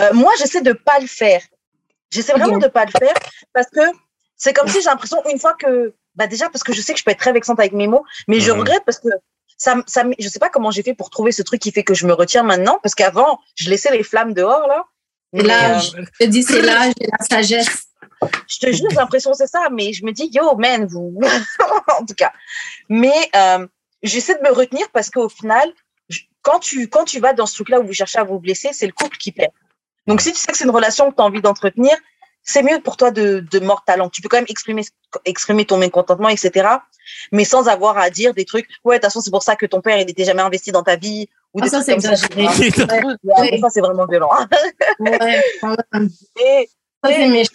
Euh, 0.00 0.12
Moi, 0.14 0.32
j'essaie 0.38 0.62
de 0.62 0.72
pas 0.72 0.98
le 1.00 1.06
faire. 1.06 1.42
J'essaie 2.10 2.32
vraiment 2.32 2.58
de 2.58 2.68
pas 2.68 2.84
le 2.84 2.92
faire 2.98 3.14
parce 3.52 3.68
que 3.70 3.80
c'est 4.36 4.52
comme 4.52 4.68
si 4.68 4.78
j'ai 4.80 4.88
l'impression 4.88 5.22
une 5.30 5.38
fois 5.38 5.54
que, 5.54 5.94
bah 6.14 6.26
déjà 6.26 6.48
parce 6.50 6.62
que 6.62 6.72
je 6.72 6.80
sais 6.80 6.92
que 6.92 6.98
je 6.98 7.04
peux 7.04 7.10
être 7.10 7.18
très 7.18 7.32
vexante 7.32 7.58
avec 7.58 7.72
mes 7.72 7.86
mots, 7.88 8.04
mais 8.28 8.38
je 8.40 8.50
regrette 8.60 8.84
parce 8.84 8.98
que 8.98 9.08
ça, 9.58 9.72
m- 9.72 9.82
ça, 9.86 10.04
je 10.18 10.28
sais 10.28 10.38
pas 10.38 10.50
comment 10.50 10.70
j'ai 10.70 10.82
fait 10.82 10.94
pour 10.94 11.10
trouver 11.10 11.32
ce 11.32 11.42
truc 11.42 11.60
qui 11.60 11.72
fait 11.72 11.82
que 11.84 11.94
je 11.94 12.06
me 12.06 12.12
retiens 12.12 12.42
maintenant 12.42 12.78
parce 12.82 12.94
qu'avant 12.94 13.40
je 13.54 13.70
laissais 13.70 13.90
les 13.90 14.02
flammes 14.02 14.34
dehors 14.34 14.66
là. 14.68 14.84
Là, 15.32 15.70
euh, 15.74 15.78
je 16.20 16.24
te 16.24 16.30
dis 16.30 16.42
c'est 16.42 16.62
l'âge 16.62 16.92
et 17.00 17.06
la 17.10 17.24
sagesse. 17.26 17.88
je 18.48 18.58
te 18.58 18.70
jure, 18.72 18.86
j'ai 18.90 18.96
l'impression 18.96 19.30
que 19.32 19.36
c'est 19.36 19.46
ça, 19.48 19.68
mais 19.72 19.92
je 19.92 20.04
me 20.04 20.12
dis, 20.12 20.30
yo, 20.32 20.54
man, 20.56 20.86
vous. 20.86 21.18
en 22.00 22.06
tout 22.06 22.14
cas. 22.14 22.32
Mais 22.88 23.12
euh, 23.34 23.66
j'essaie 24.02 24.36
de 24.36 24.42
me 24.42 24.52
retenir 24.52 24.86
parce 24.92 25.10
qu'au 25.10 25.28
final, 25.28 25.70
je- 26.08 26.20
quand 26.42 26.60
tu, 26.60 26.88
quand 26.88 27.04
tu 27.04 27.18
vas 27.20 27.32
dans 27.32 27.46
ce 27.46 27.54
truc-là 27.54 27.80
où 27.80 27.86
vous 27.86 27.92
cherchez 27.92 28.18
à 28.18 28.24
vous 28.24 28.38
blesser, 28.38 28.70
c'est 28.72 28.86
le 28.86 28.92
couple 28.92 29.16
qui 29.16 29.32
perd. 29.32 29.50
Donc, 30.06 30.20
si 30.20 30.32
tu 30.32 30.38
sais 30.38 30.50
que 30.52 30.56
c'est 30.58 30.64
une 30.64 30.70
relation 30.70 31.10
que 31.10 31.16
tu 31.16 31.22
as 31.22 31.24
envie 31.24 31.40
d'entretenir, 31.42 31.96
c'est 32.42 32.62
mieux 32.62 32.80
pour 32.80 32.96
toi 32.96 33.10
de, 33.10 33.40
de 33.50 33.58
mort 33.58 33.84
talent. 33.84 34.08
Tu 34.08 34.22
peux 34.22 34.28
quand 34.28 34.36
même 34.36 34.46
exprimer, 34.48 34.82
exprimer 35.24 35.64
ton 35.64 35.78
mécontentement, 35.78 36.28
etc. 36.28 36.68
Mais 37.32 37.44
sans 37.44 37.66
avoir 37.68 37.98
à 37.98 38.08
dire 38.10 38.34
des 38.34 38.44
trucs, 38.44 38.68
ouais, 38.84 38.96
de 38.96 38.98
toute 39.00 39.06
façon, 39.06 39.20
c'est 39.20 39.32
pour 39.32 39.42
ça 39.42 39.56
que 39.56 39.66
ton 39.66 39.80
père, 39.80 39.98
il 39.98 40.06
n'était 40.06 40.24
jamais 40.24 40.42
investi 40.42 40.70
dans 40.70 40.84
ta 40.84 40.94
vie. 40.96 41.28
Ou 41.54 41.60
Ah, 41.60 41.64
des 41.64 41.70
ça, 41.70 41.82
trucs 41.82 42.00
c'est 42.00 42.08
comme 42.08 42.16
ça. 42.16 42.26
exagéré. 42.44 43.00
Ouais, 43.24 43.50
ouais, 43.52 43.58
ça, 43.60 43.68
c'est 43.70 43.80
vraiment 43.80 44.06
violent. 44.06 44.30
Ouais, 45.00 45.42
quand 45.60 45.76
même. 45.92 46.08
Mais, 46.36 46.68
Ça, 47.04 47.10
c'est 47.12 47.28
méchant. 47.28 47.50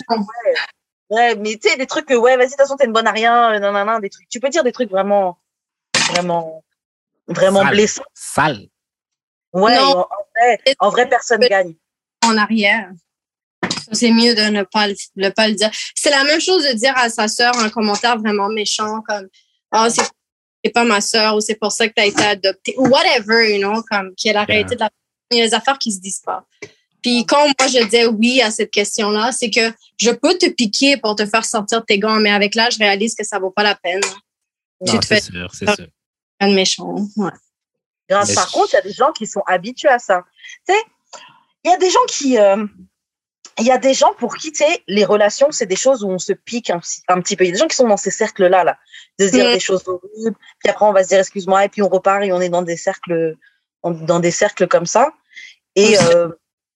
Ouais, 1.10 1.36
mais 1.36 1.58
tu 1.58 1.70
sais, 1.70 1.78
des 1.78 1.88
trucs 1.88 2.06
que, 2.06 2.14
ouais, 2.14 2.36
vas-y, 2.38 2.48
de 2.48 2.52
toute 2.52 2.60
façon, 2.60 2.76
t'es 2.78 2.86
une 2.86 2.94
bonne 2.94 3.08
à 3.08 3.12
rien, 3.12 3.54
euh, 3.54 3.60
non, 3.60 3.72
non, 3.74 3.84
non, 3.86 4.00
des 4.00 4.10
trucs. 4.10 4.28
Tu 4.30 4.40
peux 4.40 4.48
dire 4.50 4.64
des 4.64 4.72
trucs 4.72 4.90
vraiment, 4.90 5.38
vraiment, 6.12 6.64
vraiment 7.28 7.60
Sale. 7.64 7.70
blessants. 7.72 8.04
Sale. 8.14 8.68
Ouais, 9.54 9.78
en 9.78 9.94
vrai, 10.36 10.60
en 10.80 10.90
vrai, 10.90 11.10
personne 11.10 11.42
gagne. 11.42 11.76
En 12.26 12.38
arrière. 12.38 12.90
C'est 13.92 14.12
mieux 14.12 14.34
de 14.36 14.42
ne 14.50 14.64
pas 14.64 14.88
le, 14.88 15.30
pas 15.32 15.48
le 15.48 15.56
dire. 15.56 15.70
C'est 15.96 16.10
la 16.10 16.24
même 16.24 16.40
chose 16.40 16.64
de 16.66 16.74
dire 16.74 16.94
à 16.98 17.10
sa 17.10 17.28
sœur 17.28 17.58
un 17.58 17.70
commentaire 17.70 18.18
vraiment 18.18 18.48
méchant 18.50 19.02
comme 19.08 19.28
Ah, 19.72 19.88
c'est 19.90 20.70
pas 20.72 20.84
ma 20.86 21.02
sœur 21.02 21.36
ou 21.36 21.42
c'est 21.42 21.56
pour 21.56 21.72
ça 21.72 21.88
que 21.88 21.94
tu 21.96 22.02
as 22.02 22.06
été 22.06 22.22
adoptée 22.24 22.76
ou 22.78 22.88
whatever, 22.88 23.54
you 23.54 23.60
know, 23.60 23.84
comme 23.90 24.14
qui 24.16 24.30
est 24.30 24.34
la 24.34 24.44
réalité 24.46 24.76
de 24.76 24.80
la 24.82 24.90
Il 25.32 25.38
y 25.38 25.42
a 25.42 25.48
des 25.48 25.54
affaires 25.54 25.78
qui 25.78 25.92
se 25.92 26.00
disent 26.00 26.22
pas. 26.26 26.46
Puis 27.02 27.26
quand 27.26 27.44
moi 27.46 27.68
je 27.68 27.84
dis 27.88 28.06
oui 28.18 28.42
à 28.42 28.52
cette 28.52 28.72
question-là, 28.72 29.32
c'est 29.32 29.50
que 29.50 29.74
je 29.98 30.12
peux 30.12 30.38
te 30.38 30.50
piquer 30.50 30.98
pour 30.98 31.16
te 31.16 31.26
faire 31.26 31.44
sortir 31.46 31.82
de 31.82 31.86
tes 31.86 31.98
gants, 32.00 32.20
mais 32.20 32.32
avec 32.32 32.56
l'âge, 32.56 32.74
je 32.74 32.80
réalise 32.80 33.16
que 33.16 33.24
ça 33.26 33.40
vaut 33.40 33.52
pas 33.52 33.64
la 33.64 33.76
peine. 33.76 34.02
Tu 34.86 34.94
Non, 34.94 35.00
te 35.00 35.06
c'est 35.06 35.16
fais 35.16 35.22
sûr, 35.22 35.50
c'est 35.54 35.76
sûr. 35.76 35.88
un 36.40 36.52
méchant. 36.54 36.96
Ouais. 37.18 37.32
Grâce- 38.10 38.34
Par 38.36 38.52
contre, 38.52 38.70
il 38.74 38.76
y 38.76 38.80
a 38.80 38.82
des 38.82 38.94
gens 38.94 39.12
qui 39.12 39.26
sont 39.28 39.42
habitués 39.48 39.90
à 39.90 40.00
ça. 40.00 40.24
Tu 40.68 40.74
sais, 40.74 40.80
il 41.64 41.72
y 41.72 41.74
a 41.74 41.78
des 41.78 41.90
gens 41.90 42.06
qui, 42.08 42.38
euh, 42.40 42.66
il 43.60 43.66
y 43.66 43.72
a 43.72 43.78
des 43.78 43.94
gens 43.94 44.14
pour 44.18 44.36
qui, 44.38 44.52
tu 44.52 44.64
sais, 44.64 44.84
les 44.88 45.06
relations, 45.06 45.52
c'est 45.52 45.66
des 45.66 45.76
choses 45.76 46.04
où 46.04 46.10
on 46.10 46.18
se 46.20 46.34
pique 46.34 46.70
un, 46.70 46.80
petit- 46.80 47.02
un 47.08 47.22
petit 47.22 47.36
peu. 47.36 47.44
Il 47.44 47.48
y 47.48 47.50
a 47.52 47.54
des 47.54 47.60
gens 47.60 47.68
qui 47.68 47.76
sont 47.76 47.88
dans 47.88 47.98
ces 47.98 48.12
cercles-là, 48.12 48.64
là, 48.64 48.78
de 49.20 49.28
se 49.28 49.32
dire 49.32 49.46
Mm. 49.50 49.54
des 49.54 49.60
choses 49.60 49.84
horribles, 49.88 50.36
puis 50.60 50.70
après 50.70 50.86
on 50.86 50.94
va 50.94 51.04
se 51.04 51.10
dire 51.10 51.20
excuse-moi, 51.20 51.66
et 51.66 51.70
puis 51.70 51.82
on 51.82 51.90
repart 51.90 52.24
et 52.24 52.32
on 52.32 52.42
est 52.42 52.50
dans 52.50 52.62
des 52.64 52.78
cercles, 52.78 53.36
dans 53.84 54.20
des 54.20 54.32
cercles 54.32 54.68
comme 54.68 54.86
ça. 54.86 55.12
Et 55.76 55.98
euh, 56.00 56.30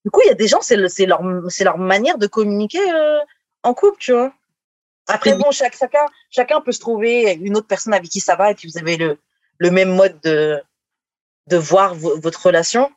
Du 0.03 0.11
coup, 0.11 0.21
il 0.23 0.27
y 0.27 0.31
a 0.31 0.35
des 0.35 0.47
gens, 0.47 0.61
c'est 0.61 0.75
le- 0.75 0.87
c'est 0.87 1.07
leur, 1.07 1.77
manière 1.79 2.19
de 2.19 2.27
communiquer 2.27 2.79
euh, 2.93 3.17
en 3.63 3.73
couple, 3.73 3.97
tu 3.99 4.11
vois. 4.13 4.31
Après, 5.07 5.31
bon, 5.35 5.49
chaque, 5.51 5.75
chacun, 5.75 6.05
chacun 6.29 6.61
peut 6.61 6.71
se 6.71 6.79
trouver 6.79 7.33
une 7.41 7.57
autre 7.57 7.65
personne 7.65 7.91
avec 7.95 8.09
qui 8.11 8.19
ça 8.19 8.35
va 8.35 8.51
et 8.51 8.55
puis 8.55 8.69
vous 8.69 8.77
avez 8.77 8.97
le, 8.97 9.17
le 9.57 9.71
même 9.71 9.89
mode 9.95 10.19
de, 10.21 10.61
de 11.47 11.57
voir 11.57 11.95
vo- 11.95 12.19
votre 12.19 12.45
relation. 12.45 12.91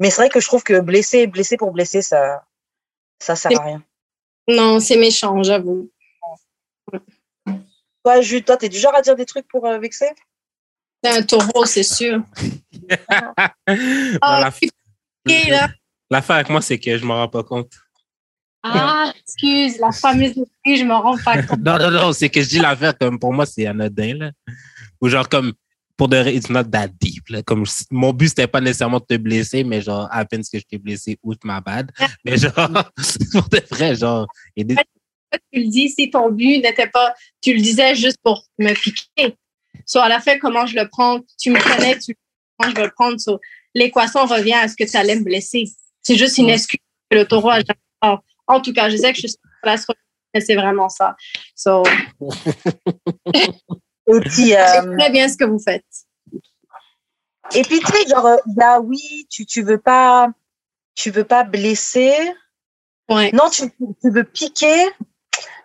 Mais 0.00 0.10
c'est 0.10 0.22
vrai 0.22 0.28
que 0.28 0.40
je 0.40 0.46
trouve 0.46 0.62
que 0.62 0.80
blesser, 0.80 1.26
blesser 1.26 1.56
pour 1.56 1.72
blesser, 1.72 2.02
ça, 2.02 2.44
ça 3.18 3.34
sert 3.36 3.58
à 3.60 3.64
rien. 3.64 3.82
Non, 4.48 4.78
c'est 4.80 4.96
méchant, 4.96 5.42
j'avoue. 5.42 5.90
Toi, 8.04 8.20
Jules, 8.20 8.44
toi, 8.44 8.56
t'es 8.56 8.68
du 8.68 8.78
genre 8.78 8.94
à 8.94 9.02
dire 9.02 9.16
des 9.16 9.26
trucs 9.26 9.48
pour 9.48 9.66
euh, 9.66 9.78
vexer? 9.78 10.08
C'est 11.02 11.10
un 11.10 11.22
taureau, 11.22 11.64
c'est 11.66 11.82
sûr. 11.82 12.22
Ah, 13.68 14.40
la- 14.40 14.50
là. 15.48 15.68
L'affaire 16.10 16.36
avec 16.36 16.50
moi, 16.50 16.60
c'est 16.62 16.78
que 16.78 16.96
je 16.96 17.04
m'en 17.04 17.14
rends 17.16 17.28
pas 17.28 17.42
compte. 17.42 17.72
Ah, 18.62 19.12
excuse, 19.20 19.78
la 19.78 19.90
fameuse 19.92 20.30
excuse, 20.38 20.80
je 20.80 20.84
me 20.84 20.94
rends 20.94 21.18
pas 21.18 21.42
compte. 21.42 21.58
Non, 21.60 21.78
non, 21.78 21.90
non, 21.90 22.12
c'est 22.12 22.28
que 22.28 22.40
je 22.42 22.48
dis 22.48 22.58
l'affaire 22.60 22.96
comme 22.96 23.18
pour 23.18 23.32
moi, 23.32 23.44
c'est 23.46 23.66
anodin, 23.66 24.14
là. 24.14 24.30
Ou 25.00 25.08
genre 25.08 25.28
comme, 25.28 25.52
pour 25.96 26.08
de 26.08 26.16
it's 26.28 26.50
not 26.50 26.64
that 26.64 26.88
deep, 27.00 27.28
là. 27.28 27.42
Comme, 27.42 27.64
mon 27.90 28.12
but, 28.12 28.28
c'était 28.28 28.46
pas 28.46 28.60
nécessairement 28.60 28.98
de 29.00 29.04
te 29.06 29.16
blesser, 29.16 29.64
mais 29.64 29.80
genre, 29.80 30.08
à 30.10 30.24
peine 30.24 30.42
que 30.42 30.58
je 30.58 30.64
t'ai 30.64 30.78
blessé, 30.78 31.18
outre 31.22 31.46
ma 31.46 31.60
bad. 31.60 31.90
Mais 32.24 32.36
genre, 32.36 32.52
pour 33.32 33.48
de 33.48 33.62
vrai, 33.70 33.94
genre, 33.96 34.26
et 34.56 34.64
des- 34.64 34.76
Tu 35.52 35.60
le 35.60 35.68
dis, 35.68 35.88
si 35.90 36.10
ton 36.10 36.30
but 36.30 36.58
n'était 36.62 36.86
pas, 36.88 37.14
tu 37.40 37.54
le 37.54 37.60
disais 37.60 37.94
juste 37.94 38.18
pour 38.22 38.44
me 38.58 38.72
piquer. 38.74 39.34
Soit 39.84 40.04
à 40.04 40.08
la 40.08 40.20
fin, 40.20 40.38
comment 40.38 40.66
je 40.66 40.76
le 40.76 40.88
prends, 40.88 41.20
tu 41.38 41.50
me 41.50 41.60
connais, 41.60 41.98
tu 41.98 42.16
comment 42.58 42.70
je 42.70 42.76
vais 42.76 42.84
le 42.86 42.92
prendre. 42.92 43.18
So, 43.20 43.40
L'équation 43.74 44.24
revient 44.24 44.54
à 44.54 44.68
ce 44.68 44.74
que 44.76 44.84
tu 44.84 44.96
allais 44.96 45.16
me 45.16 45.24
blesser. 45.24 45.64
C'est 46.02 46.16
juste 46.16 46.38
une 46.38 46.48
excuse 46.48 46.80
que 47.10 47.16
le 47.18 47.26
taureau 47.26 47.50
a 47.50 47.56
jamais 47.56 47.66
fait. 48.02 48.16
En 48.46 48.60
tout 48.60 48.72
cas, 48.72 48.88
je 48.88 48.96
sais 48.96 49.12
que 49.12 49.16
je 49.20 49.26
suis 49.26 49.30
sur 49.30 49.94
mais 50.34 50.40
c'est 50.40 50.54
vraiment 50.54 50.88
ça. 50.88 51.16
So, 51.54 51.82
Et 54.08 54.20
puis, 54.20 54.30
c'est 54.50 54.58
euh, 54.58 54.96
très 54.98 55.10
bien 55.10 55.28
ce 55.28 55.36
que 55.36 55.44
vous 55.44 55.58
faites. 55.58 55.84
et 57.54 57.62
puis 57.62 57.80
tu 57.80 57.86
sais, 57.86 58.08
genre, 58.08 58.26
euh, 58.26 58.36
là, 58.56 58.80
oui, 58.80 59.26
tu, 59.30 59.46
tu 59.46 59.62
veux 59.62 59.78
pas, 59.78 60.28
tu 60.94 61.10
veux 61.10 61.24
pas 61.24 61.44
blesser. 61.44 62.14
Ouais. 63.08 63.30
Non, 63.32 63.48
tu, 63.50 63.62
tu 63.70 64.10
veux 64.10 64.24
piquer. 64.24 64.86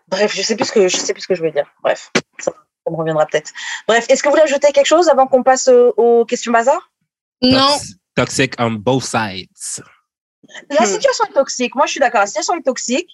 Bref, 0.07 0.33
je 0.35 0.41
sais 0.41 0.55
plus 0.55 0.65
ce 0.65 0.71
que 0.71 0.87
je 0.87 0.97
sais 0.97 1.13
plus 1.13 1.21
ce 1.21 1.27
que 1.27 1.35
je 1.35 1.41
veux 1.43 1.51
dire. 1.51 1.65
Bref, 1.83 2.11
ça, 2.39 2.51
ça 2.85 2.91
me 2.91 2.95
reviendra 2.97 3.25
peut-être. 3.25 3.51
Bref, 3.87 4.05
est-ce 4.09 4.21
que 4.21 4.27
vous 4.29 4.33
voulez 4.33 4.43
ajouter 4.43 4.71
quelque 4.71 4.85
chose 4.85 5.07
avant 5.09 5.25
qu'on 5.27 5.41
passe 5.43 5.67
euh, 5.69 5.91
aux 5.97 6.25
questions 6.25 6.51
bazar? 6.51 6.91
Non, 7.41 7.57
tox- 7.77 7.93
toxic 8.15 8.53
on 8.59 8.71
both 8.71 9.03
sides. 9.03 9.47
La 10.69 10.81
Hmm. 10.81 10.85
situation 10.85 11.25
est 11.25 11.33
toxique. 11.33 11.75
Moi, 11.75 11.85
je 11.85 11.91
suis 11.91 11.99
d'accord. 11.99 12.21
La 12.21 12.27
situation 12.27 12.55
est 12.55 12.63
toxique. 12.63 13.09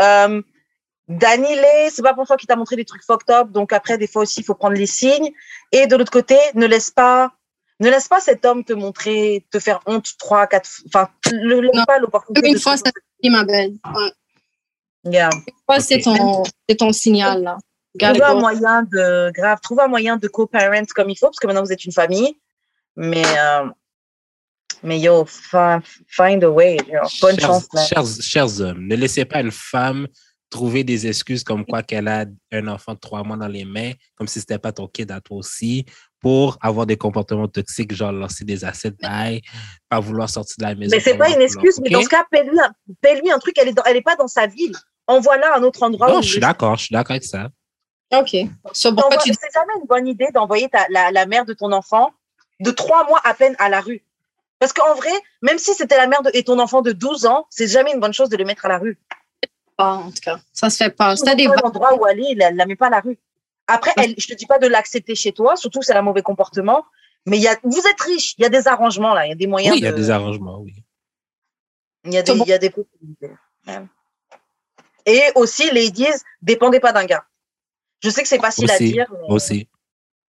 Euh, 0.00 0.40
Danny 1.18 1.54
Lay, 1.54 1.90
c'est 1.90 2.02
pas 2.02 2.14
pour 2.14 2.26
toi 2.26 2.36
qui 2.36 2.46
t'a 2.46 2.56
montré 2.56 2.76
des 2.76 2.84
trucs 2.84 3.02
fucked 3.04 3.30
up. 3.30 3.50
Donc 3.50 3.72
après, 3.72 3.98
des 3.98 4.06
fois 4.06 4.22
aussi, 4.22 4.40
il 4.40 4.44
faut 4.44 4.54
prendre 4.54 4.76
les 4.76 4.86
signes. 4.86 5.30
Et 5.70 5.86
de 5.86 5.96
l'autre 5.96 6.12
côté, 6.12 6.36
ne 6.54 6.66
laisse 6.66 6.90
pas, 6.90 7.32
ne 7.80 7.90
laisse 7.90 8.08
pas 8.08 8.20
cet 8.20 8.44
homme 8.44 8.64
te 8.64 8.72
montrer, 8.72 9.46
te 9.50 9.58
faire 9.58 9.80
honte 9.86 10.08
trois, 10.18 10.46
quatre, 10.46 10.68
enfin, 10.86 11.08
ne 11.32 11.60
laisse 11.60 11.84
pas 11.86 11.98
l'opportunité. 11.98 12.48
une 12.48 12.54
de 12.54 12.58
fois, 12.58 12.76
ça 12.76 12.84
suffit, 12.84 13.30
ma 13.30 13.44
belle. 13.44 13.72
Ouais. 13.94 15.12
Yeah. 15.12 15.30
Une 15.34 15.54
fois, 15.66 15.80
c'est 15.80 16.00
ton, 16.00 16.44
c'est 16.68 16.76
ton 16.76 16.92
signal, 16.92 17.42
là. 17.42 17.58
Trouve 17.98 18.22
un 18.22 18.34
moyen 18.34 18.82
de, 18.84 19.30
grave, 19.32 19.58
trouve 19.60 19.80
un 19.80 19.88
moyen 19.88 20.16
de 20.16 20.26
co-parent 20.28 20.84
comme 20.94 21.10
il 21.10 21.16
faut, 21.18 21.26
parce 21.26 21.38
que 21.38 21.46
maintenant 21.46 21.62
vous 21.62 21.72
êtes 21.72 21.84
une 21.84 21.92
famille. 21.92 22.38
Mais, 22.96 23.24
euh, 23.38 23.66
mais 24.82 24.98
yo, 24.98 25.26
fi- 25.26 25.80
find 26.06 26.42
a 26.44 26.50
way. 26.50 26.78
yo. 26.88 27.00
Bonne 27.20 27.38
chers, 27.38 27.60
chance, 27.88 28.22
chers 28.22 28.60
hommes, 28.60 28.86
ne 28.86 28.96
laissez 28.96 29.26
pas 29.26 29.40
une 29.40 29.50
femme 29.50 30.06
trouver 30.52 30.84
des 30.84 31.06
excuses 31.08 31.42
comme 31.42 31.64
quoi 31.64 31.82
qu'elle 31.82 32.06
a 32.08 32.26
un 32.52 32.68
enfant 32.68 32.94
de 32.94 32.98
trois 33.00 33.24
mois 33.24 33.36
dans 33.36 33.48
les 33.48 33.64
mains, 33.64 33.92
comme 34.14 34.28
si 34.28 34.38
c'était 34.38 34.58
pas 34.58 34.70
ton 34.72 34.86
kid 34.86 35.10
à 35.10 35.20
toi 35.20 35.38
aussi, 35.38 35.84
pour 36.20 36.56
avoir 36.60 36.86
des 36.86 36.96
comportements 36.96 37.48
toxiques, 37.48 37.92
genre 37.94 38.12
lancer 38.12 38.44
des 38.44 38.64
assets 38.64 38.92
d'ail, 39.00 39.40
pas 39.88 39.98
vouloir 39.98 40.28
sortir 40.30 40.54
de 40.58 40.64
la 40.64 40.74
maison. 40.74 40.94
Mais 40.94 41.00
c'est 41.00 41.16
pas 41.16 41.24
vouloir- 41.24 41.36
une 41.40 41.42
excuse, 41.42 41.80
mais 41.82 41.90
dans 41.90 42.02
ce 42.02 42.08
cas, 42.08 42.24
paie-lui 42.30 43.30
un, 43.30 43.38
truc, 43.38 43.56
elle 43.58 43.68
est, 43.68 43.72
dans- 43.72 43.82
elle 43.84 43.96
est 43.96 44.02
pas 44.02 44.14
dans 44.16 44.28
sa 44.28 44.46
ville. 44.46 44.76
Envoie-la 45.08 45.54
à 45.54 45.58
un 45.58 45.62
autre 45.64 45.82
endroit. 45.82 46.08
Non, 46.10 46.18
où 46.18 46.22
je 46.22 46.28
suis 46.30 46.40
d'accord, 46.40 46.76
je 46.76 46.84
suis 46.84 46.92
d'accord 46.92 47.12
avec 47.12 47.24
ça. 47.24 47.48
OK. 48.14 48.36
So, 48.72 48.92
tu 49.24 49.32
C'est 49.32 49.52
jamais 49.54 49.72
une 49.80 49.86
bonne 49.88 50.06
idée 50.06 50.28
d'envoyer 50.34 50.68
ta- 50.68 50.86
la, 50.90 51.10
la 51.10 51.26
mère 51.26 51.44
de 51.46 51.54
ton 51.54 51.72
enfant 51.72 52.10
de 52.60 52.70
trois 52.70 53.06
mois 53.08 53.20
à 53.24 53.34
peine 53.34 53.56
à 53.58 53.68
la 53.68 53.80
rue. 53.80 54.04
Parce 54.60 54.72
qu'en 54.72 54.94
vrai, 54.94 55.10
même 55.40 55.58
si 55.58 55.74
c'était 55.74 55.96
la 55.96 56.06
mère 56.06 56.22
de, 56.22 56.30
et 56.34 56.44
ton 56.44 56.58
enfant 56.60 56.82
de 56.82 56.92
12 56.92 57.26
ans, 57.26 57.46
c'est 57.50 57.66
jamais 57.66 57.92
une 57.92 57.98
bonne 58.00 58.12
chose 58.12 58.28
de 58.28 58.36
le 58.36 58.44
mettre 58.44 58.64
à 58.66 58.68
la 58.68 58.78
rue. 58.78 58.96
Pas, 59.76 59.94
en 59.94 60.10
tout 60.10 60.20
cas? 60.22 60.38
Ça 60.52 60.70
se 60.70 60.76
fait 60.76 60.90
pas. 60.90 61.16
Si 61.16 61.22
C'est 61.24 61.34
des 61.36 61.46
un 61.46 61.56
endroit 61.56 61.94
où 61.94 62.04
aller, 62.04 62.26
il 62.30 62.38
la, 62.38 62.50
la 62.50 62.66
met 62.66 62.76
pas 62.76 62.86
à 62.86 62.90
la 62.90 63.00
rue. 63.00 63.18
Après, 63.66 63.92
elle, 63.96 64.14
je 64.18 64.26
te 64.26 64.34
dis 64.34 64.46
pas 64.46 64.58
de 64.58 64.66
l'accepter 64.66 65.14
chez 65.14 65.32
toi, 65.32 65.56
surtout 65.56 65.80
que 65.80 65.86
c'est 65.86 65.94
un 65.94 66.02
mauvais 66.02 66.22
comportement. 66.22 66.84
Mais 67.26 67.36
il 67.36 67.42
y 67.42 67.48
a, 67.48 67.56
vous 67.62 67.78
êtes 67.78 68.00
riche, 68.00 68.34
il 68.38 68.42
y 68.42 68.44
a 68.44 68.48
des 68.48 68.66
arrangements 68.66 69.14
là, 69.14 69.26
il 69.26 69.28
y 69.30 69.32
a 69.32 69.36
des 69.36 69.46
moyens. 69.46 69.74
Oui, 69.74 69.80
il 69.80 69.84
y 69.84 69.86
a 69.86 69.92
de- 69.92 69.96
des 69.96 70.10
arrangements, 70.10 70.58
oui. 70.60 70.74
il 72.04 72.12
y 72.12 72.18
a 72.18 72.22
des, 72.22 72.34
bon. 72.34 72.44
y 72.44 72.52
a 72.52 72.58
des 72.58 72.70
possibilités. 72.70 73.30
Ouais. 73.68 73.82
Et 75.06 75.22
aussi, 75.36 75.70
ladies, 75.70 76.06
dépendez 76.42 76.80
pas 76.80 76.92
d'un 76.92 77.04
gars. 77.04 77.24
Je 78.02 78.10
sais 78.10 78.22
que 78.22 78.28
c'est 78.28 78.40
facile 78.40 78.68
à 78.70 78.78
dire, 78.78 79.06
mais 79.12 79.18
Aussi. 79.34 79.68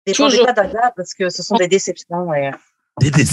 dépendez 0.05 0.31
Toujours. 0.37 0.45
pas 0.45 0.53
d'un 0.53 0.67
gars 0.71 0.93
parce 0.95 1.13
que 1.13 1.29
ce 1.29 1.43
sont 1.43 1.55
des 1.57 1.67
déceptions. 1.67 2.33
et- 2.33 2.51
Des- 3.01 3.11
des- 3.11 3.23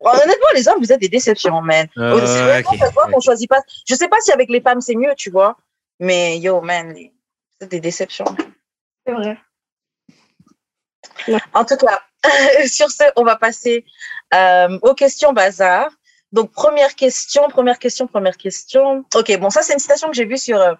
Honnêtement, 0.00 0.46
les 0.54 0.68
hommes, 0.68 0.78
vous 0.78 0.92
êtes 0.92 1.00
des 1.00 1.08
déceptions, 1.08 1.60
man. 1.60 1.88
Euh, 1.96 2.26
c'est 2.26 2.90
vraiment 2.92 3.20
choisit 3.20 3.48
pas. 3.48 3.60
Je 3.88 3.94
sais 3.94 4.08
pas 4.08 4.20
si 4.20 4.30
avec 4.32 4.48
les 4.48 4.60
femmes 4.60 4.80
c'est 4.80 4.94
mieux, 4.94 5.12
tu 5.16 5.30
vois. 5.30 5.56
Mais 5.98 6.38
yo, 6.38 6.60
man, 6.60 6.92
les- 6.94 7.12
c'est 7.60 7.68
des 7.68 7.80
déceptions. 7.80 8.24
C'est 9.06 9.12
vrai. 9.12 9.36
En 11.54 11.64
tout 11.64 11.76
cas, 11.76 12.00
sur 12.66 12.90
ce, 12.90 13.04
on 13.16 13.24
va 13.24 13.36
passer 13.36 13.84
euh, 14.34 14.78
aux 14.82 14.94
questions 14.94 15.32
bazar. 15.32 15.90
Donc, 16.30 16.52
première 16.52 16.94
question, 16.94 17.48
première 17.48 17.78
question, 17.78 18.06
première 18.06 18.36
question. 18.36 19.04
Ok, 19.14 19.36
bon, 19.38 19.50
ça, 19.50 19.62
c'est 19.62 19.72
une 19.72 19.78
citation 19.78 20.08
que 20.08 20.14
j'ai 20.14 20.26
vue 20.26 20.36
sur 20.38 20.60
euh, 20.60 20.74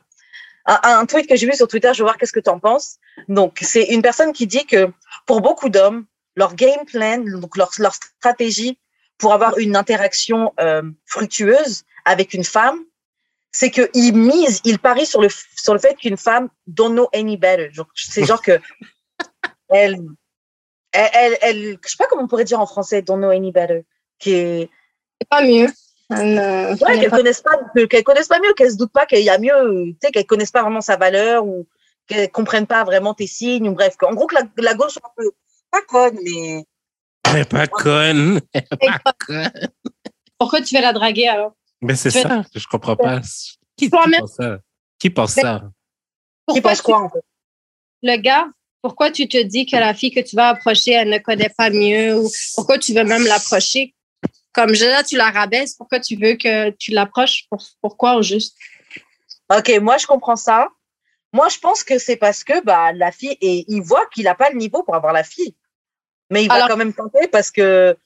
un, 0.66 0.78
un 0.82 1.06
tweet 1.06 1.26
que 1.26 1.36
j'ai 1.36 1.46
vu 1.46 1.54
sur 1.54 1.66
Twitter. 1.68 1.90
Je 1.94 1.98
vais 1.98 2.04
voir 2.04 2.18
qu'est-ce 2.18 2.32
que 2.32 2.40
tu 2.40 2.50
en 2.50 2.58
penses. 2.60 2.96
Donc, 3.28 3.58
c'est 3.62 3.84
une 3.84 4.02
personne 4.02 4.32
qui 4.32 4.46
dit 4.46 4.66
que 4.66 4.90
pour 5.26 5.40
beaucoup 5.40 5.70
d'hommes, 5.70 6.04
leur 6.36 6.54
game 6.54 6.84
plan, 6.86 7.18
donc 7.18 7.56
leur, 7.56 7.70
leur 7.78 7.94
stratégie 7.94 8.78
pour 9.18 9.32
avoir 9.34 9.58
une 9.58 9.76
interaction 9.76 10.52
euh, 10.60 10.82
fructueuse 11.06 11.84
avec 12.04 12.34
une 12.34 12.44
femme, 12.44 12.78
c'est 13.52 13.70
qu'ils 13.70 14.14
misent, 14.14 14.60
ils 14.64 14.78
parient 14.78 15.06
sur 15.06 15.20
le, 15.20 15.28
sur 15.56 15.72
le 15.74 15.80
fait 15.80 15.94
qu'une 15.96 16.16
femme 16.16 16.48
don't 16.66 16.92
know 16.92 17.08
any 17.14 17.36
better. 17.36 17.70
C'est 17.94 18.24
genre 18.24 18.42
que 18.42 18.60
elle, 19.70 19.98
elle, 20.92 21.10
elle, 21.12 21.38
elle- 21.42 21.78
je 21.84 21.88
sais 21.90 21.96
pas 21.98 22.06
comment 22.08 22.22
on 22.22 22.28
pourrait 22.28 22.44
dire 22.44 22.60
en 22.60 22.66
français, 22.66 23.02
don't 23.02 23.18
know 23.18 23.30
any 23.30 23.52
better, 23.52 23.84
qui 24.18 24.32
est, 24.34 24.70
pas 25.28 25.42
mieux. 25.42 25.66
Euh, 26.12 26.70
ouais, 26.72 26.78
connaît 26.78 27.00
qu'elle 27.00 27.10
pas- 27.10 27.16
connaisse 27.18 27.40
pas, 27.42 27.58
que- 27.74 27.84
qu'elle 27.86 28.04
connaisse 28.04 28.28
pas 28.28 28.38
mieux, 28.38 28.52
qu'elle 28.54 28.70
se 28.70 28.76
doute 28.76 28.92
pas 28.92 29.04
qu'il 29.06 29.20
y 29.20 29.28
a 29.30 29.38
mieux, 29.38 29.84
tu 29.92 29.96
sais, 30.02 30.10
qu'elle 30.10 30.26
connaisse 30.26 30.50
pas 30.52 30.62
vraiment 30.62 30.80
sa 30.80 30.96
valeur 30.96 31.44
ou 31.44 31.66
qu'elle 32.06 32.30
comprenne 32.30 32.66
pas 32.66 32.84
vraiment 32.84 33.12
tes 33.12 33.26
signes 33.26 33.68
ou 33.68 33.74
bref, 33.74 33.96
en 34.02 34.14
gros 34.14 34.26
que 34.26 34.36
la, 34.36 34.42
la 34.58 34.74
gauche 34.74 34.96
un 34.98 35.08
peu 35.16 35.30
pas 35.70 35.82
conne, 35.82 36.18
mais 36.22 36.64
Elle 37.30 37.38
est 37.40 37.50
pas 37.50 37.66
conne. 37.66 38.40
Elle 38.52 38.62
est 38.80 39.02
pas 39.04 39.12
conne. 39.26 39.50
Pourquoi 40.38 40.60
tu 40.62 40.74
veux 40.76 40.82
la 40.82 40.92
draguer 40.92 41.28
alors? 41.28 41.52
Mais 41.80 41.94
c'est 41.96 42.10
ça, 42.10 42.42
je 42.54 42.66
comprends 42.66 42.96
pas. 42.96 43.20
Qui, 43.76 43.88
pense 43.88 44.08
ça? 44.36 44.58
Qui 44.98 45.10
pense 45.10 45.36
Mais- 45.36 45.42
ça? 45.42 45.62
qui 46.50 46.60
Pourquoi 46.60 46.74
tu- 46.76 46.82
quoi 46.82 47.02
en 47.02 47.08
fait? 47.10 47.24
le 48.02 48.16
gars, 48.16 48.46
pourquoi 48.82 49.10
tu 49.10 49.28
te 49.28 49.40
dis 49.42 49.66
que 49.66 49.76
la 49.76 49.92
fille 49.94 50.10
que 50.10 50.20
tu 50.20 50.34
vas 50.36 50.48
approcher, 50.48 50.92
elle 50.92 51.10
ne 51.10 51.18
connaît 51.18 51.50
pas 51.56 51.70
mieux 51.70 52.16
ou 52.18 52.28
pourquoi 52.54 52.78
tu 52.78 52.94
veux 52.94 53.04
même 53.04 53.24
l'approcher? 53.24 53.94
Comme 54.52 54.74
je, 54.74 54.84
là, 54.86 55.04
tu 55.04 55.16
la 55.16 55.30
rabaisses, 55.30 55.74
pourquoi 55.74 56.00
tu 56.00 56.16
veux 56.16 56.34
que 56.34 56.70
tu 56.70 56.90
l'approches? 56.92 57.44
Pour- 57.50 57.62
pourquoi 57.80 58.16
au 58.16 58.22
juste? 58.22 58.56
Ok, 59.54 59.70
moi 59.80 59.98
je 59.98 60.06
comprends 60.06 60.36
ça. 60.36 60.68
Moi 61.32 61.48
je 61.48 61.58
pense 61.58 61.84
que 61.84 61.98
c'est 61.98 62.16
parce 62.16 62.42
que 62.44 62.64
bah 62.64 62.92
la 62.92 63.12
fille 63.12 63.36
et 63.40 63.64
il 63.68 63.82
voit 63.82 64.06
qu'il 64.06 64.26
a 64.26 64.34
pas 64.34 64.50
le 64.50 64.56
niveau 64.56 64.82
pour 64.82 64.94
avoir 64.94 65.12
la 65.12 65.22
fille, 65.24 65.54
mais 66.30 66.44
il 66.44 66.48
va 66.48 66.68
quand 66.68 66.76
même 66.76 66.92
tenter 66.92 67.28
parce 67.28 67.50
que 67.50 67.96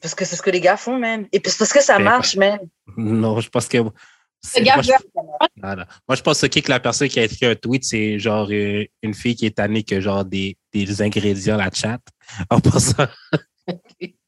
parce 0.00 0.14
que 0.14 0.24
c'est 0.24 0.36
ce 0.36 0.42
que 0.42 0.50
les 0.50 0.60
gars 0.60 0.76
font 0.76 0.98
même 0.98 1.26
et 1.32 1.40
puis 1.40 1.52
parce 1.58 1.72
que 1.72 1.82
ça 1.82 1.98
marche 1.98 2.36
même. 2.36 2.60
Non, 2.96 3.40
je 3.40 3.48
pense 3.48 3.68
que. 3.68 3.78
c'est- 4.40 4.60
Le 4.60 4.64
gars 4.66 4.74
moi, 4.74 4.82
je, 4.82 4.90
veut- 4.90 4.96
non, 5.62 5.76
non. 5.76 5.84
Moi, 6.08 6.16
je 6.16 6.22
pense 6.22 6.40
que 6.40 6.68
la 6.70 6.80
personne 6.80 7.08
qui 7.08 7.20
a 7.20 7.24
écrit 7.24 7.46
un 7.46 7.54
tweet, 7.54 7.84
c'est 7.84 8.18
genre 8.18 8.48
euh, 8.50 8.84
une 9.02 9.14
fille 9.14 9.34
qui 9.36 9.46
est 9.46 9.56
tannée 9.56 9.82
que 9.82 10.00
genre 10.00 10.24
des, 10.24 10.56
des 10.72 11.02
ingrédients 11.02 11.56
la 11.56 11.70
chat. 11.70 12.00
En 12.50 12.60
passant. 12.60 13.06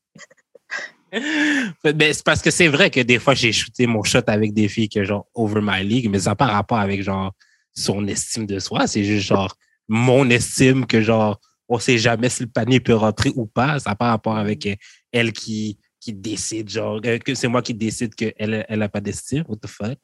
Ben, 1.84 2.12
c'est 2.12 2.24
parce 2.24 2.42
que 2.42 2.50
c'est 2.50 2.66
vrai 2.66 2.90
que 2.90 2.98
des 3.00 3.20
fois, 3.20 3.34
j'ai 3.34 3.52
shooté 3.52 3.86
mon 3.86 4.02
shot 4.02 4.22
avec 4.26 4.52
des 4.52 4.66
filles 4.68 4.88
que 4.88 5.04
genre 5.04 5.26
over 5.34 5.60
my 5.62 5.84
league, 5.84 6.10
mais 6.10 6.18
ça 6.18 6.30
n'a 6.30 6.34
pas 6.34 6.46
rapport 6.46 6.78
avec 6.78 7.02
genre 7.02 7.32
son 7.72 8.06
estime 8.08 8.46
de 8.46 8.58
soi. 8.58 8.88
C'est 8.88 9.04
juste 9.04 9.28
genre 9.28 9.56
mon 9.86 10.28
estime 10.28 10.86
que 10.86 11.00
genre 11.00 11.38
on 11.68 11.78
sait 11.78 11.98
jamais 11.98 12.28
si 12.28 12.42
le 12.42 12.48
panier 12.48 12.80
peut 12.80 12.94
rentrer 12.94 13.32
ou 13.36 13.46
pas. 13.46 13.78
Ça 13.78 13.90
n'a 13.90 13.96
pas 13.96 14.10
rapport 14.10 14.36
avec 14.36 14.66
euh, 14.66 14.74
elle 15.12 15.32
qui, 15.32 15.78
qui 16.00 16.12
décide, 16.12 16.68
genre, 16.68 17.00
euh, 17.04 17.18
que 17.18 17.34
c'est 17.34 17.48
moi 17.48 17.62
qui 17.62 17.74
décide 17.74 18.14
qu'elle 18.14 18.66
elle 18.68 18.82
a 18.82 18.88
pas 18.88 19.00
d'estime. 19.00 19.44
What 19.48 19.56
the 19.56 19.66
fuck? 19.66 19.98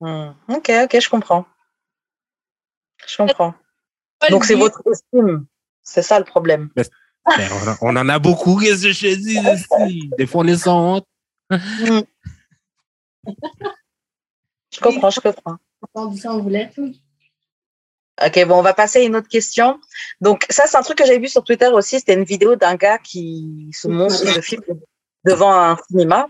Hmm. 0.00 0.32
Ok, 0.48 0.70
ok, 0.84 1.00
je 1.00 1.08
comprends. 1.08 1.46
Je 3.06 3.16
comprends. 3.16 3.54
Donc, 4.30 4.44
c'est 4.44 4.54
votre 4.54 4.82
estime. 4.90 5.46
C'est 5.82 6.02
ça 6.02 6.18
le 6.18 6.24
problème. 6.24 6.70
Ben, 6.76 7.48
on, 7.80 7.88
on, 7.88 7.96
en 7.96 8.08
a 8.08 8.18
beaucoup, 8.18 8.56
qu'est-ce 8.56 8.82
que 8.82 8.92
je 8.92 9.14
dis 9.14 9.38
ici? 9.88 10.10
Des 10.18 10.26
fois, 10.26 10.42
on 10.42 10.46
est 10.48 10.56
sans 10.56 10.96
honte. 10.96 11.06
Hmm. 11.50 12.00
je 14.72 14.80
comprends, 14.80 15.10
je 15.10 15.20
comprends. 15.20 15.58
Ok, 18.24 18.44
bon, 18.46 18.58
on 18.58 18.62
va 18.62 18.74
passer 18.74 19.00
à 19.00 19.02
une 19.02 19.16
autre 19.16 19.28
question. 19.28 19.80
Donc, 20.20 20.44
ça, 20.50 20.66
c'est 20.66 20.76
un 20.76 20.82
truc 20.82 20.98
que 20.98 21.06
j'avais 21.06 21.18
vu 21.18 21.28
sur 21.28 21.42
Twitter 21.44 21.68
aussi. 21.68 21.98
C'était 21.98 22.14
une 22.14 22.24
vidéo 22.24 22.56
d'un 22.56 22.74
gars 22.74 22.98
qui 22.98 23.70
se 23.72 23.88
montre 23.88 24.22
le 24.24 24.40
film 24.42 24.62
devant 25.24 25.52
un 25.52 25.76
cinéma. 25.88 26.28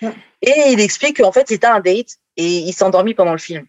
Et 0.00 0.70
il 0.70 0.80
explique 0.80 1.18
qu'en 1.18 1.32
fait, 1.32 1.48
c'était 1.48 1.66
un 1.66 1.80
date 1.80 2.16
et 2.36 2.58
il 2.58 2.72
s'est 2.72 2.84
endormi 2.84 3.14
pendant 3.14 3.32
le 3.32 3.38
film. 3.38 3.66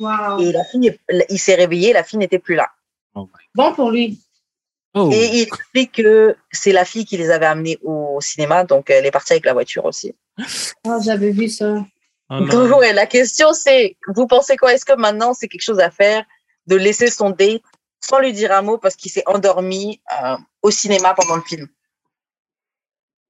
Et 0.00 0.52
la 0.52 0.64
fille, 0.64 0.98
il 1.30 1.38
s'est 1.38 1.54
réveillé, 1.54 1.92
la 1.92 2.04
fille 2.04 2.18
n'était 2.18 2.38
plus 2.38 2.54
là. 2.54 2.70
Oh 3.14 3.28
bon 3.54 3.72
pour 3.72 3.90
lui. 3.90 4.20
Oh. 4.94 5.10
Et 5.12 5.38
il 5.38 5.42
explique 5.42 5.92
que 5.92 6.36
c'est 6.52 6.72
la 6.72 6.84
fille 6.84 7.04
qui 7.04 7.16
les 7.16 7.30
avait 7.30 7.46
amenés 7.46 7.78
au 7.82 8.20
cinéma, 8.20 8.64
donc 8.64 8.90
elle 8.90 9.06
est 9.06 9.10
partie 9.10 9.32
avec 9.32 9.46
la 9.46 9.54
voiture 9.54 9.84
aussi. 9.84 10.14
Oh, 10.84 10.98
j'avais 11.02 11.30
vu 11.30 11.48
ça. 11.48 11.84
Oh 12.30 12.40
donc, 12.40 12.76
ouais, 12.78 12.92
la 12.92 13.06
question 13.06 13.52
c'est, 13.52 13.96
vous 14.08 14.26
pensez 14.26 14.56
quoi? 14.56 14.74
Est-ce 14.74 14.84
que 14.84 14.94
maintenant 14.94 15.34
c'est 15.34 15.48
quelque 15.48 15.62
chose 15.62 15.80
à 15.80 15.90
faire 15.90 16.24
de 16.66 16.76
laisser 16.76 17.10
son 17.10 17.30
date 17.30 17.62
sans 18.00 18.18
lui 18.18 18.32
dire 18.32 18.52
un 18.52 18.62
mot 18.62 18.78
parce 18.78 18.96
qu'il 18.96 19.10
s'est 19.10 19.22
endormi 19.26 20.00
euh, 20.22 20.36
au 20.62 20.70
cinéma 20.70 21.14
pendant 21.14 21.36
le 21.36 21.42
film? 21.42 21.68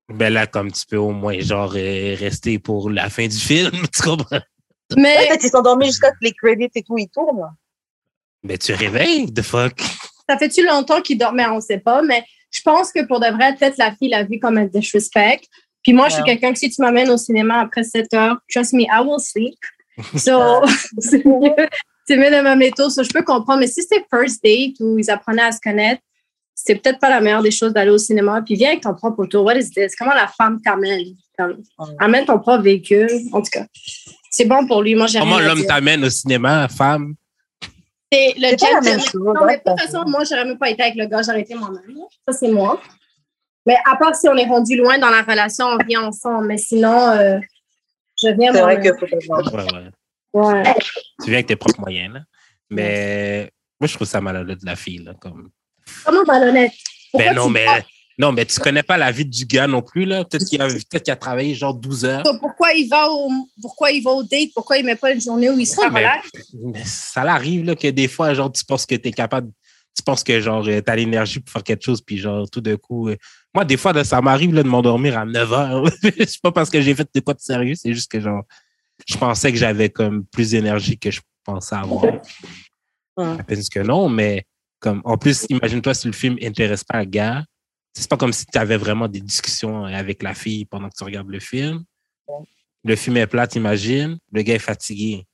Ben 0.09 0.33
là, 0.33 0.47
comme 0.47 0.71
tu 0.71 0.87
peux 0.87 0.97
au 0.97 1.11
moins, 1.11 1.39
genre, 1.41 1.73
euh, 1.77 2.15
rester 2.17 2.59
pour 2.59 2.91
la 2.91 3.11
fin 3.11 3.27
du 3.27 3.37
film, 3.37 3.73
tu 3.95 4.03
comprends? 4.03 4.41
Mais. 4.97 5.17
Peut-être 5.17 5.41
qu'il 5.41 5.51
s'est 5.51 5.57
endormi 5.57 5.87
jusqu'à 5.87 6.13
que 6.13 6.19
les 6.21 6.33
crédits 6.33 6.69
et 6.75 6.83
tout, 6.83 6.97
ils 6.97 7.09
tournent. 7.09 7.51
Mais 8.45 8.57
tu 8.57 8.73
réveilles, 8.73 9.33
the 9.33 9.43
fuck. 9.43 9.81
Ça 10.29 10.39
fait-tu 10.39 10.65
longtemps 10.65 11.03
qu'il 11.03 11.19
dormait? 11.19 11.47
On 11.47 11.61
sait 11.61 11.79
pas, 11.79 12.03
mais 12.03 12.25
je 12.53 12.61
pense 12.63 12.93
que 12.93 13.05
pour 13.07 13.19
de 13.19 13.27
vrai, 13.27 13.57
peut-être 13.57 13.79
la 13.79 13.95
fille 13.95 14.09
l'a 14.09 14.23
vu 14.23 14.39
comme 14.39 14.59
un 14.59 14.67
disrespect. 14.67 15.41
Puis 15.87 15.93
moi, 15.93 16.09
je 16.09 16.15
suis 16.15 16.25
quelqu'un 16.25 16.53
que 16.53 16.59
si 16.59 16.69
tu 16.69 16.83
m'amènes 16.83 17.11
au 17.11 17.17
cinéma 17.17 17.61
après 17.61 17.85
7 17.85 18.13
heures, 18.15 18.39
trust 18.53 18.73
me, 18.73 18.83
I 18.83 19.01
will 19.07 19.21
sleep. 19.21 19.55
So, 20.17 20.65
c'est 20.99 21.25
mieux, 21.25 21.55
de 22.09 22.43
m'amener 22.43 22.73
tôt. 22.73 22.91
So, 22.91 23.05
je 23.05 23.11
peux 23.11 23.23
comprendre. 23.23 23.61
Mais 23.61 23.69
si 23.69 23.83
c'est 23.89 24.05
first 24.13 24.43
date 24.43 24.81
où 24.81 24.99
ils 24.99 25.09
apprenaient 25.09 25.45
à 25.45 25.53
se 25.53 25.61
connaître, 25.61 26.03
c'est 26.57 26.75
peut-être 26.75 26.99
pas 26.99 27.09
la 27.09 27.21
meilleure 27.21 27.43
des 27.43 27.53
choses 27.53 27.73
d'aller 27.73 27.93
au 27.93 27.99
cinéma. 27.99 28.43
Puis 28.45 28.57
viens 28.57 28.71
avec 28.71 28.83
ton 28.83 28.95
propre 28.95 29.21
auto. 29.21 29.45
What 29.45 29.55
is 29.59 29.71
this? 29.71 29.95
Comment 29.95 30.15
la 30.15 30.27
femme 30.27 30.61
t'amène? 30.61 31.15
Amène 32.01 32.25
ton 32.25 32.41
propre 32.41 32.65
véhicule. 32.65 33.09
En 33.33 33.41
tout 33.41 33.51
cas, 33.53 33.67
c'est 34.29 34.47
bon 34.47 34.67
pour 34.67 34.83
lui. 34.83 34.97
Moi, 34.97 35.07
Comment 35.17 35.39
l'homme 35.39 35.65
t'amène 35.67 36.05
au 36.05 36.11
cinéma, 36.11 36.67
femme? 36.67 37.15
C'est 38.13 38.35
le 38.39 38.57
chat. 38.59 38.81
Non, 39.15 39.35
mais 39.47 39.59
de 39.59 39.63
toute 39.65 39.81
façon, 39.81 40.05
moi, 40.09 40.25
j'aurais 40.25 40.47
même 40.47 40.59
pas 40.59 40.71
été 40.71 40.83
avec 40.83 40.97
le 40.97 41.07
gars. 41.07 41.23
J'aurais 41.23 41.43
été 41.43 41.55
moi-même. 41.55 41.97
Ça, 42.27 42.35
c'est 42.37 42.51
moi. 42.51 42.81
Mais 43.67 43.77
à 43.85 43.97
part 43.97 44.15
si 44.15 44.29
on 44.29 44.37
est 44.37 44.47
rendu 44.47 44.77
loin 44.77 44.99
dans 44.99 45.11
la 45.11 45.23
relation, 45.23 45.67
on 45.67 45.85
vient 45.85 46.03
ensemble. 46.03 46.47
Mais 46.47 46.59
sinon, 46.59 47.11
euh, 47.11 47.39
je 48.23 48.29
viens 48.29 48.53
C'est 48.53 48.63
vrai 48.63 48.81
que 48.81 48.89
ouais, 48.89 49.91
ouais. 50.33 50.63
ouais. 50.63 50.75
Tu 51.23 51.27
viens 51.27 51.35
avec 51.35 51.47
tes 51.47 51.57
propres 51.57 51.81
moyens. 51.81 52.15
Là. 52.15 52.21
Mais 52.71 53.51
moi, 53.81 53.89
je 53.89 53.95
trouve 53.95 54.07
ça 54.07 54.21
malhonnête 54.21 54.61
de 54.61 54.67
la 54.67 54.77
fille. 54.77 54.99
Là, 54.99 55.15
comme... 55.21 55.51
Comment 56.05 56.25
malhonnête? 56.27 56.73
ben 57.15 57.35
non, 57.35 57.49
mais, 57.49 57.67
non, 58.19 58.33
mais 58.33 58.45
tu 58.45 58.59
connais 58.61 58.83
pas 58.83 58.97
la 58.97 59.11
vie 59.11 59.25
du 59.25 59.45
gars 59.45 59.67
non 59.67 59.83
plus. 59.83 60.05
là. 60.05 60.25
Peut-être 60.25 60.47
qu'il 60.47 60.61
a, 60.63 60.69
peut 60.69 61.03
a, 61.07 61.17
travaillé 61.17 61.55
genre 61.55 61.75
12 61.75 62.05
heures. 62.05 62.23
Pourquoi 62.41 62.73
il 62.73 62.89
va 62.89 63.11
au, 63.11 63.31
pourquoi 63.61 63.91
il 63.91 64.03
va 64.03 64.13
au 64.13 64.23
date? 64.23 64.51
Pourquoi 64.55 64.79
il 64.79 64.85
met 64.85 64.97
pas 64.97 65.13
une 65.13 65.21
journée 65.21 65.51
où 65.51 65.59
il 65.59 65.67
sera 65.67 65.89
ouais, 65.89 66.07
mais, 66.55 66.85
ça 66.85 67.23
arrive 67.23 67.65
là, 67.65 67.75
que 67.75 67.89
des 67.89 68.09
fois, 68.09 68.33
genre, 68.35 68.51
tu 68.51 68.65
penses 68.65 68.87
que 68.87 68.95
tu 68.95 69.09
es 69.09 69.13
capable 69.13 69.51
tu 69.97 70.03
penses 70.03 70.23
que 70.23 70.39
genre 70.41 70.63
tu 70.63 70.83
as 70.87 70.97
l'énergie 70.97 71.41
pour 71.41 71.51
faire 71.51 71.63
quelque 71.63 71.83
chose 71.83 72.03
puis 72.03 72.19
genre 72.19 72.49
tout 72.51 72.61
d'un 72.61 72.77
coup 72.77 73.09
moi 73.57 73.65
des 73.65 73.79
fois 73.79 74.05
ça 74.05 74.21
m'arrive 74.21 74.53
de 74.53 74.63
m'endormir 74.63 75.19
à 75.19 75.25
9 75.25 75.53
heures. 75.55 75.85
C'est 76.03 76.43
pas 76.43 76.53
parce 76.53 76.69
que 76.69 76.79
j'ai 76.83 76.95
fait 76.95 77.09
des 77.15 77.23
quoi 77.23 77.33
de 77.33 77.41
sérieux 77.41 77.75
c'est 77.75 77.95
juste 77.95 78.11
que 78.11 78.21
genre 78.21 78.43
je 79.07 79.17
pensais 79.17 79.51
que 79.51 79.57
j'avais 79.57 79.89
comme 79.89 80.27
plus 80.27 80.51
d'énergie 80.51 80.99
que 80.99 81.11
je 81.11 81.23
pensais 81.43 81.75
avoir. 81.75 82.05
À 83.17 83.43
peine 83.43 83.63
que 83.73 83.81
non 83.81 84.11
mais 84.11 84.45
comme 84.79 85.01
en 85.07 85.17
plus 85.17 85.47
imagine-toi 85.49 85.95
si 85.95 86.07
le 86.07 86.13
film 86.13 86.37
intéresse 86.43 86.85
pas 86.85 86.99
le 86.99 87.07
gars. 87.07 87.45
C'est 87.95 88.11
pas 88.11 88.19
comme 88.19 88.35
si 88.35 88.45
tu 88.45 88.59
avais 88.59 88.77
vraiment 88.77 89.09
des 89.09 89.23
discussions 89.23 89.87
avec 89.87 90.23
la 90.23 90.35
fille 90.35 90.67
pendant 90.67 90.91
que 90.91 90.97
tu 90.99 91.05
regardes 91.05 91.31
le 91.31 91.41
film. 91.41 91.83
Le 92.85 92.95
film 92.95 93.17
est 93.17 93.27
plat 93.27 93.49
imagine. 93.55 94.19
Le 94.33 94.43
gars 94.43 94.57
est 94.57 94.59
fatigué. 94.59 95.27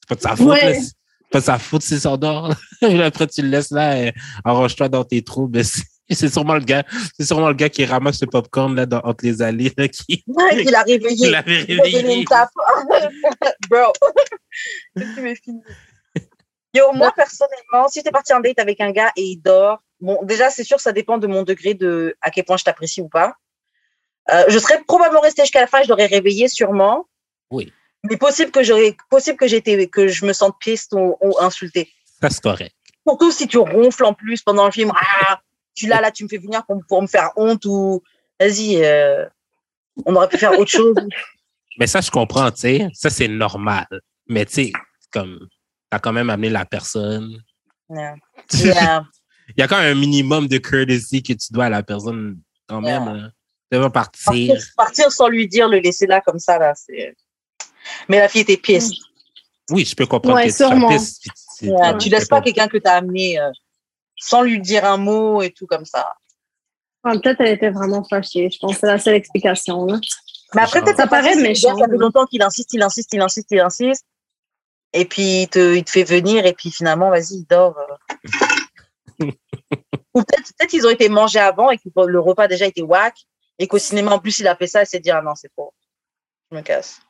C'est 0.00 0.08
pas 0.08 0.14
de 0.14 0.20
sa 0.22 0.34
faute 0.34 0.94
pas 1.30 1.40
sa 1.40 1.58
faute 1.58 1.82
s'il 1.82 2.00
s'endort. 2.00 2.54
Après, 2.82 3.26
tu 3.26 3.42
le 3.42 3.48
laisses 3.48 3.72
là, 3.72 4.00
et 4.00 4.12
arrange-toi 4.44 4.88
dans 4.88 5.04
tes 5.04 5.22
trous. 5.22 5.50
c'est 6.10 6.28
sûrement 6.28 6.54
le 6.54 6.60
gars, 6.60 6.84
c'est 7.16 7.24
sûrement 7.24 7.48
le 7.48 7.54
gars 7.54 7.68
qui 7.68 7.84
ramasse 7.84 8.20
le 8.20 8.26
popcorn 8.26 8.74
là, 8.74 8.86
dans, 8.86 9.00
entre 9.00 9.24
les 9.24 9.40
allées, 9.42 9.72
là, 9.76 9.88
qui, 9.88 10.24
ouais, 10.26 10.64
qui 10.64 10.64
l'a 10.70 10.82
réveillé. 10.82 11.26
Qui 11.26 11.30
l'avait 11.30 11.62
réveillé. 11.62 12.18
Une 12.18 12.24
tape. 12.24 12.50
Bro. 13.70 13.92
Yo, 16.74 16.92
moi, 16.92 17.12
personnellement, 17.14 17.88
si 17.88 18.02
t'es 18.02 18.10
parti 18.10 18.32
en 18.32 18.40
date 18.40 18.58
avec 18.58 18.80
un 18.80 18.90
gars 18.90 19.12
et 19.16 19.22
il 19.22 19.36
dort, 19.36 19.78
bon, 20.00 20.18
déjà, 20.24 20.50
c'est 20.50 20.64
sûr, 20.64 20.80
ça 20.80 20.92
dépend 20.92 21.18
de 21.18 21.26
mon 21.26 21.42
degré 21.42 21.74
de 21.74 22.16
à 22.20 22.30
quel 22.30 22.44
point 22.44 22.56
je 22.56 22.64
t'apprécie 22.64 23.00
ou 23.00 23.08
pas. 23.08 23.34
Euh, 24.30 24.44
je 24.48 24.58
serais 24.58 24.82
probablement 24.86 25.20
resté 25.20 25.42
jusqu'à 25.42 25.60
la 25.60 25.66
fin, 25.66 25.82
je 25.82 25.88
l'aurais 25.88 26.06
réveillé 26.06 26.48
sûrement. 26.48 27.06
Oui. 27.50 27.72
Mais 28.02 28.16
possible 28.16 28.50
que 28.50 28.62
j'aurais, 28.62 28.96
possible 29.08 29.38
que 29.38 29.46
j'étais, 29.46 29.86
que 29.86 30.08
je 30.08 30.26
me 30.26 30.32
sente 30.32 30.56
piste 30.58 30.92
ou, 30.94 31.16
ou 31.20 31.38
insultée. 31.40 31.88
Ça, 32.20 32.30
c'est 32.30 32.42
correct. 32.42 32.74
Surtout 33.06 33.30
si 33.30 33.46
tu 33.46 33.58
ronfles 33.58 34.04
en 34.04 34.14
plus 34.14 34.42
pendant 34.42 34.64
le 34.64 34.72
film. 34.72 34.92
Ah, 34.96 35.40
tu 35.74 35.86
là, 35.86 36.00
là, 36.00 36.10
tu 36.10 36.24
me 36.24 36.28
fais 36.28 36.38
venir 36.38 36.64
pour, 36.66 36.80
pour 36.88 37.02
me 37.02 37.06
faire 37.06 37.30
honte 37.36 37.64
ou, 37.64 38.02
vas-y, 38.38 38.82
euh, 38.82 39.26
on 40.06 40.14
aurait 40.14 40.28
pu 40.28 40.38
faire 40.38 40.58
autre 40.58 40.70
chose. 40.70 40.96
Mais 41.78 41.86
ça, 41.86 42.00
je 42.00 42.10
comprends, 42.10 42.50
tu 42.50 42.60
sais. 42.60 42.88
Ça, 42.92 43.10
c'est 43.10 43.28
normal. 43.28 43.86
Mais 44.28 44.46
tu 44.46 44.52
sais, 44.52 44.72
comme, 45.10 45.48
t'as 45.90 45.98
quand 45.98 46.12
même 46.12 46.30
amené 46.30 46.50
la 46.50 46.64
personne. 46.64 47.42
Yeah. 47.90 48.14
Yeah. 48.52 49.04
Il 49.56 49.60
y 49.60 49.62
a 49.62 49.68
quand 49.68 49.78
même 49.78 49.96
un 49.96 50.00
minimum 50.00 50.48
de 50.48 50.58
courtesy 50.58 51.22
que 51.22 51.34
tu 51.34 51.52
dois 51.52 51.66
à 51.66 51.70
la 51.70 51.82
personne 51.82 52.38
quand 52.66 52.80
même. 52.80 53.02
Hein. 53.02 53.30
Tu 53.70 53.78
vas 53.78 53.90
partir. 53.90 54.24
partir. 54.24 54.56
partir. 54.76 55.12
sans 55.12 55.28
lui 55.28 55.48
dire, 55.48 55.68
le 55.68 55.78
laisser 55.78 56.06
là 56.06 56.20
comme 56.20 56.38
ça, 56.38 56.58
là, 56.58 56.72
c'est. 56.74 57.14
Mais 58.08 58.18
la 58.18 58.28
fille 58.28 58.40
était 58.42 58.56
piste. 58.56 58.94
Oui, 59.70 59.84
je 59.84 59.94
peux 59.94 60.06
comprendre 60.06 60.36
ouais, 60.36 60.46
que 60.46 60.54
sûrement. 60.54 60.96
tu 61.98 62.08
laisses 62.08 62.28
pas 62.28 62.40
quelqu'un 62.40 62.68
que 62.68 62.78
tu 62.78 62.86
as 62.88 62.94
amené 62.94 63.38
euh, 63.38 63.50
sans 64.24 64.40
lui 64.40 64.58
dire 64.58 64.86
un 64.86 64.96
mot 64.96 65.42
et 65.42 65.50
tout 65.50 65.66
comme 65.66 65.84
ça. 65.84 66.14
peut-être 67.02 67.40
elle 67.40 67.52
était 67.52 67.70
vraiment 67.70 68.02
fâchée. 68.04 68.48
Je 68.50 68.58
pense 68.58 68.72
que 68.72 68.80
c'est 68.80 68.86
la 68.86 68.98
seule 68.98 69.16
explication. 69.16 69.84
Là. 69.84 69.98
Mais 70.54 70.62
après, 70.62 70.80
peut-être 70.80 70.96
ça 70.96 71.06
paraît 71.06 71.36
méchant. 71.36 71.76
Ça 71.76 71.84
fait 71.86 71.96
longtemps 71.98 72.24
qu'il 72.24 72.42
insiste, 72.42 72.72
il 72.72 72.82
insiste, 72.82 73.12
il 73.12 73.20
insiste, 73.20 73.48
il 73.50 73.60
insiste. 73.60 74.06
Et 74.94 75.04
puis, 75.04 75.42
il 75.42 75.48
te, 75.48 75.74
il 75.74 75.84
te 75.84 75.90
fait 75.90 76.04
venir 76.04 76.46
et 76.46 76.54
puis 76.54 76.70
finalement, 76.70 77.10
vas-y, 77.10 77.34
il 77.34 77.46
dort. 77.46 77.76
Euh. 79.20 79.26
Ou 80.14 80.22
peut-être 80.22 80.52
peut 80.58 80.66
qu'ils 80.66 80.86
ont 80.86 80.90
été 80.90 81.08
mangés 81.08 81.40
avant 81.40 81.70
et 81.70 81.76
que 81.76 81.88
le 82.06 82.20
repas 82.20 82.48
déjà 82.48 82.66
été 82.66 82.82
whack 82.82 83.14
et 83.58 83.66
qu'au 83.66 83.78
cinéma, 83.78 84.12
en 84.12 84.20
plus, 84.20 84.38
il 84.38 84.48
a 84.48 84.56
fait 84.56 84.68
ça 84.68 84.82
et 84.82 84.86
s'est 84.86 85.00
dit, 85.00 85.10
ah 85.10 85.20
non, 85.20 85.34
c'est 85.34 85.52
pas. 85.54 85.68
Je 86.50 86.56
me 86.56 86.62
casse. 86.62 87.00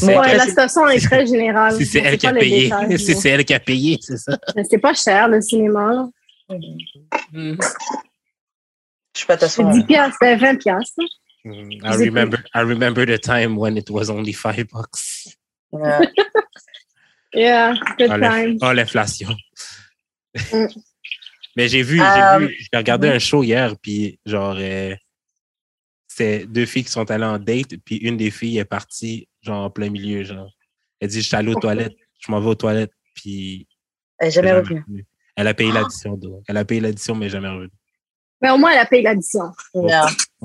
Ouais, 0.00 0.36
la 0.36 0.46
station 0.46 0.88
est 0.88 1.04
très 1.04 1.26
générale. 1.26 1.76
Si 1.76 1.84
c'est 1.84 2.00
elle 2.00 2.16
qui 2.16 2.26
a 2.26 2.32
payé. 2.32 2.72
Si 2.96 3.14
c'est 3.20 3.28
elle 3.28 3.44
qui 3.44 3.52
a 3.52 3.60
payé, 3.60 3.98
c'est 4.00 4.16
ça. 4.16 4.38
C'est 4.68 4.78
pas 4.78 4.94
cher, 4.94 5.28
le 5.28 5.40
cinéma. 5.40 6.08
Mm. 6.48 7.56
Je 9.14 9.20
sais 9.20 9.26
pas 9.26 9.36
ta 9.36 9.48
C'est 9.48 9.64
10 9.64 9.84
piastres, 9.84 10.16
c'est 10.20 10.36
20 10.36 10.56
piastres. 10.56 11.02
Mm, 11.44 11.72
I 11.84 11.96
remember, 11.96 12.38
I 12.54 12.60
remember 12.60 13.04
the 13.04 13.20
time 13.20 13.56
when 13.58 13.76
it 13.76 13.90
was 13.90 14.08
only 14.10 14.32
5 14.32 14.68
bucks. 14.72 15.36
Yeah, 15.72 16.00
yeah 17.34 17.74
good 17.98 18.10
oh, 18.12 18.18
time. 18.18 18.58
Oh, 18.62 18.72
l'inflation. 18.72 19.36
Mm. 20.52 20.68
Mais 21.54 21.68
j'ai 21.68 21.82
vu, 21.82 21.98
j'ai 21.98 22.02
um, 22.02 22.46
vu, 22.46 22.56
j'ai 22.58 22.78
regardé 22.78 23.08
un 23.08 23.18
show 23.18 23.42
hier, 23.42 23.74
puis 23.76 24.18
genre, 24.24 24.56
euh, 24.58 24.94
c'est 26.08 26.46
deux 26.46 26.64
filles 26.64 26.84
qui 26.84 26.90
sont 26.90 27.10
allées 27.10 27.26
en 27.26 27.38
date, 27.38 27.76
puis 27.84 27.96
une 27.96 28.16
des 28.16 28.30
filles 28.30 28.56
est 28.56 28.64
partie 28.64 29.28
genre 29.42 29.64
en 29.64 29.70
plein 29.70 29.90
milieu, 29.90 30.22
genre. 30.24 30.50
Elle 31.00 31.08
dit, 31.08 31.20
je 31.20 31.26
suis 31.26 31.36
allée 31.36 31.52
aux 31.52 31.60
toilettes, 31.60 31.96
je 32.20 32.30
m'en 32.30 32.40
vais 32.40 32.48
aux 32.48 32.54
toilettes, 32.54 32.92
puis. 33.14 33.66
Elle 34.18 34.28
n'est 34.28 34.32
jamais 34.32 34.52
revenue. 34.52 35.06
Elle 35.36 35.48
a 35.48 35.54
payé 35.54 35.72
l'addition, 35.72 36.18
Elle 36.46 36.56
a 36.56 36.64
payé 36.64 36.80
l'addition, 36.80 37.14
mais 37.14 37.28
jamais 37.28 37.48
revenue. 37.48 37.70
Mais 38.40 38.50
au 38.50 38.58
moins, 38.58 38.72
elle 38.72 38.78
a 38.78 38.86
payé 38.86 39.02
l'addition. 39.02 39.44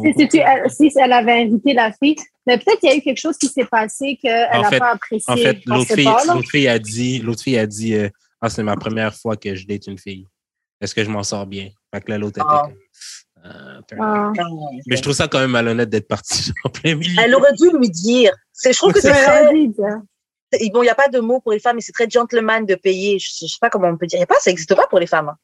Si, 0.06 0.30
si, 0.70 1.00
elle 1.00 1.14
avait 1.14 1.42
invité 1.42 1.74
la 1.74 1.92
fille, 1.92 2.16
mais 2.46 2.58
peut-être 2.58 2.80
qu'il 2.80 2.90
y 2.90 2.94
a 2.94 2.96
eu 2.96 3.02
quelque 3.02 3.20
chose 3.20 3.38
qui 3.38 3.48
s'est 3.48 3.66
passé 3.66 4.18
qu'elle 4.22 4.62
n'a 4.62 4.70
pas 4.70 4.92
apprécié. 4.92 5.34
En 5.34 5.36
fait, 5.36 5.66
l'autre 5.66 5.94
fille, 5.94 6.08
fille, 6.50 6.68
a 6.68 6.78
dit, 6.78 7.20
l'autre 7.20 7.42
fille 7.42 7.58
a 7.58 7.66
dit, 7.66 7.96
euh, 7.96 8.10
ah, 8.40 8.50
c'est 8.50 8.64
ma 8.64 8.76
première 8.76 9.16
fois 9.16 9.36
que 9.36 9.56
je 9.56 9.66
date 9.66 9.88
une 9.88 9.98
fille. 9.98 10.28
Est-ce 10.80 10.94
que 10.94 11.04
je 11.04 11.10
m'en 11.10 11.24
sors 11.24 11.48
bien? 11.48 11.70
Fait 11.94 12.02
que 12.02 12.12
là, 12.12 12.20
l'autre 12.20 12.40
était 12.40 12.76
ah. 13.50 13.78
euh, 13.78 13.82
Ah. 14.00 14.32
Mais 14.88 14.98
je 14.98 15.02
trouve 15.02 15.14
ça 15.14 15.28
quand 15.28 15.40
même 15.40 15.52
malhonnête 15.52 15.90
d'être 15.90 16.08
parti 16.08 16.52
en 16.64 16.70
plein 16.70 16.96
milieu. 16.96 17.22
Elle 17.24 17.36
aurait 17.36 17.54
dû 17.54 17.70
lui 17.78 17.90
dire. 17.90 18.32
C'est, 18.54 18.74
je 18.74 18.78
trouve 18.78 18.94
que 18.94 19.02
c'est 19.02 19.12
très, 19.12 19.46
bon, 20.70 20.82
il 20.82 20.86
n'y 20.86 20.90
a 20.90 20.96
pas 20.96 21.10
de 21.10 21.20
mot 21.20 21.40
pour 21.42 21.52
les 21.52 21.60
femmes, 21.60 21.76
mais 21.76 21.82
c'est 21.82 21.92
très 21.92 22.10
gentleman 22.10 22.66
de 22.66 22.76
payer. 22.76 23.20
Je, 23.20 23.30
je 23.42 23.46
sais 23.48 23.58
pas 23.60 23.70
comment 23.70 23.88
on 23.90 23.98
peut 23.98 24.08
dire. 24.08 24.18
Il 24.18 24.22
y 24.22 24.24
a 24.24 24.28
pas, 24.28 24.40
ça 24.40 24.50
n'existe 24.50 24.74
pas 24.76 24.88
pour 24.88 25.00
les 25.00 25.08
femmes. 25.08 25.30
hein. 25.30 25.38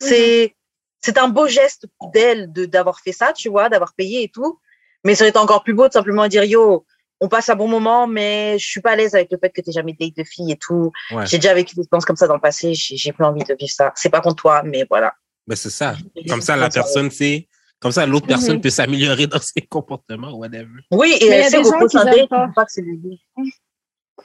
C'est, 0.00 0.54
c'est 1.00 1.18
un 1.18 1.28
beau 1.28 1.46
geste 1.46 1.86
d'elle 2.12 2.52
de, 2.52 2.64
d'avoir 2.66 3.00
fait 3.00 3.12
ça, 3.12 3.32
tu 3.32 3.48
vois, 3.48 3.68
d'avoir 3.68 3.94
payé 3.94 4.22
et 4.24 4.28
tout. 4.28 4.58
Mais 5.04 5.14
ça 5.14 5.24
aurait 5.24 5.30
été 5.30 5.38
encore 5.38 5.62
plus 5.62 5.74
beau 5.74 5.86
de 5.88 5.92
simplement 5.92 6.26
dire, 6.28 6.44
yo, 6.44 6.84
on 7.20 7.28
passe 7.28 7.48
un 7.48 7.56
bon 7.56 7.68
moment, 7.68 8.06
mais 8.06 8.58
je 8.58 8.66
suis 8.66 8.80
pas 8.80 8.92
à 8.92 8.96
l'aise 8.96 9.14
avec 9.14 9.30
le 9.30 9.38
fait 9.38 9.50
que 9.50 9.60
t'aies 9.60 9.72
jamais 9.72 9.94
date 9.98 10.16
de 10.16 10.24
filles 10.24 10.52
et 10.52 10.56
tout. 10.56 10.92
Ouais. 11.10 11.26
J'ai 11.26 11.38
déjà 11.38 11.54
vécu 11.54 11.74
des 11.74 11.82
expériences 11.82 12.04
comme 12.04 12.16
ça 12.16 12.26
dans 12.26 12.34
le 12.34 12.40
passé. 12.40 12.74
J'ai, 12.74 12.96
j'ai 12.96 13.12
plus 13.12 13.24
envie 13.24 13.44
de 13.44 13.54
vivre 13.58 13.70
ça. 13.72 13.92
C'est 13.96 14.10
pas 14.10 14.20
contre 14.20 14.36
toi, 14.36 14.62
mais 14.62 14.84
voilà. 14.88 15.14
Ben, 15.46 15.56
c'est 15.56 15.70
ça. 15.70 15.94
Comme 16.28 16.40
ça, 16.40 16.56
la 16.56 16.68
personne 16.70 17.10
sait. 17.10 17.48
Comme 17.80 17.92
ça, 17.92 18.06
l'autre 18.06 18.26
personne 18.26 18.60
peut 18.60 18.70
s'améliorer 18.70 19.26
dans 19.26 19.40
ses 19.40 19.60
comportements, 19.60 20.32
whatever. 20.32 20.66
Oui, 20.90 21.16
et 21.20 21.28
Mais 21.28 21.40
il 21.40 21.42
y 21.42 21.44
a 21.44 21.50
des 21.62 21.64
gens 21.64 21.86
qui 21.86 21.96
un 21.98 22.06
aiment 22.06 22.14
date, 22.20 22.28
pas. 22.30 22.48
pas 22.54 22.64
que 22.64 22.70
c'est 22.72 22.80
lui. 22.82 23.20
Il 23.38 23.52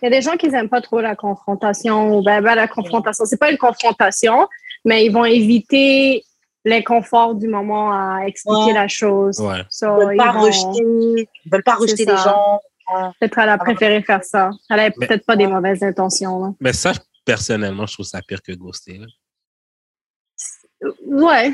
y 0.04 0.08
a 0.08 0.10
des 0.10 0.22
gens 0.22 0.38
qui 0.38 0.48
n'aiment 0.48 0.70
pas 0.70 0.80
trop 0.82 1.02
la 1.02 1.16
confrontation 1.16 2.18
ou 2.18 2.24
ben, 2.24 2.42
ben, 2.42 2.56
la 2.56 2.68
confrontation. 2.70 3.26
C'est 3.26 3.38
pas 3.40 3.52
une 3.52 3.58
confrontation, 3.58 4.48
mais 4.86 5.06
ils 5.06 5.12
vont 5.12 5.26
éviter 5.26 6.24
l'inconfort 6.64 7.36
du 7.36 7.48
moment 7.48 7.92
à 7.92 8.22
expliquer 8.28 8.68
Ouais. 8.68 8.74
la 8.74 8.88
chose. 8.88 9.40
Ouais. 9.40 9.64
So, 9.70 9.88
Ils 9.88 10.06
veulent 10.06 10.14
ils 10.14 10.18
pas 10.18 10.32
vont- 10.32 10.42
rejeter, 10.42 11.28
ils 11.46 11.52
veulent 11.52 11.64
pas 11.64 11.76
C'est 11.76 11.82
rejeter 11.82 12.06
les 12.06 12.16
gens. 12.18 12.60
Peut-être 13.20 13.38
elle 13.40 13.50
a 13.50 13.58
préféré 13.58 14.02
faire 14.04 14.24
ça. 14.24 14.52
Elle 14.70 14.80
avait 14.80 14.94
Mais- 14.98 15.08
peut-être 15.08 15.26
pas 15.26 15.36
des 15.36 15.48
mauvaises 15.48 15.84
intentions. 15.84 16.40
là. 16.46 16.52
Mais 16.62 16.74
ça, 16.74 16.94
personnellement, 17.26 17.86
je 17.86 17.94
trouve 17.94 18.06
ça 18.06 18.22
pire 18.22 18.42
que 18.42 18.52
ghoster. 18.54 19.00
Ouais. 21.06 21.54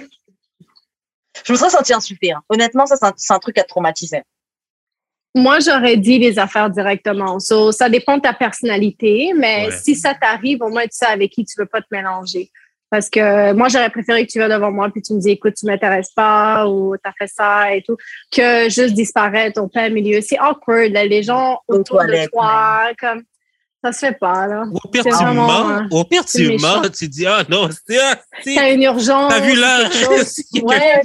Je 1.45 1.51
me 1.51 1.57
serais 1.57 1.69
sentie 1.69 1.93
insultée. 1.93 2.32
hein. 2.32 2.41
Honnêtement, 2.49 2.86
ça, 2.86 2.95
c'est 3.17 3.34
un, 3.34 3.39
truc 3.39 3.57
à 3.57 3.63
traumatiser. 3.63 4.21
Moi, 5.36 5.59
j'aurais 5.59 5.97
dit 5.97 6.17
les 6.17 6.39
affaires 6.39 6.69
directement. 6.69 7.39
So, 7.39 7.71
ça 7.73 7.89
dépend 7.89 8.17
de 8.17 8.21
ta 8.21 8.34
personnalité, 8.34 9.34
mais 9.36 9.65
Ouais. 9.67 9.71
si 9.71 9.95
ça 9.95 10.13
t'arrive, 10.13 10.61
au 10.61 10.69
moins 10.69 10.84
tu 10.84 10.89
sais 10.93 11.05
avec 11.07 11.32
qui 11.32 11.43
tu 11.43 11.55
veux 11.59 11.65
pas 11.65 11.82
te 11.82 11.88
mélanger. 11.91 12.49
Parce 12.89 13.09
que 13.09 13.51
moi, 13.51 13.67
j'aurais 13.67 13.89
préféré 13.89 14.26
que 14.26 14.32
tu 14.32 14.38
viennes 14.39 14.51
devant 14.51 14.71
moi 14.71 14.89
puis 14.89 15.01
tu 15.01 15.13
me 15.13 15.19
dis, 15.19 15.32
écoute, 15.32 15.55
tu 15.59 15.65
m'intéresses 15.65 16.11
pas 16.13 16.67
ou 16.67 16.95
t'as 17.03 17.11
fait 17.17 17.28
ça 17.28 17.76
et 17.76 17.82
tout, 17.82 17.97
que 18.32 18.69
juste 18.69 18.93
disparaître 18.93 19.59
au 19.61 19.67
plein 19.67 19.89
milieu. 19.89 20.21
C'est 20.21 20.38
awkward, 20.39 20.93
là, 20.93 21.03
les 21.03 21.21
gens 21.23 21.59
Aux 21.67 21.76
autour 21.80 22.03
de 22.05 22.30
toi, 22.30 22.91
comme, 22.97 23.23
ça 23.86 23.92
se 23.92 24.00
fait 24.06 24.18
pas, 24.20 24.48
là. 24.48 24.64
Au 24.72 24.88
pire, 24.90 25.04
tu 25.04 25.10
vraiment, 25.12 25.48
mens. 25.48 25.70
euh, 25.70 25.84
Au 25.92 26.04
pire, 26.06 26.24
c'est 26.26 26.40
tu 26.40 26.48
méchant. 26.50 26.82
mens. 26.82 26.90
Tu 26.90 27.08
dis, 27.08 27.26
ah 27.28 27.44
non, 27.50 27.70
c'est. 27.88 28.00
ah, 28.00 28.20
T'as 28.44 28.72
une 28.74 28.84
urgence. 28.84 29.32
T'as 29.32 29.40
vu. 29.42 29.56
C'est 30.26 30.44
Ouais. 30.64 31.02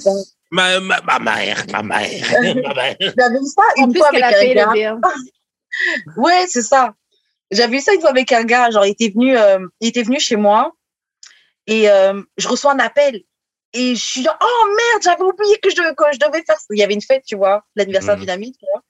Ma, 0.52 0.80
ma, 0.80 1.00
ma 1.02 1.18
mère, 1.20 1.64
ma 1.70 1.82
mère, 1.82 2.24
ma 2.40 2.74
mère. 2.74 2.96
J'avais 3.00 3.38
vu 3.38 3.46
ça 3.46 3.62
En 3.78 3.84
une 3.84 3.92
plus 3.92 3.98
fois 4.00 4.08
avec 4.08 4.22
un 4.24 4.54
gars. 4.54 4.98
Ouais, 6.16 6.44
c'est 6.48 6.62
ça. 6.62 6.94
J'avais 7.50 7.76
vu 7.76 7.80
ça 7.82 7.94
une 7.94 8.00
fois 8.00 8.10
avec 8.10 8.32
un 8.32 8.44
gars. 8.44 8.70
Genre, 8.70 8.84
il 8.86 8.90
était 8.90 9.10
venu, 9.14 9.36
euh, 9.36 9.60
il 9.80 9.88
était 9.88 10.02
venu 10.02 10.18
chez 10.18 10.36
moi 10.36 10.72
et 11.66 11.88
euh, 11.88 12.20
je 12.36 12.48
reçois 12.48 12.72
un 12.72 12.78
appel. 12.80 13.20
Et 13.72 13.94
je 13.94 14.02
suis 14.04 14.22
genre, 14.24 14.36
oh 14.42 14.66
merde, 14.68 15.02
j'avais 15.04 15.22
oublié 15.22 15.56
que 15.62 15.70
je, 15.70 15.76
devais, 15.76 15.94
que 15.94 16.04
je 16.12 16.18
devais 16.18 16.42
faire 16.44 16.58
ça. 16.58 16.66
Il 16.70 16.78
y 16.78 16.82
avait 16.82 16.94
une 16.94 17.00
fête, 17.02 17.22
tu 17.24 17.36
vois, 17.36 17.62
l'anniversaire 17.76 18.14
Mhm. 18.14 18.20
d'une 18.22 18.30
amie, 18.30 18.52
tu 18.52 18.66
vois. 18.72 18.82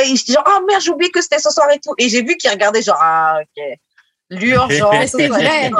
Et 0.00 0.16
je 0.16 0.24
dis 0.24 0.32
genre, 0.32 0.44
oh 0.46 0.64
merde, 0.66 0.80
j'ai 0.82 0.90
oublié 0.90 1.10
que 1.10 1.20
c'était 1.20 1.38
ce 1.38 1.50
soir 1.50 1.70
et 1.70 1.78
tout. 1.78 1.94
Et 1.98 2.08
j'ai 2.08 2.22
vu 2.22 2.36
qu'il 2.36 2.50
regardait 2.50 2.82
genre, 2.82 2.98
ah, 3.00 3.40
ok. 3.42 3.64
L'urgence. 4.30 5.10
C'est 5.10 5.28
vrai. 5.28 5.70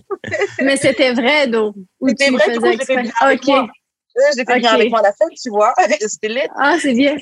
Mais 0.60 0.76
c'était 0.76 1.12
vrai, 1.12 1.48
donc. 1.48 1.74
C'était 2.08 2.30
vrai, 2.30 2.52
du 2.52 2.60
coup, 2.60 2.66
je 2.72 2.84
fait 2.84 2.96
venir 2.96 3.12
avec 3.20 3.44
moi. 3.46 3.66
Je 4.14 4.36
l'ai 4.38 4.44
fait 4.44 4.54
venir 4.54 4.70
Ok. 4.70 4.74
avec 4.76 4.90
moi 4.90 5.00
à 5.00 5.02
la 5.02 5.12
fête, 5.12 5.36
tu 5.42 5.50
vois. 5.50 5.74
C'était 6.06 6.28
laid. 6.28 6.48
Ah, 6.56 6.76
c'est 6.80 6.94
bien. 6.94 7.16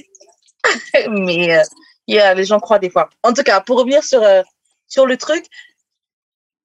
mais 1.11 1.57
euh, 1.59 1.63
yeah, 2.07 2.33
les 2.35 2.45
gens 2.45 2.59
croient 2.61 2.79
des 2.79 2.91
fois. 2.91 3.09
En 3.23 3.33
tout 3.33 3.43
cas, 3.43 3.61
pour 3.61 3.79
revenir 3.79 4.03
sur, 4.05 4.23
euh, 4.23 4.43
sur 4.89 5.07
le 5.07 5.17
truc, 5.17 5.45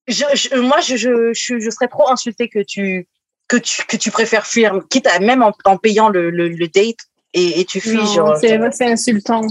je, 0.07 0.23
je- 0.33 0.55
moi, 0.55 0.79
je, 0.81 0.95
je, 0.95 1.33
je, 1.33 1.59
je 1.59 1.69
serais 1.69 1.87
trop 1.87 2.09
insultée 2.09 2.47
que 2.49 2.59
tu, 2.59 3.07
que 3.47 3.57
tu, 3.57 3.83
que 3.85 3.97
tu 3.97 4.11
préfères 4.11 4.45
fuir, 4.45 4.79
quitte 4.89 5.07
à 5.07 5.19
même 5.19 5.43
en, 5.43 5.51
en 5.65 5.77
payant 5.77 6.09
le, 6.09 6.29
le, 6.29 6.49
le 6.49 6.67
date 6.67 6.97
et, 7.33 7.59
et 7.59 7.65
tu 7.65 7.79
fuis. 7.81 7.93
Non, 7.97 8.05
genre, 8.05 8.37
c'est 8.37 8.57
c'est 8.71 8.85
insultant. 8.85 9.41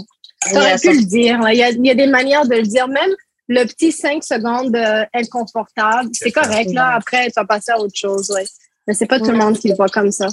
T'aurais 0.41 0.69
Yeah, 0.69 0.79
pu 0.79 0.93
le 0.99 1.05
dire. 1.05 1.41
Il 1.51 1.57
y, 1.59 1.63
a, 1.63 1.71
il 1.71 1.87
y 1.87 1.91
a 1.91 1.95
des 1.95 2.07
manières 2.07 2.47
de 2.47 2.55
le 2.55 2.63
dire. 2.63 2.87
Même 2.89 3.11
le 3.49 3.65
petit 3.65 3.93
5 3.93 4.23
secondes 4.23 4.75
euh, 4.77 5.05
inconfortable, 5.15 6.11
c'est 6.13 6.31
correct. 6.33 6.71
Là, 6.73 6.95
après, 6.95 7.27
tu 7.27 7.33
vas 7.37 7.45
passer 7.45 7.73
à 7.73 7.79
autre 7.79 7.97
chose. 7.97 8.31
Ouais. 8.31 8.45
Mais 8.87 8.95
c'est 8.95 9.07
pas 9.07 9.19
tout 9.19 9.31
le 9.31 9.37
monde 9.39 9.59
qui 9.59 9.69
le 9.69 9.75
voit 9.75 9.89
comme 9.89 10.11
ça. 10.13 10.29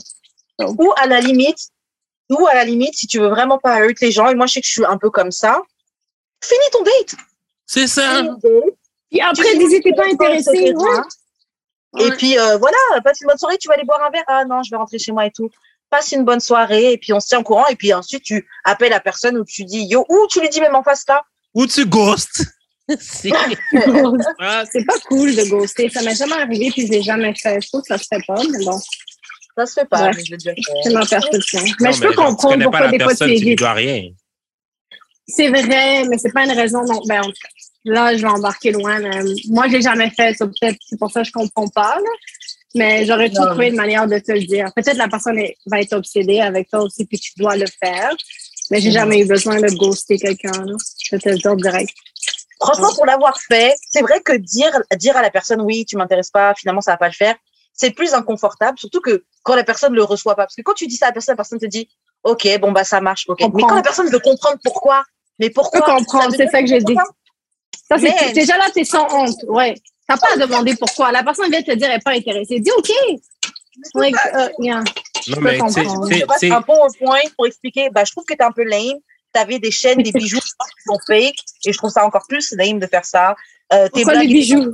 Ou 0.59 0.91
à 0.97 1.07
la 1.07 1.19
limite, 1.21 1.57
ou 2.29 2.47
à 2.47 2.53
la 2.55 2.63
limite, 2.65 2.95
si 2.95 3.07
tu 3.07 3.19
veux 3.19 3.27
vraiment 3.29 3.57
pas 3.57 3.79
hurt 3.85 3.99
les 3.99 4.11
gens, 4.11 4.27
et 4.29 4.35
moi 4.35 4.45
je 4.47 4.53
sais 4.53 4.61
que 4.61 4.67
je 4.67 4.71
suis 4.71 4.85
un 4.85 4.97
peu 4.97 5.09
comme 5.09 5.31
ça, 5.31 5.61
finis 6.43 6.61
ton 6.71 6.83
date. 6.83 7.15
C'est 7.65 7.87
ça. 7.87 8.21
Date. 8.21 8.39
Puis 9.11 9.21
après, 9.21 9.57
dis 9.57 9.81
t'es 9.81 9.93
pas 9.93 10.05
intéressé. 10.11 10.73
Ouais. 10.73 11.01
Et 11.99 12.03
Ouais. 12.05 12.11
puis 12.17 12.37
euh, 12.37 12.57
voilà, 12.57 12.77
passe 13.03 13.21
une 13.21 13.27
bonne 13.27 13.37
soirée, 13.37 13.57
tu 13.57 13.67
vas 13.67 13.73
aller 13.75 13.85
boire 13.85 14.01
un 14.05 14.09
verre. 14.09 14.23
Ah 14.27 14.43
non, 14.45 14.61
je 14.63 14.69
vais 14.71 14.77
rentrer 14.77 14.99
chez 14.99 15.11
moi 15.11 15.25
et 15.25 15.31
tout. 15.31 15.49
Passe 15.95 16.11
une 16.11 16.25
bonne 16.25 16.41
soirée 16.41 16.91
et 16.91 16.97
puis 16.97 17.13
on 17.13 17.21
se 17.21 17.27
tient 17.27 17.39
au 17.39 17.43
courant. 17.43 17.67
Et 17.69 17.75
puis 17.77 17.93
ensuite, 17.93 18.23
tu 18.23 18.45
appelles 18.65 18.89
la 18.89 18.99
personne 18.99 19.37
ou 19.37 19.45
tu 19.45 19.63
dis 19.63 19.85
yo, 19.85 20.05
ou 20.09 20.27
tu 20.29 20.41
lui 20.41 20.49
dis 20.49 20.59
même 20.59 20.75
en 20.75 20.83
face 20.83 21.05
là. 21.07 21.21
Ou 21.53 21.65
tu 21.67 21.85
ghostes. 21.85 22.43
C'est 22.89 23.29
pas 23.31 24.99
cool 25.07 25.35
de 25.35 25.49
ghoster. 25.49 25.89
Ça 25.89 26.01
m'est 26.01 26.15
jamais 26.15 26.33
arrivé 26.33 26.69
puis 26.71 26.85
je 26.85 26.91
l'ai 26.91 27.01
jamais 27.01 27.33
fait. 27.33 27.61
Je 27.61 27.67
trouve 27.69 27.81
que 27.81 27.87
ça 27.87 27.97
se 27.97 28.07
fait 28.13 28.21
pas, 28.27 28.35
mais 28.35 28.65
bon, 28.65 28.77
Ça 29.57 29.65
se 29.65 29.73
fait 29.73 29.85
pas. 29.85 30.03
Ouais. 30.03 30.11
mais 30.15 30.25
je 30.25 30.31
l'ai 30.31 30.37
déjà 30.37 30.53
fait. 30.53 30.61
c'est 30.83 30.93
ma 30.93 31.05
perception. 31.05 31.61
non, 31.61 31.71
Mais 31.79 31.93
je 31.93 32.01
peux 32.01 32.13
comprendre 32.13 32.57
pas 32.57 32.63
pourquoi 32.63 32.79
la 32.81 32.91
des 32.91 32.99
fois 32.99 33.15
tu 33.15 33.25
lui 33.25 33.55
dois 33.55 33.73
rien. 33.73 34.09
C'est 35.27 35.47
vrai, 35.47 36.03
mais 36.09 36.17
c'est 36.17 36.33
pas 36.33 36.43
une 36.43 36.51
raison. 36.51 36.83
Non, 36.83 37.01
ben, 37.07 37.21
là, 37.85 38.15
je 38.15 38.21
vais 38.21 38.27
embarquer 38.27 38.71
loin. 38.71 38.99
Mais 38.99 39.21
moi, 39.49 39.67
je 39.67 39.73
l'ai 39.73 39.81
jamais 39.81 40.09
fait. 40.11 40.33
ça, 40.35 40.45
Peut-être 40.45 40.77
c'est 40.87 40.99
pour 40.99 41.09
ça 41.09 41.21
que 41.21 41.27
je 41.27 41.31
comprends 41.31 41.67
pas. 41.69 41.95
là. 41.95 42.09
Mais 42.75 43.05
j'aurais 43.05 43.29
toujours 43.29 43.47
trouvé 43.51 43.69
une 43.69 43.75
manière 43.75 44.05
de 44.07 44.19
te 44.19 44.31
le 44.33 44.41
dire. 44.41 44.71
Peut-être 44.75 44.97
la 44.97 45.07
personne 45.07 45.39
est- 45.39 45.55
va 45.65 45.79
être 45.81 45.93
obsédée 45.93 46.41
avec 46.41 46.69
toi 46.69 46.81
aussi, 46.81 47.05
puis 47.05 47.17
tu 47.19 47.31
dois 47.37 47.55
le 47.55 47.65
faire. 47.83 48.11
Mais 48.69 48.79
j'ai 48.81 48.89
Mhm. 48.89 48.93
jamais 48.93 49.19
eu 49.21 49.25
besoin 49.25 49.59
de 49.61 49.69
ghoster 49.69 50.17
quelqu'un. 50.17 50.65
Je 51.03 51.15
te 51.17 51.29
le 51.29 51.37
dire 51.37 51.55
direct. 51.55 51.93
Franchement, 52.61 52.89
pour 52.95 53.05
l'avoir 53.05 53.39
fait, 53.39 53.73
c'est 53.91 54.01
vrai 54.01 54.21
que 54.21 54.33
dire, 54.33 54.71
dire 54.97 55.15
à 55.17 55.21
la 55.21 55.29
personne 55.29 55.61
oui, 55.61 55.85
tu 55.85 55.97
m'intéresses 55.97 56.31
pas, 56.31 56.53
finalement 56.55 56.81
ça 56.81 56.91
va 56.91 56.97
pas 56.97 57.07
le 57.07 57.13
faire, 57.13 57.35
c'est 57.73 57.91
plus 57.91 58.13
inconfortable, 58.13 58.77
surtout 58.79 59.01
que 59.01 59.23
quand 59.43 59.55
la 59.55 59.63
personne 59.63 59.93
le 59.93 60.03
reçoit 60.03 60.35
pas. 60.35 60.43
Parce 60.43 60.55
que 60.55 60.61
quand 60.61 60.73
tu 60.73 60.87
dis 60.87 60.95
ça 60.95 61.07
à 61.07 61.09
la 61.09 61.13
personne, 61.13 61.33
la 61.33 61.37
personne 61.37 61.59
te 61.59 61.65
dit 61.65 61.87
ok, 62.23 62.47
bon 62.59 62.71
bah 62.71 62.83
ça 62.83 63.01
marche, 63.01 63.25
ok. 63.27 63.39
Mais 63.39 63.45
Comprends. 63.51 63.67
quand 63.67 63.75
la 63.75 63.81
personne 63.83 64.09
veut 64.09 64.19
comprendre 64.19 64.57
pourquoi, 64.63 65.03
mais 65.39 65.47
Je 65.47 65.51
pourquoi 65.51 65.81
peux 65.81 65.91
comprendre, 65.93 66.31
veut 66.31 66.37
c'est 66.37 66.47
ça 66.49 66.61
que 66.61 66.67
j'ai 66.67 66.79
dit. 66.81 66.95
Ça, 67.87 67.97
c'est 67.99 68.31
déjà 68.33 68.57
là, 68.57 68.65
t'es 68.73 68.83
sans 68.83 69.05
honte. 69.13 69.35
Ouais. 69.47 69.75
T'as 70.07 70.17
pas 70.17 70.27
à 70.33 70.37
demander 70.37 70.75
pourquoi. 70.75 71.11
La 71.11 71.23
personne 71.23 71.49
vient 71.49 71.61
te 71.61 71.71
dire, 71.71 71.89
elle 71.89 71.97
est 71.99 72.03
pas 72.03 72.11
intéressée. 72.13 72.59
Dis 72.59 72.71
OK. 72.77 72.89
Like, 73.95 74.15
uh, 74.33 74.49
yeah. 74.63 74.83
Non, 75.27 75.35
peux 75.37 75.41
mais 75.41 75.57
tu 75.57 75.69
sais, 75.69 75.83
Je 75.83 76.53
un 76.53 76.61
bon 76.61 76.87
point 76.99 77.19
pour 77.35 77.47
expliquer, 77.47 77.89
bah, 77.91 78.03
je 78.05 78.11
trouve 78.11 78.23
que 78.25 78.33
t'es 78.33 78.43
un 78.43 78.51
peu 78.51 78.63
lame. 78.63 78.97
T'avais 79.33 79.59
des 79.59 79.71
chaînes, 79.71 80.01
des 80.01 80.13
bijoux 80.13 80.39
qui 80.39 80.83
sont 80.85 80.97
fake, 81.07 81.35
et 81.65 81.73
je 81.73 81.77
trouve 81.77 81.89
ça 81.89 82.05
encore 82.05 82.23
plus 82.29 82.53
lame 82.53 82.79
de 82.79 82.87
faire 82.87 83.03
ça. 83.03 83.35
Euh, 83.73 83.85
tes 83.89 84.03
Pourquoi 84.03 84.13
les 84.13 84.19
blagues- 84.19 84.29
bijoux? 84.29 84.71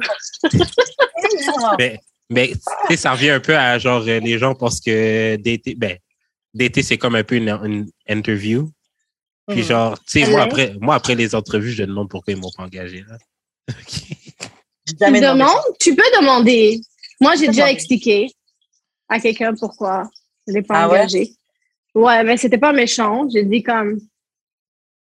Mais, 1.80 2.00
mais 2.30 2.48
tu 2.50 2.58
sais, 2.90 2.98
ça 2.98 3.14
revient 3.14 3.32
un 3.32 3.40
peu 3.40 3.56
à 3.58 3.80
genre 3.80 4.04
euh, 4.08 4.20
les 4.20 4.38
gens 4.38 4.54
pensent 4.54 4.82
que 4.82 5.36
d'été, 5.38 5.74
ben, 5.76 5.98
d'été, 6.54 6.84
c'est 6.84 6.98
comme 6.98 7.16
un 7.16 7.24
peu 7.24 7.36
une, 7.36 7.50
une 7.50 7.90
interview. 8.08 8.70
Puis 9.48 9.62
Mhm. 9.62 9.66
genre, 9.68 10.00
tu 10.04 10.24
sais, 10.24 10.30
moi 10.30 10.44
après, 10.44 10.76
moi 10.80 10.94
après 10.96 11.16
les 11.16 11.34
entrevues, 11.34 11.72
je 11.72 11.84
demande 11.84 12.10
pourquoi 12.10 12.34
ils 12.34 12.40
m'ont 12.40 12.52
pas 12.56 12.64
engagé 12.64 13.04
là. 13.08 13.18
jamais 15.00 15.22
demandé 15.22 15.40
demandes, 15.40 15.76
tu 15.80 15.96
peux 15.96 16.04
demander. 16.20 16.82
Moi, 17.20 17.36
j'ai 17.36 17.48
déjà 17.48 17.70
expliqué 17.72 18.32
à 19.10 19.20
quelqu'un 19.20 19.54
pourquoi 19.56 20.10
je 20.48 20.54
l'ai 20.54 20.62
pas 20.62 20.84
Ah 20.84 20.90
ouais? 20.90 21.00
engagé. 21.00 21.34
Ouais, 21.94 22.24
mais 22.24 22.38
c'était 22.38 22.58
pas 22.58 22.74
méchant. 22.74 23.28
J'ai 23.30 23.44
dit 23.44 23.62
comme, 23.64 24.00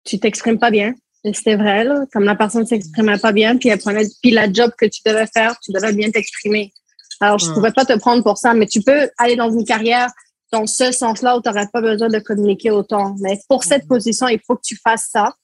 tu 0.04 0.18
t'exprimes 0.18 0.58
pas 0.58 0.70
bien. 0.70 0.94
Et 1.24 1.32
C'était 1.34 1.56
vrai, 1.56 1.84
là. 1.84 2.04
Comme 2.12 2.24
la 2.24 2.34
personne 2.34 2.66
s'exprimait 2.66 3.18
pas 3.18 3.32
bien, 3.32 3.56
puis 3.58 3.68
elle 3.68 3.78
prenait, 3.78 4.06
puis 4.22 4.30
la 4.30 4.50
job 4.52 4.72
que 4.76 4.86
tu 4.86 5.00
devais 5.04 5.26
faire, 5.26 5.58
tu 5.60 5.70
devais 5.72 5.92
bien 5.92 6.10
t'exprimer. 6.10 6.72
Alors, 7.20 7.38
je 7.38 7.46
Hmm. 7.50 7.54
pouvais 7.54 7.72
pas 7.72 7.84
te 7.84 7.96
prendre 7.98 8.22
pour 8.22 8.38
ça, 8.38 8.54
mais 8.54 8.66
tu 8.66 8.80
peux 8.82 9.08
aller 9.18 9.36
dans 9.36 9.50
une 9.52 9.64
carrière 9.64 10.10
dans 10.52 10.66
ce 10.66 10.90
sens-là 10.90 11.36
où 11.36 11.42
tu 11.42 11.48
n'aurais 11.48 11.68
pas 11.72 11.80
besoin 11.82 12.08
de 12.08 12.18
communiquer 12.18 12.70
autant. 12.70 13.14
Mais 13.20 13.38
pour 13.48 13.62
cette 13.64 13.84
Hmm. 13.84 13.88
position, 13.88 14.28
il 14.28 14.40
faut 14.46 14.56
que 14.56 14.62
tu 14.64 14.76
fasses 14.82 15.08
ça. 15.12 15.34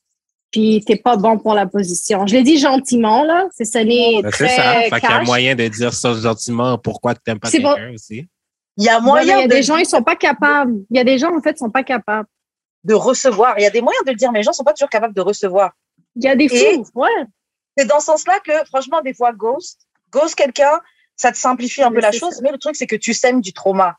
Puis 0.53 0.83
t'es 0.87 0.97
pas 0.97 1.17
bon 1.17 1.39
pour 1.39 1.55
la 1.55 1.67
position. 1.67 2.27
Je 2.27 2.35
l'ai 2.35 2.43
dit 2.43 2.59
gentiment, 2.59 3.25
là. 3.25 3.47
C'est 3.53 3.65
sonné 3.65 4.21
Ben, 4.23 4.31
c'est 4.33 4.47
très 4.47 4.57
ça. 4.57 4.75
Fait 4.83 5.01
qu'il 5.01 5.11
y 5.11 5.13
a 5.13 5.23
moyen 5.25 5.55
de 5.55 5.67
dire 5.69 5.93
ça 5.93 6.15
gentiment 6.15 6.79
pourquoi 6.79 7.15
tu 7.15 7.21
n'aimes 7.27 7.41
pas 7.41 7.49
C'est 7.51 7.61
quelqu'un 7.61 7.93
aussi? 7.93 8.27
Il 8.79 8.85
y 8.85 8.89
a 8.89 8.97
Ouais, 8.99 9.03
moyen 9.03 9.37
il 9.39 9.41
y 9.41 9.45
a 9.45 9.49
de, 9.49 9.53
des 9.55 9.63
gens, 9.63 9.77
ils 9.77 9.87
sont 9.87 10.03
pas 10.03 10.17
capables. 10.17 10.75
Il 10.91 10.97
y 10.97 11.01
a 11.01 11.05
des 11.05 11.19
gens, 11.19 11.35
en 11.37 11.41
fait, 11.43 11.59
sont 11.59 11.71
pas 11.71 11.83
capables. 11.83 12.29
de 12.85 12.95
recevoir. 12.95 13.59
Il 13.59 13.63
y 13.63 13.67
a 13.67 13.71
des 13.71 13.81
moyens 13.83 14.05
de 14.05 14.11
le 14.11 14.17
dire, 14.17 14.31
mais 14.33 14.39
les 14.39 14.45
gens 14.45 14.53
sont 14.53 14.63
pas 14.65 14.73
toujours 14.73 14.89
capables 14.91 15.15
de 15.15 15.21
recevoir. 15.21 15.73
Il 16.15 16.25
y 16.25 16.29
a 16.29 16.37
des 16.37 16.49
fous, 16.49 16.87
ouais. 16.95 17.11
C'est 17.77 17.87
dans 17.87 17.99
ce 18.01 18.07
sens-là 18.07 18.39
que, 18.45 18.53
franchement, 18.67 19.01
des 19.03 19.13
fois, 19.13 19.33
ghost, 19.33 19.81
ghost 20.11 20.35
quelqu'un, 20.37 20.81
ça 21.17 21.33
te 21.33 21.37
simplifie 21.37 21.83
un 21.83 21.91
peu 21.91 22.01
la 22.01 22.13
c'est 22.13 22.19
chose. 22.19 22.35
ça. 22.35 22.41
Mais 22.43 22.53
le 22.53 22.59
truc, 22.59 22.77
c'est 22.77 22.87
que 22.87 22.97
tu 22.97 23.13
sèmes 23.13 23.41
du 23.41 23.53
trauma. 23.53 23.97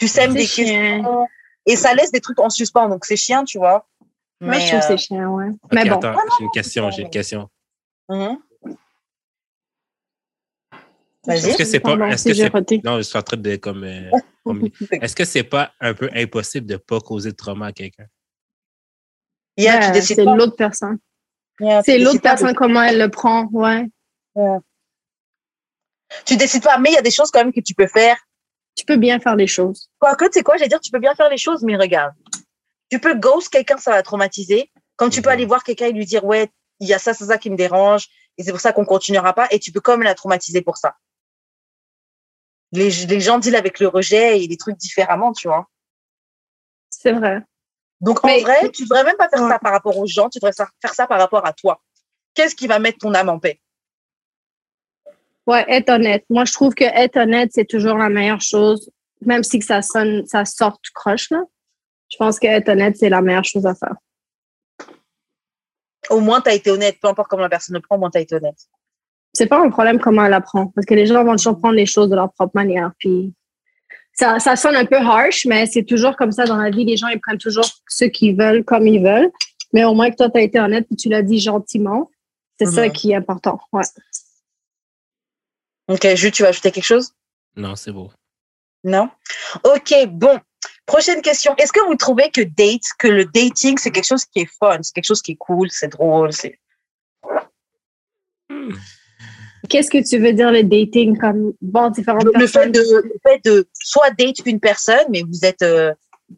Tu 0.00 0.08
sèmes 0.08 0.32
C'est 0.32 0.38
des 0.38 0.46
chiant. 0.46 0.64
questions. 0.64 1.26
et 1.66 1.76
ça 1.76 1.94
laisse 1.94 2.10
des 2.10 2.20
trucs 2.20 2.40
en 2.40 2.50
suspens. 2.50 2.88
Donc, 2.88 3.04
c'est 3.04 3.16
chiant, 3.16 3.44
tu 3.44 3.58
vois. 3.58 3.86
Moi, 4.40 4.54
je 4.54 4.58
Mais, 4.58 4.68
trouve 4.68 4.80
que 4.80 4.84
euh, 4.84 4.88
c'est 4.88 4.96
chiant, 4.98 5.34
ouais. 5.34 5.48
Mais 5.72 5.84
bon. 5.88 5.96
attends, 5.96 6.14
j'ai 6.38 6.44
une 6.44 6.50
question, 6.50 6.90
j'ai 6.90 7.02
une 7.02 7.10
question. 7.10 7.48
mhm. 8.08 8.38
Est-ce 11.28 11.58
que 11.58 11.64
c'est 11.64 11.80
pas. 11.80 11.90
Pardon, 11.96 12.06
Est-ce 12.06 12.24
que 12.28 12.34
c'est. 12.34 12.84
Non, 12.84 12.96
je 12.98 13.02
suis 13.02 13.18
en 13.18 13.22
train 13.22 13.36
de 13.36 13.56
comme. 13.56 13.84
euh, 13.84 14.10
Est-ce 14.92 15.14
que 15.14 15.24
c'est 15.24 15.42
pas 15.42 15.72
un 15.80 15.92
peu 15.92 16.08
impossible 16.14 16.66
de 16.66 16.76
pas 16.76 17.00
causer 17.00 17.32
de 17.32 17.36
trauma 17.36 17.66
à 17.66 17.72
quelqu'un? 17.72 18.06
Yeah, 19.58 19.86
tu 19.86 19.92
décides 19.92 20.16
c'est 20.16 20.24
pas. 20.24 20.34
l'autre 20.36 20.56
personne. 20.56 20.98
Yeah, 21.60 21.82
C'est 21.82 21.98
l'autre 21.98 22.18
de- 22.18 22.22
personne, 22.22 22.54
comment 22.54 22.82
elle 22.82 22.98
le 22.98 23.10
prend, 23.10 23.46
ouais. 23.52 23.86
Tu 26.24 26.36
décides 26.36 26.62
pas, 26.62 26.78
mais 26.78 26.90
il 26.90 26.94
y 26.94 26.98
a 26.98 27.02
des 27.02 27.10
choses 27.10 27.30
quand 27.30 27.40
même 27.40 27.52
que 27.52 27.60
tu 27.60 27.74
peux 27.74 27.88
faire. 27.88 28.16
Tu 28.76 28.84
peux 28.86 28.96
bien 28.96 29.18
faire 29.18 29.34
les 29.34 29.48
choses. 29.48 29.90
Quoique, 29.98 30.24
tu 30.26 30.30
sais 30.34 30.42
quoi, 30.44 30.56
j'allais 30.56 30.68
dire, 30.68 30.80
tu 30.80 30.92
peux 30.92 31.00
bien 31.00 31.14
faire 31.16 31.28
les 31.28 31.36
choses, 31.36 31.62
mais 31.64 31.76
regarde. 31.76 32.14
Tu 32.90 32.98
peux 32.98 33.14
ghost 33.14 33.48
quelqu'un, 33.50 33.76
ça 33.78 33.90
va 33.92 34.02
traumatiser. 34.02 34.70
Comme 34.96 35.10
tu 35.10 35.22
peux 35.22 35.28
Mhm. 35.30 35.34
aller 35.34 35.46
voir 35.46 35.62
quelqu'un 35.64 35.86
et 35.86 35.92
lui 35.92 36.06
dire, 36.06 36.24
ouais, 36.24 36.50
il 36.80 36.88
y 36.88 36.94
a 36.94 36.98
ça, 36.98 37.14
ça, 37.14 37.26
ça 37.26 37.38
qui 37.38 37.50
me 37.50 37.56
dérange, 37.56 38.06
et 38.36 38.42
c'est 38.42 38.50
pour 38.50 38.60
ça 38.60 38.72
qu'on 38.72 38.84
continuera 38.84 39.32
pas, 39.32 39.46
et 39.50 39.58
tu 39.58 39.72
peux 39.72 39.80
quand 39.80 39.92
même 39.92 40.02
la 40.04 40.14
traumatiser 40.14 40.62
pour 40.62 40.76
ça. 40.76 40.96
Les, 42.72 42.90
les 42.90 43.20
gens 43.20 43.38
dealent 43.38 43.56
avec 43.56 43.80
le 43.80 43.88
rejet 43.88 44.42
et 44.42 44.46
les 44.46 44.56
trucs 44.56 44.76
différemment, 44.76 45.32
tu 45.32 45.48
vois. 45.48 45.66
C'est 46.90 47.12
vrai. 47.12 47.42
Donc, 48.00 48.24
en 48.24 48.28
Mais- 48.28 48.40
vrai, 48.42 48.70
tu 48.70 48.82
devrais 48.84 49.04
même 49.04 49.16
pas 49.16 49.28
faire 49.28 49.42
Ouais. 49.42 49.48
ça 49.48 49.58
par 49.58 49.72
rapport 49.72 49.96
aux 49.96 50.06
gens, 50.06 50.28
tu 50.28 50.38
devrais 50.38 50.52
faire 50.52 50.94
ça 50.94 51.06
par 51.06 51.18
rapport 51.18 51.44
à 51.46 51.52
toi. 51.52 51.82
Qu'est-ce 52.34 52.54
qui 52.54 52.66
va 52.66 52.78
mettre 52.78 52.98
ton 52.98 53.14
âme 53.14 53.28
en 53.28 53.38
paix? 53.38 53.60
Ouais, 55.46 55.64
être 55.68 55.88
honnête. 55.90 56.24
Moi, 56.28 56.44
je 56.44 56.52
trouve 56.52 56.74
que 56.74 56.84
être 56.84 57.16
honnête, 57.16 57.50
c'est 57.54 57.64
toujours 57.64 57.96
la 57.96 58.08
meilleure 58.10 58.40
chose, 58.42 58.90
même 59.22 59.42
si 59.42 59.58
que 59.58 59.64
ça 59.64 59.80
sonne, 59.82 60.26
ça 60.26 60.44
sort 60.44 60.78
croche, 60.94 61.30
là. 61.30 61.42
Je 62.10 62.16
pense 62.16 62.38
que 62.38 62.46
être 62.46 62.68
honnête, 62.68 62.96
c'est 62.96 63.08
la 63.08 63.20
meilleure 63.20 63.44
chose 63.44 63.66
à 63.66 63.74
faire. 63.74 63.94
Au 66.10 66.20
moins, 66.20 66.40
tu 66.40 66.48
as 66.48 66.54
été 66.54 66.70
honnête. 66.70 66.98
Peu 67.00 67.08
importe 67.08 67.28
comment 67.28 67.42
la 67.42 67.48
personne 67.48 67.74
le 67.74 67.82
prend, 67.82 67.96
au 67.96 67.98
moins, 67.98 68.10
tu 68.10 68.18
as 68.18 68.22
été 68.22 68.34
honnête. 68.34 68.58
C'est 69.34 69.46
pas 69.46 69.60
un 69.60 69.70
problème 69.70 70.00
comment 70.00 70.24
elle 70.24 70.32
apprend, 70.32 70.68
parce 70.68 70.86
que 70.86 70.94
les 70.94 71.06
gens 71.06 71.22
vont 71.22 71.36
toujours 71.36 71.58
prendre 71.58 71.74
les 71.74 71.86
choses 71.86 72.08
de 72.08 72.14
leur 72.14 72.32
propre 72.32 72.52
manière. 72.54 72.92
Puis 72.98 73.34
ça, 74.14 74.40
ça 74.40 74.56
sonne 74.56 74.74
un 74.74 74.86
peu 74.86 74.96
harsh, 74.96 75.44
mais 75.44 75.66
c'est 75.66 75.84
toujours 75.84 76.16
comme 76.16 76.32
ça 76.32 76.44
dans 76.44 76.56
la 76.56 76.70
vie. 76.70 76.84
Les 76.84 76.96
gens, 76.96 77.08
ils 77.08 77.20
prennent 77.20 77.38
toujours 77.38 77.68
ce 77.88 78.06
qu'ils 78.06 78.36
veulent 78.36 78.64
comme 78.64 78.86
ils 78.86 79.02
veulent. 79.02 79.30
Mais 79.74 79.84
au 79.84 79.94
moins 79.94 80.10
que 80.10 80.16
toi, 80.16 80.30
tu 80.30 80.38
as 80.38 80.42
été 80.42 80.58
honnête 80.58 80.86
et 80.90 80.96
tu 80.96 81.10
l'as 81.10 81.22
dit 81.22 81.38
gentiment. 81.40 82.10
C'est 82.58 82.66
ça 82.66 82.88
qui 82.88 83.12
est 83.12 83.14
important. 83.14 83.60
Ouais. 83.72 83.84
Ok, 85.88 86.06
Jules, 86.14 86.32
tu 86.32 86.42
vas 86.42 86.48
ajouter 86.48 86.70
quelque 86.72 86.84
chose? 86.84 87.12
Non, 87.54 87.76
c'est 87.76 87.92
beau. 87.92 88.10
Non? 88.82 89.10
Ok, 89.62 89.94
bon. 90.08 90.40
Prochaine 90.88 91.20
question. 91.20 91.54
Est-ce 91.58 91.70
que 91.70 91.84
vous 91.86 91.96
trouvez 91.96 92.30
que 92.30 92.40
date, 92.40 92.80
que 92.98 93.08
le 93.08 93.26
dating, 93.26 93.76
c'est 93.76 93.90
quelque 93.90 94.06
chose 94.06 94.24
qui 94.24 94.40
est 94.40 94.50
fun, 94.58 94.78
c'est 94.80 94.94
quelque 94.94 95.04
chose 95.04 95.20
qui 95.20 95.32
est 95.32 95.36
cool, 95.36 95.68
c'est 95.70 95.88
drôle, 95.88 96.32
c'est. 96.32 96.58
Qu'est-ce 99.68 99.90
que 99.90 100.02
tu 100.02 100.18
veux 100.18 100.32
dire 100.32 100.50
le 100.50 100.62
dating 100.62 101.18
comme 101.18 101.52
bon 101.60 101.90
différentes 101.90 102.24
Le, 102.34 102.46
fait 102.46 102.70
de, 102.70 102.80
le 102.80 103.14
fait 103.22 103.44
de 103.44 103.68
soit 103.74 104.08
date 104.12 104.38
une 104.46 104.60
personne, 104.60 105.04
mais 105.10 105.22
vous 105.28 105.44
êtes, 105.44 105.60
euh, 105.60 105.92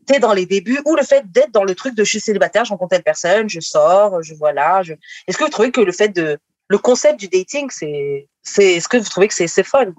t'es 0.06 0.18
dans 0.18 0.32
les 0.32 0.46
débuts, 0.46 0.80
ou 0.84 0.96
le 0.96 1.04
fait 1.04 1.30
d'être 1.30 1.52
dans 1.52 1.62
le 1.62 1.76
truc 1.76 1.94
de 1.94 2.02
je 2.02 2.10
suis 2.10 2.20
célibataire, 2.20 2.64
je 2.64 2.70
rencontre 2.70 2.96
telle 2.96 3.04
personne, 3.04 3.48
je 3.48 3.60
sors, 3.60 4.20
je 4.20 4.34
voilà, 4.34 4.82
je. 4.82 4.94
Est-ce 5.28 5.38
que 5.38 5.44
vous 5.44 5.50
trouvez 5.50 5.70
que 5.70 5.80
le 5.80 5.92
fait 5.92 6.08
de, 6.08 6.38
le 6.66 6.78
concept 6.78 7.20
du 7.20 7.28
dating, 7.28 7.70
c'est, 7.70 8.26
c'est, 8.42 8.74
est-ce 8.74 8.88
que 8.88 8.96
vous 8.96 9.08
trouvez 9.08 9.28
que 9.28 9.34
c'est, 9.34 9.46
c'est 9.46 9.62
fun? 9.62 9.92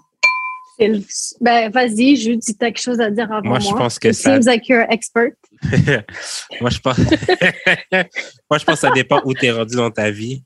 Ben, 1.40 1.70
vas-y, 1.72 2.16
Jude, 2.16 2.44
si 2.44 2.58
tu 2.58 2.66
as 2.66 2.70
quelque 2.72 2.82
chose 2.82 3.00
à 3.00 3.10
dire 3.12 3.32
avant 3.32 3.42
Moi, 3.48 3.60
moi. 3.60 3.70
je 3.72 3.76
pense 3.76 4.00
que 4.00 4.08
It 4.10 4.14
ça- 4.16 4.36
seems 4.36 4.46
like 4.52 4.68
you're 4.68 4.86
expert. 4.90 5.32
Moi, 6.62 6.70
je 6.70 6.80
pense. 6.80 6.98
Moi, 8.50 8.58
je 8.60 8.66
pense 8.66 8.76
que 8.76 8.76
ça 8.76 8.92
dépend 8.92 9.22
où 9.26 9.34
tu 9.34 9.46
es 9.46 9.52
rendu 9.52 9.76
dans 9.76 9.92
ta 9.92 10.10
vie. 10.12 10.44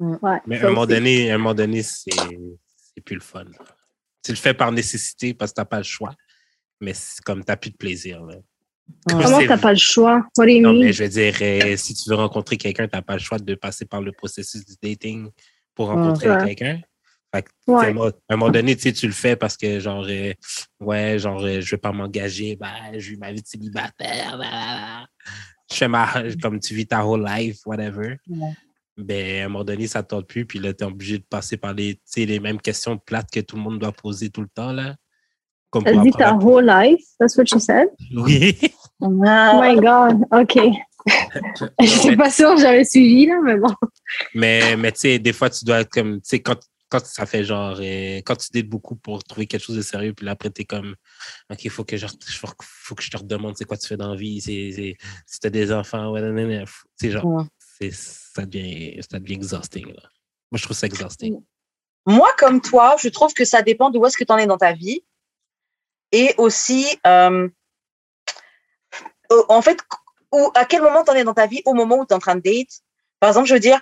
Ouais, 0.00 0.38
Mais 0.46 0.58
à 0.58 0.66
un 0.66 0.70
moment 0.70 0.86
donné, 0.86 1.30
à 1.30 1.34
un 1.34 1.38
moment 1.38 1.54
donné, 1.54 1.82
c'est 1.82 2.10
c'est 2.94 3.00
plus 3.04 3.14
le 3.16 3.20
fun. 3.20 3.44
Tu 4.24 4.32
le 4.32 4.36
fais 4.36 4.54
par 4.54 4.72
nécessité 4.72 5.34
parce 5.34 5.52
que 5.52 5.56
t'as 5.56 5.64
pas 5.64 5.78
le 5.78 5.84
choix. 5.84 6.14
Mais 6.80 6.94
c'est 6.94 7.22
comme 7.24 7.44
t'as 7.44 7.56
plus 7.56 7.70
de 7.70 7.76
plaisir. 7.76 8.22
Là. 8.24 8.36
Comme 9.08 9.22
Comment 9.22 9.46
t'as 9.46 9.58
pas 9.58 9.72
le 9.72 9.78
choix? 9.78 10.26
What 10.36 10.46
do 10.46 10.50
you 10.52 10.60
Non, 10.62 10.72
mean? 10.72 10.80
mais 10.86 10.92
je 10.92 11.04
veux 11.04 11.08
dire, 11.08 11.34
euh, 11.40 11.76
si 11.76 11.94
tu 11.94 12.08
veux 12.10 12.16
rencontrer 12.16 12.56
quelqu'un, 12.56 12.88
t'as 12.88 13.02
pas 13.02 13.14
le 13.14 13.20
choix 13.20 13.38
de 13.38 13.54
passer 13.54 13.84
par 13.84 14.00
le 14.00 14.12
processus 14.12 14.64
du 14.64 14.74
dating 14.82 15.28
pour 15.74 15.86
rencontrer 15.88 16.30
Ouais. 16.30 16.44
quelqu'un. 16.46 16.80
Fait 17.34 17.42
que, 17.42 17.48
tu 17.48 17.54
sais, 17.66 17.72
Ouais. 17.72 17.86
à 17.86 17.88
un 18.34 18.36
moment- 18.36 18.50
donné, 18.52 18.76
tu 18.76 18.82
sais, 18.82 18.92
tu 18.92 19.06
le 19.06 19.12
fais 19.12 19.36
parce 19.36 19.56
que, 19.56 19.80
genre, 19.80 20.04
euh, 20.08 20.32
ouais, 20.80 21.18
genre, 21.18 21.42
euh, 21.42 21.60
je 21.60 21.70
vais 21.70 21.78
pas 21.78 21.92
m'engager, 21.92 22.56
ben, 22.56 22.68
je 22.98 23.10
vis 23.10 23.16
ma 23.16 23.32
vie 23.32 23.40
de 23.40 23.46
célibataire, 23.46 24.36
blablabla. 24.36 25.06
je 25.70 25.76
fais 25.76 25.88
ma, 25.88 26.06
comme 26.42 26.60
tu 26.60 26.74
vis 26.74 26.86
ta 26.86 27.04
whole 27.06 27.24
life, 27.26 27.60
whatever. 27.64 28.16
Ouais. 28.28 28.52
Ben, 28.98 29.42
à 29.42 29.44
un 29.46 29.48
moment 29.48 29.64
donné, 29.64 29.86
ça 29.86 30.00
ne 30.00 30.04
tente 30.04 30.26
plus, 30.26 30.44
puis 30.44 30.58
là, 30.58 30.74
tu 30.74 30.84
es 30.84 30.86
obligé 30.86 31.16
de 31.18 31.24
passer 31.24 31.56
par 31.56 31.72
les, 31.72 31.94
tu 31.94 32.00
sais, 32.04 32.26
les 32.26 32.38
mêmes 32.40 32.60
questions 32.60 32.98
plates 32.98 33.30
que 33.30 33.40
tout 33.40 33.56
le 33.56 33.62
monde 33.62 33.78
doit 33.78 33.92
poser 33.92 34.28
tout 34.28 34.42
le 34.42 34.48
temps, 34.48 34.72
là. 34.72 34.96
Comme 35.70 35.84
pour 35.84 36.02
dit 36.02 36.10
ta 36.10 36.34
whole 36.34 36.66
life? 36.66 37.00
That's 37.18 37.34
what 37.38 37.44
you 37.50 37.58
said? 37.58 37.88
Oui. 38.14 38.58
Oh 39.00 39.08
my 39.08 39.74
God. 39.76 40.22
OK. 40.30 40.58
Je 41.80 41.86
suis 41.86 42.16
pas 42.16 42.30
sûre 42.30 42.56
j'avais 42.58 42.84
suivi, 42.84 43.26
là, 43.26 43.40
mais 43.42 43.56
bon. 43.56 43.72
Mais, 44.34 44.76
mais 44.76 44.92
tu 44.92 45.00
sais, 45.00 45.18
des 45.18 45.32
fois, 45.32 45.48
tu 45.48 45.64
dois 45.64 45.80
être 45.80 45.90
comme, 45.90 46.16
tu 46.16 46.28
sais, 46.28 46.40
quand, 46.40 46.56
quand 46.92 47.06
ça 47.06 47.24
fait 47.24 47.42
genre, 47.42 47.78
euh, 47.80 48.18
quand 48.18 48.36
tu 48.36 48.48
dates 48.52 48.68
beaucoup 48.68 48.96
pour 48.96 49.24
trouver 49.24 49.46
quelque 49.46 49.62
chose 49.64 49.76
de 49.76 49.82
sérieux, 49.82 50.12
puis 50.12 50.26
là, 50.26 50.32
après, 50.32 50.50
t'es 50.50 50.66
comme, 50.66 50.94
OK, 51.50 51.64
il 51.64 51.70
faut 51.70 51.84
que 51.84 51.96
je, 51.96 52.06
faut, 52.06 52.48
faut 52.60 52.94
que 52.94 53.02
je 53.02 53.10
te 53.10 53.16
redemande 53.16 53.56
c'est 53.56 53.64
quoi 53.64 53.78
tu 53.78 53.86
fais 53.88 53.96
dans 53.96 54.10
la 54.10 54.16
vie, 54.16 54.42
c'est, 54.42 54.72
c'est, 54.76 54.96
si 55.26 55.40
t'as 55.40 55.48
des 55.48 55.72
enfants, 55.72 56.10
ouais, 56.10 56.20
nan, 56.20 56.34
nan, 56.34 56.48
nan. 56.48 56.66
Sais, 57.00 57.10
genre, 57.10 57.24
Ouais. 57.24 57.44
c'est, 57.58 57.90
ça 57.92 58.44
devient, 58.44 59.00
ça 59.10 59.18
devient 59.18 59.34
exhausting, 59.34 59.86
là. 59.86 60.02
Moi, 60.50 60.58
je 60.58 60.64
trouve 60.64 60.76
ça 60.76 60.86
exhausting. 60.86 61.40
Moi, 62.04 62.28
comme 62.36 62.60
toi, 62.60 62.96
je 63.02 63.08
trouve 63.08 63.32
que 63.32 63.46
ça 63.46 63.62
dépend 63.62 63.88
d'où 63.88 64.04
est-ce 64.04 64.18
que 64.18 64.24
tu 64.24 64.32
en 64.32 64.36
es 64.36 64.46
dans 64.46 64.58
ta 64.58 64.74
vie. 64.74 65.02
Et 66.10 66.34
aussi, 66.36 66.86
euh, 67.06 67.48
en 69.48 69.62
fait, 69.62 69.78
où, 70.30 70.50
à 70.54 70.66
quel 70.66 70.82
moment 70.82 71.04
tu 71.04 71.10
en 71.10 71.14
es 71.14 71.24
dans 71.24 71.32
ta 71.32 71.46
vie 71.46 71.62
au 71.64 71.72
moment 71.72 72.00
où 72.00 72.04
tu 72.04 72.12
es 72.12 72.16
en 72.16 72.18
train 72.18 72.36
de 72.36 72.42
date. 72.42 72.82
Par 73.18 73.30
exemple, 73.30 73.48
je 73.48 73.54
veux 73.54 73.60
dire, 73.60 73.80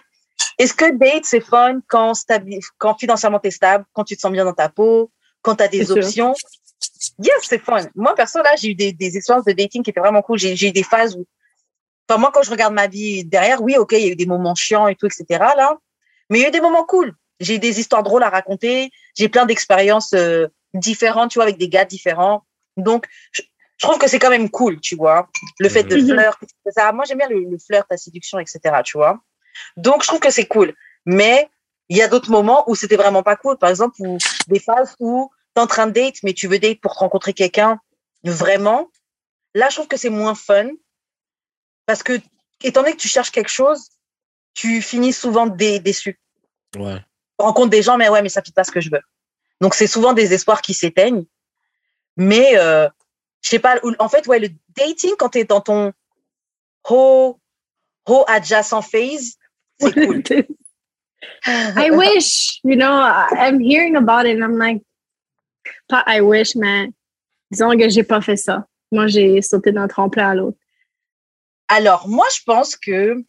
est-ce 0.60 0.74
que 0.74 0.90
date, 0.96 1.24
c'est 1.24 1.40
fun 1.40 1.80
quand, 1.88 2.12
quand 2.78 2.94
financièrement 2.98 3.40
tu 3.40 3.48
es 3.48 3.50
stable, 3.50 3.84
quand 3.92 4.04
tu 4.04 4.14
te 4.16 4.20
sens 4.20 4.30
bien 4.32 4.44
dans 4.44 4.52
ta 4.52 4.68
peau, 4.68 5.10
quand 5.42 5.56
tu 5.56 5.62
as 5.64 5.68
des 5.68 5.78
C'est 5.84 5.94
sûr. 5.94 6.04
options? 6.04 6.34
Yes, 7.18 7.34
c'est 7.42 7.58
fun. 7.58 7.80
Moi, 7.94 8.14
perso, 8.14 8.38
là, 8.42 8.50
j'ai 8.56 8.68
eu 8.68 8.74
des, 8.74 8.92
des 8.92 9.16
expériences 9.16 9.44
de 9.46 9.52
dating 9.52 9.82
qui 9.82 9.90
étaient 9.90 10.00
vraiment 10.00 10.22
cool. 10.22 10.38
J'ai 10.38 10.68
eu 10.68 10.72
des 10.72 10.82
phases 10.82 11.16
où, 11.16 11.26
enfin, 12.08 12.18
moi, 12.20 12.30
quand 12.32 12.42
je 12.42 12.50
regarde 12.50 12.74
ma 12.74 12.86
vie 12.86 13.24
derrière, 13.24 13.62
oui, 13.62 13.76
ok, 13.76 13.92
il 13.92 14.00
y 14.00 14.08
a 14.08 14.12
eu 14.12 14.16
des 14.16 14.26
moments 14.26 14.54
chiants 14.54 14.86
et 14.88 14.96
tout, 14.96 15.06
etc., 15.06 15.24
là. 15.30 15.78
Mais 16.28 16.38
il 16.38 16.42
y 16.42 16.44
a 16.44 16.48
eu 16.48 16.52
des 16.52 16.60
moments 16.60 16.84
cool. 16.84 17.14
J'ai 17.40 17.54
eu 17.56 17.58
des 17.58 17.80
histoires 17.80 18.02
drôles 18.02 18.22
à 18.22 18.28
raconter. 18.30 18.90
J'ai 19.16 19.28
plein 19.28 19.46
d'expériences 19.46 20.12
euh, 20.12 20.46
différentes, 20.74 21.30
tu 21.30 21.36
vois, 21.38 21.44
avec 21.44 21.58
des 21.58 21.68
gars 21.68 21.84
différents. 21.86 22.44
Donc, 22.76 23.06
je, 23.32 23.42
je 23.78 23.86
trouve 23.86 23.98
que 23.98 24.08
c'est 24.08 24.18
quand 24.18 24.30
même 24.30 24.50
cool, 24.50 24.78
tu 24.80 24.94
vois. 24.94 25.28
Le 25.58 25.68
fait 25.70 25.84
de 25.84 25.96
Mhm. 25.96 26.06
flirt, 26.08 26.38
ça. 26.74 26.92
Moi, 26.92 27.04
j'aime 27.06 27.18
bien 27.18 27.28
le, 27.28 27.40
le 27.40 27.58
flirt, 27.58 27.86
la 27.90 27.96
séduction, 27.96 28.38
etc., 28.38 28.60
tu 28.84 28.98
vois. 28.98 29.20
Donc, 29.76 30.02
je 30.02 30.08
trouve 30.08 30.20
que 30.20 30.30
c'est 30.30 30.46
cool. 30.46 30.74
Mais 31.06 31.48
il 31.88 31.96
y 31.96 32.02
a 32.02 32.08
d'autres 32.08 32.30
moments 32.30 32.68
où 32.68 32.74
c'était 32.74 32.96
vraiment 32.96 33.22
pas 33.22 33.36
cool. 33.36 33.56
Par 33.58 33.70
exemple, 33.70 33.96
où, 34.00 34.18
des 34.48 34.60
phases 34.60 34.94
où 35.00 35.30
tu 35.54 35.60
es 35.60 35.62
en 35.62 35.66
train 35.66 35.86
de 35.86 35.92
date, 35.92 36.16
mais 36.22 36.32
tu 36.32 36.46
veux 36.46 36.58
date 36.58 36.80
pour 36.80 36.94
te 36.94 36.98
rencontrer 36.98 37.32
quelqu'un 37.32 37.80
vraiment. 38.24 38.90
Là, 39.54 39.68
je 39.70 39.76
trouve 39.76 39.88
que 39.88 39.96
c'est 39.96 40.10
moins 40.10 40.34
fun. 40.34 40.68
Parce 41.86 42.02
que, 42.02 42.20
étant 42.62 42.82
donné 42.82 42.92
que 42.92 43.00
tu 43.00 43.08
cherches 43.08 43.30
quelque 43.30 43.50
chose, 43.50 43.88
tu 44.54 44.82
finis 44.82 45.12
souvent 45.12 45.46
dé- 45.46 45.80
déçu 45.80 46.20
Ouais. 46.76 46.98
je 47.38 47.44
rencontre 47.44 47.70
des 47.70 47.82
gens, 47.82 47.96
mais 47.96 48.08
ouais, 48.08 48.22
mais 48.22 48.28
ça 48.28 48.42
ne 48.46 48.52
pas 48.52 48.62
ce 48.62 48.70
que 48.70 48.80
je 48.80 48.90
veux. 48.90 49.00
Donc, 49.60 49.74
c'est 49.74 49.88
souvent 49.88 50.12
des 50.12 50.32
espoirs 50.32 50.62
qui 50.62 50.74
s'éteignent. 50.74 51.24
Mais, 52.16 52.56
euh, 52.56 52.88
je 53.42 53.48
sais 53.48 53.58
pas, 53.58 53.80
en 53.98 54.08
fait, 54.08 54.26
ouais, 54.28 54.38
le 54.38 54.48
dating, 54.76 55.14
quand 55.18 55.30
tu 55.30 55.38
es 55.38 55.44
dans 55.44 55.60
ton 55.60 55.92
haut, 56.88 57.40
haut 58.06 58.24
adjacent 58.28 58.82
phase, 58.82 59.36
cool. 59.80 60.22
I 61.46 61.90
wish, 61.96 62.60
you 62.64 62.76
know, 62.76 62.92
I'm 62.92 63.60
hearing 63.60 63.96
about 63.96 64.26
it 64.26 64.36
and 64.36 64.44
I'm 64.44 64.56
like, 64.58 64.82
pas 65.88 66.02
I 66.06 66.20
wish, 66.20 66.54
mais 66.56 66.88
disons 67.50 67.76
que 67.76 67.88
j'ai 67.88 68.02
pas 68.04 68.20
fait 68.20 68.36
ça. 68.36 68.66
Moi, 68.92 69.06
j'ai 69.06 69.40
sauté 69.42 69.72
d'un 69.72 69.88
tremplin 69.88 70.30
à 70.30 70.34
l'autre. 70.34 70.58
Alors, 71.68 72.08
moi, 72.08 72.26
je 72.34 72.40
pense 72.44 72.76
que 72.76 73.22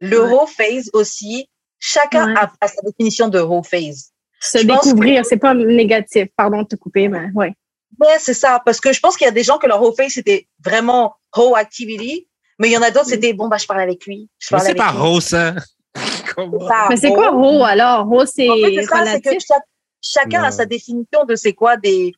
le 0.00 0.20
Ouais. 0.22 0.30
raw 0.30 0.46
phase 0.46 0.90
aussi, 0.94 1.48
chacun 1.78 2.32
Ouais. 2.32 2.40
a, 2.40 2.52
a 2.60 2.68
sa 2.68 2.80
définition 2.82 3.28
de 3.28 3.38
raw 3.38 3.62
phase. 3.62 4.12
Se 4.40 4.58
Je 4.58 4.66
découvrir, 4.66 5.24
c'est 5.24 5.36
pas 5.36 5.54
négatif. 5.54 6.28
Pardon 6.36 6.62
de 6.62 6.68
te 6.68 6.76
couper, 6.76 7.08
mais 7.08 7.30
ouais. 7.34 7.54
Ouais, 8.00 8.16
c'est 8.18 8.34
ça. 8.34 8.60
Parce 8.64 8.80
que 8.80 8.92
je 8.92 9.00
pense 9.00 9.16
qu'il 9.16 9.26
y 9.26 9.28
a 9.28 9.32
des 9.32 9.44
gens 9.44 9.58
que 9.58 9.66
leur 9.66 9.78
raw 9.80 9.92
phase, 9.94 10.12
c'était 10.12 10.48
vraiment 10.64 11.14
raw 11.32 11.54
activity. 11.54 12.26
Mais 12.58 12.68
il 12.68 12.72
y 12.72 12.76
en 12.76 12.82
a 12.82 12.90
d'autres, 12.90 13.08
c'était 13.08 13.32
bon, 13.34 13.48
bah, 13.48 13.58
je 13.58 13.66
parle 13.66 13.80
avec 13.80 14.04
lui. 14.06 14.28
Je 14.38 14.48
Mais 14.50 14.56
parle 14.56 14.62
c'est 14.62 14.70
avec 14.70 14.78
pas 14.82 14.90
rose, 14.90 15.24
ça. 15.24 15.54
Comment? 16.34 16.68
Mais 16.88 16.96
c'est 16.96 17.10
quoi 17.12 17.30
raw 17.30 17.64
alors? 17.64 18.06
Raw, 18.06 18.24
c'est 18.26 18.48
En 18.48 18.54
fait, 18.56 18.74
c'est 18.76 18.82
ça, 18.84 19.04
c'est 19.06 19.20
que 19.20 19.30
chaque- 19.46 19.68
chacun 20.00 20.42
a 20.44 20.50
sa 20.50 20.66
définition 20.66 21.24
de 21.24 21.34
c'est 21.36 21.52
quoi 21.52 21.76
des 21.76 22.12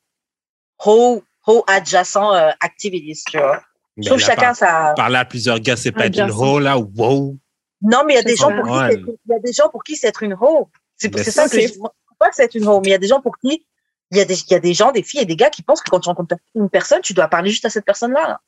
raw, 0.78 1.22
raw 1.42 1.64
adjacent 1.66 2.16
euh, 2.34 2.50
activities, 2.60 3.22
tu 3.30 3.38
vois. 3.38 3.62
Je 3.96 4.08
trouve 4.08 4.18
Ben, 4.18 4.24
chacun 4.24 4.42
par- 4.46 4.56
ça. 4.56 4.92
Parler 4.96 5.16
à 5.16 5.24
plusieurs 5.24 5.60
gars, 5.60 5.76
c'est 5.76 5.92
pas 5.92 6.06
être 6.06 6.18
une 6.18 6.30
hoe, 6.30 6.58
là. 6.60 6.78
Wow. 6.78 7.36
Non, 7.82 8.02
mais 8.06 8.14
il 8.14 8.16
y 8.16 8.18
a 8.18 8.22
des 8.22 8.36
gens 8.36 8.50
pour 8.50 8.64
qui 8.64 8.94
il 9.26 9.30
y 9.30 9.34
a 9.34 9.38
des 9.38 9.52
gens 9.52 9.68
pour 9.68 9.84
qui 9.84 9.96
c'est 9.96 10.08
être 10.08 10.22
une 10.22 10.34
hoe. 10.40 10.68
C'est 10.96 11.08
Ben, 11.10 11.22
ça 11.24 11.44
que 11.44 11.50
c'est- 11.50 11.68
je 11.68 11.74
trouve 11.74 11.90
pas 12.18 12.28
que 12.30 12.34
c'est 12.34 12.44
être 12.44 12.54
une 12.54 12.66
hoe, 12.66 12.80
mais 12.80 12.88
il 12.88 12.92
y 12.92 12.94
a 12.94 12.98
des 12.98 13.06
gens 13.08 13.20
pour 13.20 13.36
qui 13.38 13.66
il 14.10 14.18
y 14.18 14.20
a 14.20 14.24
des 14.24 14.34
il 14.34 14.50
y 14.52 14.54
a 14.54 14.60
des 14.60 14.74
gens, 14.74 14.90
des 14.92 15.02
filles 15.02 15.20
et 15.20 15.26
des 15.26 15.36
gars 15.36 15.50
qui 15.50 15.62
pensent 15.62 15.80
que 15.82 15.90
quand 15.90 16.00
tu 16.00 16.08
rencontres 16.08 16.36
une 16.54 16.68
personne, 16.70 17.00
tu 17.02 17.12
dois 17.14 17.28
parler 17.28 17.50
juste 17.50 17.64
à 17.64 17.70
cette 17.70 17.84
personne-là. 17.84 18.38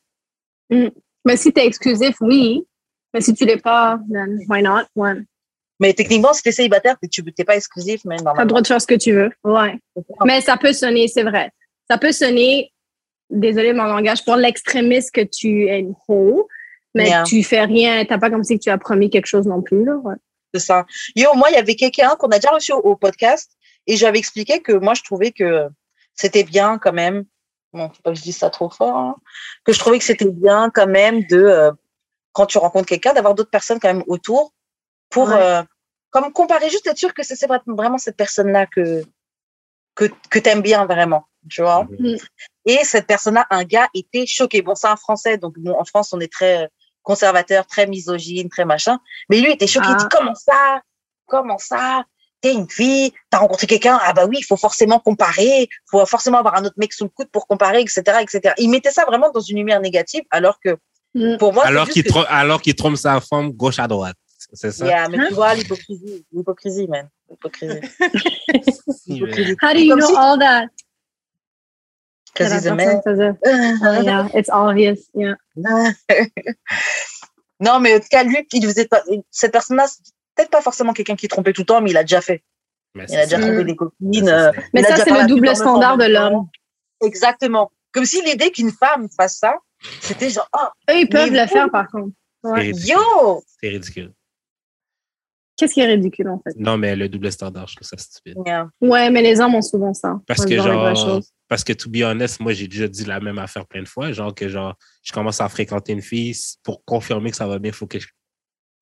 là. 0.70 0.90
Mais 1.24 1.36
si 1.36 1.52
tu 1.52 1.60
es 1.60 1.66
exclusif, 1.66 2.16
oui. 2.20 2.66
Mais 3.14 3.20
si 3.20 3.34
tu 3.34 3.44
l'es 3.44 3.56
pas, 3.56 3.98
then 4.12 4.38
why 4.48 4.62
not? 4.62 4.82
Ouais. 4.94 5.14
Mais 5.80 5.92
techniquement, 5.92 6.32
si 6.32 6.42
tu 6.42 6.48
es 6.48 6.52
célibataire, 6.52 6.96
tu 7.10 7.22
n'es 7.22 7.44
pas 7.44 7.56
exclusif, 7.56 8.00
mais 8.04 8.16
Tu 8.16 8.20
as 8.20 8.22
le 8.22 8.24
normalement. 8.24 8.46
droit 8.48 8.60
de 8.62 8.66
faire 8.66 8.80
ce 8.80 8.86
que 8.86 8.94
tu 8.94 9.12
veux. 9.12 9.30
Ouais. 9.44 9.78
Mais 10.24 10.40
ça 10.40 10.56
peut 10.56 10.72
sonner, 10.72 11.06
c'est 11.08 11.22
vrai. 11.22 11.50
Ça 11.90 11.98
peut 11.98 12.12
sonner, 12.12 12.72
désolé 13.30 13.72
mon 13.72 13.84
langage, 13.84 14.24
pour 14.24 14.36
l'extrémiste 14.36 15.12
que 15.14 15.20
tu 15.20 15.68
es 15.68 15.80
une 15.80 15.94
mais 16.94 17.08
Yeah. 17.08 17.24
tu 17.24 17.42
fais 17.42 17.62
rien. 17.64 18.04
T'as 18.06 18.16
pas 18.18 18.30
comme 18.30 18.42
si 18.44 18.58
tu 18.58 18.70
as 18.70 18.78
promis 18.78 19.10
quelque 19.10 19.26
chose 19.26 19.46
non 19.46 19.60
plus. 19.60 19.84
Là. 19.84 19.96
Ouais. 19.96 20.14
C'est 20.54 20.60
ça. 20.60 20.86
Yo, 21.14 21.34
moi, 21.34 21.50
il 21.50 21.54
y 21.54 21.58
avait 21.58 21.74
quelqu'un 21.74 22.16
qu'on 22.16 22.28
a 22.28 22.38
déjà 22.38 22.48
reçu 22.50 22.72
au, 22.72 22.78
au 22.78 22.96
podcast 22.96 23.50
et 23.86 23.96
j'avais 23.96 24.18
expliqué 24.18 24.62
que 24.62 24.72
moi, 24.72 24.94
je 24.94 25.02
trouvais 25.02 25.30
que 25.30 25.68
c'était 26.14 26.44
bien 26.44 26.78
quand 26.78 26.94
même. 26.94 27.24
Bon, 27.74 27.90
faut 27.90 28.00
pas 28.02 28.12
que 28.12 28.16
je 28.16 28.22
dise 28.22 28.38
ça 28.38 28.48
trop 28.48 28.70
fort. 28.70 28.96
hein, 28.96 29.16
que 29.64 29.74
je 29.74 29.78
trouvais 29.78 29.98
que 29.98 30.04
c'était 30.04 30.30
bien 30.30 30.70
quand 30.74 30.86
même 30.86 31.22
de, 31.24 31.36
euh, 31.36 31.70
quand 32.32 32.46
tu 32.46 32.56
rencontres 32.56 32.86
quelqu'un, 32.86 33.12
d'avoir 33.12 33.34
d'autres 33.34 33.50
personnes 33.50 33.78
quand 33.78 33.92
même 33.92 34.04
autour 34.06 34.54
pour, 35.10 35.28
Ouais. 35.28 35.34
euh, 35.40 35.62
comme 36.10 36.32
comparer, 36.32 36.70
juste 36.70 36.86
être 36.86 36.98
sûr 36.98 37.12
que 37.14 37.22
c'est 37.22 37.38
vraiment 37.66 37.98
cette 37.98 38.16
personne-là 38.16 38.66
que, 38.66 39.04
que, 39.94 40.06
que 40.30 40.38
t'aimes 40.38 40.62
bien 40.62 40.86
vraiment, 40.86 41.24
tu 41.48 41.62
vois. 41.62 41.86
Mhm. 41.98 42.16
Et 42.66 42.78
cette 42.84 43.06
personne-là, 43.06 43.46
un 43.50 43.64
gars, 43.64 43.88
était 43.94 44.26
choqué. 44.26 44.62
Bon, 44.62 44.74
c'est 44.74 44.88
un 44.88 44.96
Français, 44.96 45.38
donc 45.38 45.58
bon, 45.58 45.72
en 45.78 45.84
France, 45.84 46.12
on 46.12 46.20
est 46.20 46.32
très 46.32 46.64
euh, 46.64 46.66
conservateur, 47.02 47.66
très 47.66 47.86
misogyne, 47.86 48.48
très 48.48 48.64
machin. 48.64 48.98
Mais 49.30 49.40
lui 49.40 49.52
était 49.52 49.66
choqué. 49.66 49.86
Il 49.88 49.94
Ah. 49.94 49.98
dit 49.98 50.06
comment 50.10 50.34
ça? 50.34 50.82
Comment 51.26 51.58
ça? 51.58 52.04
T'es 52.40 52.52
une 52.52 52.68
fille, 52.68 53.12
t'as 53.30 53.38
rencontré 53.38 53.66
quelqu'un? 53.66 53.98
Ah 54.02 54.12
bah 54.12 54.26
oui, 54.26 54.36
il 54.40 54.44
faut 54.44 54.56
forcément 54.58 54.98
comparer, 55.00 55.68
faut 55.90 56.04
forcément 56.06 56.38
avoir 56.38 56.56
un 56.56 56.64
autre 56.64 56.74
mec 56.78 56.92
sous 56.92 57.04
le 57.04 57.10
coude 57.10 57.28
pour 57.30 57.46
comparer, 57.46 57.80
etc., 57.80 58.02
etc. 58.20 58.54
Il 58.58 58.68
mettait 58.70 58.90
ça 58.90 59.04
vraiment 59.06 59.30
dans 59.30 59.40
une 59.40 59.56
lumière 59.56 59.80
négative, 59.80 60.22
alors 60.30 60.58
que 60.60 60.76
Mm. 61.14 61.38
pour 61.38 61.54
moi, 61.54 61.64
Alors 61.64 61.88
qu'il 61.88 62.04
que- 62.04 62.08
trompe, 62.10 62.26
alors 62.28 62.60
qu'il 62.60 62.74
trompe 62.74 62.96
sa 62.96 63.18
femme 63.22 63.50
gauche 63.50 63.78
à 63.78 63.88
droite. 63.88 64.16
C'est 64.52 64.70
ça? 64.70 64.86
Yeah, 64.86 65.08
mais 65.08 65.18
Hein? 65.18 65.26
tu 65.28 65.34
vois 65.34 65.54
l'hypocrisie, 65.54 66.24
l'hypocrisie, 66.32 66.86
man, 66.88 67.08
l'hypocrisie. 67.30 67.80
L'hypocrisie. 69.06 69.56
How 69.62 69.72
do 69.72 69.80
you 69.80 69.96
know 69.96 70.16
all 70.16 70.38
that? 70.38 70.68
Because 72.32 72.52
he's 72.52 72.66
a 72.66 72.74
man. 72.74 73.00
faisait. 73.02 73.34
Yeah, 74.04 74.28
it's 74.34 74.50
obvious. 74.50 75.08
Yeah. 75.14 75.34
non, 77.60 77.80
mais 77.80 77.94
en 77.96 78.00
tout 78.00 78.08
cas, 78.10 78.24
lui, 78.24 78.46
il 78.52 78.66
faisait 78.66 78.86
pas, 78.86 79.02
cette 79.30 79.52
personne-là, 79.52 79.86
c'est 79.88 80.02
peut-être 80.34 80.50
pas 80.50 80.60
forcément 80.60 80.92
quelqu'un 80.92 81.16
qui 81.16 81.28
trompait 81.28 81.52
tout 81.52 81.62
le 81.62 81.66
temps, 81.66 81.80
mais 81.80 81.90
il 81.90 81.96
a 81.96 82.02
déjà 82.02 82.20
fait. 82.20 82.42
Mais 82.94 83.06
Il 83.08 83.16
a 83.16 83.24
déjà 83.24 83.38
trompé 83.38 83.64
des 83.64 83.76
copines. 83.76 84.28
Euh. 84.28 84.52
Mais 84.74 84.82
ça, 84.82 84.96
c'est 84.96 85.10
le 85.10 85.26
double 85.26 85.54
standard 85.56 85.96
de 85.96 86.04
même 86.04 86.12
l'homme. 86.12 86.48
Exactement. 87.02 87.70
Comme 87.92 88.04
si 88.04 88.22
l'idée 88.22 88.50
qu'une 88.50 88.70
femme 88.72 89.08
fasse 89.10 89.38
ça, 89.38 89.56
c'était 90.00 90.30
genre, 90.30 90.48
ah, 90.52 90.72
Eux, 90.90 91.00
ils 91.00 91.08
peuvent 91.08 91.32
le 91.32 91.46
faire, 91.46 91.70
par 91.70 91.90
contre. 91.90 92.12
Yo! 92.44 93.42
C'est 93.60 93.68
ridicule. 93.68 94.12
Qu'est-ce 95.56 95.72
qui 95.74 95.80
est 95.80 95.86
ridicule, 95.86 96.28
en 96.28 96.38
fait? 96.38 96.54
Non, 96.58 96.76
mais 96.76 96.94
le 96.94 97.08
double 97.08 97.32
standard, 97.32 97.66
je 97.66 97.76
trouve 97.76 97.88
ça 97.88 97.96
stupide. 97.96 98.36
Yeah. 98.44 98.68
Ouais, 98.80 99.10
mais 99.10 99.22
les 99.22 99.40
hommes 99.40 99.54
ont 99.54 99.62
souvent 99.62 99.94
ça. 99.94 100.20
Parce 100.26 100.44
que, 100.44 100.54
genre, 100.56 101.20
parce 101.48 101.64
que, 101.64 101.72
to 101.72 101.88
be 101.88 102.02
honest, 102.04 102.40
moi, 102.40 102.52
j'ai 102.52 102.68
déjà 102.68 102.86
dit 102.88 103.04
la 103.04 103.20
même 103.20 103.38
affaire 103.38 103.66
plein 103.66 103.82
de 103.82 103.88
fois. 103.88 104.12
Genre, 104.12 104.34
que, 104.34 104.48
genre, 104.48 104.74
je 105.02 105.12
commence 105.12 105.40
à 105.40 105.48
fréquenter 105.48 105.92
une 105.94 106.02
fille 106.02 106.34
pour 106.62 106.84
confirmer 106.84 107.30
que 107.30 107.36
ça 107.38 107.46
va 107.46 107.58
bien. 107.58 107.72
Faut 107.72 107.86
que 107.86 107.98
je, 107.98 108.06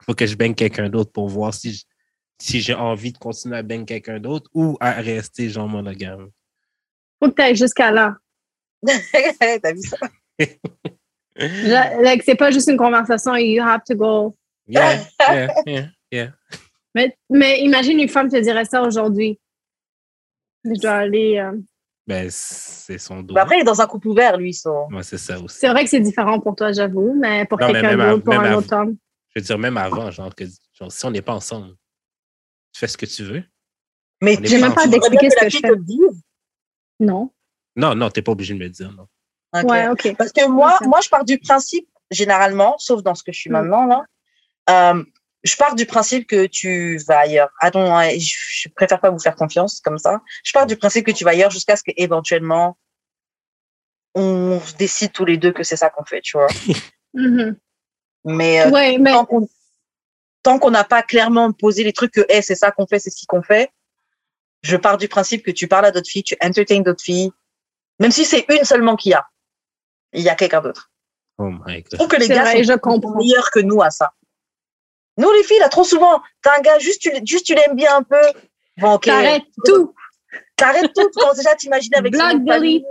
faut 0.05 0.14
que 0.14 0.26
je 0.26 0.34
baigne 0.34 0.55
quelqu'un 0.55 0.88
d'autre 0.88 1.12
pour 1.12 1.28
voir 1.28 1.55
si, 1.55 1.74
je- 1.74 1.84
si 2.40 2.60
j'ai 2.60 2.74
envie 2.74 3.12
de 3.12 3.18
continuer 3.18 3.56
à 3.56 3.62
baigner 3.62 3.84
quelqu'un 3.84 4.18
d'autre 4.18 4.51
ou 4.52 4.76
à 4.80 4.92
rester, 4.94 5.48
genre, 5.51 5.68
monogame. 5.68 6.28
Faut 7.22 7.30
que 7.30 7.36
tu 7.36 7.42
ailles 7.42 7.55
jusqu'à 7.56 7.92
là. 7.92 8.16
T'as 8.82 9.72
vu 9.72 9.80
ça? 9.82 9.96
Like, 11.36 12.22
c'est 12.24 12.34
pas 12.34 12.51
juste 12.51 12.68
une 12.68 12.76
conversation, 12.76 13.34
you 13.36 13.62
have 13.62 13.82
to 13.88 13.94
go. 13.94 14.36
Yeah, 14.66 15.05
yeah, 15.20 15.48
yeah, 15.66 15.86
yeah. 16.10 16.28
Mais, 16.94 17.16
mais 17.30 17.60
imagine 17.60 17.98
une 18.00 18.08
femme 18.08 18.28
te 18.28 18.36
dirait 18.36 18.64
ça 18.64 18.82
aujourd'hui. 18.82 19.38
Je 20.64 20.80
dois 20.80 20.92
aller. 20.92 21.38
euh, 21.38 21.52
Ben, 22.06 22.28
c'est 22.30 22.98
son 22.98 23.20
dos. 23.22 23.34
Mais 23.34 23.40
après, 23.40 23.58
il 23.58 23.60
est 23.62 23.64
dans 23.64 23.80
un 23.80 23.86
couple 23.86 24.08
ouvert, 24.08 24.36
lui, 24.36 24.54
c'est 24.54 25.18
ça 25.18 25.38
aussi. 25.40 25.58
C'est 25.58 25.68
vrai 25.68 25.84
que 25.84 25.90
c'est 25.90 26.00
différent 26.00 26.40
pour 26.40 26.54
toi, 26.56 26.72
j'avoue, 26.72 27.14
mais 27.14 27.44
pour 27.46 27.58
quelqu'un 27.58 27.96
d'autre, 27.96 28.24
pour 28.24 28.34
même 28.34 28.52
un 28.52 28.56
autre 28.56 28.74
homme. 28.74 28.96
Je 29.34 29.40
veux 29.40 29.44
dire, 29.44 29.58
même 29.58 29.76
avant, 29.76 30.10
genre, 30.10 30.34
que, 30.34 30.44
genre, 30.72 30.92
si 30.92 31.04
on 31.04 31.10
n'est 31.10 31.22
pas 31.22 31.34
ensemble, 31.34 31.74
tu 32.72 32.78
fais 32.80 32.86
ce 32.86 32.96
que 32.96 33.06
tu 33.06 33.24
veux. 33.24 33.42
Mais 34.22 34.34
est 34.34 34.46
J'ai 34.46 34.60
même 34.60 34.74
pas 34.74 34.86
d'expliquer 34.86 35.28
ce 35.30 35.36
que 35.44 35.48
je 35.50 35.58
fais. 35.58 35.68
te. 35.70 35.74
Non. 37.00 37.30
Non, 37.76 37.94
non, 37.96 38.08
t'es 38.10 38.22
pas 38.22 38.32
obligé 38.32 38.54
de 38.54 38.58
me 38.60 38.64
le 38.64 38.70
dire, 38.70 38.92
non. 38.92 39.08
Ok. 39.52 39.70
Ouais, 39.70 39.88
OK. 39.88 40.14
Parce 40.16 40.32
que 40.32 40.48
moi, 40.48 40.78
moi, 40.86 41.00
je 41.02 41.08
pars 41.08 41.24
du 41.24 41.38
principe, 41.38 41.88
généralement, 42.10 42.76
sauf 42.78 43.02
dans 43.02 43.14
ce 43.16 43.22
que 43.24 43.32
je 43.32 43.38
suis 43.40 43.50
Mm. 43.50 43.52
maintenant, 43.54 43.86
là, 43.86 44.04
euh, 44.94 45.04
je 45.44 45.56
pars 45.56 45.74
du 45.74 45.84
principe 45.84 46.26
que 46.26 46.46
tu 46.46 46.96
vas 47.06 47.20
ailleurs. 47.20 47.50
Ah 47.60 47.70
non, 47.72 47.96
ouais, 47.96 48.18
je, 48.18 48.68
préfère 48.70 49.00
pas 49.00 49.10
vous 49.10 49.18
faire 49.18 49.36
confiance 49.36 49.80
comme 49.80 49.98
ça. 49.98 50.22
Je 50.42 50.52
pars 50.52 50.66
du 50.66 50.76
principe 50.76 51.06
que 51.06 51.12
tu 51.12 51.22
vas 51.22 51.32
ailleurs 51.32 51.50
jusqu'à 51.50 51.76
ce 51.76 51.82
qu'éventuellement, 51.82 52.78
on 54.14 54.60
décide 54.78 55.12
tous 55.12 55.26
les 55.26 55.36
deux 55.36 55.52
que 55.52 55.62
c'est 55.62 55.76
ça 55.76 55.90
qu'on 55.90 56.04
fait, 56.04 56.20
tu 56.20 56.36
vois. 56.36 56.48
Mhm. 57.16 57.56
Mais 58.24 58.60
euh, 58.62 58.70
Ouais, 58.70 58.98
mais 58.98 59.12
tant 59.12 59.24
qu'on 59.24 59.48
tant 60.42 60.58
qu'on 60.58 60.72
n'a 60.72 60.82
pas 60.82 61.04
clairement 61.04 61.52
posé 61.52 61.84
les 61.84 61.92
trucs 61.92 62.10
que 62.10 62.26
hey, 62.28 62.42
c'est 62.42 62.56
ça 62.56 62.72
qu'on 62.72 62.88
fait, 62.88 62.98
c'est 62.98 63.10
ce 63.10 63.24
qu'on 63.24 63.40
fait, 63.40 63.70
je 64.62 64.76
pars 64.76 64.98
du 64.98 65.06
principe 65.06 65.44
que 65.44 65.52
tu 65.52 65.68
parles 65.68 65.84
à 65.84 65.92
d'autres 65.92 66.08
filles, 66.08 66.24
tu 66.24 66.36
entertains 66.42 66.80
d'autres 66.80 67.04
filles, 67.04 67.30
même 68.00 68.10
si 68.10 68.24
c'est 68.24 68.44
une 68.48 68.64
seulement 68.64 68.96
qu'il 68.96 69.12
y 69.12 69.14
a. 69.14 69.24
Il 70.12 70.22
y 70.22 70.28
a 70.28 70.34
quelqu'un 70.34 70.60
d'autre. 70.60 70.90
Oh 71.38 71.50
my 71.50 71.82
God. 71.82 71.88
Je 71.92 71.96
trouve 71.98 72.08
que 72.08 72.16
les 72.16 72.26
c'est 72.26 72.34
gars 72.34 72.42
vrai, 72.42 72.64
sont 72.64 73.16
meilleurs 73.16 73.52
que 73.52 73.60
nous 73.60 73.80
à 73.80 73.90
ça. 73.90 74.12
Nous, 75.16 75.31
les 75.32 75.43
filles, 75.45 75.59
là, 75.61 75.69
trop 75.69 75.85
souvent, 75.85 76.20
t'as 76.43 76.59
un 76.59 76.61
gars, 76.61 76.78
juste 76.78 77.01
tu, 77.03 77.11
juste 77.24 77.47
tu 77.47 77.55
l'aimes 77.55 77.77
bien 77.77 77.97
un 77.97 78.03
peu. 78.03 78.20
Bon, 78.78 78.95
ok. 78.95 79.05
T'arrêtes 79.05 79.43
tout. 79.65 79.95
T'arrêtes 80.57 80.93
tout. 80.95 81.09
Tu 81.12 81.20
commences 81.20 81.36
déjà 81.36 81.51
à 81.51 81.55
t'imaginer 81.55 81.97
avec 81.99 82.15
son 82.16 82.27
nom 82.28 82.35
de 82.39 82.51
famille. 82.53 82.85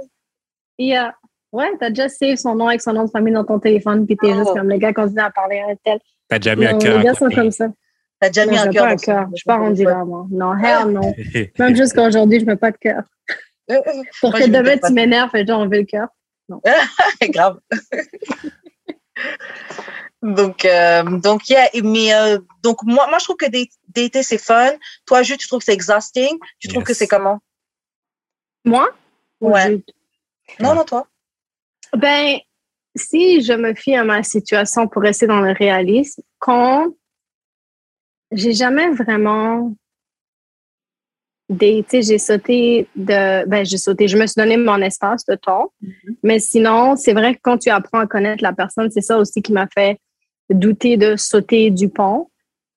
Yeah. 0.78 1.16
Ouais, 1.52 1.70
t'as 1.80 1.90
déjà 1.90 2.10
save 2.10 2.36
son 2.38 2.56
nom 2.56 2.68
avec 2.68 2.82
son 2.82 2.94
nom 2.94 3.04
de 3.06 3.12
famille 3.12 3.34
dans 3.34 3.44
ton 3.44 3.60
téléphone, 3.60 4.06
puis 4.08 4.18
t'es 4.18 4.32
Oh. 4.32 4.38
juste 4.38 4.54
comme 4.54 4.70
le 4.70 4.78
gars 4.78 4.94
continue 4.94 5.22
à 5.22 5.30
parler 5.30 5.60
à 5.60 5.72
un 5.72 5.76
tel. 5.84 6.00
T'as 6.30 6.40
déjà 6.40 6.56
mis 6.56 6.66
un 6.66 6.72
Non, 6.74 6.78
cœur. 6.80 6.98
les 6.98 7.04
gars 7.04 7.14
sont 7.14 7.30
comme 7.30 7.52
ça. 7.52 7.68
T'as 8.20 8.30
déjà 8.30 8.46
mis 8.46 8.56
Non, 8.56 8.62
un 8.64 8.70
cœur. 8.70 8.84
pas 8.86 8.90
un 8.90 8.92
dans 8.94 8.98
son- 8.98 9.06
cœur. 9.06 9.22
dans 9.26 9.30
Je 9.32 9.36
suis 9.36 9.46
pas 9.46 9.56
son 9.58 9.62
rendue 9.64 9.84
là, 9.84 10.06
moi. 10.06 10.26
Non, 10.32 10.56
hell 10.58 10.88
non. 10.88 11.14
Même 11.60 11.76
jusqu'à 11.76 12.08
aujourd'hui, 12.08 12.40
je 12.40 12.46
mets 12.46 12.56
pas 12.56 12.72
de 12.72 12.78
cœur. 12.78 13.04
Pour 14.22 14.32
Moi, 14.32 14.40
que 14.40 14.48
demain, 14.50 14.78
tu 14.84 14.94
m'énerves, 14.94 15.36
et 15.36 15.46
genre, 15.46 15.60
on 15.62 15.68
veut 15.68 15.80
le 15.80 15.84
cœur. 15.86 16.08
grave. 17.30 17.60
Donc, 20.24 20.64
euh, 20.64 21.04
donc, 21.04 21.50
yeah, 21.50 21.68
mais 21.84 22.14
euh, 22.14 22.40
donc 22.64 22.78
moi, 22.84 23.08
moi, 23.10 23.20
je 23.20 23.26
trouve 23.26 23.36
que 23.36 23.50
date- 23.50 23.78
dater 23.90 24.24
c'est 24.24 24.38
fun. 24.38 24.72
Toi, 25.06 25.22
Jules, 25.22 25.38
tu 25.38 25.48
trouves 25.48 25.60
que 25.60 25.66
c'est 25.66 25.74
exhausting? 25.74 26.38
Tu 26.60 26.70
trouves 26.70 26.84
que 26.84 26.94
c'est 26.94 27.08
comment? 27.08 27.40
Moi? 28.64 28.90
Ou 29.42 29.52
Ouais. 29.52 29.84
Non, 30.62 30.74
non, 30.76 30.86
toi. 30.86 31.06
Ben, 31.98 32.38
si 32.96 33.42
je 33.42 33.54
me 33.54 33.74
fie 33.74 33.96
à 33.96 34.06
ma 34.06 34.24
situation 34.24 34.88
pour 34.88 35.02
rester 35.02 35.28
dans 35.28 35.42
le 35.42 35.52
réalisme, 35.52 36.22
quand 36.40 36.88
j'ai 38.32 38.54
jamais 38.54 38.90
vraiment 38.92 39.76
daté, 41.50 42.02
j'ai 42.02 42.18
sauté 42.18 42.88
de, 42.96 43.46
ben, 43.46 43.66
j'ai 43.66 43.78
sauté, 43.78 44.08
je 44.08 44.18
me 44.18 44.26
suis 44.26 44.40
donné 44.40 44.56
mon 44.56 44.82
espace 44.82 45.26
de 45.26 45.36
temps. 45.36 45.74
Mais 46.24 46.40
sinon, 46.40 46.96
c'est 46.96 47.14
vrai 47.14 47.36
que 47.36 47.40
quand 47.44 47.58
tu 47.58 47.70
apprends 47.70 48.00
à 48.00 48.08
connaître 48.08 48.42
la 48.42 48.54
personne, 48.54 48.90
c'est 48.90 49.02
ça 49.02 49.18
aussi 49.18 49.42
qui 49.42 49.52
m'a 49.52 49.68
fait 49.68 50.00
douter 50.54 50.98
de 50.98 51.16
sauter 51.16 51.70
du 51.72 51.90
pont. 51.90 52.30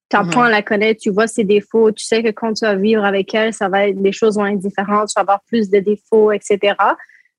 Tu 0.09 0.15
apprends 0.15 0.43
à 0.43 0.49
la 0.49 0.61
connaître, 0.61 1.01
tu 1.01 1.09
vois 1.09 1.27
ses 1.27 1.43
défauts, 1.43 1.91
tu 1.91 2.03
sais 2.05 2.23
que 2.23 2.29
quand 2.29 2.53
tu 2.53 2.65
vas 2.65 2.75
vivre 2.75 3.03
avec 3.03 3.33
elle, 3.35 3.53
ça 3.53 3.67
va 3.67 3.87
être, 3.89 3.97
les 4.01 4.13
choses 4.13 4.37
vont 4.37 4.45
être 4.45 4.59
différentes, 4.59 5.09
tu 5.09 5.13
vas 5.17 5.21
avoir 5.21 5.41
plus 5.47 5.69
de 5.69 5.79
défauts, 5.79 6.31
etc. 6.31 6.75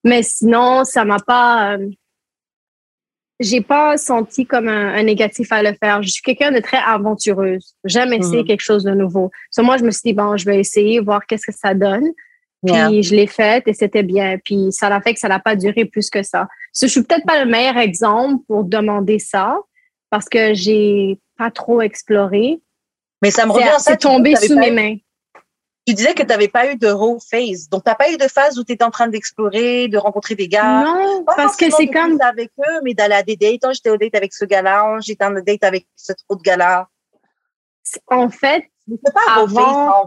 Mais 0.04 0.22
sinon, 0.22 0.84
ça 0.84 1.04
m'a 1.04 1.18
pas. 1.18 1.76
euh, 1.76 1.88
j'ai 3.40 3.60
pas 3.60 3.96
senti 3.96 4.44
comme 4.46 4.66
un, 4.68 4.94
un 4.94 5.02
négatif 5.04 5.52
à 5.52 5.62
le 5.62 5.72
faire. 5.80 6.02
Je 6.02 6.08
suis 6.08 6.22
quelqu'un 6.22 6.50
de 6.50 6.58
très 6.58 6.78
aventureuse. 6.78 7.74
J'aime 7.84 8.12
essayer 8.12 8.40
Mhm. 8.42 8.46
quelque 8.48 8.60
chose 8.62 8.82
de 8.82 8.90
nouveau. 8.90 9.30
So, 9.52 9.62
moi, 9.62 9.76
je 9.76 9.84
me 9.84 9.90
suis 9.92 10.02
dit, 10.06 10.12
bon, 10.12 10.36
je 10.36 10.44
vais 10.44 10.58
essayer, 10.58 10.98
voir 10.98 11.24
qu'est-ce 11.24 11.46
que 11.46 11.56
ça 11.56 11.72
donne. 11.72 12.08
Puis 12.66 12.74
Yeah. 12.74 13.00
je 13.02 13.14
l'ai 13.14 13.28
faite 13.28 13.68
et 13.68 13.72
c'était 13.74 14.02
bien. 14.02 14.38
Puis 14.44 14.72
ça 14.72 14.88
l'a 14.88 15.00
fait 15.00 15.14
que 15.14 15.20
ça 15.20 15.28
n'a 15.28 15.38
pas 15.38 15.54
duré 15.54 15.84
plus 15.84 16.10
que 16.10 16.24
ça. 16.24 16.48
So, 16.72 16.88
je 16.88 16.90
suis 16.92 17.02
peut-être 17.04 17.24
pas 17.24 17.42
le 17.44 17.48
meilleur 17.48 17.76
exemple 17.78 18.42
pour 18.48 18.64
demander 18.64 19.20
ça 19.20 19.56
parce 20.10 20.28
que 20.28 20.54
j'ai 20.54 21.18
pas 21.36 21.50
trop 21.50 21.80
exploré. 21.80 22.60
Mais 23.22 23.30
ça 23.30 23.46
me 23.46 23.52
revient 23.52 23.68
à 23.68 23.78
ça. 23.78 23.92
c'est 23.92 23.98
tombé 23.98 24.36
sous 24.36 24.54
pas 24.54 24.60
mes 24.60 24.68
eu- 24.68 24.72
mains. 24.72 24.96
tu 25.86 25.94
disais 25.94 26.14
que 26.14 26.22
tu 26.22 26.28
n'avais 26.28 26.48
pas 26.48 26.70
eu 26.70 26.76
de 26.76 26.88
raw 26.88 27.18
phase. 27.18 27.68
Donc, 27.68 27.84
tu 27.84 27.90
n'as 27.90 27.94
pas 27.96 28.10
eu 28.10 28.16
de 28.16 28.28
phase 28.28 28.58
où 28.58 28.64
tu 28.64 28.72
étais 28.72 28.84
en 28.84 28.90
train 28.90 29.08
d'explorer, 29.08 29.88
de 29.88 29.96
rencontrer 29.98 30.34
des 30.34 30.48
gars? 30.48 30.84
Non, 30.84 31.24
parce 31.24 31.56
que 31.56 31.70
c'est 31.70 31.88
comme. 31.88 32.20
avec 32.20 32.50
eux, 32.58 32.80
mais 32.84 32.94
d'aller 32.94 33.14
à 33.14 33.22
des 33.22 33.36
dates. 33.36 33.60
Oh, 33.66 33.70
j'étais 33.72 33.90
au 33.90 33.96
date 33.96 34.14
avec 34.14 34.32
ce 34.34 34.44
gars-là. 34.44 34.98
J'étais 35.00 35.24
en 35.24 35.32
date 35.32 35.64
avec 35.64 35.86
cet 35.96 36.18
autre 36.28 36.42
gars-là. 36.42 36.88
En 38.08 38.28
fait, 38.28 38.64
c'est 38.86 39.12
pas 39.14 39.42
avant. 39.42 40.06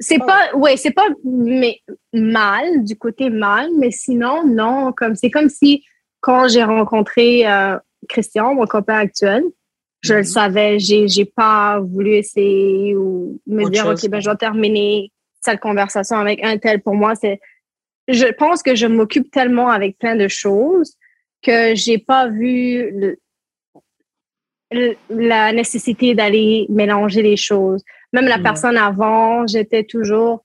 C'est 0.00 0.18
pas, 0.18 0.54
ouais, 0.54 0.76
c'est 0.76 0.90
pas 0.90 1.06
mais, 1.24 1.80
mal, 2.12 2.84
du 2.84 2.96
côté 2.96 3.30
mal, 3.30 3.68
mais 3.78 3.90
sinon, 3.90 4.44
non. 4.46 4.92
Comme, 4.92 5.14
c'est 5.14 5.30
comme 5.30 5.48
si, 5.48 5.84
quand 6.20 6.48
j'ai 6.48 6.64
rencontré 6.64 7.46
euh, 7.46 7.78
Christian, 8.08 8.54
mon 8.54 8.66
copain 8.66 8.98
actuel, 8.98 9.42
je 10.00 10.12
le 10.12 10.20
mhm. 10.20 10.24
savais, 10.24 10.78
j'ai, 10.78 11.08
j'ai 11.08 11.24
pas 11.24 11.80
voulu 11.80 12.12
essayer 12.12 12.94
ou 12.96 13.40
me 13.46 13.68
dire, 13.70 13.86
OK, 13.86 14.08
ben, 14.08 14.20
je 14.20 14.30
vais 14.30 14.36
terminer 14.36 15.10
cette 15.40 15.60
conversation 15.60 16.16
avec 16.16 16.44
un 16.44 16.58
tel. 16.58 16.82
Pour 16.82 16.94
moi, 16.94 17.14
c'est, 17.14 17.40
je 18.08 18.26
pense 18.26 18.62
que 18.62 18.74
je 18.74 18.86
m'occupe 18.86 19.30
tellement 19.30 19.70
avec 19.70 19.98
plein 19.98 20.16
de 20.16 20.28
choses 20.28 20.94
que 21.42 21.74
j'ai 21.74 21.98
pas 21.98 22.28
vu 22.28 23.16
la 25.10 25.52
nécessité 25.52 26.14
d'aller 26.14 26.66
mélanger 26.68 27.22
les 27.22 27.36
choses. 27.36 27.82
Même 28.12 28.26
la 28.26 28.38
personne 28.38 28.76
avant, 28.76 29.46
j'étais 29.46 29.84
toujours, 29.84 30.43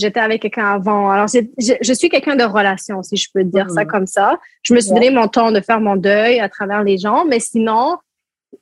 j'étais 0.00 0.20
avec 0.20 0.42
quelqu'un 0.42 0.66
avant. 0.66 1.10
Alors, 1.10 1.28
je, 1.28 1.74
je, 1.80 1.92
suis 1.92 2.08
quelqu'un 2.08 2.36
de 2.36 2.44
relation, 2.44 3.02
si 3.02 3.16
je 3.16 3.28
peux 3.32 3.44
dire 3.44 3.70
ça 3.70 3.84
comme 3.84 4.06
ça. 4.06 4.38
Je 4.62 4.74
me 4.74 4.80
suis 4.80 4.92
donné 4.92 5.10
mon 5.10 5.28
temps 5.28 5.52
de 5.52 5.60
faire 5.60 5.80
mon 5.80 5.96
deuil 5.96 6.40
à 6.40 6.48
travers 6.48 6.82
les 6.82 6.98
gens, 6.98 7.24
mais 7.24 7.38
sinon, 7.38 7.98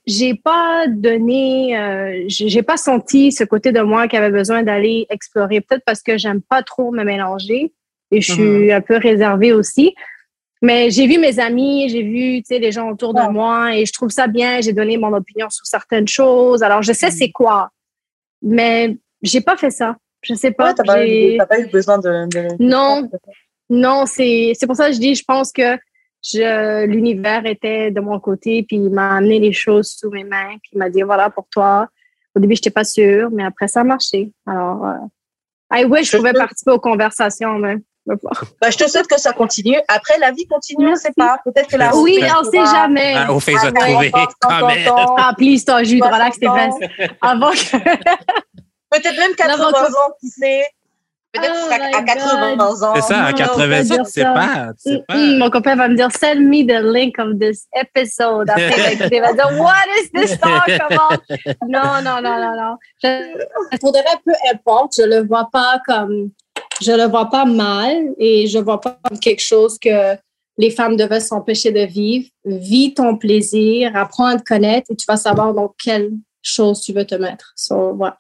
j'ai 0.06 0.34
pas 0.34 0.86
donné, 0.88 1.78
euh, 1.78 2.24
j'ai 2.28 2.62
pas 2.62 2.76
senti 2.76 3.32
ce 3.32 3.44
côté 3.44 3.72
de 3.72 3.80
moi 3.80 4.08
qui 4.08 4.16
avait 4.16 4.30
besoin 4.30 4.62
d'aller 4.62 5.06
explorer. 5.10 5.60
Peut-être 5.60 5.84
parce 5.84 6.02
que 6.02 6.18
j'aime 6.18 6.42
pas 6.42 6.62
trop 6.62 6.90
me 6.90 7.04
mélanger 7.04 7.72
et 8.10 8.20
je 8.20 8.32
suis 8.32 8.42
mm-hmm. 8.42 8.74
un 8.74 8.80
peu 8.80 8.96
réservée 8.96 9.52
aussi. 9.52 9.94
Mais 10.60 10.90
j'ai 10.90 11.06
vu 11.06 11.18
mes 11.18 11.38
amis, 11.38 11.88
j'ai 11.88 12.02
vu 12.02 12.42
les 12.50 12.72
gens 12.72 12.90
autour 12.90 13.14
de 13.14 13.30
moi 13.30 13.76
et 13.76 13.86
je 13.86 13.92
trouve 13.92 14.10
ça 14.10 14.26
bien. 14.26 14.60
J'ai 14.60 14.72
donné 14.72 14.96
mon 14.98 15.12
opinion 15.12 15.48
sur 15.50 15.64
certaines 15.66 16.08
choses. 16.08 16.62
Alors 16.62 16.82
je 16.82 16.92
sais 16.92 17.08
mm-hmm. 17.08 17.18
c'est 17.18 17.30
quoi, 17.30 17.70
mais 18.42 18.96
j'ai 19.22 19.40
pas 19.40 19.56
fait 19.56 19.70
ça. 19.70 19.96
Je 20.22 20.34
sais 20.34 20.50
pas. 20.50 20.74
t'as 20.74 20.84
pas, 20.84 20.96
pas, 21.46 21.60
eu 21.60 21.66
besoin 21.70 21.98
de. 21.98 22.28
Non, 22.62 23.08
non, 23.70 24.06
c'est 24.06 24.52
c'est 24.58 24.66
pour 24.66 24.76
ça 24.76 24.88
que 24.88 24.94
je 24.94 25.00
dis. 25.00 25.14
Je 25.14 25.24
pense 25.24 25.52
que 25.52 25.78
l'univers 26.86 27.46
était 27.46 27.90
de 27.90 28.00
mon 28.00 28.18
côté, 28.18 28.64
puis 28.64 28.76
il 28.76 28.90
m'a 28.90 29.16
amené 29.16 29.38
les 29.38 29.52
choses 29.52 29.88
sous 29.98 30.10
mes 30.10 30.24
mains, 30.24 30.56
puis 30.62 30.70
il 30.72 30.78
m'a 30.78 30.90
dit 30.90 31.02
voilà 31.02 31.30
pour 31.30 31.46
toi. 31.50 31.88
Au 32.34 32.40
début, 32.40 32.54
je 32.54 32.60
n'étais 32.60 32.70
pas 32.70 32.84
sûre, 32.84 33.30
mais 33.32 33.44
après, 33.44 33.68
ça 33.68 33.80
a 33.80 33.84
marché. 33.84 34.30
Alors, 34.46 34.84
euh, 34.84 34.96
I 35.72 35.84
wish 35.84 36.10
je 36.10 36.16
pouvais 36.16 36.32
participer 36.32 36.72
aux 36.72 36.80
conversations, 36.80 37.58
mais. 37.58 37.76
Bah, 38.06 38.70
je 38.70 38.78
te 38.78 38.88
souhaite 38.88 39.06
que 39.06 39.20
ça 39.20 39.34
continue. 39.34 39.76
Après, 39.86 40.18
la 40.18 40.32
vie 40.32 40.46
continue, 40.46 40.86
on 40.86 40.92
ne 40.92 40.96
sait 40.96 41.12
pas. 41.14 41.38
Peut-être 41.44 41.68
que 41.68 41.76
la 41.76 41.94
Oui, 41.94 42.18
on 42.22 42.46
ne 42.46 42.50
sait 42.50 42.74
jamais. 42.74 43.14
Ah, 43.14 43.30
au 43.30 43.38
fait, 43.38 43.52
quand 43.52 44.66
même. 44.66 44.88
Ah, 45.18 45.34
please, 45.36 45.62
toi, 45.64 45.82
Jude, 45.82 46.02
relax, 46.02 46.36
Stéphane. 46.36 46.70
Avant 47.20 47.50
que... 47.50 47.76
Peut-être 48.90 49.16
même 49.18 49.34
80 49.34 49.64
ans, 49.64 50.12
qui 50.20 50.28
sait. 50.28 50.64
Peut-être 51.32 51.54
oh 51.54 51.96
à 51.98 52.02
80 52.02 52.58
ans. 52.58 52.94
C'est 52.94 53.02
ça, 53.02 53.24
à 53.24 53.32
80 53.34 53.90
ans, 53.90 54.04
c'est 54.04 54.22
pas. 54.22 54.72
pas. 55.06 55.16
mon 55.16 55.50
copain 55.50 55.76
va 55.76 55.88
me 55.88 55.94
dire, 55.94 56.10
send 56.10 56.40
me 56.40 56.62
the 56.66 56.82
link 56.82 57.18
of 57.18 57.38
this 57.38 57.66
episode. 57.74 58.48
Après, 58.48 58.94
il 58.94 59.20
va 59.20 59.32
dire, 59.34 59.60
what 59.60 59.74
is 60.00 60.10
this 60.14 60.38
talk 60.40 60.68
about? 60.68 61.22
Non, 61.68 62.02
non, 62.02 62.22
non, 62.22 62.40
non, 62.40 62.56
non. 62.56 62.76
Je, 63.02 63.78
pour 63.78 63.92
peu 63.92 64.32
importe, 64.52 64.94
je 64.96 65.02
le 65.02 65.26
vois 65.26 65.48
pas 65.52 65.80
comme, 65.86 66.30
je 66.80 66.92
le 66.92 67.04
vois 67.04 67.28
pas 67.28 67.44
mal 67.44 68.14
et 68.18 68.46
je 68.46 68.58
vois 68.58 68.80
pas 68.80 68.98
comme 69.02 69.18
quelque 69.18 69.42
chose 69.42 69.78
que 69.78 70.16
les 70.56 70.70
femmes 70.70 70.96
devaient 70.96 71.20
s'empêcher 71.20 71.72
de 71.72 71.80
vivre. 71.82 72.26
Vis 72.46 72.94
ton 72.94 73.16
plaisir, 73.18 73.94
apprends 73.94 74.26
à 74.26 74.38
te 74.38 74.44
connaître 74.44 74.90
et 74.90 74.96
tu 74.96 75.04
vas 75.06 75.18
savoir 75.18 75.52
dans 75.52 75.74
quelle 75.78 76.10
chose 76.42 76.80
tu 76.80 76.94
veux 76.94 77.04
te 77.04 77.14
mettre. 77.14 77.52
So, 77.54 77.94
voilà. 77.94 78.16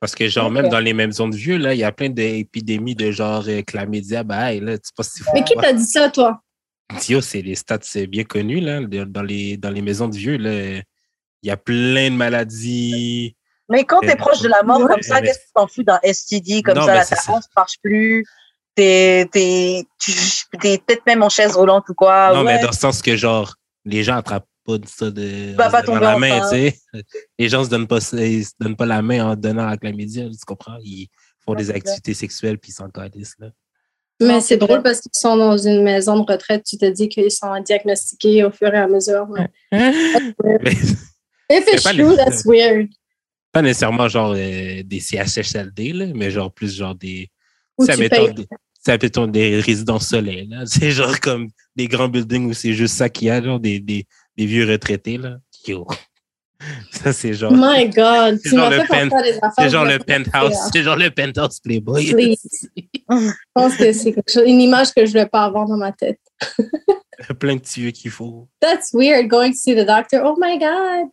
Parce 0.00 0.14
que, 0.14 0.28
genre, 0.28 0.50
même 0.50 0.68
dans 0.68 0.80
les 0.80 0.92
mêmes 0.92 1.12
zones 1.12 1.34
vieux, 1.34 1.56
là, 1.56 1.72
il 1.72 1.80
y 1.80 1.84
a 1.84 1.92
plein 1.92 2.10
d'épidémies 2.10 2.94
de 2.94 3.10
genre 3.10 3.44
euh, 3.48 3.62
chlamydia. 3.62 4.22
Bah, 4.22 4.52
là, 4.52 4.76
tu 4.76 4.90
pas 4.96 5.02
si 5.02 5.22
Mais 5.32 5.42
qui 5.44 5.54
t'a 5.54 5.72
dit 5.72 5.86
ça, 5.86 6.10
toi? 6.10 6.40
Yo, 7.08 7.20
c'est 7.20 7.40
les 7.40 7.54
stats 7.54 7.78
bien 8.08 8.24
connus, 8.24 8.60
là. 8.60 8.80
Dans 8.82 9.22
les, 9.22 9.56
dans 9.56 9.70
les 9.70 9.80
maisons 9.80 10.08
de 10.08 10.16
vieux, 10.16 10.36
là, 10.36 10.82
il 11.42 11.48
y 11.48 11.50
a 11.50 11.56
plein 11.56 12.10
de 12.10 12.16
maladies. 12.16 13.36
Mais 13.68 13.84
quand 13.84 14.00
tu 14.00 14.08
es 14.08 14.16
proche 14.16 14.40
de 14.42 14.48
la 14.48 14.62
mort 14.62 14.86
comme 14.86 15.02
ça, 15.02 15.20
qu'est-ce 15.20 15.38
que 15.38 15.44
tu 15.44 15.52
t'en 15.54 15.66
fous 15.66 15.82
d'un 15.82 16.00
STD 16.02 16.62
comme 16.62 16.80
ça, 16.82 16.94
la 16.94 17.04
ne 17.04 17.40
marche 17.56 17.76
plus? 17.82 18.26
T'es, 18.74 19.26
t'es, 19.30 19.84
t'es 20.60 20.78
peut-être 20.78 21.06
même 21.06 21.22
en 21.22 21.28
chaise 21.28 21.54
roulante 21.54 21.88
ou 21.88 21.94
quoi. 21.94 22.34
Non, 22.34 22.42
mais 22.42 22.60
dans 22.60 22.70
le 22.70 22.74
sens 22.74 23.00
que, 23.00 23.16
genre, 23.16 23.54
les 23.84 24.02
gens 24.02 24.16
attrapent 24.16 24.48
pas 24.64 24.78
de 24.78 24.86
ça 24.86 25.10
de 25.10 25.54
bah, 25.56 25.70
la 26.00 26.18
main, 26.18 26.40
tu 26.40 26.48
sais. 26.48 26.78
Les 27.38 27.48
gens 27.48 27.64
se 27.64 27.70
donnent 27.70 27.86
pas, 27.86 28.00
se 28.00 28.54
donnent 28.58 28.76
pas 28.76 28.86
la 28.86 29.02
main 29.02 29.24
en 29.24 29.36
donnant 29.36 29.66
la 29.66 29.76
chlamydia, 29.76 30.28
tu 30.28 30.36
comprends? 30.46 30.78
Ils 30.82 31.08
font 31.44 31.54
des 31.54 31.70
activités 31.70 32.14
sexuelles 32.14 32.58
puis 32.58 32.70
ils 32.70 32.74
s'en 32.74 32.88
là. 32.94 33.50
Mais 34.20 34.40
c'est 34.40 34.56
drôle 34.56 34.82
parce 34.82 35.00
qu'ils 35.00 35.10
sont 35.14 35.36
dans 35.36 35.58
une 35.58 35.82
maison 35.82 36.18
de 36.20 36.30
retraite. 36.30 36.64
Tu 36.64 36.78
te 36.78 36.86
dis 36.86 37.08
qu'ils 37.08 37.32
sont 37.32 37.60
diagnostiqués 37.60 38.44
au 38.44 38.50
fur 38.50 38.72
et 38.72 38.78
à 38.78 38.86
mesure. 38.86 39.26
If 41.50 41.64
it's 41.68 41.82
true, 41.82 42.16
that's 42.16 42.44
weird. 42.46 42.88
Pas 43.52 43.62
nécessairement 43.62 44.08
genre 44.08 44.34
euh, 44.36 44.82
des 44.82 45.00
CHSLD, 45.00 45.92
là, 45.92 46.06
mais 46.14 46.30
genre 46.30 46.52
plus 46.52 46.74
genre 46.74 46.94
des. 46.94 47.28
Ça, 47.78 47.96
mettons, 47.96 48.32
des, 48.32 48.46
ça 48.80 48.96
mettons 49.00 49.26
des 49.26 49.60
résidences 49.60 50.08
soleil. 50.08 50.48
C'est 50.66 50.90
genre 50.90 51.20
comme 51.20 51.48
des 51.76 51.86
grands 51.86 52.08
buildings 52.08 52.46
où 52.46 52.54
c'est 52.54 52.72
juste 52.72 52.94
ça 52.96 53.08
qu'il 53.08 53.28
y 53.28 53.30
a, 53.30 53.42
genre 53.42 53.60
des, 53.60 53.80
des, 53.80 54.06
des 54.36 54.46
vieux 54.46 54.70
retraités, 54.70 55.18
là. 55.18 55.38
Yo. 55.66 55.86
Ça, 56.90 57.12
c'est 57.12 57.34
genre. 57.34 57.52
My 57.52 57.88
God, 57.88 58.40
tu 58.42 58.54
m'as 58.54 58.70
fait 58.70 58.86
pen... 58.86 59.10
C'est 59.58 59.70
genre 59.70 59.84
le 59.84 59.98
penthouse. 59.98 60.56
C'est 60.72 60.82
genre 60.82 60.96
le 60.96 61.10
penthouse 61.10 61.60
Playboy. 61.60 62.06
je 62.06 63.32
pense 63.54 63.76
que 63.76 63.92
c'est 63.92 64.12
quelque 64.12 64.32
chose, 64.32 64.44
une 64.46 64.60
image 64.60 64.92
que 64.94 65.04
je 65.04 65.12
ne 65.14 65.20
vais 65.20 65.26
pas 65.26 65.44
avoir 65.44 65.66
dans 65.66 65.76
ma 65.76 65.92
tête. 65.92 66.20
Plein 67.38 67.56
de 67.56 67.60
petits 67.60 67.80
vieux 67.80 67.90
qu'il 67.90 68.10
faut. 68.10 68.48
That's 68.60 68.92
weird, 68.92 69.28
going 69.28 69.52
to 69.52 69.56
see 69.56 69.74
the 69.74 69.86
doctor. 69.86 70.22
Oh 70.24 70.36
my 70.38 70.58
God. 70.58 71.08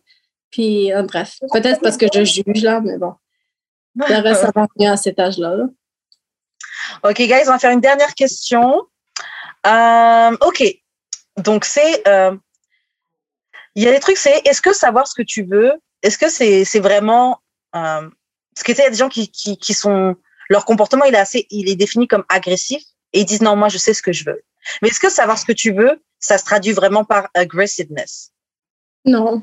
Puis, 0.50 0.92
euh, 0.92 1.02
bref, 1.02 1.38
peut-être 1.52 1.80
parce 1.80 1.96
que 1.96 2.06
je 2.12 2.24
juge 2.24 2.62
là, 2.62 2.80
mais 2.80 2.98
bon. 2.98 3.14
Ça 4.06 4.20
reste 4.20 4.44
avant 4.44 4.66
à 4.80 4.96
cet 4.96 5.18
âge-là. 5.18 5.56
Là. 5.56 5.64
OK, 7.04 7.16
guys, 7.16 7.42
on 7.46 7.52
va 7.52 7.58
faire 7.58 7.72
une 7.72 7.80
dernière 7.80 8.14
question. 8.14 8.82
Euh, 9.66 10.36
OK. 10.40 10.64
Donc, 11.38 11.64
c'est. 11.64 12.06
Euh, 12.08 12.36
il 13.74 13.82
y 13.82 13.88
a 13.88 13.92
des 13.92 14.00
trucs, 14.00 14.16
c'est 14.16 14.42
est-ce 14.46 14.60
que 14.60 14.72
savoir 14.72 15.06
ce 15.06 15.14
que 15.14 15.22
tu 15.22 15.44
veux, 15.44 15.72
est-ce 16.02 16.18
que 16.18 16.28
c'est 16.28 16.64
c'est 16.64 16.80
vraiment. 16.80 17.38
Euh, 17.74 18.08
parce 18.54 18.64
que 18.64 18.72
tu 18.72 18.76
sais, 18.76 18.82
il 18.82 18.84
y 18.84 18.88
a 18.88 18.90
des 18.90 18.96
gens 18.96 19.08
qui, 19.08 19.30
qui, 19.30 19.56
qui 19.56 19.74
sont. 19.74 20.16
Leur 20.48 20.64
comportement, 20.64 21.04
il 21.04 21.14
est, 21.14 21.18
assez, 21.18 21.46
il 21.50 21.70
est 21.70 21.76
défini 21.76 22.06
comme 22.06 22.24
agressif 22.28 22.82
et 23.12 23.20
ils 23.20 23.24
disent 23.24 23.40
non, 23.40 23.56
moi, 23.56 23.68
je 23.68 23.78
sais 23.78 23.94
ce 23.94 24.02
que 24.02 24.12
je 24.12 24.24
veux. 24.24 24.42
Mais 24.82 24.88
est-ce 24.88 25.00
que 25.00 25.10
savoir 25.10 25.38
ce 25.38 25.46
que 25.46 25.52
tu 25.52 25.72
veux, 25.72 26.02
ça 26.18 26.36
se 26.36 26.44
traduit 26.44 26.72
vraiment 26.72 27.04
par 27.04 27.28
aggressiveness? 27.34 28.32
Non. 29.04 29.42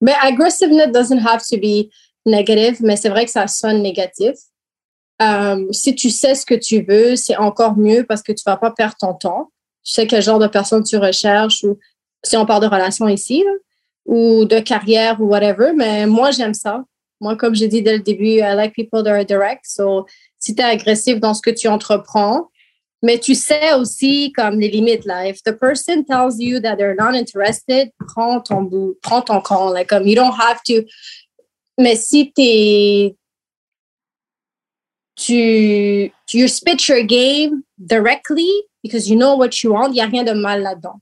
Mais 0.00 0.14
aggressiveness 0.20 0.88
doesn't 0.92 1.26
have 1.26 1.42
to 1.48 1.56
be 1.56 1.90
negative, 2.26 2.82
mais 2.82 2.96
c'est 2.96 3.08
vrai 3.08 3.24
que 3.24 3.30
ça 3.30 3.46
sonne 3.46 3.82
négatif. 3.82 4.34
Euh, 5.22 5.66
si 5.72 5.94
tu 5.94 6.10
sais 6.10 6.34
ce 6.34 6.44
que 6.44 6.54
tu 6.54 6.82
veux, 6.82 7.16
c'est 7.16 7.36
encore 7.36 7.76
mieux 7.76 8.04
parce 8.04 8.22
que 8.22 8.32
tu 8.32 8.42
vas 8.44 8.56
pas 8.56 8.70
perdre 8.70 8.96
ton 8.98 9.14
temps. 9.14 9.50
Tu 9.82 9.92
sais 9.92 10.06
quel 10.06 10.22
genre 10.22 10.38
de 10.38 10.48
personne 10.48 10.82
tu 10.82 10.96
recherches 10.98 11.64
ou 11.64 11.78
si 12.26 12.36
on 12.36 12.46
parle 12.46 12.62
de 12.62 12.68
relation 12.68 13.08
ici 13.08 13.44
ou 14.04 14.44
de 14.44 14.60
carrière 14.60 15.20
ou 15.20 15.26
whatever. 15.26 15.72
Mais 15.74 16.06
moi, 16.06 16.30
j'aime 16.30 16.54
ça. 16.54 16.84
Moi, 17.20 17.36
comme 17.36 17.54
j'ai 17.54 17.68
dit 17.68 17.82
dès 17.82 17.96
le 17.96 18.02
début, 18.02 18.38
I 18.40 18.54
like 18.54 18.74
people 18.74 19.02
that 19.02 19.12
are 19.12 19.24
direct. 19.24 19.64
So, 19.64 20.06
si 20.38 20.54
tu 20.54 20.62
es 20.62 20.64
agressif 20.64 21.18
dans 21.18 21.34
ce 21.34 21.40
que 21.40 21.50
tu 21.50 21.66
entreprends, 21.68 22.50
mais 23.02 23.18
tu 23.18 23.34
sais 23.34 23.72
aussi 23.74 24.32
comme 24.32 24.58
les 24.58 24.68
limites 24.68 25.04
là. 25.04 25.26
If 25.28 25.42
the 25.42 25.52
person 25.52 26.04
tells 26.04 26.38
you 26.38 26.60
that 26.60 26.76
they're 26.76 26.96
not 26.96 27.14
interested, 27.14 27.90
prends 28.08 28.40
ton 28.40 28.62
bout, 28.62 28.96
prends 29.02 29.22
ton 29.22 29.40
camp. 29.40 29.70
Like, 29.70 29.88
comme, 29.88 30.06
you 30.06 30.14
don't 30.14 30.34
have 30.34 30.62
to. 30.64 30.84
Mais 31.78 31.96
si 31.96 32.32
tu 32.32 32.42
es 32.42 33.16
tu, 35.16 36.12
you 36.32 36.48
spit 36.48 36.88
your 36.88 37.02
game 37.02 37.62
directly 37.78 38.50
because 38.82 39.08
you 39.08 39.16
know 39.16 39.34
what 39.36 39.62
you 39.62 39.72
want, 39.72 39.88
il 39.88 39.94
n'y 39.94 40.00
a 40.00 40.06
rien 40.06 40.24
de 40.24 40.32
mal 40.32 40.62
là-dedans. 40.62 41.00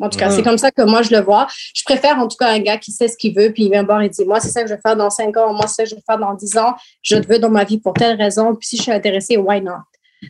En 0.00 0.10
tout 0.10 0.18
cas, 0.18 0.30
c'est 0.30 0.42
comme 0.42 0.58
ça 0.58 0.70
que 0.70 0.82
moi, 0.82 1.02
je 1.02 1.10
le 1.10 1.22
vois. 1.22 1.46
Je 1.74 1.82
préfère 1.84 2.18
en 2.18 2.28
tout 2.28 2.36
cas 2.36 2.52
un 2.52 2.58
gars 2.58 2.76
qui 2.76 2.92
sait 2.92 3.08
ce 3.08 3.16
qu'il 3.16 3.34
veut, 3.34 3.50
puis 3.50 3.64
il 3.64 3.70
vient 3.70 3.82
me 3.82 3.86
voir 3.86 4.02
et 4.02 4.08
dit, 4.08 4.24
moi, 4.24 4.40
c'est 4.40 4.50
ça 4.50 4.62
que 4.62 4.68
je 4.68 4.74
vais 4.74 4.80
faire 4.80 4.96
dans 4.96 5.08
cinq 5.08 5.36
ans, 5.36 5.52
moi, 5.54 5.66
c'est 5.66 5.74
ça 5.74 5.82
que 5.84 5.90
je 5.90 5.94
vais 5.94 6.02
faire 6.06 6.18
dans 6.18 6.34
dix 6.34 6.56
ans, 6.58 6.74
je 7.02 7.16
te 7.16 7.26
veux 7.26 7.38
dans 7.38 7.50
ma 7.50 7.64
vie 7.64 7.78
pour 7.78 7.94
telle 7.94 8.16
raison, 8.16 8.54
puis 8.54 8.68
si 8.68 8.76
je 8.76 8.82
suis 8.82 8.92
intéressée, 8.92 9.38
why 9.38 9.60
not? 9.60 9.72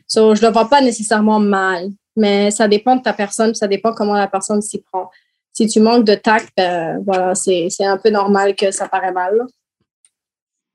So, 0.06 0.34
je 0.34 0.42
ne 0.42 0.46
le 0.46 0.52
vois 0.52 0.68
pas 0.68 0.80
nécessairement 0.80 1.40
mal, 1.40 1.88
mais 2.14 2.50
ça 2.50 2.68
dépend 2.68 2.96
de 2.96 3.02
ta 3.02 3.12
personne, 3.12 3.54
ça 3.54 3.66
dépend 3.66 3.92
comment 3.92 4.14
la 4.14 4.28
personne 4.28 4.62
s'y 4.62 4.82
prend. 4.82 5.10
Si 5.52 5.66
tu 5.66 5.80
manques 5.80 6.04
de 6.04 6.14
tact, 6.14 6.50
ben, 6.56 7.02
voilà, 7.04 7.34
c'est 7.34 7.68
un 7.80 7.98
peu 7.98 8.10
normal 8.10 8.54
que 8.54 8.70
ça 8.70 8.88
paraît 8.88 9.12
mal. 9.12 9.40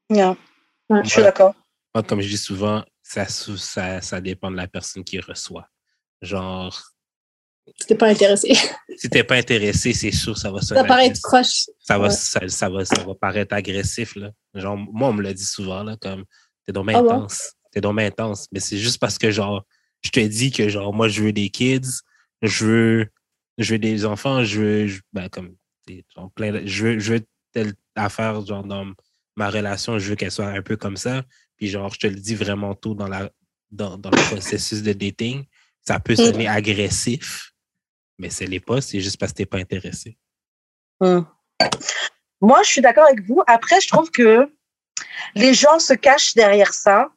Yeah. 0.10 0.36
Je 0.90 1.10
suis 1.10 1.22
d'accord. 1.22 1.54
moi, 1.96 2.04
comme 2.04 2.20
je 2.20 2.28
dis 2.28 2.38
souvent, 2.38 2.84
ça, 3.02 3.26
ça, 3.26 4.02
ça 4.02 4.20
dépend 4.20 4.52
de 4.52 4.58
la 4.58 4.68
personne 4.68 5.04
qui 5.04 5.20
reçoit. 5.20 5.68
Genre. 6.22 6.78
Si 7.80 7.88
t'es 7.88 7.96
pas 7.96 8.08
intéressé. 8.08 8.54
si 8.98 9.10
t'es 9.10 9.24
pas 9.24 9.36
intéressé, 9.36 9.94
c'est 9.94 10.12
sûr, 10.12 10.38
ça 10.38 10.52
va 10.52 10.62
se. 10.62 10.74
Ça 10.74 10.84
paraît 10.84 11.14
proche. 11.22 11.66
Ça 11.80 11.98
va, 11.98 12.10
ça, 12.10 12.48
ça, 12.48 12.70
va, 12.70 12.86
ça 12.86 13.04
va 13.04 13.16
paraître 13.16 13.56
agressif, 13.56 14.16
là. 14.16 14.32
Genre, 14.54 14.78
moi, 14.78 15.10
on 15.10 15.14
me 15.14 15.22
l'a 15.22 15.34
dit 15.34 15.46
souvent, 15.46 15.84
là, 15.84 15.96
comme, 16.00 16.26
t'es 16.66 16.72
donc 16.72 16.90
ah 16.94 17.00
intense. 17.00 17.54
T'es 17.72 17.82
donc 17.82 18.00
intense. 18.00 18.48
Mais 18.52 18.60
c'est 18.60 18.78
juste 18.78 19.00
parce 19.00 19.18
que, 19.18 19.32
genre, 19.32 19.66
je 20.02 20.10
te 20.10 20.20
dis 20.20 20.52
que, 20.52 20.70
genre, 20.70 20.94
moi, 20.94 21.08
je 21.08 21.24
veux 21.24 21.34
des 21.34 21.50
kids, 21.50 22.02
je 22.42 22.66
veux, 22.66 23.08
je 23.58 23.74
veux 23.74 23.80
des 23.80 24.06
enfants, 24.06 24.44
je 24.44 24.62
veux, 24.62 25.00
ben, 25.14 25.30
comme, 25.30 25.56
plein, 26.36 26.62
je 26.66 26.86
veux, 26.86 27.00
je 27.00 27.14
veux 27.14 27.22
telle 27.52 27.74
affaire, 27.96 28.46
genre, 28.46 28.64
dans 28.64 28.92
ma 29.36 29.50
relation, 29.50 30.00
je 30.00 30.10
veux 30.10 30.16
qu'elle 30.16 30.32
soit 30.32 30.48
un 30.48 30.62
peu 30.62 30.78
comme 30.78 30.98
ça. 30.98 31.24
Puis, 31.58 31.68
genre, 31.68 31.94
je 31.94 32.00
te 32.00 32.08
le 32.08 32.16
dis 32.16 32.36
vraiment 32.36 32.74
tôt 32.76 32.96
dans, 32.96 33.08
la, 33.08 33.32
dans, 33.72 33.98
dans 33.98 34.10
le 34.10 34.30
processus 34.30 34.82
de 34.82 34.94
dating. 34.94 35.46
Ça 35.82 36.00
peut 36.00 36.14
mm. 36.14 36.18
sonner 36.18 36.48
agressif, 36.48 37.51
mais 38.22 38.30
ce 38.30 38.44
n'est 38.44 38.60
pas, 38.60 38.80
c'est 38.82 39.02
juste 39.02 39.18
parce 39.20 39.32
que 39.32 39.38
tu 39.38 39.42
n'es 39.42 39.48
pas 39.48 39.58
intéressé. 39.58 40.16
Mm. 41.00 41.22
Moi, 42.40 42.62
je 42.64 42.70
suis 42.70 42.82
d'accord 42.82 43.06
avec 43.06 43.26
vous. 43.26 43.42
Après, 43.48 43.82
je 43.82 43.88
trouve 43.88 44.12
que 44.12 44.50
les 45.36 45.54
gens 45.54 45.80
se 45.80 45.94
cachent 45.94 46.36
derrière 46.36 46.74
ça 46.74 47.10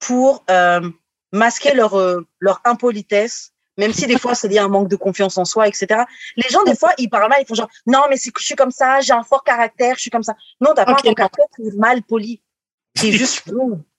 pour 0.00 0.44
euh, 0.50 0.90
masquer 1.32 1.74
leur, 1.74 1.94
euh, 1.94 2.26
leur 2.40 2.60
impolitesse, 2.64 3.52
même 3.78 3.92
si 3.92 4.06
des 4.06 4.18
fois 4.18 4.34
c'est 4.34 4.48
lié 4.48 4.58
à 4.58 4.64
un 4.64 4.68
manque 4.68 4.88
de 4.88 4.96
confiance 4.96 5.38
en 5.38 5.44
soi, 5.44 5.68
etc. 5.68 6.02
Les 6.36 6.48
gens, 6.48 6.64
des 6.64 6.74
fois, 6.74 6.92
ils 6.98 7.08
parlent 7.08 7.28
mal, 7.28 7.38
ils 7.40 7.46
font 7.46 7.54
genre, 7.54 7.70
non, 7.86 8.02
mais 8.10 8.16
c'est 8.16 8.32
que 8.32 8.40
je 8.40 8.46
suis 8.46 8.56
comme 8.56 8.72
ça, 8.72 9.00
j'ai 9.00 9.12
un 9.12 9.22
fort 9.22 9.44
caractère, 9.44 9.94
je 9.94 10.02
suis 10.02 10.10
comme 10.10 10.24
ça. 10.24 10.34
Non, 10.60 10.72
t'as 10.74 10.84
pas 10.84 10.92
un 10.92 10.98
fort 10.98 11.14
caractère, 11.14 11.46
es 11.60 11.76
mal 11.76 12.02
poli. 12.02 12.42
C'est 12.96 13.12
juste 13.20 13.44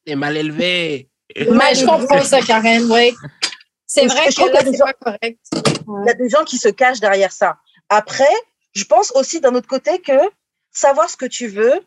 T'es 0.05 0.15
mal 0.15 0.35
élevé. 0.35 1.09
Mais 1.35 1.73
je 1.73 1.85
comprends 1.85 2.23
ça, 2.23 2.41
Karen, 2.41 2.83
oui. 2.91 3.15
C'est 3.93 4.07
vrai 4.07 4.27
que 4.29 4.51
là, 4.51 4.61
c'est 4.63 4.77
pas 4.79 4.93
correct. 4.93 5.39
Il 5.53 6.07
y 6.07 6.09
a 6.09 6.13
des 6.15 6.27
gens 6.27 6.43
qui 6.43 6.57
se 6.57 6.69
cachent 6.69 6.99
derrière 6.99 7.31
ça. 7.31 7.57
Après, 7.89 8.33
je 8.73 8.83
pense 8.85 9.11
aussi 9.11 9.39
d'un 9.39 9.53
autre 9.53 9.67
côté 9.67 9.99
que 9.99 10.17
savoir 10.71 11.07
ce 11.09 11.15
que 11.15 11.27
tu 11.27 11.47
veux 11.47 11.79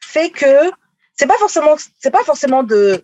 fait 0.00 0.28
que 0.28 0.70
c'est 1.14 1.26
pas 1.26 1.38
forcément 1.38 1.76
c'est 1.98 2.10
pas 2.10 2.24
forcément 2.24 2.62
de 2.62 3.02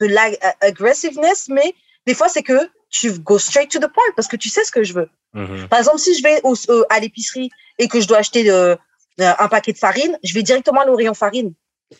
de 0.00 0.06
l'aggressiveness, 0.06 1.48
mais 1.48 1.74
des 2.06 2.12
fois 2.12 2.28
c'est 2.28 2.42
que 2.42 2.70
tu 2.90 3.10
go 3.12 3.38
straight 3.38 3.70
to 3.70 3.78
the 3.78 3.90
point 3.90 4.04
parce 4.14 4.28
que 4.28 4.36
tu 4.36 4.50
sais 4.50 4.62
ce 4.64 4.70
que 4.70 4.84
je 4.84 4.92
veux. 4.92 5.08
Mm-hmm. 5.34 5.68
Par 5.68 5.78
exemple, 5.78 5.98
si 5.98 6.14
je 6.18 6.22
vais 6.22 6.40
au, 6.44 6.54
euh, 6.68 6.84
à 6.90 7.00
l'épicerie 7.00 7.50
et 7.78 7.88
que 7.88 8.00
je 8.00 8.06
dois 8.06 8.18
acheter 8.18 8.44
de, 8.44 8.50
euh, 8.50 8.76
un 9.16 9.48
paquet 9.48 9.72
de 9.72 9.78
farine, 9.78 10.18
je 10.22 10.34
vais 10.34 10.42
directement 10.42 10.82
aller 10.82 10.90
au 10.90 10.96
rayon 10.96 11.14
farine. 11.14 11.54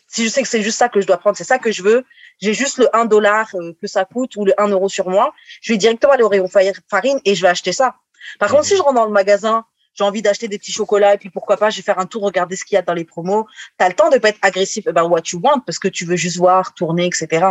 Si 0.08 0.24
je 0.24 0.28
sais 0.28 0.42
que 0.42 0.48
c'est 0.48 0.62
juste 0.62 0.78
ça 0.78 0.90
que 0.90 1.00
je 1.00 1.06
dois 1.06 1.16
prendre, 1.16 1.38
c'est 1.38 1.44
ça 1.44 1.58
que 1.58 1.72
je 1.72 1.82
veux, 1.82 2.04
j'ai 2.40 2.54
juste 2.54 2.78
le 2.78 2.94
1 2.94 3.06
dollar 3.06 3.48
euh, 3.54 3.72
que 3.80 3.86
ça 3.86 4.04
coûte 4.04 4.36
ou 4.36 4.44
le 4.44 4.54
1 4.60 4.68
euro 4.68 4.88
sur 4.88 5.08
moi, 5.08 5.32
je 5.60 5.72
vais 5.72 5.78
directement 5.78 6.12
aller 6.12 6.22
au 6.22 6.28
rayon 6.28 6.48
farine 6.88 7.20
et 7.24 7.34
je 7.34 7.42
vais 7.42 7.48
acheter 7.48 7.72
ça. 7.72 7.96
Par 8.38 8.50
contre, 8.50 8.64
si 8.64 8.76
je 8.76 8.82
rentre 8.82 8.94
dans 8.94 9.06
le 9.06 9.12
magasin, 9.12 9.64
j'ai 9.94 10.04
envie 10.04 10.22
d'acheter 10.22 10.48
des 10.48 10.58
petits 10.58 10.72
chocolats 10.72 11.14
et 11.14 11.18
puis 11.18 11.30
pourquoi 11.30 11.56
pas, 11.56 11.70
je 11.70 11.76
vais 11.76 11.82
faire 11.82 11.98
un 11.98 12.06
tour, 12.06 12.22
regarder 12.22 12.56
ce 12.56 12.64
qu'il 12.64 12.74
y 12.74 12.78
a 12.78 12.82
dans 12.82 12.92
les 12.92 13.04
promos. 13.04 13.46
Tu 13.78 13.84
as 13.84 13.88
le 13.88 13.94
temps 13.94 14.10
de 14.10 14.18
pas 14.18 14.28
être 14.28 14.38
agressif 14.42 14.86
about 14.86 15.08
what 15.08 15.22
you 15.32 15.40
want 15.42 15.60
parce 15.60 15.78
que 15.78 15.88
tu 15.88 16.04
veux 16.04 16.16
juste 16.16 16.36
voir, 16.36 16.74
tourner, 16.74 17.06
etc. 17.06 17.46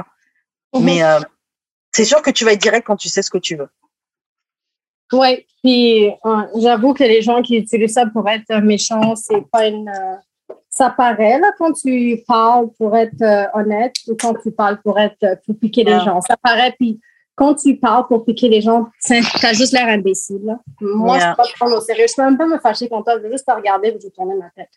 Mhm. 0.73 0.83
Mais 0.83 1.03
euh, 1.03 1.19
c'est 1.91 2.05
sûr 2.05 2.21
que 2.21 2.29
tu 2.29 2.45
vas 2.45 2.53
être 2.53 2.61
direct 2.61 2.85
quand 2.85 2.97
tu 2.97 3.09
sais 3.09 3.21
ce 3.21 3.31
que 3.31 3.37
tu 3.37 3.55
veux. 3.55 3.69
Oui, 5.13 5.45
puis 5.63 6.11
j'avoue 6.59 6.93
que 6.93 7.03
les 7.03 7.21
gens 7.21 7.41
qui 7.41 7.57
utilisent 7.57 7.93
ça 7.93 8.05
pour 8.07 8.27
être 8.27 8.53
méchants, 8.61 9.15
c'est 9.15 9.41
pas 9.51 9.67
une. 9.67 9.87
Euh, 9.87 10.15
ça 10.75 10.89
paraît 10.89 11.39
là 11.39 11.51
quand 11.57 11.71
tu 11.71 12.21
parles 12.27 12.69
pour 12.77 12.95
être 12.95 13.21
euh, 13.21 13.45
honnête 13.53 13.95
ou 14.07 14.15
quand 14.19 14.33
tu 14.43 14.51
parles 14.51 14.81
pour 14.81 14.99
être 14.99 15.39
pour 15.45 15.57
piquer 15.57 15.83
les 15.83 15.99
gens. 16.01 16.19
Ça 16.21 16.35
paraît 16.37 16.73
puis 16.77 16.99
quand 17.35 17.55
tu 17.55 17.75
parles 17.77 18.07
pour 18.07 18.25
piquer 18.25 18.49
les 18.49 18.61
gens, 18.61 18.87
tu 19.03 19.13
as 19.13 19.53
juste 19.53 19.73
l'air 19.73 19.87
imbécile. 19.87 20.41
Là. 20.45 20.59
Moi, 20.79 21.19
je 21.19 21.25
ne 21.25 21.31
peux 21.31 21.37
pas 21.37 21.43
te 21.45 21.53
prendre 21.53 21.77
au 21.77 21.81
sérieux. 21.81 22.05
Je 22.09 22.15
peux 22.15 22.23
même 22.23 22.37
pas 22.37 22.45
me 22.45 22.59
fâcher 22.59 22.87
contre 22.87 23.05
toi. 23.05 23.17
Je 23.17 23.23
veux 23.23 23.31
juste 23.31 23.45
te 23.45 23.51
regarder 23.51 23.89
et 23.89 23.97
je 24.01 24.07
tourner 24.07 24.35
ma 24.35 24.49
tête. 24.51 24.69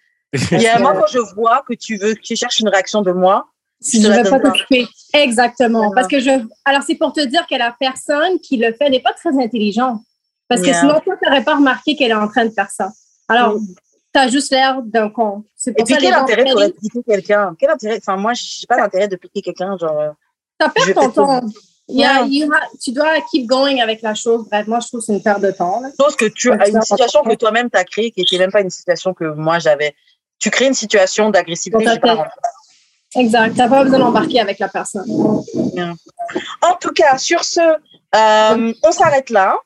Il 0.52 0.60
y 0.60 0.66
a 0.66 0.76
un 0.76 0.80
moment, 0.80 1.00
quand 1.00 1.06
je 1.06 1.20
vois 1.34 1.62
que 1.66 1.74
tu 1.74 1.96
veux, 1.96 2.14
que 2.14 2.20
tu 2.20 2.36
cherches 2.36 2.58
une 2.60 2.68
réaction 2.68 3.02
de 3.02 3.12
moi, 3.12 3.46
je 3.80 3.98
ne 3.98 4.12
veux 4.12 4.28
pas 4.28 4.40
t'occuper. 4.40 4.88
Exactement. 5.14 5.92
Parce 5.94 6.08
que 6.08 6.18
je. 6.18 6.30
Alors, 6.64 6.82
c'est 6.82 6.96
pour 6.96 7.12
te 7.12 7.24
dire 7.24 7.46
que 7.46 7.54
la 7.54 7.74
personne 7.78 8.40
qui 8.40 8.56
le 8.56 8.72
fait 8.74 8.90
n'est 8.90 9.00
pas 9.00 9.12
très 9.12 9.30
intelligente. 9.40 10.00
Parce 10.48 10.60
que 10.60 10.72
sinon, 10.72 10.98
toi, 11.00 11.14
tu 11.22 11.28
n'aurais 11.28 11.44
pas 11.44 11.56
remarqué 11.56 11.94
qu'elle 11.94 12.10
est 12.10 12.14
en 12.14 12.28
train 12.28 12.44
de 12.44 12.50
faire 12.50 12.70
ça. 12.70 12.90
Alors, 13.28 13.56
juste 14.27 14.51
l'air 14.51 14.82
d'un 14.82 15.11
con. 15.11 15.45
Et 15.66 15.85
puis, 15.85 15.97
quel 15.97 16.12
intérêt 16.12 16.45
de 16.45 16.73
piquer 16.73 17.03
quelqu'un? 17.07 17.55
Quel 17.59 17.70
intérêt? 17.70 17.99
Enfin, 17.99 18.16
moi, 18.16 18.32
je 18.35 18.43
n'ai 18.43 18.66
pas 18.66 18.77
d'intérêt 18.77 19.07
de 19.07 19.16
piquer 19.16 19.43
quelqu'un. 19.43 19.78
Genre. 19.78 20.15
Tu 20.59 20.70
perdu 20.70 20.95
ton 20.95 21.11
temps. 21.11 21.40
Yeah, 21.90 22.27
tu 22.82 22.93
dois 22.93 23.20
keep 23.31 23.47
going 23.47 23.81
avec 23.81 24.03
la 24.03 24.15
chose. 24.15 24.47
Bref, 24.51 24.66
moi, 24.66 24.81
je 24.81 24.89
trouve 24.89 25.01
que 25.01 25.07
c'est 25.07 25.15
une 25.15 25.23
perte 25.23 25.40
de 25.40 25.51
temps. 25.51 25.81
Chose 25.99 26.16
que 26.16 26.27
tu 26.27 26.53
as 26.53 26.69
une 26.69 26.82
situation 26.82 27.23
que 27.23 27.35
toi-même 27.35 27.70
tu 27.70 27.78
as 27.78 27.85
créée 27.85 28.11
qui 28.11 28.20
n'était 28.20 28.39
même 28.39 28.53
pas 28.53 28.61
une 28.61 28.70
situation 28.70 29.15
que 29.15 29.24
moi 29.24 29.59
j'avais. 29.59 29.95
Tu 30.39 30.51
crées 30.51 30.66
une 30.66 30.74
situation 30.74 31.31
d'agressivité. 31.31 31.85
Exact. 33.15 33.53
Tu 33.53 33.59
n'as 33.59 33.69
pas 33.69 33.85
besoin 33.85 33.99
d'embarquer 34.01 34.40
avec 34.40 34.59
la 34.59 34.69
personne. 34.69 35.09
En 36.61 36.74
tout 36.78 36.93
cas, 36.93 37.16
sur 37.16 37.43
ce, 37.43 37.61
euh, 37.61 38.73
on 38.82 38.93
s'arrête 38.93 39.31
là. 39.31 39.57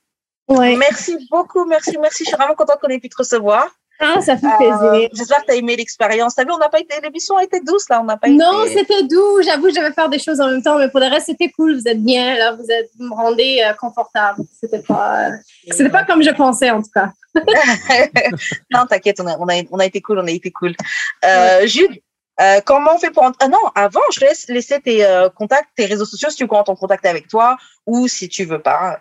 Ouais. 0.48 0.76
Merci 0.76 1.16
beaucoup, 1.30 1.64
merci, 1.64 1.96
merci. 2.00 2.24
Je 2.24 2.28
suis 2.28 2.36
vraiment 2.36 2.54
contente 2.54 2.78
qu'on 2.80 2.88
ait 2.88 3.00
pu 3.00 3.08
te 3.08 3.16
recevoir. 3.16 3.66
Ah, 4.02 4.20
ça 4.20 4.36
fait 4.36 4.48
plaisir. 4.58 4.82
Euh, 4.82 5.08
j'espère 5.12 5.40
que 5.42 5.46
tu 5.46 5.52
as 5.52 5.54
aimé 5.54 5.76
l'expérience. 5.76 6.34
T'as 6.34 6.44
vu, 6.44 6.50
on 6.52 6.58
n'a 6.58 6.68
pas 6.68 6.80
été, 6.80 7.00
l'émission 7.00 7.36
a 7.36 7.44
été 7.44 7.60
douce, 7.60 7.88
là. 7.88 8.00
On 8.00 8.04
n'a 8.04 8.16
pas 8.16 8.28
non, 8.28 8.64
c'était 8.66 9.04
doux. 9.04 9.40
J'avoue, 9.42 9.70
je 9.70 9.76
devais 9.76 9.92
faire 9.92 10.08
des 10.08 10.18
choses 10.18 10.40
en 10.40 10.48
même 10.48 10.62
temps, 10.62 10.78
mais 10.78 10.88
pour 10.88 11.00
le 11.00 11.06
reste, 11.06 11.26
c'était 11.26 11.50
cool. 11.50 11.78
Vous 11.78 11.86
êtes 11.86 12.02
bien, 12.02 12.36
là. 12.36 12.52
Vous 12.52 12.68
êtes, 12.68 12.90
vous 12.98 13.04
me 13.04 13.14
rendez 13.14 13.62
euh, 13.64 13.72
confortable. 13.74 14.42
C'était 14.60 14.82
pas, 14.82 15.28
c'était 15.70 15.90
pas 15.90 16.04
comme 16.04 16.22
je 16.22 16.30
pensais, 16.30 16.70
en 16.70 16.82
tout 16.82 16.90
cas. 16.92 17.12
non, 18.70 18.86
t'inquiète, 18.86 19.20
on 19.20 19.26
a, 19.26 19.38
on, 19.38 19.48
a, 19.48 19.62
on 19.70 19.78
a 19.78 19.86
été 19.86 20.00
cool, 20.00 20.18
on 20.18 20.26
a 20.26 20.30
été 20.30 20.50
cool. 20.50 20.74
Euh, 21.24 21.66
Jude, 21.66 22.00
euh, 22.40 22.60
comment 22.64 22.94
on 22.94 22.98
fait 22.98 23.10
pour... 23.10 23.30
Ah 23.40 23.48
non, 23.48 23.58
avant, 23.74 24.00
je 24.12 24.20
te 24.20 24.24
laisse 24.24 24.48
laisser 24.48 24.80
tes 24.80 25.04
euh, 25.04 25.28
contacts, 25.28 25.68
tes 25.76 25.86
réseaux 25.86 26.04
sociaux, 26.04 26.30
si 26.30 26.36
tu 26.36 26.44
veux 26.44 26.48
qu'on 26.48 26.58
en 26.58 26.76
contact 26.76 27.06
avec 27.06 27.28
toi 27.28 27.56
ou 27.86 28.08
si 28.08 28.28
tu 28.28 28.44
veux 28.44 28.60
pas. 28.60 28.98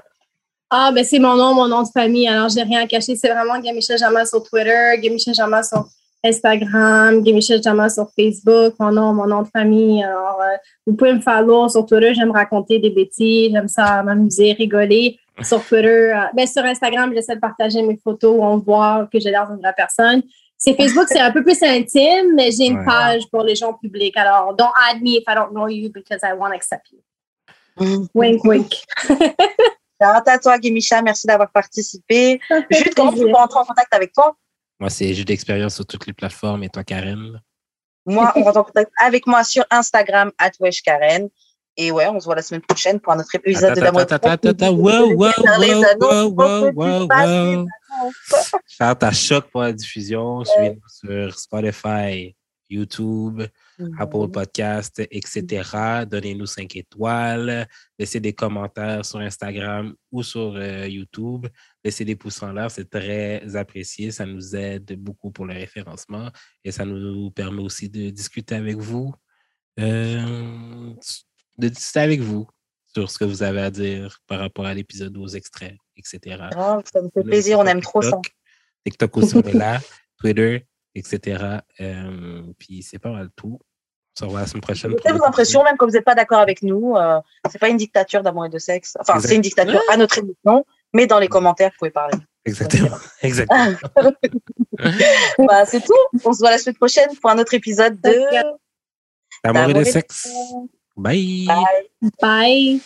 Ah, 0.74 0.90
ben 0.96 1.04
c'est 1.04 1.20
mon 1.20 1.36
nom, 1.36 1.54
mon 1.54 1.68
nom 1.68 1.84
de 1.84 1.90
famille. 1.90 2.30
Alors, 2.30 2.48
j'ai 2.48 2.64
rien 2.64 2.84
à 2.84 2.88
cacher. 2.88 3.18
C'est 3.18 3.28
vraiment 3.28 3.60
Gamichel 3.60 3.98
Jama 3.98 4.26
sur 4.26 4.42
Twitter, 4.42 4.94
Gamichel 5.02 5.34
Jama 5.34 5.64
sur 5.64 5.86
Instagram, 6.24 7.22
Gamichel 7.22 7.62
Jama 7.62 7.90
sur 7.90 8.08
Facebook. 8.18 8.76
Mon 8.80 8.94
nom, 8.94 9.14
mon 9.14 9.28
nom 9.28 9.42
de 9.42 9.50
famille. 9.50 10.02
Alors, 10.02 10.40
euh, 10.42 10.56
vous 10.88 10.94
pouvez 10.94 11.12
me 11.12 11.20
follow 11.20 11.68
sur 11.68 11.86
Twitter. 11.86 12.14
J'aime 12.14 12.32
raconter 12.32 12.80
des 12.80 12.90
bêtises. 12.90 13.52
J'aime 13.52 13.68
ça 13.68 14.02
m'amuser, 14.02 14.54
rigoler. 14.54 15.20
Sur 15.44 15.62
Twitter, 15.62 16.14
euh, 16.16 16.22
ben, 16.34 16.48
sur 16.48 16.64
Instagram, 16.64 17.12
j'essaie 17.14 17.36
de 17.36 17.42
partager 17.42 17.82
mes 17.82 18.00
photos 18.02 18.34
où 18.38 18.42
on 18.42 18.58
voit 18.58 19.10
que 19.12 19.20
j'ai 19.20 19.30
l'air 19.30 19.50
d'une 19.50 19.60
vraie 19.60 19.74
personne. 19.76 20.22
C'est 20.58 20.76
Facebook, 20.76 21.08
c'est 21.10 21.20
un 21.20 21.32
peu 21.32 21.44
plus 21.44 21.62
intime, 21.64 22.34
mais 22.36 22.52
j'ai 22.52 22.68
une 22.68 22.86
page 22.86 23.24
pour 23.30 23.44
les 23.44 23.56
gens 23.56 23.74
publics. 23.74 24.16
Alors, 24.16 24.56
don't 24.56 24.72
add 24.90 25.02
me 25.02 25.18
if 25.18 25.24
I 25.28 25.36
don't 25.36 25.52
know 25.52 25.68
you 25.68 25.90
because 25.92 26.20
I 26.24 26.34
won't 26.34 26.54
accept 26.54 26.92
you. 26.92 27.00
Mm. 27.78 28.08
Wink, 28.14 28.44
wink. 30.02 30.28
à 30.28 30.40
toi, 30.40 30.58
Guimicha. 30.58 31.02
Merci 31.02 31.28
d'avoir 31.28 31.52
participé. 31.52 32.40
Jude, 32.70 32.94
comment 32.96 33.12
tu 33.12 33.20
peux 33.20 33.34
entrer 33.34 33.60
en 33.60 33.66
contact 33.66 33.94
avec 33.94 34.14
toi? 34.14 34.36
Moi, 34.80 34.90
c'est 34.90 35.14
Jude 35.14 35.28
d'expérience 35.28 35.76
sur 35.76 35.86
toutes 35.86 36.08
les 36.08 36.14
plateformes. 36.14 36.64
Et 36.64 36.70
toi, 36.70 36.84
Karen? 36.84 37.40
Moi, 38.06 38.32
on 38.36 38.44
rentre 38.44 38.58
en 38.58 38.64
contact 38.64 38.92
avec 39.00 39.28
moi 39.28 39.44
sur 39.44 39.64
Instagram, 39.70 40.32
at 40.38 40.52
Karen. 40.84 41.30
Et 41.78 41.92
ouais, 41.92 42.08
on 42.08 42.20
se 42.20 42.26
voit 42.26 42.36
la 42.36 42.42
semaine 42.42 42.62
prochaine 42.62 43.00
pour 43.00 43.14
un 43.14 43.20
autre 43.20 43.34
épisode 43.34 43.76
de 43.76 44.52
D'amour. 44.52 44.84
Wow, 44.84 45.14
wow, 45.14 45.32
wow, 46.00 46.72
wow, 46.76 47.08
wow, 47.08 47.68
Faire 48.68 48.98
ta 48.98 49.12
choc 49.12 49.46
pour 49.52 49.62
la 49.62 49.72
diffusion. 49.72 50.44
Suivez-nous 50.44 50.82
sur 50.90 51.40
Spotify, 51.40 52.36
YouTube, 52.70 53.44
Apple 53.98 54.30
Podcast, 54.32 55.02
etc. 55.12 56.06
Donnez-nous 56.10 56.46
5 56.46 56.76
étoiles. 56.76 57.68
Laissez 57.98 58.20
des 58.20 58.34
commentaires 58.34 59.06
sur 59.06 59.20
Instagram 59.20 59.94
ou 60.12 60.24
sur 60.24 60.56
euh, 60.56 60.88
YouTube. 60.88 61.48
Laissez 61.84 62.06
des 62.06 62.16
pouces 62.16 62.42
en 62.44 62.52
l'air, 62.52 62.70
c'est 62.70 62.90
très 62.90 63.56
apprécié. 63.56 64.12
Ça 64.12 64.26
nous 64.26 64.56
aide 64.56 64.94
beaucoup 64.98 65.32
pour 65.32 65.46
le 65.46 65.54
référencement 65.54 66.30
et 66.64 66.72
ça 66.72 66.86
nous 66.86 67.32
permet 67.32 67.62
aussi 67.62 67.90
de 67.90 68.10
discuter 68.10 68.56
avec 68.56 68.78
vous. 68.78 69.14
Euh, 69.80 70.94
de 71.58 71.68
discuter 71.70 72.00
avec 72.00 72.22
vous 72.22 72.48
sur 72.94 73.10
ce 73.10 73.18
que 73.18 73.26
vous 73.26 73.44
avez 73.44 73.62
à 73.62 73.72
dire 73.72 74.20
par 74.28 74.40
rapport 74.40 74.66
à 74.66 74.74
l'épisode, 74.74 75.16
aux 75.18 75.28
extraits, 75.28 75.76
etc. 75.96 76.50
Ah, 76.56 76.80
ça 76.92 77.02
me 77.02 77.10
fait 77.10 77.24
plaisir, 77.24 77.60
on 77.60 77.66
aime 77.66 77.82
trop 77.82 78.02
ça. 78.02 78.20
TikTok 78.86 79.18
aussi, 79.18 79.36
on 79.38 79.42
est 79.42 79.54
là, 79.54 79.80
Twitter, 80.18 80.66
etc. 80.96 81.60
Euh, 81.80 82.44
puis 82.58 82.84
c'est 82.84 83.00
pas 83.00 83.12
mal 83.12 83.30
tout. 83.36 83.60
On 84.14 84.20
se 84.20 84.26
revoit 84.26 84.42
la 84.42 84.48
semaine 84.48 84.62
prochaine. 84.62 84.96
J'ai 85.06 85.14
l'impression, 85.14 85.64
même 85.64 85.78
que 85.78 85.86
vous 85.86 85.92
n'êtes 85.92 86.04
pas 86.04 86.16
d'accord 86.16 86.40
avec 86.40 86.64
nous, 86.64 86.96
euh, 86.98 87.20
c'est 87.50 87.60
pas 87.60 87.70
une 87.70 87.78
dictature 87.78 88.24
d'amour 88.24 88.46
et 88.46 88.50
de 88.50 88.58
sexe. 88.58 88.98
Enfin, 89.00 89.20
c'est 89.20 89.36
une 89.36 89.42
dictature 89.42 89.82
à 89.90 89.98
notre 89.98 90.18
émission, 90.18 90.66
mais 90.94 91.08
dans 91.08 91.20
les 91.20 91.30
commentaires, 91.30 91.70
vous 91.72 91.78
pouvez 91.80 91.92
parler. 91.92 92.18
Exactement. 92.46 92.98
Exactement. 93.22 93.78
bah, 95.40 95.66
c'est 95.66 95.82
tout. 95.82 95.94
On 96.26 96.34
se 96.34 96.40
voit 96.40 96.52
la 96.52 96.58
semaine 96.58 96.76
prochaine 96.76 97.10
pour 97.22 97.30
un 97.30 97.38
autre 97.38 97.54
épisode 97.54 98.00
de 98.02 98.26
D'amour 99.44 99.70
et 99.70 99.74
de 99.74 99.84
sexe. 99.84 100.28
Bye. 100.96 101.46
Bye. 101.48 102.12
Bye. 102.22 102.82